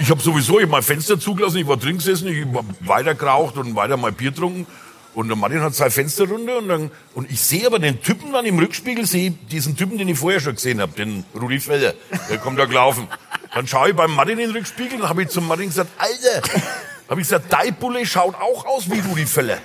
Ich 0.00 0.08
habe 0.08 0.18
sowieso, 0.18 0.58
ich 0.58 0.64
hab 0.64 0.70
mein 0.70 0.82
Fenster 0.82 1.20
zugelassen, 1.20 1.58
ich 1.58 1.68
war 1.68 1.76
drin 1.76 1.98
gesessen, 1.98 2.28
ich 2.28 2.46
hab 2.54 2.64
weiter 2.80 3.14
geraucht 3.14 3.58
und 3.58 3.76
weiter 3.76 3.98
mal 3.98 4.12
Bier 4.12 4.30
getrunken. 4.30 4.66
Und 5.14 5.28
der 5.28 5.36
Martin 5.36 5.60
hat 5.60 5.74
sein 5.74 5.90
Fenster 5.90 6.26
runter 6.26 6.58
und 6.58 6.68
dann, 6.68 6.90
und 7.14 7.30
ich 7.30 7.40
sehe 7.40 7.66
aber 7.66 7.78
den 7.78 8.02
Typen 8.02 8.32
dann 8.32 8.44
im 8.46 8.58
Rückspiegel, 8.58 9.06
sehe 9.06 9.30
diesen 9.30 9.76
Typen, 9.76 9.96
den 9.96 10.08
ich 10.08 10.18
vorher 10.18 10.40
schon 10.40 10.56
gesehen 10.56 10.80
habe, 10.80 10.92
den 10.92 11.24
Rudi 11.40 11.60
Feller, 11.60 11.94
der 12.28 12.38
kommt 12.38 12.58
da 12.58 12.64
gelaufen. 12.64 13.06
Dann 13.54 13.66
schaue 13.66 13.90
ich 13.90 13.96
beim 13.96 14.12
Martin 14.12 14.38
in 14.38 14.48
den 14.48 14.56
Rückspiegel 14.56 15.00
und 15.00 15.08
habe 15.08 15.22
ich 15.22 15.28
zum 15.28 15.46
Martin 15.46 15.66
gesagt, 15.68 15.90
Alter, 15.98 16.48
habe 17.08 17.20
ich 17.20 17.28
gesagt, 17.28 17.46
dein 17.50 17.74
Bulle 17.74 18.04
schaut 18.04 18.34
auch 18.34 18.66
aus 18.66 18.90
wie 18.90 19.00
Rudi 19.00 19.26
Feller. 19.26 19.58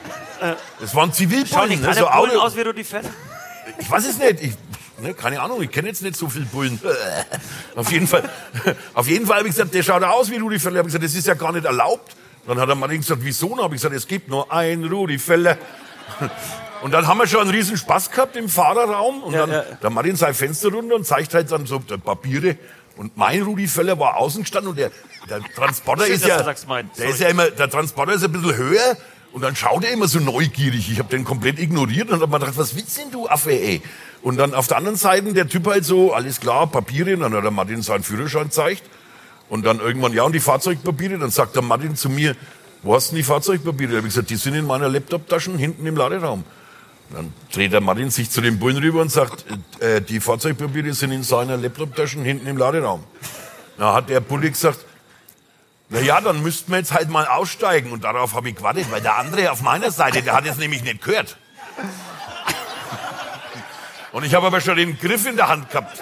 Das 0.80 0.96
waren 0.96 1.12
Zivilbullen, 1.12 1.70
nicht 1.70 1.84
ne, 1.84 1.94
so 1.94 2.06
Bullen 2.06 2.38
aus 2.38 2.56
wie 2.56 2.62
Rudi 2.62 2.84
Völler? 2.84 3.10
ich 3.78 3.90
weiß 3.90 4.06
es 4.08 4.18
nicht. 4.18 4.42
Ich, 4.42 4.54
ne, 5.02 5.14
keine 5.14 5.42
Ahnung, 5.42 5.62
ich 5.62 5.72
kenne 5.72 5.90
jetzt 5.90 6.02
nicht 6.02 6.16
so 6.16 6.30
viel 6.30 6.46
Bullen. 6.46 6.80
auf 7.76 7.92
jeden 7.92 8.08
Fall, 8.08 8.30
auf 8.94 9.08
jeden 9.08 9.26
Fall 9.26 9.40
habe 9.40 9.48
ich 9.48 9.56
gesagt, 9.56 9.74
der 9.74 9.84
schaut 9.84 10.04
aus 10.04 10.30
wie 10.30 10.38
Rudi 10.38 10.60
Völler. 10.60 10.80
Ich 10.82 10.86
gesagt, 10.86 11.04
das 11.04 11.14
ist 11.16 11.28
ja 11.28 11.34
gar 11.34 11.52
nicht 11.52 11.66
erlaubt. 11.66 12.16
Dann 12.48 12.60
hat 12.60 12.70
der 12.70 12.76
Mann 12.76 12.90
gesagt, 12.90 13.22
wieso? 13.24 13.50
Dann 13.50 13.64
habe 13.64 13.76
ich 13.76 13.82
gesagt, 13.82 13.96
es 13.96 14.08
gibt 14.08 14.30
nur 14.30 14.52
einen 14.52 14.86
Rudi 14.86 15.20
Völler. 15.20 15.58
Und 16.82 16.92
dann 16.92 17.06
haben 17.06 17.18
wir 17.18 17.28
schon 17.28 17.42
einen 17.42 17.50
riesen 17.50 17.76
Spaß 17.78 18.12
gehabt 18.12 18.36
im 18.38 18.48
Fahrerraum. 18.48 19.24
Und 19.24 19.34
Ja, 19.34 19.42
dann 19.42 19.52
ja. 19.52 19.62
der 19.84 19.90
Martin 19.90 20.16
sein 20.16 20.34
Fenster 20.34 20.70
runter 20.70 20.96
und 20.96 21.06
zeigt 21.06 21.34
halt 21.34 21.52
dann 21.52 21.66
so 21.66 21.80
Papiere. 21.80 22.58
Und 23.00 23.16
mein 23.16 23.42
Rudi 23.44 23.66
Völler 23.66 23.98
war 23.98 24.18
außen 24.18 24.42
gestanden 24.42 24.72
und 24.72 24.78
der, 24.78 24.92
der 25.30 25.42
Transporter 25.56 26.04
Schön, 26.04 26.16
ist 26.16 26.26
ja, 26.26 26.38
du 26.38 26.44
sagst 26.44 26.68
mein. 26.68 26.92
der 26.98 27.08
ist 27.08 27.22
ja 27.22 27.30
immer, 27.30 27.50
der 27.50 27.70
Transporter 27.70 28.12
ist 28.12 28.26
ein 28.26 28.32
bisschen 28.34 28.58
höher. 28.58 28.98
Und 29.32 29.42
dann 29.42 29.56
schaut 29.56 29.86
er 29.86 29.92
immer 29.94 30.10
so 30.10 30.20
neugierig. 30.20 30.92
Ich 30.92 31.00
habe 31.00 31.08
den 31.08 31.24
komplett 31.24 31.60
ignoriert 31.60 32.10
und 32.10 32.20
habe 32.20 32.30
mir 32.30 32.40
gedacht, 32.40 32.58
was 32.58 32.76
willst 32.76 32.98
denn 32.98 33.10
du, 33.10 33.30
Affe, 33.30 33.52
ey? 33.52 33.82
Und 34.22 34.36
dann 34.36 34.54
auf 34.54 34.68
der 34.68 34.76
anderen 34.76 34.98
Seite 34.98 35.32
der 35.32 35.48
Typ 35.48 35.68
halt 35.68 35.86
so, 35.86 36.12
alles 36.14 36.42
klar, 36.42 36.68
Papiere. 36.68 37.14
Und 37.14 37.22
dann 37.22 37.34
hat 37.34 37.44
der 37.46 37.52
Martin 37.52 37.82
seinen 37.82 38.04
Führerschein 38.04 38.46
gezeigt. 38.46 38.84
Und 39.48 39.66
dann 39.66 39.80
irgendwann, 39.80 40.12
ja, 40.12 40.24
und 40.24 40.34
die 40.34 40.42
Fahrzeugpapiere. 40.42 41.20
Dann 41.20 41.32
sagt 41.32 41.56
der 41.56 41.62
Martin 41.62 41.96
zu 41.96 42.10
mir, 42.10 42.36
wo 42.84 42.96
hast 42.96 43.08
du 43.08 43.12
denn 43.12 43.20
die 43.20 43.24
Fahrzeugpapiere? 43.24 43.92
Da 43.92 43.98
habe 44.00 44.08
ich 44.08 44.14
gesagt, 44.14 44.30
die 44.30 44.36
sind 44.36 44.56
in 44.56 44.68
meiner 44.68 44.90
Laptoptaschen 44.90 45.58
hinten 45.58 45.86
im 45.86 45.96
Laderaum. 45.96 46.44
Dann 47.12 47.34
dreht 47.52 47.74
der 47.74 47.82
Martin 47.82 48.12
sich 48.12 48.30
zu 48.30 48.42
den 48.42 48.60
Bullen 48.60 48.78
rüber 48.78 49.02
und 49.02 49.12
sagt, 49.12 49.46
äh, 49.82 50.02
die 50.02 50.20
Fahrzeugpapiere 50.20 50.94
sind 50.94 51.12
in 51.12 51.24
seiner 51.24 51.58
Laptoptaschen 51.58 52.24
hinten 52.24 52.46
im 52.48 52.58
Laderaum. 52.58 53.04
Da 53.78 53.94
hat 53.94 54.10
der 54.10 54.20
Bulle 54.20 54.50
gesagt, 54.50 54.86
na 55.90 56.00
ja, 56.02 56.22
dann 56.22 56.44
müssten 56.44 56.72
wir 56.72 56.78
jetzt 56.78 56.94
halt 56.94 57.10
mal 57.10 57.26
aussteigen. 57.26 57.92
Und 57.92 58.04
darauf 58.04 58.36
habe 58.36 58.50
ich 58.50 58.56
gewartet, 58.56 58.92
weil 58.92 59.02
der 59.02 59.18
andere 59.18 59.52
auf 59.52 59.62
meiner 59.62 59.90
Seite, 59.90 60.22
der 60.22 60.34
hat 60.34 60.46
es 60.46 60.58
nämlich 60.58 60.84
nicht 60.84 61.02
gehört. 61.02 61.38
Und 64.12 64.24
ich 64.24 64.36
habe 64.36 64.48
aber 64.48 64.62
schon 64.62 64.78
den 64.78 64.98
Griff 65.00 65.26
in 65.26 65.36
der 65.36 65.48
Hand 65.48 65.70
gehabt. 65.70 66.00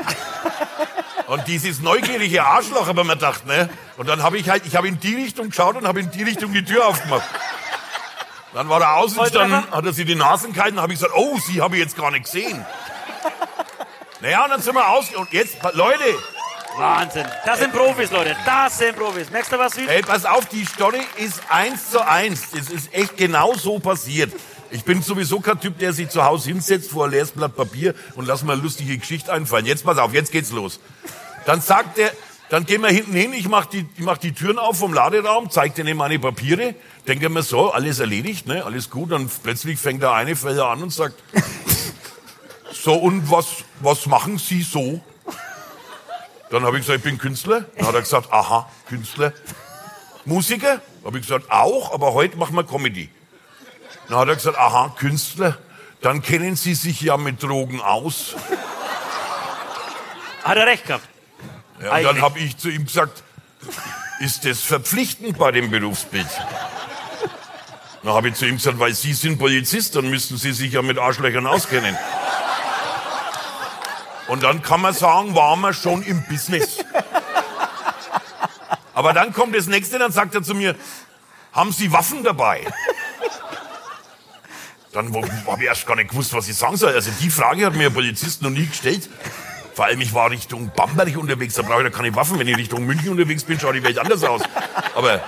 Und 1.28 1.48
dieses 1.48 1.82
neugierige 1.82 2.44
Arschloch 2.46 2.88
habe 2.88 3.02
ich 3.02 3.08
mir 3.08 3.14
gedacht, 3.14 3.46
ne? 3.46 3.70
Und 3.98 4.08
dann 4.08 4.24
habe 4.24 4.38
ich 4.38 4.50
halt, 4.50 4.66
ich 4.66 4.76
habe 4.76 4.88
in 4.88 5.00
die 5.00 5.16
Richtung 5.16 5.50
geschaut 5.50 5.76
und 5.76 5.86
habe 5.86 6.00
in 6.00 6.12
die 6.12 6.24
Richtung 6.24 6.54
die 6.54 6.64
Tür 6.64 6.88
aufgemacht. 6.88 7.28
Dann 8.58 8.70
war 8.70 8.82
er 8.82 8.96
außen, 8.96 9.20
dann 9.34 9.70
hat 9.70 9.86
er 9.86 9.94
sich 9.94 10.08
die 10.08 10.16
Nasen 10.16 10.52
gehalten, 10.52 10.82
habe 10.82 10.92
ich 10.92 10.98
gesagt, 10.98 11.14
oh, 11.16 11.38
sie 11.38 11.62
habe 11.62 11.76
ich 11.76 11.84
jetzt 11.84 11.96
gar 11.96 12.10
nicht 12.10 12.24
gesehen. 12.26 12.66
Naja, 14.20 14.46
und 14.46 14.50
dann 14.50 14.62
sind 14.64 14.74
wir 14.74 14.90
aus, 14.90 15.14
und 15.14 15.32
jetzt, 15.32 15.58
Leute, 15.74 16.04
Wahnsinn. 16.76 17.28
Das 17.46 17.60
sind 17.60 17.72
Profis, 17.72 18.10
Leute. 18.10 18.36
Das 18.48 18.80
sind 18.80 18.98
Profis. 18.98 19.30
Merkst 19.30 19.52
du 19.52 19.60
was, 19.60 19.76
Süd? 19.76 19.88
Ey, 19.88 20.02
pass 20.02 20.26
auf, 20.26 20.48
die 20.48 20.66
Story 20.66 21.02
ist 21.18 21.40
eins 21.50 21.92
zu 21.92 22.04
eins. 22.04 22.50
Das 22.50 22.72
ist 22.72 22.92
echt 22.96 23.16
genau 23.16 23.54
so 23.54 23.78
passiert. 23.78 24.34
Ich 24.72 24.84
bin 24.84 25.04
sowieso 25.04 25.40
kein 25.40 25.60
Typ, 25.60 25.78
der 25.78 25.94
sich 25.94 26.10
zu 26.10 26.26
Hause 26.26 26.50
hinsetzt 26.50 26.90
vor 26.90 27.06
ein 27.06 27.12
leeres 27.12 27.34
Blatt 27.34 27.56
Papier 27.56 27.94
und 28.16 28.26
lass 28.26 28.42
mal 28.42 28.54
eine 28.54 28.64
lustige 28.64 28.98
Geschichte 28.98 29.32
einfallen. 29.32 29.68
Jetzt 29.68 29.86
pass 29.86 30.00
auf, 30.00 30.16
jetzt 30.16 30.32
geht's 30.32 30.50
los. 30.52 30.80
Dann 31.46 31.62
sagt 31.62 32.00
der, 32.00 32.12
dann 32.50 32.66
gehen 32.66 32.82
wir 32.82 32.90
hinten 32.90 33.14
hin, 33.14 33.34
ich 33.34 33.50
mach 33.50 33.66
die, 33.66 33.86
ich 33.98 34.04
mach 34.04 34.18
die 34.18 34.32
Türen 34.32 34.58
auf 34.58 34.80
vom 34.80 34.94
Laderaum, 34.94 35.50
zeig 35.52 35.76
denen 35.76 35.98
meine 35.98 36.18
Papiere, 36.18 36.76
denke 37.06 37.28
mir 37.28 37.44
so, 37.44 37.72
alles 37.72 38.00
erledigt, 38.00 38.48
ne, 38.48 38.64
alles 38.64 38.90
gut. 38.90 39.12
Dann 39.12 39.30
plötzlich 39.44 39.78
fängt 39.80 40.02
der 40.02 40.14
eine 40.14 40.36
Feller 40.36 40.70
an 40.70 40.82
und 40.82 40.94
sagt, 40.94 41.22
so 42.72 42.94
und 42.94 43.30
was, 43.30 43.48
was 43.82 44.06
machen 44.06 44.38
Sie 44.38 44.62
so? 44.62 45.02
Dann 46.50 46.64
habe 46.64 46.78
ich 46.78 46.86
gesagt, 46.86 47.00
ich 47.00 47.04
bin 47.04 47.18
Künstler. 47.18 47.66
Dann 47.76 47.88
hat 47.88 47.96
er 47.96 48.02
gesagt, 48.02 48.32
aha, 48.32 48.70
Künstler. 48.88 49.34
Musiker? 50.24 50.82
Habe 51.04 51.20
ich 51.20 51.28
gesagt, 51.28 51.52
auch, 51.52 51.94
aber 51.94 52.14
heute 52.14 52.38
machen 52.38 52.56
wir 52.56 52.64
Comedy. 52.64 53.10
Dann 54.08 54.20
hat 54.20 54.30
er 54.30 54.36
gesagt, 54.36 54.58
aha, 54.58 54.96
Künstler. 54.98 55.58
Dann 56.00 56.22
kennen 56.22 56.56
Sie 56.56 56.76
sich 56.76 57.02
ja 57.02 57.18
mit 57.18 57.44
Drogen 57.44 57.82
aus. 57.82 58.36
Hat 60.44 60.58
er 60.58 60.66
recht 60.66 60.86
gehabt. 60.86 61.08
Ja, 61.82 61.96
und 61.96 62.04
dann 62.04 62.22
habe 62.22 62.40
ich 62.40 62.58
zu 62.58 62.70
ihm 62.70 62.86
gesagt, 62.86 63.24
ist 64.20 64.46
das 64.46 64.62
verpflichtend 64.62 65.38
bei 65.38 65.52
dem 65.52 65.70
Berufsbild? 65.70 66.28
Dann 68.04 68.14
habe 68.14 68.30
ich 68.30 68.36
zu 68.36 68.46
ihm 68.46 68.56
gesagt, 68.56 68.80
weil 68.80 68.94
Sie 68.94 69.14
sind 69.14 69.38
Polizist, 69.38 69.96
dann 69.96 70.10
müssten 70.10 70.38
Sie 70.38 70.54
sich 70.54 70.74
ja 70.74 70.82
mit 70.82 70.98
Arschlöchern 70.98 71.46
auskennen. 71.46 71.98
Und 74.28 74.44
dann 74.44 74.62
kann 74.62 74.82
man 74.82 74.94
sagen, 74.94 75.36
waren 75.36 75.62
wir 75.62 75.74
schon 75.74 76.04
im 76.04 76.24
Business. 76.24 76.84
Aber 78.94 79.14
dann 79.14 79.34
kommt 79.34 79.56
das 79.56 79.68
nächste, 79.68 80.00
dann 80.00 80.12
sagt 80.12 80.36
er 80.36 80.44
zu 80.44 80.56
mir, 80.56 80.76
haben 81.54 81.72
Sie 81.72 81.92
Waffen 81.92 82.24
dabei? 82.24 82.66
Dann 84.92 85.14
habe 85.14 85.62
ich 85.62 85.68
erst 85.68 85.86
gar 85.86 85.96
nicht 85.96 86.10
gewusst, 86.10 86.34
was 86.34 86.48
ich 86.48 86.56
sagen 86.56 86.78
soll. 86.78 86.94
Also 86.94 87.12
die 87.22 87.30
Frage 87.30 87.66
hat 87.66 87.76
mir 87.76 87.88
ein 87.88 87.94
Polizist 87.94 88.42
noch 88.42 88.50
nie 88.50 88.66
gestellt. 88.66 89.10
Vor 89.78 89.86
allem, 89.86 90.02
ich 90.02 90.12
war 90.12 90.32
Richtung 90.32 90.72
Bamberg 90.76 91.16
unterwegs, 91.18 91.54
da 91.54 91.62
brauche 91.62 91.84
ich 91.84 91.92
da 91.92 91.96
keine 91.96 92.16
Waffen. 92.16 92.40
Wenn 92.40 92.48
ich 92.48 92.58
Richtung 92.58 92.88
München 92.88 93.12
unterwegs 93.12 93.44
bin, 93.44 93.60
schaut 93.60 93.76
die 93.76 93.84
Welt 93.84 94.00
anders 94.00 94.24
aus. 94.24 94.42
Aber, 94.96 95.22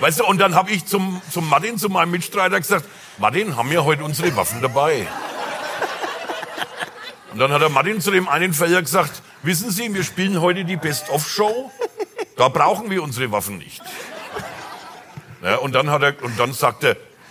weißt 0.00 0.18
du, 0.18 0.24
und 0.24 0.38
dann 0.38 0.56
habe 0.56 0.72
ich 0.72 0.86
zum, 0.86 1.22
zum 1.30 1.48
Martin, 1.48 1.78
zu 1.78 1.88
meinem 1.88 2.10
Mitstreiter 2.10 2.58
gesagt, 2.58 2.84
Martin, 3.18 3.56
haben 3.56 3.70
wir 3.70 3.84
heute 3.84 4.02
unsere 4.02 4.34
Waffen 4.34 4.60
dabei? 4.60 5.06
Und 7.32 7.38
dann 7.38 7.52
hat 7.52 7.62
der 7.62 7.68
Martin 7.68 8.00
zu 8.00 8.10
dem 8.10 8.28
einen 8.28 8.52
Feller 8.52 8.82
gesagt, 8.82 9.22
wissen 9.44 9.70
Sie, 9.70 9.94
wir 9.94 10.02
spielen 10.02 10.40
heute 10.40 10.64
die 10.64 10.76
Best-of-Show, 10.76 11.70
da 12.36 12.48
brauchen 12.48 12.90
wir 12.90 13.04
unsere 13.04 13.30
Waffen 13.30 13.58
nicht. 13.58 13.82
Ja, 15.44 15.58
und 15.58 15.76
dann 15.76 15.90
hat 15.90 16.02
er, 16.02 16.20
und 16.24 16.40
dann 16.40 16.52
sagt 16.54 16.84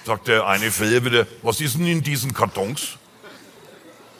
sagt 0.06 0.30
der 0.30 0.48
eine 0.48 0.72
Feller 0.72 1.04
wieder, 1.04 1.28
was 1.42 1.60
ist 1.60 1.76
denn 1.76 1.86
in 1.86 2.02
diesen 2.02 2.34
Kartons? 2.34 2.98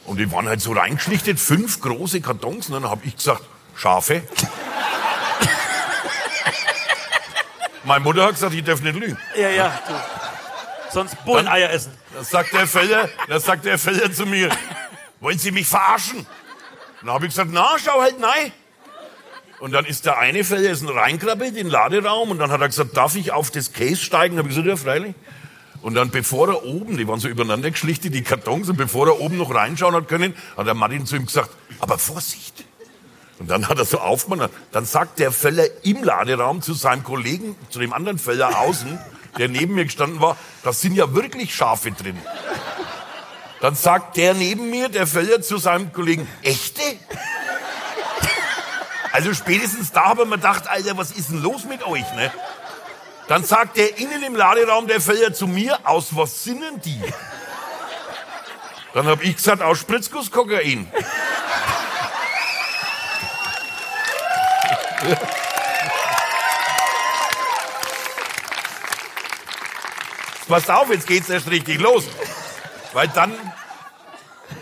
Und 0.06 0.18
die 0.18 0.32
waren 0.32 0.48
halt 0.48 0.62
so 0.62 0.74
reingeschlichtet, 0.74 1.40
fünf 1.40 1.80
große 1.82 2.22
Kartons. 2.22 2.68
Und 2.68 2.82
dann 2.82 2.90
habe 2.90 3.02
ich 3.06 3.16
gesagt, 3.16 3.44
Schafe. 3.76 4.24
Meine 7.84 8.04
Mutter 8.04 8.24
hat 8.24 8.32
gesagt, 8.32 8.54
ich 8.54 8.64
darf 8.64 8.82
nicht 8.82 8.96
lügen. 8.96 9.18
Ja, 9.36 9.50
ja. 9.50 9.80
Du. 9.88 9.94
Sonst 10.92 11.24
Bulleneier 11.26 11.70
essen. 11.72 11.94
Da 12.14 12.24
sagt 12.24 12.54
der 12.54 12.68
Feller, 12.68 13.10
da 13.28 13.40
sagt 13.40 13.66
der 13.66 13.78
Feller 13.78 14.12
zu 14.12 14.26
mir, 14.26 14.50
wollen 15.22 15.38
Sie 15.38 15.52
mich 15.52 15.68
verarschen? 15.68 16.26
Dann 17.02 17.12
habe 17.12 17.26
ich 17.26 17.32
gesagt, 17.32 17.50
na, 17.54 17.70
schau 17.84 18.02
halt 18.02 18.20
nein. 18.20 18.52
Und 19.60 19.72
dann 19.72 19.86
ist 19.86 20.06
der 20.06 20.18
eine 20.18 20.44
Feller 20.44 20.72
ist 20.72 20.82
ein 20.82 20.90
reinkrabbelt 20.90 21.50
in 21.50 21.56
den 21.56 21.70
Laderaum 21.70 22.32
und 22.32 22.40
dann 22.40 22.52
hat 22.52 22.62
er 22.62 22.68
gesagt, 22.68 22.98
darf 22.98 23.16
ich 23.16 23.32
auf 23.32 23.52
das 23.52 23.72
Case 23.74 23.98
steigen? 23.98 24.38
Habe 24.38 24.50
ich 24.50 24.56
gesagt, 24.56 24.68
ja, 24.68 24.76
freilich. 24.76 25.16
Und 25.82 25.96
dann, 25.96 26.12
bevor 26.12 26.48
er 26.50 26.64
oben, 26.66 26.98
die 26.98 27.08
waren 27.08 27.20
so 27.20 27.28
übereinander 27.28 27.72
geschlichtet, 27.72 28.14
die 28.14 28.22
Kartons, 28.22 28.70
und 28.70 28.78
bevor 28.78 29.08
er 29.08 29.20
oben 29.20 29.38
noch 29.38 29.54
reinschauen 29.54 29.96
hat 29.96 30.08
können, 30.08 30.36
hat 30.56 30.68
der 30.68 30.76
Martin 30.76 31.06
zu 31.06 31.16
ihm 31.16 31.26
gesagt, 31.26 31.50
aber 31.80 31.98
Vorsicht. 31.98 32.66
Und 33.40 33.50
dann 33.50 33.68
hat 33.68 33.80
er 33.80 33.86
so 33.86 34.00
aufgemacht, 34.00 34.52
dann 34.72 34.86
sagt 34.86 35.18
der 35.18 35.32
Völler 35.32 35.66
im 35.84 36.04
Laderaum 36.04 36.62
zu 36.62 36.76
seinem 36.76 37.04
Kollegen, 37.04 37.56
zu 37.70 37.80
dem 37.80 37.94
anderen 37.94 38.20
Völler 38.20 38.60
außen, 38.60 39.00
der 39.40 39.48
neben 39.48 39.74
mir 39.74 39.86
gestanden 39.86 40.22
war, 40.22 40.38
da 40.64 40.74
sind 40.74 40.94
ja 40.94 41.16
wirklich 41.16 41.56
Schafe 41.56 41.92
drin. 41.92 42.18
Dann 43.62 43.76
sagt 43.76 44.18
der 44.18 44.36
neben 44.36 44.70
mir, 44.70 44.90
der 44.90 45.08
Völler, 45.08 45.42
zu 45.42 45.58
seinem 45.58 45.92
Kollegen, 45.94 46.28
echte? 46.44 46.82
Also 49.12 49.34
spätestens 49.34 49.92
da 49.92 50.06
haben 50.06 50.30
wir 50.30 50.38
gedacht, 50.38 50.68
Alter, 50.68 50.98
was 50.98 51.12
ist 51.12 51.30
denn 51.30 51.42
los 51.42 51.66
mit 51.66 51.84
euch, 51.86 52.12
ne? 52.14 52.32
Dann 53.32 53.46
sagt 53.46 53.78
der 53.78 53.98
innen 53.98 54.22
im 54.24 54.36
Laderaum 54.36 54.88
der 54.88 55.00
Feller 55.00 55.34
zu 55.34 55.48
mir, 55.48 55.80
aus 55.86 56.14
was 56.18 56.44
sind 56.44 56.62
denn 56.62 56.82
die? 56.82 57.02
Dann 58.94 59.08
habe 59.08 59.24
ich 59.24 59.38
gesagt, 59.38 59.62
aus 59.62 59.80
Spritzgusskokain. 59.80 60.92
Pass 70.50 70.70
auf, 70.70 70.90
jetzt 70.90 71.08
geht's 71.08 71.30
erst 71.30 71.50
richtig 71.50 71.80
los. 71.80 72.04
Weil 72.92 73.08
dann, 73.08 73.34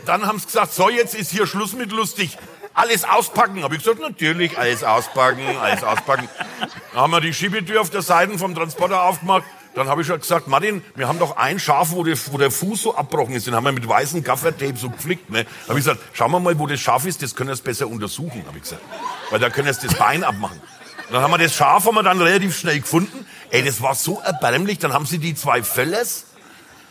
dann 0.05 0.27
haben 0.27 0.37
sie 0.37 0.45
gesagt, 0.45 0.73
so, 0.73 0.91
jetzt 0.91 1.15
ist 1.15 1.31
hier 1.31 1.47
Schluss 1.47 1.73
mit 1.73 1.91
lustig. 1.91 2.37
Alles 2.79 3.03
auspacken. 3.03 3.61
Habe 3.63 3.75
ich 3.75 3.83
gesagt, 3.83 3.99
natürlich, 3.99 4.57
alles 4.57 4.85
auspacken, 4.85 5.41
alles 5.61 5.83
auspacken. 5.83 6.29
Dann 6.93 7.01
haben 7.01 7.11
wir 7.11 7.19
die 7.19 7.33
Schiebetür 7.33 7.81
auf 7.81 7.89
der 7.89 8.01
Seite 8.01 8.37
vom 8.37 8.55
Transporter 8.55 9.03
aufgemacht. 9.03 9.43
Dann 9.75 9.89
habe 9.89 9.99
ich 9.99 10.07
schon 10.07 10.17
gesagt, 10.17 10.47
Martin, 10.47 10.81
wir 10.95 11.09
haben 11.09 11.19
doch 11.19 11.35
ein 11.35 11.59
Schaf, 11.59 11.91
wo 11.91 12.05
der, 12.05 12.17
wo 12.31 12.37
der 12.37 12.51
Fuß 12.51 12.81
so 12.83 12.95
abbrochen 12.95 13.35
ist. 13.35 13.47
Den 13.47 13.53
haben 13.53 13.65
wir 13.65 13.73
mit 13.73 13.85
weißem 13.85 14.23
Gaffertape 14.23 14.77
so 14.77 14.89
geflickt. 14.89 15.29
Ne? 15.29 15.43
Da 15.43 15.69
habe 15.69 15.79
ich 15.79 15.85
gesagt, 15.85 15.99
schauen 16.13 16.31
wir 16.31 16.39
mal, 16.39 16.57
wo 16.57 16.67
das 16.67 16.79
Schaf 16.79 17.05
ist. 17.05 17.21
Das 17.21 17.35
können 17.35 17.49
wir 17.49 17.53
es 17.53 17.59
besser 17.59 17.85
untersuchen, 17.85 18.45
habe 18.47 18.55
ich 18.55 18.63
gesagt. 18.63 18.81
Weil 19.29 19.39
da 19.39 19.49
können 19.49 19.67
wir 19.67 19.73
das 19.73 19.95
Bein 19.95 20.23
abmachen. 20.23 20.61
Und 21.09 21.13
dann 21.13 21.21
haben 21.21 21.31
wir 21.31 21.37
das 21.37 21.53
Schaf 21.53 21.85
haben 21.85 21.95
wir 21.95 22.03
dann 22.03 22.21
relativ 22.21 22.57
schnell 22.57 22.79
gefunden. 22.79 23.25
Ey, 23.49 23.61
das 23.61 23.81
war 23.81 23.93
so 23.93 24.21
erbärmlich. 24.23 24.79
Dann 24.79 24.93
haben 24.93 25.05
sie 25.05 25.17
die 25.17 25.35
zwei 25.35 25.63
Föllers, 25.63 26.27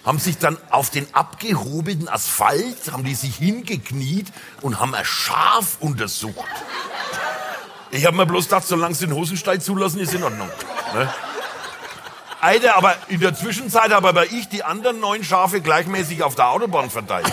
haben 0.08 0.18
sich 0.18 0.38
dann 0.38 0.56
auf 0.70 0.88
den 0.88 1.06
abgehobelten 1.14 2.08
Asphalt, 2.08 2.92
haben 2.92 3.04
die 3.04 3.14
sich 3.14 3.36
hingekniet 3.36 4.28
und 4.62 4.80
haben 4.80 4.94
ein 4.94 5.04
Schaf 5.04 5.76
untersucht. 5.80 6.48
Ich 7.90 8.06
habe 8.06 8.16
mir 8.16 8.24
bloß 8.24 8.46
gedacht, 8.46 8.66
solange 8.66 8.94
sie 8.94 9.04
den 9.04 9.14
Hosenstall 9.14 9.60
zulassen, 9.60 10.00
ist 10.00 10.14
in 10.14 10.22
Ordnung. 10.22 10.48
Ne? 10.94 11.12
Alter, 12.40 12.76
aber 12.76 12.96
in 13.08 13.20
der 13.20 13.34
Zwischenzeit 13.34 13.92
habe 13.92 14.08
aber 14.08 14.32
ich 14.32 14.48
die 14.48 14.64
anderen 14.64 14.98
neun 14.98 15.22
Schafe 15.24 15.60
gleichmäßig 15.60 16.22
auf 16.22 16.34
der 16.34 16.48
Autobahn 16.48 16.88
verteilt. 16.88 17.30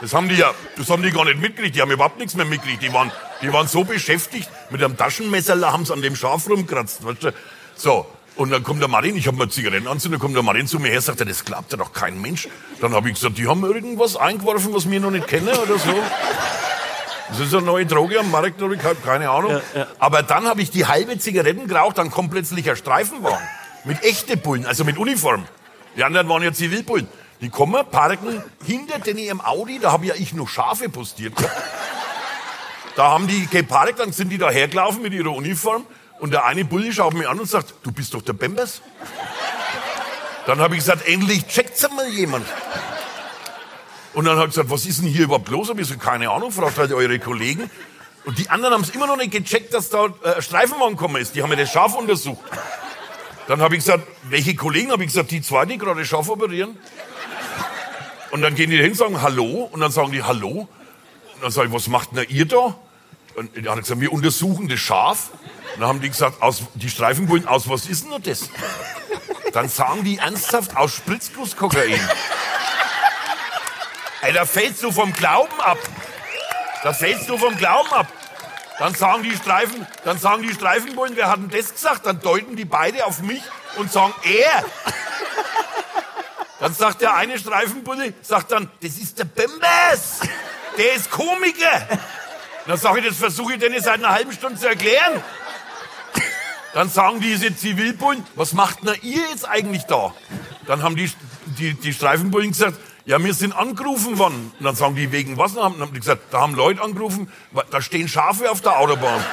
Das 0.00 0.14
haben 0.14 0.28
die 0.28 0.36
ja, 0.36 0.54
das 0.76 0.88
haben 0.90 1.02
die 1.02 1.10
gar 1.10 1.24
nicht 1.24 1.40
mitgekriegt. 1.40 1.74
Die 1.74 1.82
haben 1.82 1.90
überhaupt 1.90 2.18
nichts 2.18 2.36
mehr 2.36 2.46
mitgekriegt. 2.46 2.84
Die 2.84 2.92
waren, 2.92 3.10
die 3.42 3.52
waren 3.52 3.66
so 3.66 3.82
beschäftigt 3.82 4.48
mit 4.70 4.80
einem 4.80 4.96
Taschenmesser, 4.96 5.60
haben 5.72 5.86
sie 5.86 5.92
an 5.92 6.02
dem 6.02 6.14
Schaf 6.14 6.48
rumkratzt. 6.48 7.04
Weißt 7.04 7.24
du? 7.24 7.32
So. 7.74 8.06
Und 8.36 8.50
dann 8.50 8.64
kommt 8.64 8.80
der 8.80 8.88
Martin, 8.88 9.16
ich 9.16 9.28
habe 9.28 9.36
mir 9.36 9.48
Zigaretten 9.48 9.86
anzünden, 9.86 10.18
dann 10.18 10.20
kommt 10.20 10.34
der 10.34 10.42
Martin 10.42 10.66
zu 10.66 10.80
mir 10.80 10.90
her, 10.90 11.00
sagt 11.00 11.20
er, 11.20 11.26
das 11.26 11.44
glaubt 11.44 11.70
ja 11.70 11.78
doch 11.78 11.92
kein 11.92 12.20
Mensch. 12.20 12.48
Dann 12.80 12.92
habe 12.92 13.08
ich 13.08 13.14
gesagt, 13.14 13.38
die 13.38 13.46
haben 13.46 13.62
irgendwas 13.64 14.16
eingeworfen, 14.16 14.74
was 14.74 14.90
wir 14.90 14.98
noch 14.98 15.12
nicht 15.12 15.28
kennen 15.28 15.48
oder 15.48 15.78
so. 15.78 15.94
Das 17.28 17.38
ist 17.38 17.54
eine 17.54 17.64
neue 17.64 17.86
Droge 17.86 18.18
am 18.18 18.30
Markt, 18.30 18.60
oder 18.60 18.74
ich 18.74 18.82
habe 18.82 18.96
keine 18.96 19.30
Ahnung. 19.30 19.52
Ja, 19.52 19.80
ja. 19.80 19.86
Aber 19.98 20.22
dann 20.22 20.46
habe 20.46 20.62
ich 20.62 20.70
die 20.70 20.86
halbe 20.86 21.16
Zigaretten 21.18 21.68
geraucht, 21.68 21.98
dann 21.98 22.10
kommt 22.10 22.32
plötzlich 22.32 22.68
ein 22.68 22.76
Streifenwagen. 22.76 23.46
Mit 23.84 24.02
echten 24.02 24.38
Bullen, 24.40 24.66
also 24.66 24.84
mit 24.84 24.98
Uniform. 24.98 25.44
Die 25.96 26.02
anderen 26.02 26.28
waren 26.28 26.42
ja 26.42 26.52
Zivilbullen. 26.52 27.06
Die 27.40 27.50
kommen, 27.50 27.84
parken 27.90 28.42
hinter 28.64 28.98
den 28.98 29.18
ihrem 29.18 29.40
Audi, 29.40 29.78
da 29.78 29.92
habe 29.92 30.06
ja 30.06 30.14
ich 30.16 30.32
nur 30.32 30.48
Schafe 30.48 30.88
postiert. 30.88 31.34
Da 32.96 33.10
haben 33.10 33.26
die 33.26 33.46
geparkt, 33.46 34.00
dann 34.00 34.12
sind 34.12 34.30
die 34.30 34.38
da 34.38 34.50
hergelaufen 34.50 35.02
mit 35.02 35.12
ihrer 35.12 35.32
Uniform 35.32 35.84
und 36.20 36.32
der 36.32 36.44
eine 36.44 36.64
Bulle 36.64 36.92
schaut 36.92 37.14
mich 37.14 37.28
an 37.28 37.38
und 37.38 37.48
sagt, 37.48 37.74
du 37.82 37.92
bist 37.92 38.14
doch 38.14 38.22
der 38.22 38.32
Bembers. 38.32 38.80
Dann 40.46 40.58
habe 40.58 40.74
ich 40.74 40.80
gesagt, 40.80 41.06
endlich 41.08 41.46
checkt's 41.46 41.88
mal 41.90 42.08
jemand. 42.08 42.46
Und 44.12 44.26
dann 44.26 44.36
hat 44.36 44.44
er 44.44 44.48
gesagt, 44.48 44.70
was 44.70 44.86
ist 44.86 45.00
denn 45.02 45.08
hier 45.08 45.24
überhaupt 45.24 45.48
los? 45.48 45.68
Hab 45.68 45.78
ich 45.78 45.88
so, 45.88 45.96
keine 45.96 46.30
Ahnung, 46.30 46.52
fragt 46.52 46.78
halt 46.78 46.92
eure 46.92 47.18
Kollegen. 47.18 47.70
Und 48.24 48.38
die 48.38 48.48
anderen 48.48 48.74
haben 48.74 48.82
es 48.82 48.90
immer 48.90 49.06
noch 49.06 49.16
nicht 49.16 49.32
gecheckt, 49.32 49.74
dass 49.74 49.90
da 49.90 50.06
äh, 50.22 50.40
Streifenwagen 50.40 50.96
gekommen 50.96 51.16
ist. 51.16 51.34
Die 51.34 51.42
haben 51.42 51.50
mir 51.50 51.56
das 51.56 51.70
Schaf 51.70 51.94
untersucht. 51.94 52.42
Dann 53.48 53.60
habe 53.60 53.76
ich 53.76 53.84
gesagt, 53.84 54.06
welche 54.30 54.54
Kollegen? 54.54 54.92
Habe 54.92 55.02
ich 55.02 55.08
gesagt, 55.08 55.30
die 55.30 55.42
zwei, 55.42 55.66
die 55.66 55.76
gerade 55.76 56.04
Schaf 56.04 56.28
operieren. 56.28 56.78
Und 58.30 58.40
dann 58.40 58.54
gehen 58.54 58.70
die 58.70 58.78
hin 58.78 58.92
und 58.92 58.96
sagen 58.96 59.20
Hallo. 59.20 59.68
Und 59.70 59.80
dann 59.80 59.90
sagen 59.90 60.12
die 60.12 60.22
Hallo. 60.22 60.68
Und 61.34 61.42
dann 61.42 61.50
sage 61.50 61.68
ich, 61.68 61.74
was 61.74 61.88
macht 61.88 62.16
denn 62.16 62.24
ihr 62.28 62.46
da? 62.46 62.76
Und 63.34 63.56
er 63.56 63.72
hat 63.72 63.80
gesagt, 63.80 64.00
wir 64.00 64.12
untersuchen 64.12 64.68
das 64.68 64.78
Schaf. 64.78 65.30
Dann 65.78 65.88
haben 65.88 66.00
die 66.00 66.08
gesagt, 66.08 66.40
aus, 66.40 66.62
die 66.74 66.88
Streifenbullen, 66.88 67.48
aus 67.48 67.68
was 67.68 67.86
ist 67.86 68.04
denn 68.04 68.22
das? 68.22 68.48
Dann 69.52 69.68
sagen 69.68 70.04
die 70.04 70.18
ernsthaft, 70.18 70.76
aus 70.76 70.94
Spritzgusskokain. 70.94 72.00
Ey, 74.22 74.32
da 74.32 74.46
fällst 74.46 74.82
du 74.82 74.90
vom 74.90 75.12
Glauben 75.12 75.60
ab. 75.60 75.78
Da 76.82 76.92
fällst 76.92 77.28
du 77.28 77.36
vom 77.36 77.56
Glauben 77.56 77.92
ab. 77.92 78.06
Dann 78.78 78.94
sagen 78.94 79.22
die 79.22 79.36
Streifen, 79.36 79.86
dann 80.04 80.18
sagen 80.18 80.42
die 80.42 80.52
Streifenbullen, 80.52 81.16
wer 81.16 81.28
hat 81.28 81.36
denn 81.36 81.50
das 81.50 81.72
gesagt? 81.72 82.06
Dann 82.06 82.20
deuten 82.20 82.56
die 82.56 82.64
beide 82.64 83.06
auf 83.06 83.20
mich 83.20 83.42
und 83.76 83.92
sagen, 83.92 84.14
er. 84.24 84.64
Dann 86.60 86.74
sagt 86.74 87.02
der 87.02 87.14
eine 87.14 87.38
Streifenbulle, 87.38 88.14
sagt 88.22 88.52
dann, 88.52 88.70
das 88.82 88.92
ist 88.92 89.18
der 89.18 89.24
Bembers. 89.24 90.20
Der 90.76 90.94
ist 90.94 91.10
Komiker. 91.10 91.86
Dann 92.66 92.78
sage 92.78 93.00
ich, 93.00 93.06
das 93.06 93.16
versuche 93.18 93.54
ich 93.54 93.58
denen 93.60 93.80
seit 93.82 93.94
einer 93.94 94.10
halben 94.10 94.32
Stunde 94.32 94.58
zu 94.58 94.68
erklären. 94.68 95.22
Dann 96.74 96.88
sagen 96.88 97.20
diese 97.20 97.56
Zivilbullen, 97.56 98.24
was 98.34 98.52
macht 98.52 98.84
denn 98.84 98.96
ihr 99.02 99.22
jetzt 99.30 99.48
eigentlich 99.48 99.84
da? 99.84 100.12
Dann 100.66 100.82
haben 100.82 100.96
die, 100.96 101.08
die, 101.58 101.74
die 101.74 101.92
Streifenbullen 101.92 102.50
gesagt, 102.50 102.78
ja, 103.06 103.22
wir 103.22 103.32
sind 103.32 103.52
angerufen 103.52 104.18
worden. 104.18 104.52
Und 104.58 104.64
dann 104.64 104.74
sagen 104.74 104.96
die, 104.96 105.12
wegen 105.12 105.38
was? 105.38 105.54
Dann 105.54 105.80
haben 105.80 105.92
die 105.92 106.00
gesagt, 106.00 106.22
da 106.32 106.40
haben 106.40 106.54
Leute 106.54 106.82
angerufen, 106.82 107.30
da 107.70 107.80
stehen 107.80 108.08
Schafe 108.08 108.50
auf 108.50 108.60
der 108.60 108.78
Autobahn. 108.78 109.20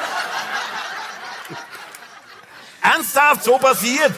Ernsthaft, 2.81 3.43
so 3.43 3.57
passiert. 3.57 4.13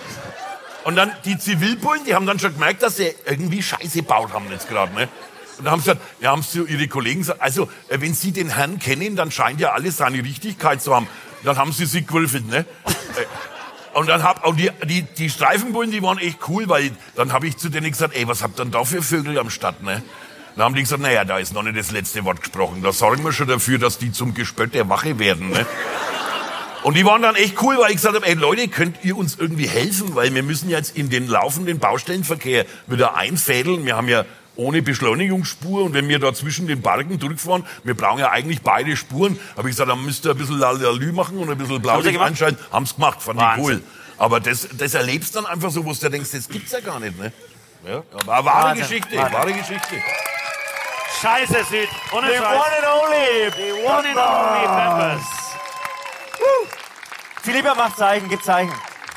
Und 0.84 0.98
dann 0.98 1.14
die 1.24 1.38
Zivilbullen, 1.38 2.04
die 2.04 2.16
haben 2.16 2.26
dann 2.26 2.40
schon 2.40 2.54
gemerkt, 2.54 2.84
dass 2.84 2.98
sie 2.98 3.14
irgendwie 3.26 3.64
Scheiße 3.64 4.00
gebaut 4.00 4.34
haben 4.34 4.52
jetzt 4.52 4.68
gerade. 4.68 4.94
Ne? 4.94 5.08
Und 5.58 5.64
dann 5.64 5.72
haben 5.72 5.82
sie 5.82 5.91
gesagt, 5.91 6.02
ja, 6.20 6.32
haben 6.32 6.41
sie 6.41 6.64
ihre 6.64 6.90
Kollegen 6.90 7.22
gesagt, 7.22 7.41
also 7.41 7.70
äh, 7.88 8.02
wenn 8.02 8.14
sie 8.14 8.34
den 8.34 8.50
Herrn 8.50 8.80
kennen, 8.80 9.16
dann 9.16 9.32
scheint 9.32 9.62
ja 9.62 9.72
alles 9.72 9.98
seine 9.98 10.18
Richtigkeit 10.18 10.82
zu 10.82 10.94
haben. 10.94 11.08
Dann 11.44 11.57
haben 11.57 11.72
sie 11.72 11.86
sich 11.86 12.07
gewürfelt, 12.07 12.48
ne? 12.48 12.65
Äh, 12.86 13.26
Und 13.94 14.10
dann 14.10 14.24
hab, 14.24 14.45
und 14.48 14.60
die, 14.60 14.72
die, 14.86 15.03
die 15.03 15.30
Streifenbullen, 15.30 15.91
die 15.91 16.02
waren 16.02 16.18
echt 16.18 16.40
cool, 16.48 16.68
weil 16.68 16.91
dann 17.15 17.32
habe 17.32 17.48
ich 17.48 17.57
zu 17.57 17.70
denen 17.70 17.91
gesagt, 17.91 18.15
ey, 18.15 18.28
was 18.28 18.41
habt 18.41 18.60
ihr 18.60 18.64
denn 18.65 18.72
da 18.72 18.84
für 18.84 19.03
Vögel 19.03 19.38
am 19.38 19.52
Start, 19.52 19.84
ne? 19.84 20.02
Dann 20.56 20.65
haben 20.65 20.76
die 20.76 20.82
gesagt, 20.82 21.02
naja, 21.02 21.26
da 21.26 21.38
ist 21.38 21.53
noch 21.53 21.64
nicht 21.64 21.78
das 21.78 21.91
letzte 21.91 22.24
Wort 22.26 22.40
gesprochen. 22.41 22.82
Da 22.82 22.91
sorgen 22.91 23.24
wir 23.24 23.32
schon 23.32 23.48
dafür, 23.48 23.78
dass 23.78 23.98
die 23.99 24.11
zum 24.11 24.34
Gespött 24.34 24.74
der 24.74 24.90
Wache 24.90 25.20
werden, 25.20 25.49
ne? 25.52 25.65
Und 26.84 26.98
die 26.98 27.06
waren 27.06 27.22
dann 27.22 27.36
echt 27.36 27.61
cool, 27.61 27.78
weil 27.78 27.91
ich 27.91 27.95
gesagt 27.98 28.15
habe, 28.15 28.26
ey 28.26 28.34
Leute, 28.34 28.68
könnt 28.68 28.98
ihr 29.03 29.15
uns 29.15 29.36
irgendwie 29.40 29.68
helfen? 29.68 30.15
Weil 30.15 30.34
wir 30.34 30.44
müssen 30.44 30.70
jetzt 30.70 30.98
in 30.98 31.10
den 31.10 31.28
laufenden 31.28 31.80
Baustellenverkehr 31.80 32.65
wieder 32.88 33.15
einfädeln. 33.15 33.86
Wir 33.86 33.95
haben 33.95 34.10
ja 34.10 34.26
ohne 34.56 34.82
Beschleunigungsspur 34.82 35.84
und 35.84 35.94
wenn 35.94 36.08
wir 36.10 36.20
da 36.20 36.34
zwischen 36.34 36.68
den 36.68 36.82
Bergen 36.82 37.18
durchfahren, 37.20 37.66
wir 37.84 37.96
brauchen 37.96 38.20
ja 38.20 38.30
eigentlich 38.32 38.62
beide 38.62 38.96
Spuren, 38.96 39.40
habe 39.58 39.70
ich 39.70 39.76
gesagt, 39.76 39.90
dann 39.90 40.04
müsst 40.06 40.26
ihr 40.26 40.32
ein 40.32 40.38
bisschen 40.38 40.60
Lalü 40.60 41.12
machen 41.12 41.38
und 41.40 41.50
ein 41.50 41.58
bisschen 41.58 41.82
Blaulicht 41.82 42.12
gemacht? 42.14 42.30
einschalten. 42.30 42.64
Haben's 42.72 42.96
gemacht, 42.96 43.22
fand 43.22 43.40
ich 43.40 43.46
Wahnsinn. 43.46 43.66
cool. 43.66 43.84
Aber 44.18 44.40
das, 44.40 44.68
das 44.78 44.94
erlebst 44.94 45.36
dann 45.36 45.46
einfach 45.46 45.72
so, 45.72 45.84
wo 45.86 45.92
du 45.94 46.10
denkst, 46.10 46.30
das 46.32 46.48
gibt's 46.48 46.72
ja 46.72 46.80
gar 46.82 47.00
nicht, 47.00 47.18
ne? 47.20 47.34
Ja, 47.88 48.04
aber 48.14 48.34
eine 48.34 48.46
wahre 48.46 48.46
Wahnsinn, 48.70 48.88
Geschichte, 48.88 49.18
Wahnsinn. 49.18 49.34
wahre 49.34 49.54
Geschichte. 49.54 49.96
Scheiße, 51.22 51.64
Süd. 51.70 51.90
Ohne 52.12 52.28
The 52.28 52.34
Scheiß. 52.38 52.46
one 52.46 52.64
and 52.78 52.88
only, 53.04 53.52
the 53.56 53.84
One 53.86 54.08
and 54.08 54.18
only 54.18 54.68
Members. 54.68 55.24
Philippa 57.42 57.76
macht 57.76 57.98
Zeichen, 57.98 58.30
gibt 58.30 58.44
Zeichen. 58.46 58.72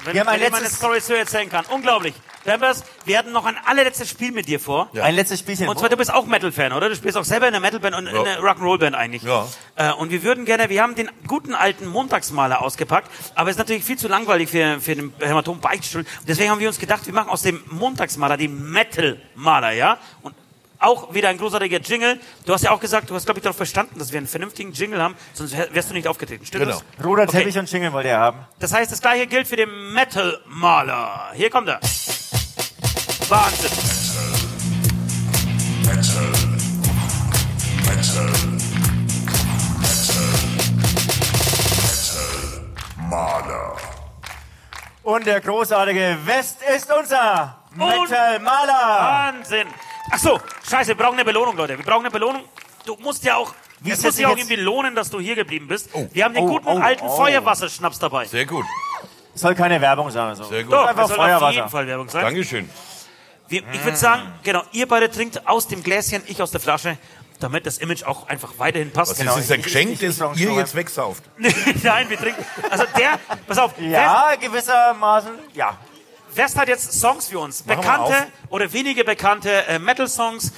Wenn, 0.05 0.19
haben 0.19 0.27
wenn 0.29 0.35
ich 0.43 0.51
meine 0.51 0.63
letztes, 0.65 0.79
Story 0.79 1.01
so 1.01 1.15
erzählen 1.15 1.49
kann. 1.49 1.65
Unglaublich. 1.67 2.15
Members, 2.47 2.85
wir 3.05 3.19
hatten 3.19 3.33
noch 3.33 3.45
ein 3.45 3.57
allerletztes 3.65 4.09
Spiel 4.09 4.33
mit 4.33 4.47
dir 4.49 4.61
vor. 4.61 4.89
Ja. 4.93 5.05
ein 5.05 5.15
letztes 5.15 5.41
Spielchen. 5.41 5.69
Und 5.69 5.79
zwar, 5.79 5.89
du 5.89 5.97
bist 5.97 6.13
auch 6.13 6.27
Metal-Fan, 6.27 6.73
oder? 6.73 6.89
Du 6.89 6.97
spielst 6.97 7.17
auch 7.19 7.25
selber 7.25 7.49
in 7.49 7.55
einer 7.55 7.61
Metal-Band 7.61 7.95
und 7.97 8.07
in 8.07 8.17
einer 8.17 8.39
Rock'n'Roll-Band 8.41 8.95
eigentlich. 8.97 9.23
Ja. 9.23 9.47
Äh, 9.77 9.93
und 9.93 10.11
wir 10.11 10.23
würden 10.23 10.45
gerne, 10.45 10.69
wir 10.69 10.83
haben 10.83 10.95
den 10.95 11.11
guten 11.27 11.55
alten 11.55 11.87
Montagsmaler 11.87 12.63
ausgepackt, 12.63 13.11
aber 13.35 13.51
es 13.51 13.57
ist 13.57 13.59
natürlich 13.59 13.85
viel 13.85 13.99
zu 13.99 14.09
langweilig 14.09 14.49
für, 14.51 14.81
für 14.81 14.95
den 14.97 15.13
Hämatom 15.21 15.61
Beichtstuhl. 15.61 16.05
Deswegen 16.27 16.51
haben 16.51 16.61
wir 16.61 16.69
uns 16.69 16.79
gedacht, 16.79 17.07
wir 17.07 17.13
machen 17.15 17.29
aus 17.29 17.43
dem 17.43 17.63
Montagsmaler 17.67 18.37
den 18.37 18.71
Metal-Maler, 18.71 19.73
ja? 19.73 19.99
Und 20.23 20.35
auch 20.79 21.15
wieder 21.15 21.31
ein 21.31 21.39
großartiger 21.39 21.81
Jingle. 21.81 22.21
Du 22.45 22.53
hast 22.53 22.63
ja 22.63 22.71
auch 22.71 22.81
gesagt, 22.81 23.09
du 23.09 23.15
hast, 23.15 23.25
glaube 23.25 23.39
ich, 23.39 23.43
darauf 23.43 23.57
verstanden, 23.57 23.99
dass 23.99 24.13
wir 24.13 24.19
einen 24.19 24.27
vernünftigen 24.27 24.73
Jingle 24.73 25.01
haben, 25.03 25.15
sonst 25.33 25.57
wär- 25.57 25.75
wärst 25.75 25.89
du 25.89 25.95
nicht 25.95 26.07
aufgetreten. 26.07 26.45
Stimmt 26.45 26.65
Genau. 26.65 26.83
das? 26.99 27.05
Roter 27.05 27.23
Okay. 27.23 27.39
Teppich 27.39 27.57
und 27.59 27.73
Jingle 27.73 27.95
wollt 27.95 28.05
ihr 28.05 28.19
haben. 28.19 28.41
Das 28.59 28.75
heißt, 28.75 28.93
das 28.93 29.01
gleiche 29.01 29.27
gilt 29.27 29.49
für 29.49 29.57
den 29.57 29.71
Metal-Maler. 29.95 31.31
Hier 31.35 31.49
kommt 31.49 31.69
er. 31.69 31.81
Wahnsinn. 33.29 33.71
Und 45.03 45.25
der 45.27 45.41
großartige 45.41 46.19
West 46.25 46.59
ist 46.75 46.93
unser 46.93 47.57
Metal 47.75 48.39
Maler. 48.41 49.33
Wahnsinn. 49.33 49.67
Ach 50.11 50.19
so, 50.19 50.41
scheiße, 50.69 50.89
wir 50.89 50.95
brauchen 50.97 51.15
eine 51.15 51.25
Belohnung, 51.25 51.57
Leute. 51.57 51.79
Wir 51.79 51.85
brauchen 51.85 52.01
eine 52.01 52.11
Belohnung. 52.11 52.43
Du 52.85 52.97
musst 52.97 53.25
ja 53.25 53.37
auch, 53.37 53.55
Wie 53.81 53.91
es 53.93 54.03
muss 54.03 54.17
sich 54.17 54.27
auch 54.27 54.37
irgendwie 54.37 54.57
lohnen, 54.57 54.95
dass 54.95 55.11
du 55.11 55.21
hier 55.21 55.35
geblieben 55.35 55.69
bist. 55.69 55.91
Wir 56.13 56.25
haben 56.25 56.35
den 56.35 56.45
Oh, 56.45 56.49
guten 56.49 56.67
oh, 56.69 56.79
alten 56.79 57.07
oh. 57.07 57.17
Feuerwasserschnaps 57.17 57.99
dabei. 57.99 58.25
Sehr 58.27 58.47
gut, 58.47 58.65
Soll 59.35 59.55
keine 59.55 59.81
Werbung 59.81 60.11
sein. 60.11 60.35
So. 60.35 60.45
sehr 60.45 60.65
gut. 60.65 60.73
Doch, 60.73 60.87
einfach 60.87 61.07
soll 61.09 61.17
auf 61.19 61.25
Feuerwasser. 61.25 61.55
jeden 61.55 61.69
Fall 61.69 61.87
Werbung 61.87 62.09
sein. 62.09 62.23
Dankeschön. 62.23 62.69
Wir, 63.49 63.63
ich 63.73 63.85
würde 63.85 63.97
sagen, 63.97 64.23
genau, 64.43 64.63
ihr 64.73 64.89
beide 64.89 65.11
trinkt 65.11 65.47
aus 65.47 65.69
dem 65.69 65.83
Gläschen, 65.83 66.23
ich 66.27 66.43
aus 66.43 66.51
der 66.51 66.61
Flasche, 66.61 66.97
damit 67.39 67.67
das 67.67 67.79
Image 67.79 68.03
auch 68.05 68.29
einfach 68.29 68.55
weiterhin 68.59 68.91
passt. 68.93 69.13
Was 69.13 69.19
Genau, 69.19 69.37
ist 69.37 69.51
das 69.51 69.57
ein 69.57 69.63
Geschenk, 69.63 69.91
ich- 69.93 70.03
ich- 70.03 70.09
ich 70.09 70.19
das 70.19 70.39
ihr 70.39 70.53
jetzt 70.53 70.75
wegsauft? 70.75 71.23
Nein, 71.83 72.09
wir 72.11 72.17
trinken. 72.19 72.45
Also 72.71 72.85
der, 72.99 73.19
pass 73.47 73.59
auf, 73.59 73.73
Ja, 73.79 74.35
gewissermaßen, 74.41 75.31
ja. 75.55 75.77
West 76.35 76.59
hat 76.59 76.69
jetzt 76.69 76.93
Songs 77.01 77.29
für 77.29 77.39
uns. 77.39 77.65
Machen 77.65 77.81
Bekannte 77.81 78.27
oder 78.51 78.71
wenige 78.73 79.05
bekannte 79.05 79.67
äh, 79.69 79.79
Metal-Songs. 79.79 80.53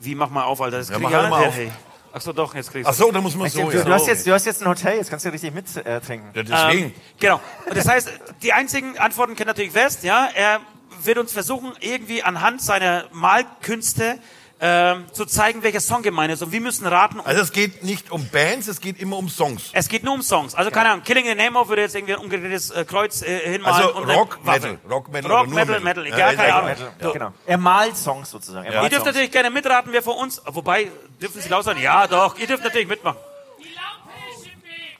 Wie, 0.00 0.14
mach 0.14 0.30
mal 0.30 0.44
auf, 0.44 0.60
Alter. 0.60 0.78
Das 0.78 0.88
krieg 0.90 1.00
mach 1.00 1.10
ich 1.10 1.16
alle 1.16 1.28
mal 1.28 1.46
auf. 1.46 1.54
Hey. 1.54 1.70
Ach 2.12 2.20
so, 2.22 2.32
doch, 2.32 2.54
jetzt 2.54 2.70
kriegst 2.72 2.88
Ach 2.88 2.94
so, 2.94 3.10
da 3.12 3.20
muss 3.20 3.34
man 3.34 3.50
so. 3.50 3.68
du, 3.70 3.76
ja. 3.76 3.84
du, 3.84 3.92
hast 3.92 4.06
jetzt, 4.06 4.26
du 4.26 4.32
hast 4.32 4.46
jetzt 4.46 4.62
ein 4.62 4.68
Hotel, 4.68 4.96
jetzt 4.96 5.10
kannst 5.10 5.26
du 5.26 5.28
richtig 5.30 5.52
mit 5.52 5.66
äh, 5.84 6.00
trinken. 6.00 6.30
Ja, 6.34 6.42
deswegen. 6.42 6.86
Ähm, 6.86 6.94
genau. 7.20 7.40
Und 7.68 7.76
das 7.76 7.86
heißt, 7.86 8.10
die 8.42 8.52
einzigen 8.54 8.96
Antworten 8.98 9.36
kennt 9.36 9.48
natürlich 9.48 9.74
West, 9.74 10.04
ja. 10.04 10.28
Er 10.34 10.60
wird 11.04 11.18
uns 11.18 11.32
versuchen, 11.32 11.72
irgendwie 11.80 12.22
anhand 12.22 12.60
seiner 12.62 13.04
Malkünste 13.12 14.18
ähm, 14.60 15.06
zu 15.12 15.24
zeigen, 15.24 15.62
welcher 15.62 15.80
Song 15.80 16.02
gemeint 16.02 16.32
ist. 16.32 16.42
Und 16.42 16.50
wir 16.50 16.60
müssen 16.60 16.84
raten. 16.86 17.20
Also 17.20 17.42
es 17.42 17.52
geht 17.52 17.84
nicht 17.84 18.10
um 18.10 18.28
Bands, 18.28 18.66
es 18.66 18.80
geht 18.80 18.98
immer 19.00 19.16
um 19.16 19.28
Songs. 19.28 19.70
es 19.72 19.88
geht 19.88 20.02
nur 20.02 20.14
um 20.14 20.22
Songs. 20.22 20.54
Also 20.56 20.72
keine 20.72 20.90
Ahnung, 20.90 21.04
Killing 21.04 21.26
in 21.26 21.38
the 21.38 21.44
Name 21.44 21.56
of 21.56 21.68
würde 21.68 21.82
jetzt 21.82 21.94
irgendwie 21.94 22.14
ein 22.14 22.20
umgedrehtes 22.20 22.70
äh, 22.70 22.84
Kreuz 22.84 23.22
äh, 23.22 23.52
hinmalen. 23.52 23.76
Also 23.76 23.98
Rock. 24.00 24.44
Metal, 24.44 24.78
Rock, 24.90 25.12
Metal 25.12 25.30
Rock, 25.30 25.40
oder 25.42 25.50
nur 25.50 25.58
Metal, 25.60 25.80
Metal. 25.80 26.02
Metal, 26.04 26.18
Ja, 26.18 26.32
egal, 26.32 26.32
ist 26.32 26.38
keine. 26.40 26.54
Ahnung. 26.54 26.92
Ja, 27.00 27.10
genau. 27.12 27.32
Er 27.46 27.58
malt 27.58 27.96
Songs 27.96 28.30
sozusagen. 28.30 28.66
Er 28.66 28.82
Ihr 28.82 28.88
dürft 28.88 28.94
Songs. 28.94 29.06
natürlich 29.06 29.30
gerne 29.30 29.50
mitraten, 29.50 29.92
wer 29.92 30.02
von 30.02 30.16
uns, 30.16 30.42
wobei, 30.46 30.90
dürfen 31.20 31.40
Sie 31.40 31.48
laut 31.48 31.64
sein? 31.64 31.78
Ja, 31.80 32.08
doch, 32.08 32.36
ihr 32.36 32.46
dürft 32.48 32.64
natürlich 32.64 32.88
mitmachen. 32.88 33.18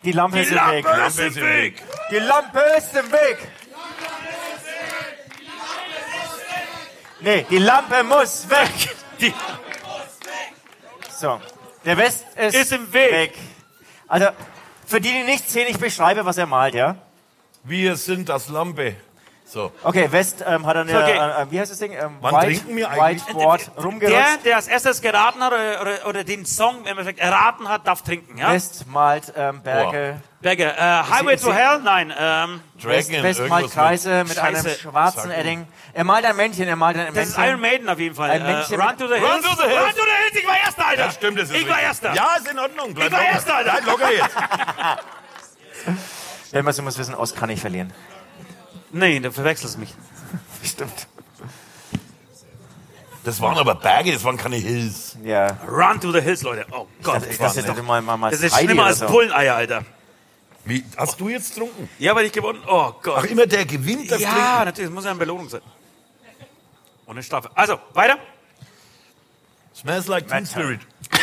Die 0.04 0.12
Lampe 0.12 0.38
ist 0.38 0.52
im 0.52 0.56
Weg. 0.56 0.84
Lampe 0.84 1.22
ist 1.24 1.36
im 1.36 1.42
Weg. 1.44 1.82
Die 2.12 2.18
Lampe 2.18 2.60
ist 2.78 2.94
im 2.94 3.10
Weg. 3.10 3.38
Nee, 7.20 7.46
die 7.50 7.58
Lampe 7.58 8.02
muss 8.04 8.48
weg. 8.48 8.70
Die, 9.20 9.34
So, 11.18 11.40
der 11.84 11.96
West 11.96 12.24
ist, 12.36 12.54
Ist 12.54 12.72
im 12.72 12.92
Weg. 12.92 13.34
Also, 14.06 14.28
für 14.86 15.00
die, 15.00 15.10
die 15.10 15.22
nicht 15.24 15.50
sehen, 15.50 15.66
ich 15.68 15.78
beschreibe, 15.78 16.24
was 16.24 16.38
er 16.38 16.46
malt, 16.46 16.74
ja? 16.74 16.96
Wir 17.64 17.96
sind 17.96 18.28
das 18.28 18.48
Lampe. 18.48 18.94
So. 19.44 19.72
Okay, 19.82 20.12
West 20.12 20.44
ähm, 20.46 20.66
hat 20.66 20.76
eine, 20.76 20.90
Okay. 20.90 21.12
äh, 21.16 21.42
äh, 21.42 21.46
wie 21.50 21.58
heißt 21.58 21.70
das 21.72 21.78
Ding? 21.78 21.92
Ähm, 21.92 22.18
Wann 22.20 22.34
trinken 22.44 22.76
wir 22.76 22.90
eigentlich? 22.90 23.26
Whiteboard 23.26 23.70
der, 23.76 23.82
rumgerutscht. 23.84 24.44
der 24.44 24.56
als 24.56 24.68
erstes 24.68 25.00
geraten 25.00 25.42
hat 25.42 25.52
oder, 25.52 25.80
oder, 25.80 26.06
oder 26.06 26.24
den 26.24 26.44
Song 26.46 26.80
im 26.82 26.86
Endeffekt 26.86 27.18
erraten 27.18 27.68
hat, 27.68 27.86
darf 27.86 28.02
trinken, 28.02 28.36
ja? 28.38 28.52
West 28.52 28.86
malt 28.86 29.32
ähm, 29.36 29.62
Berge. 29.62 30.20
Berge, 30.40 30.66
äh, 30.66 30.80
Highway 30.80 31.34
Ich 31.34 31.40
to 31.40 31.52
Hell? 31.52 31.80
Nein, 31.82 32.14
ähm, 32.16 32.60
Dragon, 32.80 33.22
West 33.24 33.40
malt 33.40 33.40
irgendwas 33.40 33.72
Kreise 33.72 34.22
mit, 34.24 34.38
einem 34.38 34.64
schwarzen 34.68 35.32
Edding. 35.32 35.66
Er 35.92 36.04
malt 36.04 36.24
ein 36.24 36.36
Männchen, 36.36 36.68
er 36.68 36.76
malt 36.76 36.96
ein 36.96 37.06
das 37.06 37.14
Männchen. 37.16 37.42
ist 37.42 37.48
Iron 37.48 37.60
Maiden 37.60 37.88
auf 37.88 37.98
jeden 37.98 38.14
Fall. 38.14 38.30
Ein 38.30 38.42
Äh, 38.42 38.52
Männchen 38.52 38.80
Run 38.80 38.88
mit- 38.90 38.98
to 39.00 39.08
the 39.08 39.14
Hills. 39.14 39.32
Run 39.32 39.42
to 39.42 39.48
the 39.56 39.62
Hills. 39.68 39.82
Run 39.82 39.90
to 39.90 39.96
the 39.96 40.00
Hills, 40.22 40.36
ich 40.40 40.46
war 40.46 40.56
Erster, 40.64 40.86
Alter. 40.86 41.04
Ja, 41.06 41.10
stimmt, 41.10 41.38
das 41.40 41.50
ist 41.50 41.56
Ich 41.56 41.62
war 41.68 41.76
richtig. 41.78 41.88
Erster. 41.88 42.14
Ja, 42.14 42.36
ist 42.38 42.48
in 42.52 42.58
Ordnung. 42.60 42.94
Bleib 42.94 43.06
Ich 43.08 43.12
war 43.12 43.18
locker. 43.20 43.32
Erster, 43.32 43.56
Alter. 43.56 43.70
Bleib 43.72 43.86
locker 43.86 44.12
jetzt. 44.12 44.36
Wenn 46.52 46.64
man 46.64 46.72
so 46.74 46.82
muss 46.82 46.96
wissen, 46.98 47.14
aus 47.16 47.34
kann 47.34 47.50
ich 47.50 47.60
verlieren. 47.60 47.92
Nee, 48.92 49.18
du 49.20 49.30
verwechselst 49.32 49.76
mich. 49.78 49.92
Stimmt. 50.64 51.08
Das 53.24 53.40
waren 53.40 53.58
aber 53.58 53.74
Berge, 53.74 54.12
das 54.12 54.22
waren 54.24 54.36
keine 54.36 54.54
Hills. 54.56 55.16
Ja. 55.24 55.56
Run 55.68 56.00
to 56.00 56.12
the 56.12 56.20
Hills, 56.20 56.42
Leute. 56.42 56.64
Oh 56.70 56.86
Gott, 57.02 57.16
Das, 57.16 57.22
ey, 57.24 57.28
das, 57.30 57.38
das, 57.38 57.56
ist 57.56 57.68
doch 57.68 57.82
mal, 57.82 58.00
mal, 58.00 58.16
mal 58.16 58.30
das 58.30 58.40
ist 58.40 58.54
Heidi 58.54 58.66
schlimmer 58.68 58.84
als 58.86 59.00
so. 59.00 59.06
Bulleneier, 59.06 59.56
Alter. 59.56 59.82
Wie, 60.68 60.84
hast 60.98 61.18
du 61.18 61.30
jetzt 61.30 61.54
getrunken? 61.54 61.88
Ja, 61.98 62.14
weil 62.14 62.26
ich 62.26 62.32
gewonnen. 62.32 62.62
Oh 62.66 62.92
Gott. 63.02 63.20
Ach, 63.20 63.24
immer 63.24 63.46
der 63.46 63.64
gewinnt 63.64 64.10
das 64.10 64.20
ja, 64.20 64.30
Trinken. 64.30 64.64
natürlich, 64.66 64.90
das 64.90 64.94
muss 64.94 65.04
ja 65.04 65.10
eine 65.12 65.18
Belohnung 65.18 65.48
sein. 65.48 65.62
Und 67.06 67.16
eine 67.16 67.22
Strafe. 67.22 67.50
Also, 67.54 67.78
weiter. 67.94 68.18
Smells 69.74 70.08
like 70.08 70.28
Teen 70.28 70.44
Spirit. 70.44 70.80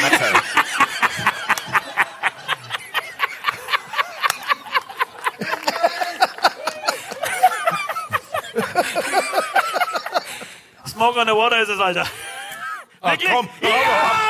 Smoke 10.88 11.20
on 11.20 11.28
the 11.28 11.34
Water 11.34 11.62
ist 11.62 11.70
es, 11.70 11.80
Alter. 11.80 12.06
Ach 13.02 13.12
Wirklich? 13.12 13.32
komm, 13.32 13.50
Ja! 13.62 14.25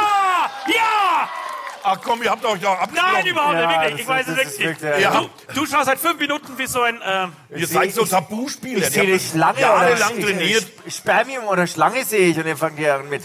Ach 1.87 1.99
komm, 2.03 2.23
ihr 2.23 2.31
habt 2.31 2.43
euch 2.43 2.59
doch 2.61 2.79
abgesprochen. 2.79 3.13
Nein, 3.13 3.27
überhaupt 3.27 3.55
nicht, 3.55 3.69
wirklich. 3.69 4.01
Ich 4.01 4.07
weiß 4.07 4.27
es 4.27 4.37
wirklich 4.37 4.81
nicht. 4.81 5.01
ja. 5.01 5.21
Du, 5.21 5.53
du 5.53 5.65
schaust 5.67 5.85
seit 5.85 5.99
fünf 5.99 6.19
Minuten 6.19 6.57
wie 6.57 6.65
so 6.65 6.81
ein... 6.81 6.99
Ähm, 7.05 7.31
Ihr 7.55 7.67
seid 7.67 7.93
so 7.93 8.05
Tabuspieler. 8.05 8.79
Ich 8.79 8.89
sehe 8.93 9.05
die 9.05 9.19
Schlange 9.19 9.59
jahrelang 9.61 10.19
trainiert. 10.19 10.65
Ich, 10.85 10.95
Spermium 10.95 11.45
oder 11.45 11.67
Schlange 11.67 12.03
sehe 12.03 12.29
ich 12.29 12.37
und 12.37 12.47
ihr 12.47 12.57
fangt 12.57 12.79
ja 12.79 12.95
an 12.97 13.07
mit 13.09 13.23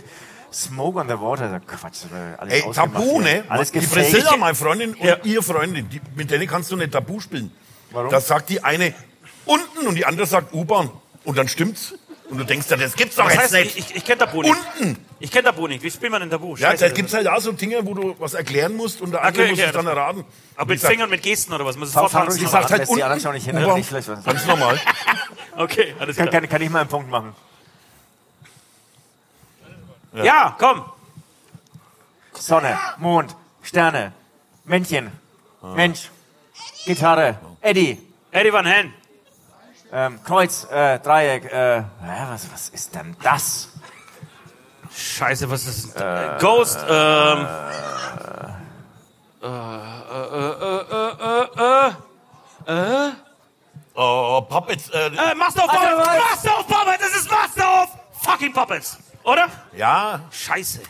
Smoke 0.53 0.99
on 0.99 1.09
the 1.09 1.15
Water. 1.19 1.49
So 1.51 1.75
Quatsch, 1.77 2.05
äh, 2.13 2.37
alles 2.39 2.53
Ey, 2.53 2.73
Tabu, 2.73 3.23
hier. 3.23 3.35
ne? 3.37 3.45
Alles 3.49 3.73
die. 3.73 3.81
Priscilla, 3.81 4.37
meine 4.37 4.55
Freundin 4.55 4.95
und 4.95 5.07
Ja. 5.07 5.17
ihr 5.23 5.43
Freundin, 5.43 5.89
die, 5.89 6.01
mit 6.15 6.31
denen 6.31 6.47
kannst 6.47 6.71
du 6.71 6.77
nicht 6.77 6.93
Tabu 6.93 7.19
spielen. 7.21 7.51
Warum? 7.93 8.11
Da 8.11 8.21
sagt 8.21 8.51
die 8.51 8.63
eine 8.63 8.93
unten 9.47 9.87
und 9.87 9.95
die 9.95 10.05
andere 10.05 10.27
sagt 10.27 10.53
U-Bahn. 10.53 10.91
Und 11.25 11.39
dann 11.39 11.49
stimmt's. 11.49 11.95
Und 12.31 12.39
du 12.39 12.45
denkst, 12.45 12.71
ja, 12.71 12.77
das 12.77 12.95
gibt's 12.95 13.17
doch 13.17 13.25
was 13.27 13.35
jetzt 13.35 13.43
heißt, 13.43 13.53
nicht. 13.55 13.77
ich, 13.77 13.91
ich, 13.91 13.97
ich 13.97 14.05
kenne 14.05 14.19
Tabu 14.19 14.43
nicht. 14.43 14.55
Unten! 14.79 15.05
Ich 15.19 15.33
kenne 15.33 15.45
Tabu 15.45 15.67
nicht. 15.67 15.83
Wie 15.83 15.91
spielt 15.91 16.13
man 16.13 16.21
denn 16.21 16.31
Tabu? 16.31 16.55
Ja, 16.57 16.71
Scheiße. 16.71 16.89
da 16.89 16.95
gibt's 16.95 17.13
halt 17.13 17.27
auch 17.27 17.41
so 17.41 17.51
Dinge, 17.53 17.85
wo 17.85 17.93
du 17.95 18.15
was 18.21 18.35
erklären 18.35 18.77
musst 18.77 19.01
und 19.01 19.11
der 19.11 19.23
andere 19.25 19.43
Okay, 19.43 19.51
muss 19.51 19.59
okay, 19.59 19.69
es 19.69 19.75
dann 19.75 19.87
erraten. 19.87 20.25
Aber 20.55 20.67
mit 20.69 20.77
gesagt, 20.77 20.93
Fingern, 20.93 21.11
mit 21.11 21.23
Gesten 21.23 21.53
oder 21.53 21.65
was? 21.67 21.77
Muss 21.77 21.89
es 21.89 21.95
fortfahren? 21.95 22.33
Die 22.35 22.47
sagt 22.47 22.71
halt 22.71 22.87
die 22.89 23.03
unten. 23.03 23.21
schon 23.21 23.35
nicht 23.35 23.47
hin. 23.47 23.57
U-Bahn. 23.57 23.77
Nicht 23.77 23.91
Ganz 23.91 24.47
normal. 24.47 24.81
Okay, 25.57 25.95
alles 25.99 26.17
Kann, 26.17 26.29
klar. 26.29 26.41
kann, 26.41 26.49
kann 26.49 26.63
ich 26.63 26.71
mal 26.71 26.81
einen 26.81 26.89
Punkt 26.89 27.11
machen? 27.11 27.35
Ja, 30.15 30.57
komm. 30.59 30.85
Sonne, 32.33 32.79
Mond, 32.99 33.37
Sterne, 33.63 34.13
Männchen, 34.65 35.13
Mensch, 35.75 36.09
Gitarre, 36.87 37.39
Eddie, 37.61 37.99
Eddie 38.31 38.53
Van 38.53 38.67
Halen. 38.67 38.95
Ähm, 39.93 40.23
Kreuz, 40.25 40.67
äh, 40.71 40.99
Dreieck, 41.01 41.45
äh, 41.53 41.77
ja, 41.79 41.85
was, 42.31 42.51
was 42.53 42.69
ist 42.71 42.95
denn 42.95 43.17
das? 43.23 43.69
Scheiße, 44.95 45.51
was 45.51 45.67
ist 45.67 45.97
äh, 46.01 46.37
Ghost, 46.41 46.79
ähm. 46.89 47.47
Äh, 49.43 49.47
äh, 49.47 49.49
äh, 49.49 50.85
äh, 51.27 51.93
äh, 52.67 53.09
äh, 53.09 53.13
Oh, 53.95 54.41
Puppets. 54.49 54.89
Äh, 54.91 55.07
äh, 55.09 55.35
Master 55.35 55.65
of 55.65 55.71
Puppets! 55.71 56.07
Master 56.07 56.59
of 56.61 56.67
Puppets! 56.67 56.99
Das 57.01 57.21
ist 57.21 57.31
Master 57.31 57.83
of 57.83 57.89
fucking 58.23 58.53
Puppets! 58.53 58.99
Oder? 59.25 59.49
Ja. 59.77 60.21
Scheiße. 60.31 60.81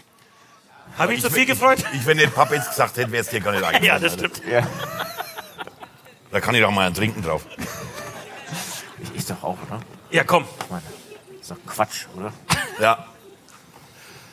Habe 0.99 1.13
ich 1.13 1.19
Ich, 1.19 1.25
so 1.25 1.31
viel 1.31 1.43
ich, 1.43 1.49
gefreut? 1.49 1.79
Ich, 1.93 2.07
wenn 2.07 2.17
nicht 2.17 2.35
Papa 2.35 2.55
jetzt 2.55 2.69
gesagt 2.71 2.97
hätte, 2.97 3.11
wäre 3.11 3.23
es 3.23 3.29
dir 3.29 3.41
gar 3.41 3.53
nicht 3.53 3.65
eingefallen. 3.65 3.85
Ja, 3.87 3.99
das 3.99 4.15
stimmt. 4.15 4.43
Ja. 4.47 4.63
Da 6.31 6.41
kann 6.41 6.55
ich 6.55 6.63
doch 6.63 6.71
mal 6.71 6.87
einen 6.87 6.95
trinken 6.95 7.23
drauf. 7.23 7.43
Ich, 9.03 9.11
ich 9.15 9.27
doch 9.27 9.43
auch, 9.43 9.57
oder? 9.69 9.81
Ja, 10.11 10.25
komm. 10.25 10.45
Mann, 10.69 10.83
ist 11.41 11.51
doch 11.51 11.57
Quatsch, 11.67 12.07
oder? 12.17 12.33
Ja. 12.79 13.07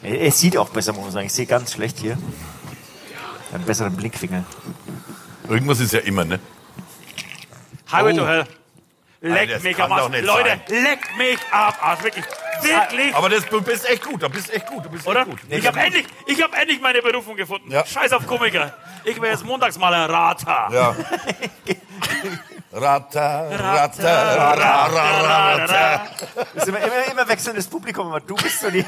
Er, 0.04 0.20
er 0.22 0.32
sieht 0.32 0.58
auch 0.58 0.70
besser, 0.70 0.94
muss 0.94 1.04
man 1.06 1.12
sagen. 1.12 1.26
Ich 1.28 1.34
sehe 1.34 1.46
ganz 1.46 1.74
schlecht 1.74 2.00
hier. 2.00 2.18
Einen 3.54 3.64
besseren 3.66 3.96
Blickwinkel. 3.96 4.44
Irgendwas 5.50 5.80
ist 5.80 5.94
ja 5.94 6.00
immer, 6.00 6.26
ne? 6.26 6.40
Highway 7.92 8.14
Oh. 8.14 8.18
to 8.18 8.28
Hell. 8.28 8.48
Leck 9.22 9.40
Alter, 9.40 9.54
das 9.54 9.64
mich 9.64 9.82
am 9.82 9.92
Arsch. 9.92 10.22
Leute, 10.22 10.50
sein. 10.50 10.62
leck 10.84 11.18
mich 11.18 11.40
ab 11.52 11.78
Arsch. 11.82 12.04
Wirklich. 12.04 12.26
Wirklich. 12.62 13.16
Aber 13.16 13.30
das, 13.30 13.46
du 13.46 13.62
bist 13.62 13.90
echt 13.90 14.04
gut, 14.04 14.22
du 14.22 14.30
bist 14.30 14.54
echt 14.54 14.68
gut, 14.68 14.86
du 14.86 14.90
bist 14.90 15.08
Oder? 15.08 15.22
echt 15.22 15.30
gut. 15.30 15.40
Ich 15.50 15.66
habe 15.66 15.80
endlich, 15.80 16.06
ich 16.26 16.42
hab 16.42 16.54
endlich 16.60 16.82
meine 16.82 17.02
Berufung 17.02 17.36
gefunden. 17.36 17.72
Ja. 17.72 17.86
Scheiß 17.86 18.12
auf 18.14 18.28
Komiker. 18.28 18.74
Ich 19.06 19.20
will 19.20 19.30
jetzt 19.30 19.46
montags 19.46 19.78
mal 19.78 19.94
ein 19.94 20.10
Rata. 20.10 20.70
Ja. 20.72 20.96
Rata, 22.72 23.48
rata, 23.50 24.34
ra, 24.36 24.54
ra, 24.54 25.56
rata. 25.56 26.02
Es 26.54 26.64
ist 26.64 26.68
immer, 26.68 26.80
immer, 26.80 27.12
immer 27.12 27.28
wechselndes 27.28 27.68
Publikum, 27.68 28.08
aber 28.08 28.20
du 28.20 28.36
bist 28.36 28.60
so 28.60 28.70
die. 28.70 28.86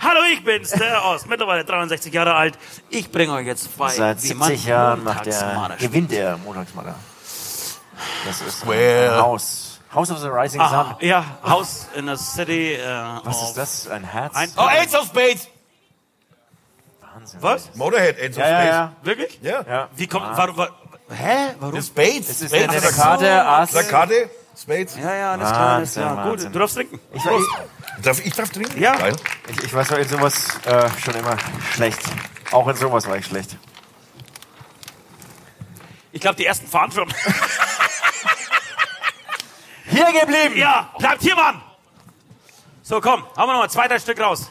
Hallo, 0.00 0.20
ich 0.32 0.44
bin's, 0.44 0.70
der 0.70 1.04
Ost, 1.04 1.28
mittlerweile 1.28 1.64
63 1.64 2.12
Jahre 2.12 2.34
alt. 2.34 2.58
Ich 2.90 3.10
bringe 3.10 3.32
euch 3.34 3.46
jetzt 3.46 3.76
bei, 3.76 3.88
Seit 3.90 4.22
wie 4.24 4.34
man 4.34 4.48
70 4.48 4.66
Jahren 4.66 5.04
macht 5.04 5.26
er, 5.28 5.76
gewinnt 5.78 6.12
er 6.12 6.36
Montagsmaler. 6.38 6.94
Das 8.26 8.40
ist 8.40 8.60
Square. 8.60 9.12
ein 9.14 9.22
Haus. 9.22 9.80
House 9.94 10.10
of 10.10 10.18
the 10.18 10.28
Rising 10.28 10.60
Ah, 10.60 10.68
Sun. 10.68 10.96
ja, 11.08 11.24
House 11.44 11.86
in 11.94 12.08
the 12.08 12.16
City. 12.16 12.74
Äh, 12.74 12.84
Was 13.22 13.36
of- 13.40 13.48
ist 13.48 13.56
das? 13.56 13.88
Ein 13.88 14.04
Herz? 14.04 14.34
Ein- 14.34 14.52
Oh, 14.56 14.62
Aids 14.66 14.94
of 14.94 15.06
Spades! 15.06 15.48
Wahnsinn. 17.00 17.42
Was? 17.42 17.74
Motorhead, 17.76 18.18
Aids 18.18 18.36
of 18.36 18.42
Ja, 18.42 18.48
ja, 18.50 18.56
Spades. 18.58 18.74
ja. 18.74 18.92
Wirklich? 19.02 19.38
Ja. 19.42 19.62
ja. 19.66 19.88
Wie 19.96 20.06
kommt, 20.06 20.26
warum, 20.36 20.56
warum, 20.56 20.74
hä? 21.10 21.54
Warum? 21.58 21.74
Das 21.74 21.86
Spades. 21.86 22.28
Es 22.28 22.42
ist 22.42 22.54
Spades 22.54 22.68
eine 22.68 22.78
oder 22.78 22.92
Karte, 22.92 23.46
Ass. 23.46 23.88
Karte? 23.88 24.30
Spades? 24.60 24.96
Ja, 24.96 25.14
ja, 25.14 25.32
alles 25.32 25.48
klar, 25.48 25.68
alles 25.76 25.96
Wahnsinn, 25.96 26.12
klar. 26.12 26.30
Gut, 26.30 26.44
du 26.44 26.58
darfst 26.58 26.76
trinken. 26.76 27.00
Ich, 27.12 27.22
Darf, 28.02 28.24
ich 28.24 28.32
darf 28.34 28.50
trinken? 28.50 28.80
Ja. 28.80 28.94
Geil. 28.96 29.16
ich, 29.48 29.64
ich 29.64 29.72
war 29.72 29.84
so 29.84 29.94
in 29.96 30.08
sowas 30.08 30.58
äh, 30.66 30.88
schon 31.02 31.14
immer 31.14 31.36
schlecht. 31.72 32.00
Auch 32.52 32.68
in 32.68 32.76
sowas 32.76 33.06
war 33.06 33.16
ich 33.16 33.26
schlecht. 33.26 33.56
Ich 36.12 36.20
glaube, 36.20 36.36
die 36.36 36.46
ersten 36.46 36.66
fahren 36.66 36.92
schon. 36.92 37.12
Hier 39.88 40.06
geblieben! 40.20 40.56
ja, 40.56 40.90
bleibt 40.98 41.22
hier, 41.22 41.36
Mann! 41.36 41.62
So, 42.82 43.00
komm, 43.00 43.24
haben 43.36 43.48
wir 43.48 43.52
noch 43.52 43.60
mal 43.60 43.70
zwei, 43.70 43.88
drei 43.88 43.98
Stück 43.98 44.20
raus. 44.20 44.50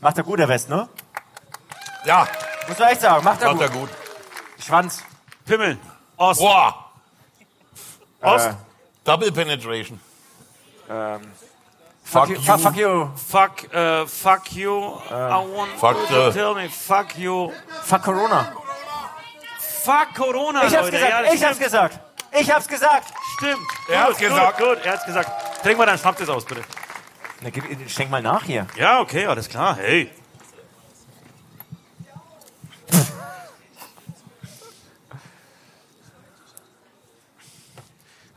Macht 0.00 0.18
er 0.18 0.24
gut, 0.24 0.38
der 0.38 0.48
West, 0.48 0.68
ne? 0.68 0.88
Ja, 2.04 2.26
Muss 2.68 2.80
echt 2.80 3.00
sagen, 3.00 3.24
macht 3.24 3.42
er 3.42 3.50
macht 3.52 3.60
er 3.62 3.68
gut. 3.70 3.80
gut. 3.80 4.64
Schwanz. 4.64 5.02
Pimmel, 5.44 5.76
Ost, 6.16 6.40
Boah, 6.40 6.90
Ost, 8.20 8.46
Äh, 8.46 8.54
Double 9.04 9.32
Penetration. 9.32 10.00
fuck, 10.86 11.20
Fuck 12.04 12.28
you. 12.28 12.40
Fuck, 12.40 12.60
fuck 12.60 12.76
you. 12.76 13.08
fuck, 13.16 13.74
äh, 13.74 14.06
fuck 14.06 14.52
you. 14.52 14.98
I 15.10 15.12
want 15.12 15.72
fuck 15.78 15.96
you 15.96 16.06
to 16.06 16.30
the- 16.30 16.38
tell 16.38 16.54
me, 16.54 16.68
fuck 16.68 17.16
you. 17.18 17.52
Fuck 17.82 18.02
Corona. 18.04 18.52
Fuck 19.84 20.14
Corona, 20.14 20.60
Ich 20.66 20.76
hab's 20.76 20.84
Leute. 20.86 20.90
gesagt, 20.92 21.10
ja, 21.10 21.22
das 21.22 21.34
ich 21.34 21.42
hab's 21.44 21.56
stimmt, 21.56 21.64
gesagt. 21.64 22.00
Ich 22.32 22.50
hab's 22.52 22.68
gesagt. 22.68 23.12
Stimmt. 23.36 23.66
Er 23.88 24.04
hat's 24.04 24.18
gut, 24.18 24.28
gesagt. 24.28 24.58
Gut, 24.58 24.68
gut, 24.76 24.84
er 24.86 24.92
hat's 24.92 25.04
gesagt. 25.04 25.62
Trink 25.64 25.76
mal 25.78 25.86
deinen 25.86 25.98
Schnaps 25.98 26.20
jetzt 26.20 26.28
aus, 26.28 26.44
bitte. 26.44 26.62
Na, 27.40 27.50
gib, 27.50 27.64
schenk 27.90 28.08
mal 28.10 28.22
nach 28.22 28.44
hier. 28.44 28.66
Ja, 28.76 29.00
okay, 29.00 29.26
alles 29.26 29.48
klar. 29.48 29.74
Hey. 29.76 30.08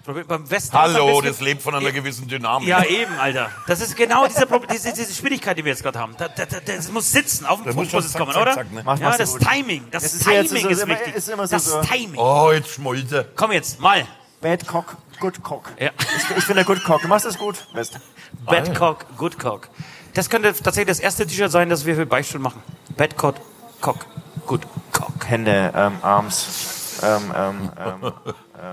Beim 0.06 0.50
Westen 0.52 0.78
Hallo, 0.78 1.20
das 1.22 1.40
lebt 1.42 1.62
von 1.64 1.74
einer 1.74 1.92
gewissen 1.92 2.28
Dynamik. 2.28 2.68
Ja, 2.68 2.84
eben, 2.84 3.14
Alter. 3.20 3.50
Das 3.66 3.82
ist 3.82 3.96
genau 3.98 4.28
diese, 4.28 4.46
Prob- 4.46 4.68
diese, 4.72 4.94
diese 4.94 5.12
Schwierigkeit, 5.14 5.58
die 5.58 5.66
wir 5.66 5.72
jetzt 5.72 5.82
gerade 5.82 5.98
haben. 6.00 6.14
Da, 6.18 6.28
da, 6.28 6.46
da, 6.46 6.60
das 6.60 6.92
muss 6.92 7.12
sitzen, 7.12 7.46
auf 7.46 7.58
dem 7.60 7.66
Das 7.66 7.76
Punkt 7.76 7.92
muss 7.92 8.04
muss 8.04 8.04
schon 8.04 8.06
es 8.06 8.12
zack, 8.12 8.20
kommen, 8.22 8.34
zack, 8.34 8.42
oder? 8.44 8.54
zack, 8.54 8.72
ne? 8.72 8.82
Mach- 8.86 9.00
ja, 9.00 9.18
das 9.18 9.32
gut. 9.34 9.42
Timing. 9.42 9.88
Das, 9.90 10.04
Das 10.04 10.14
ist 10.14 10.24
Timing 10.24 10.70
ist 10.70 10.82
immer- 10.84 10.94
wichtig. 10.94 11.16
ist 11.16 11.30
immer 11.30 11.48
so- 11.48 11.56
das 11.56 11.66
so. 11.66 11.82
Timing. 11.82 12.20
Oh, 12.20 12.52
jetzt 12.52 12.70
schmollt 12.72 13.12
er. 13.12 13.24
Komm 13.36 13.52
jetzt, 13.52 13.80
mal. 13.80 14.06
Bad 14.42 14.68
Cock, 14.68 14.96
Good 15.20 15.42
Cock. 15.42 15.72
Ja. 15.80 15.90
Ich, 15.98 16.38
ich 16.38 16.46
bin 16.46 16.56
der 16.56 16.66
Good 16.66 16.84
Cock. 16.84 17.02
Du 17.02 17.08
machst 17.08 17.26
das 17.26 17.38
gut. 17.40 17.66
West. 17.74 18.00
Bad 18.46 18.76
Cock, 18.78 19.06
Good 19.18 19.40
Cock. 19.40 19.70
Das 20.14 20.30
könnte 20.30 20.54
tatsächlich 20.54 20.88
das 20.88 21.00
erste 21.00 21.26
T-Shirt 21.26 21.52
sein, 21.52 21.68
das 21.70 21.84
wir 21.86 21.96
für 21.96 22.06
Beichtstuhl 22.06 22.40
machen. 22.42 22.62
Bad 22.96 23.18
Cock, 23.18 23.36
Cock, 23.82 24.06
Good 24.46 24.62
Cock. 24.92 25.14
Hände, 25.26 25.74
ähm, 25.76 25.94
Arms, 26.04 26.85
ähm, 27.04 27.34
ähm, 27.36 27.72
ähm, 27.78 28.14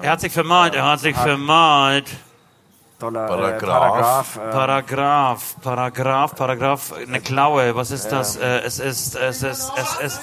Er 0.03 0.11
hat 0.11 0.21
sich 0.21 0.33
vermalt, 0.33 0.75
er 0.75 0.85
hat 0.85 1.01
sich 1.01 1.17
vermalt. 1.17 2.09
Dollar, 2.99 3.27
Paragraph. 3.27 4.37
Äh, 4.37 4.51
Paragraph 4.51 5.57
äh, 5.57 5.61
Paragraph, 5.61 5.61
Paragraph, 5.63 6.37
Paragraph, 6.37 6.93
eine 6.93 7.21
Klaue, 7.21 7.75
was 7.75 7.91
ist 7.91 8.09
das? 8.09 8.37
Äh, 8.37 8.61
es 8.61 8.79
ist, 8.79 9.17
es 9.17 9.43
ist, 9.43 9.73
es 9.77 10.01
ist, 10.01 10.21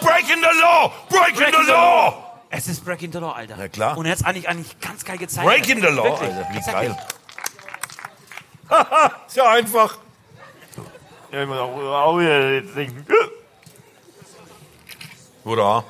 Breaking 0.00 0.38
the 0.38 0.60
law! 0.60 0.92
Breaking, 1.08 1.36
Breaking 1.36 1.64
the 1.66 1.72
law! 1.72 2.30
es 2.50 2.68
ist 2.68 2.84
Breaking 2.84 3.12
the 3.12 3.18
Law, 3.18 3.32
Alter. 3.32 3.56
Na 3.56 3.68
klar. 3.68 3.96
Und 3.96 4.06
er 4.06 4.12
hat's 4.12 4.24
eigentlich, 4.24 4.48
eigentlich 4.48 4.78
ganz 4.80 5.04
geil 5.04 5.18
gezeigt. 5.18 5.46
Breaking 5.46 5.80
the 5.80 5.88
law, 5.88 6.04
Wirklich, 6.04 6.30
Alter. 6.30 6.48
Wie 6.52 6.70
geil. 6.70 6.96
Ist 9.26 9.36
ja 9.36 9.50
einfach. 9.50 9.98
Ja, 11.32 11.42
ich 11.42 11.48
muss 11.48 11.58
auch, 11.58 11.76
auch 11.76 12.18
wieder 12.18 12.72
trinken. 12.72 13.06
Hurra. 15.44 15.84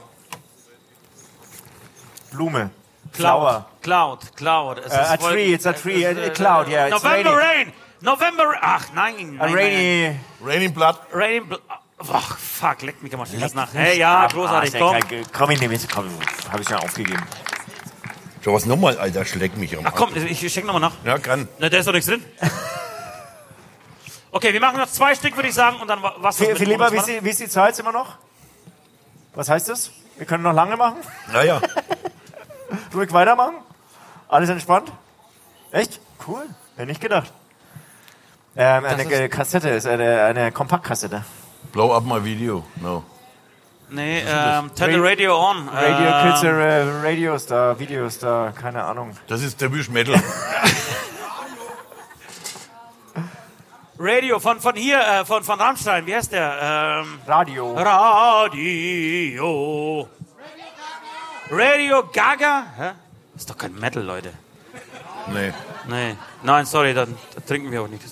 Blume. 2.30 2.70
Cloud, 3.12 3.16
Flower. 3.16 3.66
Cloud, 3.82 4.36
Cloud. 4.36 4.78
Es 4.78 4.92
Äh, 4.92 4.96
a 4.96 5.16
tree, 5.16 5.54
it's 5.54 5.66
a 5.66 5.72
tree, 5.72 6.06
a- 6.06 6.10
a 6.10 6.30
cloud, 6.30 6.68
yeah, 6.68 6.86
it's 6.88 7.02
November 7.02 7.36
raining. 7.36 7.66
Rain, 7.66 7.72
November, 8.00 8.44
ach 8.60 8.92
nein, 8.94 9.36
A 9.40 9.46
nein, 9.46 9.54
rainy. 9.54 10.20
Raining 10.44 10.72
Blood. 10.72 10.96
nein. 11.12 11.20
Rain, 11.20 11.42
Bl- 11.48 11.58
ach 12.12 12.38
fuck, 12.38 12.82
leck 12.82 13.02
mich 13.02 13.12
am 13.14 13.20
Arsch, 13.20 13.30
das 13.38 13.54
nach. 13.54 13.72
Hey, 13.74 13.98
ja, 13.98 14.26
großartig, 14.28 14.74
komm. 14.78 14.96
Komm, 15.32 15.50
ich 15.50 15.60
nehme 15.60 15.74
jetzt, 15.74 15.92
komm, 15.92 16.08
hab 16.52 16.60
ich 16.60 16.68
ja 16.68 16.78
aufgegeben. 16.78 17.22
Schau 18.44 18.54
was 18.54 18.64
nochmal, 18.64 18.96
Alter, 18.98 19.24
schleck 19.24 19.56
mich 19.56 19.76
am 19.76 19.84
Ach 19.86 19.92
komm, 19.94 20.14
ich 20.14 20.52
schenk 20.52 20.66
nochmal 20.66 20.80
nach. 20.80 20.92
Ja, 21.04 21.18
kann. 21.18 21.48
Na, 21.58 21.68
da 21.68 21.78
ist 21.78 21.86
doch 21.86 21.92
nichts 21.92 22.06
drin. 22.08 22.24
Okay, 24.32 24.52
wir 24.52 24.60
machen 24.60 24.76
noch 24.78 24.86
zwei 24.88 25.12
Stück, 25.16 25.34
würde 25.34 25.48
ich 25.48 25.54
sagen, 25.56 25.78
und 25.80 25.88
dann 25.88 26.00
wa- 26.02 26.14
was 26.18 26.36
Viel, 26.36 26.48
mit 26.50 26.60
wie 26.60 26.64
die, 26.66 27.24
wie 27.24 27.30
ist 27.30 27.40
die 27.40 27.48
Zeit 27.48 27.76
immer 27.80 27.90
noch? 27.90 28.14
Was 29.34 29.48
heißt 29.48 29.68
das? 29.68 29.90
Wir 30.18 30.24
können 30.26 30.44
noch 30.44 30.52
lange 30.52 30.76
machen? 30.76 30.98
Naja. 31.32 31.60
Ruhig 32.94 33.12
weitermachen? 33.12 33.54
Alles 34.28 34.48
entspannt? 34.48 34.92
Echt? 35.72 36.00
Cool. 36.26 36.42
Hätte 36.76 36.88
nicht 36.88 37.00
gedacht. 37.00 37.32
Ähm, 38.56 38.84
eine 38.84 39.02
ist- 39.02 39.10
äh, 39.12 39.28
Kassette 39.28 39.68
ist 39.70 39.86
eine, 39.86 40.22
eine 40.24 40.50
Kompaktkassette. 40.52 41.24
Blow 41.72 41.94
up 41.94 42.04
my 42.04 42.22
video. 42.24 42.64
No. 42.80 43.04
Nee, 43.92 44.20
ähm, 44.20 44.70
turn 44.76 44.92
the 44.92 44.98
Radio- 44.98 45.02
radio 45.02 45.36
on. 45.50 45.68
Radio 45.68 46.06
ähm, 46.06 46.30
Kids, 46.32 46.42
äh, 46.44 47.06
Radiostar, 47.06 47.78
Videostar, 47.78 48.52
keine 48.52 48.84
Ahnung. 48.84 49.16
Das 49.26 49.42
ist 49.42 49.60
der 49.60 49.68
Metal. 49.68 50.14
Radio 54.02 54.38
von, 54.38 54.60
von 54.60 54.76
hier, 54.76 54.98
äh, 54.98 55.24
von, 55.26 55.44
von 55.44 55.60
Rammstein, 55.60 56.06
wie 56.06 56.14
heißt 56.14 56.32
der? 56.32 57.02
Ähm, 57.02 57.18
Radio. 57.26 57.74
Radio. 57.74 59.38
Radio 61.50 62.04
Gaga? 62.12 62.64
Hä? 62.76 62.90
Ist 63.36 63.50
doch 63.50 63.56
kein 63.58 63.74
Metal, 63.74 64.02
Leute. 64.02 64.32
Nee. 65.32 65.52
Nee. 65.88 66.16
Nein, 66.42 66.66
sorry, 66.66 66.94
dann, 66.94 67.16
dann 67.34 67.46
trinken 67.46 67.70
wir 67.70 67.82
auch 67.82 67.88
nicht. 67.88 68.02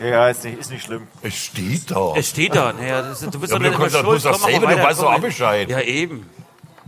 Ja, 0.00 0.28
ist 0.28 0.44
nicht, 0.44 0.58
ist 0.58 0.70
nicht 0.70 0.84
schlimm. 0.84 1.06
Es 1.22 1.34
steht 1.36 1.90
da. 1.90 2.14
Es 2.16 2.30
steht 2.30 2.54
da. 2.54 2.72
Nee, 2.72 2.88
das 2.90 3.22
ist, 3.22 3.34
du 3.34 3.38
bist 3.38 3.52
Ja, 3.52 3.58
doch 3.58 3.64
nicht 3.64 3.74
du 3.78 3.82
immer 3.82 3.90
schuld. 3.90 4.04
musst 4.04 4.24
doch 4.26 4.32
Komm, 4.40 4.50
selber, 4.50 4.66
du 4.74 4.82
weißt 4.82 5.00
doch 5.02 5.12
auch 5.12 5.20
Bescheid. 5.20 5.68
Ja, 5.68 5.80
eben. 5.80 6.28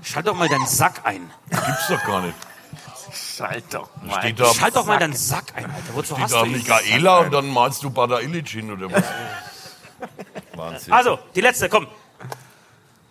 Schalt 0.02 0.26
doch 0.26 0.34
mal 0.34 0.48
deinen 0.48 0.66
Sack 0.66 1.00
ein. 1.04 1.30
Gibt's 1.50 1.88
doch 1.88 2.04
gar 2.04 2.22
nicht. 2.22 2.34
Schalt 3.12 3.64
doch 3.72 3.88
mal. 4.02 4.20
Steht 4.20 4.40
da, 4.40 4.52
Schalt 4.54 4.76
doch 4.76 4.86
mal 4.86 4.98
deinen 4.98 5.14
Sack 5.14 5.44
ein, 5.54 5.64
Alter. 5.66 5.94
Wozu 5.94 6.14
steht 6.14 6.24
hast 6.24 6.34
da 6.34 6.40
du? 6.42 6.46
Michaela 6.50 7.18
und 7.18 7.32
dann 7.32 7.48
malst 7.48 7.82
du 7.82 7.90
Bada 7.90 8.20
Illich 8.20 8.50
hin 8.50 8.72
oder 8.72 8.90
was? 8.90 9.04
Wahnsinn. 10.54 10.92
Also, 10.92 11.18
die 11.34 11.40
letzte, 11.40 11.68
komm. 11.68 11.86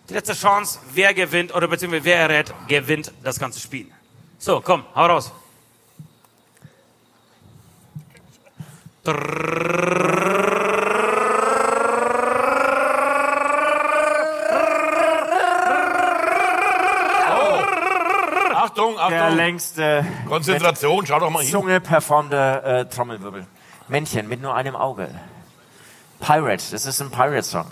Die 0.08 0.14
letzte 0.14 0.34
Chance, 0.34 0.78
wer 0.92 1.14
gewinnt 1.14 1.54
oder 1.54 1.66
beziehungsweise 1.68 2.04
wer 2.04 2.16
errät, 2.16 2.54
gewinnt 2.68 3.12
das 3.24 3.38
ganze 3.38 3.60
Spiel. 3.60 3.86
So, 4.38 4.60
komm, 4.60 4.84
hau 4.94 5.06
raus. 5.06 5.32
Achtung, 18.54 18.96
Der 18.96 19.24
Achtung. 19.24 19.36
längste 19.36 20.04
Konzentration, 20.28 21.06
schau 21.06 21.20
doch 21.20 21.30
mal 21.30 21.42
hin. 21.42 21.50
Zunge 21.50 21.80
performende 21.80 22.62
äh, 22.62 22.84
Trommelwirbel. 22.86 23.46
Männchen 23.88 24.28
mit 24.28 24.42
nur 24.42 24.54
einem 24.54 24.76
Auge. 24.76 25.08
Pirate, 26.20 26.64
das 26.70 26.86
ist 26.86 27.00
ein 27.00 27.10
Pirate-Song. 27.10 27.66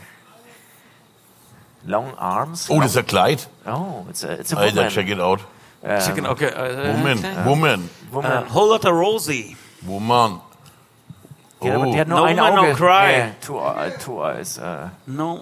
Long 1.87 2.15
Arms. 2.19 2.69
Oh, 2.71 2.81
das 2.81 2.93
ist 2.93 2.97
ein 2.99 3.07
Kleid. 3.07 3.49
Oh, 3.67 4.05
it's 4.09 4.25
a, 4.25 4.33
it's 4.41 4.53
a 4.53 4.57
Alter, 4.57 4.77
woman. 4.77 4.91
check 4.91 5.09
it 5.09 5.21
out. 5.21 5.41
Chicken, 6.05 6.27
okay. 6.27 6.47
Äh, 6.49 6.95
Woman, 6.97 7.23
woman, 7.45 7.91
woman. 8.11 8.33
Äh, 8.33 8.55
Whole 8.55 8.69
Lotta 8.71 8.89
Rosie. 8.89 9.55
woman. 9.83 10.41
die, 11.63 11.69
hat, 11.71 11.77
aber- 11.77 11.87
die 11.93 12.01
hat 12.01 12.09
nur 12.09 12.19
No 12.21 12.25
ein 12.25 12.41
Auge. 12.41 12.69
No 12.69 12.75
Cry. 12.75 13.07
Nee, 13.27 13.33
two, 13.45 13.59
uh, 13.59 13.91
two 14.03 14.23
eyes. 14.25 14.59
Uh, 14.59 14.89
No, 15.07 15.37
äh, 15.37 15.41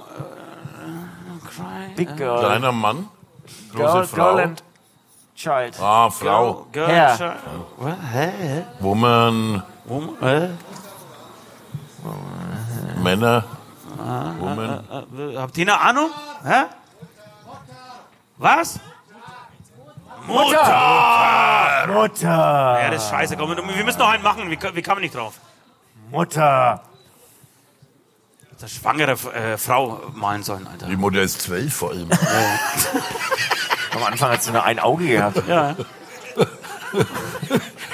no 1.28 1.38
cry. 1.48 1.94
big 1.94 2.16
girl. 2.16 2.40
Kleiner 2.40 2.72
Mann, 2.72 3.08
große 3.72 3.92
girl, 3.92 4.04
Frau. 4.06 4.34
girl 4.34 4.38
and 4.40 4.62
child. 5.36 5.76
Ah, 5.80 6.10
Frau, 6.10 6.66
Girl, 6.72 6.86
girl, 6.88 7.16
child. 7.16 7.34
What? 7.78 7.96
Hä? 8.12 8.64
Woman, 8.80 9.62
Woman, 9.84 10.16
äh? 10.22 10.48
Männer, 13.00 13.44
Woman. 14.38 14.84
Äh, 14.90 15.36
Habt 15.36 15.56
ihr 15.58 15.62
eine 15.66 15.80
Ahnung? 15.80 16.10
Hä? 16.44 16.64
Was? 18.38 18.80
Mutter! 20.26 21.86
Mutter. 21.88 22.80
Ja, 22.80 22.90
das 22.90 23.04
ist 23.04 23.10
scheiße. 23.10 23.36
Komm, 23.36 23.56
wir 23.56 23.84
müssen 23.84 23.98
noch 23.98 24.08
einen 24.08 24.22
machen. 24.22 24.50
Wie, 24.50 24.58
wie 24.74 24.82
kann 24.82 24.94
man 24.94 25.02
nicht 25.02 25.14
drauf? 25.14 25.34
Mutter. 26.10 26.82
Das 28.60 28.70
schwangere 28.70 29.12
äh, 29.34 29.58
Frau 29.58 30.00
malen 30.14 30.42
sollen, 30.44 30.66
Alter. 30.68 30.86
Die 30.86 30.96
Mutter 30.96 31.20
ist 31.22 31.42
zwölf 31.42 31.74
vor 31.74 31.90
allem. 31.90 32.08
Am 33.94 34.04
Anfang 34.04 34.30
hat 34.30 34.42
sie 34.42 34.52
nur 34.52 34.62
ein 34.62 34.78
Auge 34.78 35.06
gehabt. 35.08 35.42
Ja. 35.48 35.74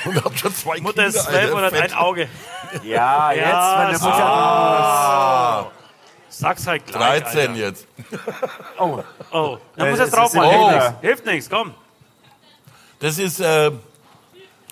Und 0.05 0.24
hat 0.24 0.39
schon 0.39 0.55
zwei 0.55 0.80
Mutter 0.80 1.06
ist 1.06 1.14
Kinder, 1.16 1.30
zwölf 1.30 1.55
Alter, 1.55 1.56
und 1.56 1.64
hat 1.64 1.74
ein 1.74 1.93
Auge. 1.94 2.28
Ja, 2.82 3.32
jetzt, 3.32 3.47
Ja, 3.48 3.80
wenn 3.80 3.89
der 3.90 3.98
so. 3.98 5.70
Sag's 6.40 6.66
halt 6.66 6.86
gleich. 6.86 7.23
13 7.24 7.40
Alter. 7.40 7.55
jetzt. 7.55 7.86
Oh, 8.78 9.02
Oh, 9.32 9.59
dann 9.77 9.86
Äh, 9.89 9.90
muss 9.90 9.98
es 9.98 10.06
jetzt 10.06 10.16
drauf 10.16 10.35
ein 10.35 10.43
Hilft 10.43 10.70
nichts. 10.73 11.01
Hilft 11.01 11.27
nichts, 11.27 11.51
komm. 11.51 11.74
Das 13.01 13.19
ist 13.19 13.40
äh, 13.40 13.70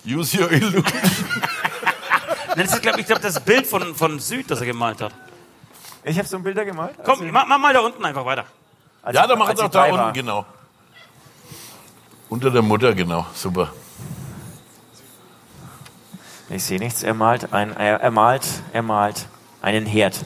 Use 0.06 0.40
Your 0.40 0.52
Illusion. 0.52 0.84
Das 2.56 2.72
ist, 2.72 2.82
glaub, 2.82 2.96
ich 2.98 3.06
glaube, 3.06 3.20
das 3.20 3.40
Bild 3.40 3.66
von, 3.66 3.94
von 3.96 4.18
Süd, 4.20 4.50
das 4.50 4.60
er 4.60 4.66
gemalt 4.66 5.00
hat. 5.00 5.12
ich 6.04 6.16
habe 6.18 6.26
so 6.28 6.36
ein 6.36 6.42
Bilder 6.44 6.64
gemalt. 6.64 6.96
Komm, 7.04 7.30
mach, 7.30 7.46
mach 7.46 7.58
mal 7.58 7.72
da 7.74 7.80
unten 7.80 8.04
einfach 8.04 8.24
weiter. 8.24 8.44
Also, 9.02 9.18
Ja, 9.20 9.26
da 9.26 9.34
als 9.34 9.48
er 9.50 9.56
sie 9.56 9.62
doch 9.64 9.70
da 9.70 9.84
unten, 9.86 9.96
war. 9.98 10.12
genau. 10.12 10.46
Unter 12.28 12.50
der 12.50 12.62
Mutter, 12.62 12.94
genau. 12.94 13.26
Super. 13.34 13.72
Ich 16.48 16.62
sehe 16.64 16.78
nichts. 16.78 17.02
Er 17.02 17.14
malt, 17.14 17.52
ein, 17.52 17.76
er, 17.76 18.00
er 18.00 18.10
malt, 18.12 18.46
er 18.72 18.82
malt 18.82 19.26
einen 19.62 19.84
Herd. 19.84 20.24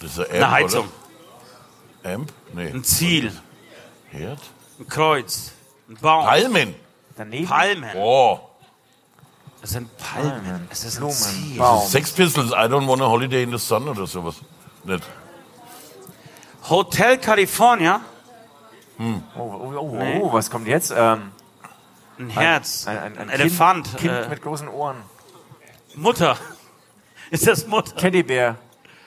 Das 0.00 0.12
ist 0.12 0.18
ein 0.18 0.24
Amp, 0.26 0.34
Eine 0.34 0.50
Heizung, 0.50 0.88
Oder? 2.02 2.14
Amp? 2.14 2.32
Nee. 2.54 2.70
ein 2.70 2.84
Ziel, 2.84 3.32
Herd? 4.10 4.38
ein 4.78 4.88
Kreuz, 4.88 5.52
ein 5.88 5.96
Baum, 5.96 6.24
Palmen. 6.26 6.74
Daneben 7.16 7.46
Palmen. 7.46 7.90
Oh. 7.96 8.40
Das 9.60 9.70
sind 9.70 9.90
Palmen. 9.98 10.66
Es 10.70 10.84
ist 10.84 10.96
ein 10.96 11.00
Blumen, 11.00 11.14
Ziel. 11.14 11.58
Baum. 11.58 11.86
Sex 11.86 12.12
Pistols, 12.12 12.50
I 12.52 12.66
don't 12.66 12.86
want 12.88 13.02
a 13.02 13.06
holiday 13.06 13.42
in 13.42 13.50
the 13.50 13.58
sun 13.58 13.86
oder 13.88 14.06
sowas. 14.06 14.36
Nicht. 14.84 15.04
Hotel 16.68 17.18
California, 17.18 18.00
Oh, 18.98 19.02
oh, 19.38 19.78
oh, 19.78 19.96
Nee. 19.96 20.20
oh, 20.22 20.30
was 20.32 20.50
kommt 20.50 20.66
jetzt? 20.68 20.92
Ähm, 20.94 21.32
ein 22.18 22.28
Herz, 22.28 22.86
ein, 22.86 22.98
ein, 22.98 23.12
ein, 23.16 23.18
ein 23.18 23.28
Elefant, 23.30 23.86
Kind, 23.96 23.98
kind 24.00 24.26
äh, 24.26 24.28
mit 24.28 24.42
großen 24.42 24.68
Ohren. 24.68 24.96
Mutter. 25.94 26.36
Ist 27.30 27.46
das 27.46 27.66
Mutter? 27.66 27.96
Teddybär. 27.96 28.56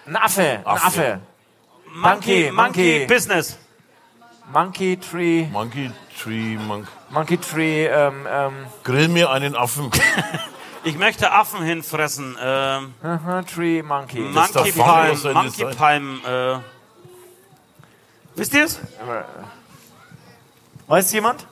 Ein 0.05 0.15
Affe. 0.15 0.41
Ein 0.41 0.65
Affe. 0.65 0.85
Affe. 0.85 1.19
Monkey, 1.93 1.95
Monkey, 1.95 2.51
Monkey, 2.51 2.51
Monkey. 2.51 3.05
Business. 3.05 3.57
Monkey 4.51 4.97
Tree. 4.97 5.47
Monkey 5.51 5.91
Tree, 6.21 6.57
Monk. 6.57 6.87
Monkey 7.09 7.37
Tree. 7.37 7.85
Ähm, 7.85 8.27
ähm, 8.29 8.53
Grill 8.83 9.07
mir 9.07 9.29
einen 9.31 9.55
Affen. 9.55 9.91
Ich 10.85 10.97
möchte 10.97 11.31
Affen 11.31 11.63
hinfressen. 11.63 12.35
Ähm, 12.41 12.93
Tree 13.45 13.81
Monkey. 13.81 14.19
Monkey 14.19 14.71
Palm, 14.73 15.17
Monkey? 15.33 15.65
Palm. 15.77 16.21
Äh, 16.25 16.57
wisst 18.35 18.53
ihr 18.53 18.65
es? 18.65 18.81
Weiß 20.87 21.13
jemand? 21.13 21.47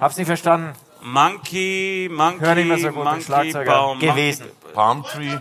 Hab's 0.00 0.16
nicht 0.16 0.26
verstanden. 0.26 0.72
Monkey, 1.02 2.08
Monkey, 2.10 2.40
Hör 2.40 2.54
nicht 2.54 2.68
mehr 2.68 2.78
so 2.78 2.88
gut, 2.90 3.04
Monkey. 3.04 3.52
Baum. 3.66 3.98
Gewesen. 3.98 4.46
Palm 4.72 5.04
Tree. 5.04 5.36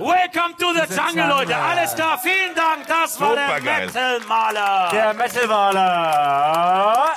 Welcome 0.00 0.56
to 0.58 0.72
the 0.72 0.86
Jungle, 0.94 1.28
Leute. 1.28 1.54
Alles 1.54 1.94
klar, 1.94 2.18
vielen 2.18 2.54
Dank. 2.54 2.86
Das 2.86 3.20
war 3.20 3.34
der. 3.34 3.60
Metal-Maler. 3.60 4.88
Der 4.92 5.12
Metalwaler. 5.12 7.10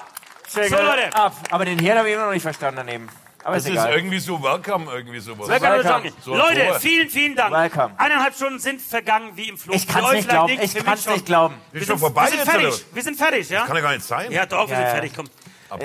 Check 0.54 0.68
So, 0.70 0.76
Leute. 0.76 1.16
ab. 1.16 1.34
Aber 1.50 1.64
den 1.64 1.80
Herd 1.80 2.00
habe 2.00 2.10
ich 2.10 2.16
immer 2.16 2.26
noch 2.26 2.34
nicht 2.34 2.42
verstanden 2.42 2.76
daneben. 2.86 3.08
Aber 3.46 3.56
Das 3.56 3.66
ist 3.66 3.74
ist 3.76 3.86
irgendwie 3.86 4.20
so 4.20 4.42
Welcome, 4.44 4.92
irgendwie 4.92 5.20
sowas. 5.22 5.48
Welcome 5.48 5.82
Welcome. 5.84 6.12
So, 6.26 6.36
Leute, 6.36 6.78
vielen, 6.82 7.08
vielen 7.10 7.36
Dank. 7.38 7.54
Welcome. 7.54 7.92
Eineinhalb 7.98 8.36
Stunden 8.36 8.60
sind 8.60 8.82
vergangen 8.82 9.32
wie 9.36 9.48
im 9.48 9.58
Flug. 9.58 9.76
Ich 9.78 9.86
Für 9.86 10.04
euch 10.04 10.14
nicht 10.16 10.28
glauben. 10.30 10.52
Ich 10.62 10.72
für 10.72 10.78
mich 10.80 10.86
kann's 10.86 11.04
schon. 11.06 11.14
nicht 11.14 11.26
glauben. 11.26 11.56
Wir 11.72 11.80
sind, 11.82 11.88
schon 11.90 12.00
vorbei 12.00 12.24
wir 12.24 12.30
sind 12.32 12.40
jetzt, 12.40 12.50
fertig. 12.50 12.68
oder? 12.68 12.78
Wir 12.96 13.04
sind 13.04 13.18
fertig, 13.18 13.50
ja? 13.50 13.66
Kann 13.66 13.76
ja 13.78 13.82
gar 13.82 13.92
nicht 13.94 14.04
sein. 14.06 14.30
Ja, 14.32 14.46
doch, 14.46 14.68
wir 14.68 14.74
Ja, 14.74 14.76
sind 14.80 14.86
ja. 14.88 14.92
fertig. 14.94 15.14
Komm. 15.16 15.28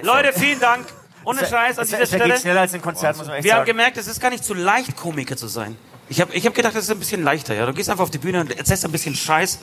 Leute, 0.02 0.32
vielen 0.32 0.58
Dank. 0.58 0.86
Ohne 1.24 1.46
Scheiß 1.46 1.78
an 1.78 1.84
Es, 1.84 1.90
dieser 1.90 2.02
es 2.02 2.10
geht 2.10 2.20
Stelle. 2.20 2.38
schneller 2.40 2.60
als 2.62 2.74
ein 2.74 2.82
Konzert, 2.82 3.16
muss 3.16 3.26
man 3.28 3.36
echt 3.36 3.44
Wir 3.44 3.52
haben 3.54 3.60
sagen. 3.60 3.66
gemerkt, 3.70 3.96
es 3.98 4.06
ist 4.08 4.20
gar 4.20 4.30
nicht 4.30 4.42
so 4.44 4.54
leicht, 4.54 4.96
Komiker 4.96 5.36
zu 5.36 5.46
sein. 5.48 5.76
Ich 6.09 6.20
habe 6.20 6.32
ich 6.35 6.47
hab 6.47 6.55
gedacht, 6.55 6.74
das 6.74 6.85
ist 6.85 6.90
ein 6.90 6.98
bisschen 6.98 7.22
leichter. 7.22 7.55
Ja? 7.55 7.66
Du 7.66 7.72
gehst 7.72 7.90
einfach 7.90 8.05
auf 8.05 8.10
die 8.10 8.18
Bühne 8.18 8.40
und 8.40 8.56
erzählst 8.56 8.85
ein 8.85 8.93
bisschen 8.93 9.14
Scheiß, 9.14 9.59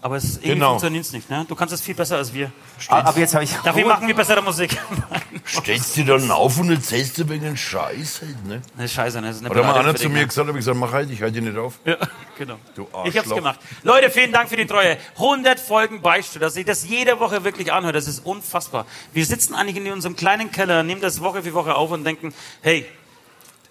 aber 0.00 0.16
es, 0.16 0.36
irgendwie 0.36 0.48
Genau. 0.50 0.70
funktioniert 0.70 1.04
es 1.04 1.12
nicht. 1.12 1.28
Ne? 1.30 1.44
Du 1.48 1.54
kannst 1.54 1.72
es 1.74 1.80
viel 1.80 1.94
besser 1.94 2.16
als 2.16 2.32
wir. 2.32 2.50
Aber 2.88 3.08
ab 3.08 3.16
jetzt 3.16 3.34
habe 3.34 3.44
ich 3.44 3.52
Dafür 3.64 3.86
machen 3.86 4.06
wir 4.06 4.14
bessere 4.14 4.42
Musik. 4.42 4.76
Stellst 5.46 5.96
du 5.98 6.04
dann 6.04 6.30
auf 6.30 6.58
und 6.58 6.70
erzählst 6.70 7.18
du 7.18 7.28
wegen 7.28 7.54
Scheiß 7.56 8.22
halt, 8.22 8.46
ne? 8.46 8.62
Das 8.76 8.86
ist 8.86 8.92
scheiße, 8.94 9.20
ne? 9.20 9.26
das 9.28 9.36
ist 9.36 9.42
eine 9.42 9.50
Oder 9.50 9.62
mal 9.62 9.74
einer 9.78 9.94
zu 9.94 10.08
mir 10.08 10.26
gesagt, 10.26 10.48
habe 10.48 10.58
ich 10.58 10.64
gesagt, 10.64 10.78
mach 10.78 10.92
halt, 10.92 11.10
ich 11.10 11.20
halte 11.20 11.34
dich 11.40 11.44
nicht 11.50 11.58
auf. 11.58 11.78
Ja, 11.84 11.96
genau. 12.38 12.56
Du 12.74 12.82
Ich 13.04 13.16
hab's 13.16 13.16
Arschloch. 13.18 13.36
gemacht. 13.36 13.60
Leute, 13.82 14.10
vielen 14.10 14.32
Dank 14.32 14.48
für 14.48 14.56
die 14.56 14.66
Treue. 14.66 14.96
100 15.16 15.60
Folgen 15.60 16.00
Beichtstuhl, 16.00 16.40
dass 16.40 16.56
ich 16.56 16.64
das 16.64 16.86
jede 16.88 17.20
Woche 17.20 17.44
wirklich 17.44 17.72
anhöre, 17.72 17.92
das 17.92 18.08
ist 18.08 18.24
unfassbar. 18.24 18.86
Wir 19.12 19.26
sitzen 19.26 19.54
eigentlich 19.54 19.76
in 19.76 19.92
unserem 19.92 20.16
kleinen 20.16 20.50
Keller, 20.50 20.82
nehmen 20.82 21.02
das 21.02 21.20
Woche 21.20 21.42
für 21.42 21.52
Woche 21.52 21.74
auf 21.74 21.90
und 21.90 22.04
denken, 22.04 22.32
hey, 22.62 22.86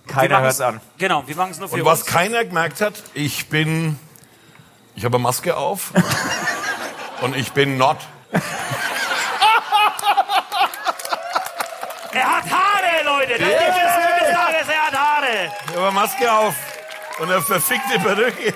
Keiner 0.08 0.42
hört's 0.42 0.62
an. 0.62 0.82
Genau, 0.98 1.24
wir 1.26 1.36
machen 1.36 1.52
es 1.52 1.60
nur 1.60 1.70
für 1.70 1.76
Und 1.76 1.86
was 1.86 2.02
uns. 2.02 2.10
keiner 2.10 2.44
gemerkt 2.44 2.82
hat, 2.82 2.94
ich 3.14 3.48
bin, 3.48 3.98
ich 4.96 5.06
habe 5.06 5.16
eine 5.16 5.24
Maske 5.24 5.56
auf 5.56 5.92
und 7.22 7.36
ich 7.36 7.52
bin 7.54 7.78
not. 7.78 7.98
Er 12.16 12.38
hat 12.38 12.44
Haare, 12.44 13.04
Leute. 13.06 13.40
Das 13.40 13.48
yeah. 13.48 13.60
ist 13.60 14.22
des 14.22 14.36
Tages, 14.36 14.68
er 14.68 14.86
hat 14.86 14.94
Haare. 14.94 15.52
Ich 15.66 15.72
habe 15.72 15.82
eine 15.82 15.92
Maske 15.92 16.32
auf 16.32 16.54
und 17.18 17.32
eine 17.32 17.42
verfickte 17.42 18.00
Perücke. 18.00 18.54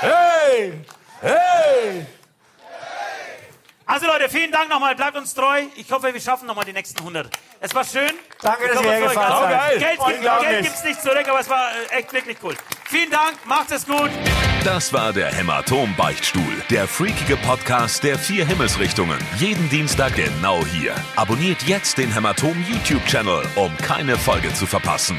Hey! 0.00 0.72
Hey! 1.20 2.06
Also 3.88 4.06
Leute, 4.06 4.28
vielen 4.28 4.50
Dank 4.50 4.68
nochmal. 4.68 4.96
Bleibt 4.96 5.16
uns 5.16 5.32
treu. 5.32 5.62
Ich 5.76 5.90
hoffe, 5.92 6.12
wir 6.12 6.20
schaffen 6.20 6.46
nochmal 6.46 6.64
die 6.64 6.72
nächsten 6.72 6.98
100. 6.98 7.28
Es 7.60 7.72
war 7.72 7.84
schön. 7.84 8.10
Danke, 8.42 8.64
Ich 8.64 8.72
dass 8.72 8.82
ihr 8.82 8.90
hergefahren 8.90 9.50
seid. 9.50 9.78
Geld, 9.78 9.98
gibt. 10.06 10.40
Geld 10.42 10.62
gibt's 10.64 10.84
nicht 10.84 11.00
zurück, 11.00 11.28
aber 11.28 11.40
es 11.40 11.48
war 11.48 11.68
äh, 11.92 11.98
echt 11.98 12.12
wirklich 12.12 12.36
cool. 12.42 12.54
Vielen 12.86 13.10
Dank. 13.10 13.34
Macht 13.46 13.70
es 13.70 13.86
gut. 13.86 14.10
Das 14.64 14.92
war 14.92 15.12
der 15.12 15.32
Hämatom-Beichtstuhl, 15.32 16.42
der 16.70 16.88
freakige 16.88 17.36
Podcast 17.36 18.02
der 18.02 18.18
vier 18.18 18.44
Himmelsrichtungen. 18.44 19.18
Jeden 19.38 19.70
Dienstag 19.70 20.16
genau 20.16 20.64
hier. 20.66 20.92
Abonniert 21.14 21.62
jetzt 21.62 21.98
den 21.98 22.12
Hämatom 22.12 22.56
YouTube-Channel, 22.68 23.44
um 23.54 23.76
keine 23.78 24.18
Folge 24.18 24.52
zu 24.52 24.66
verpassen. 24.66 25.16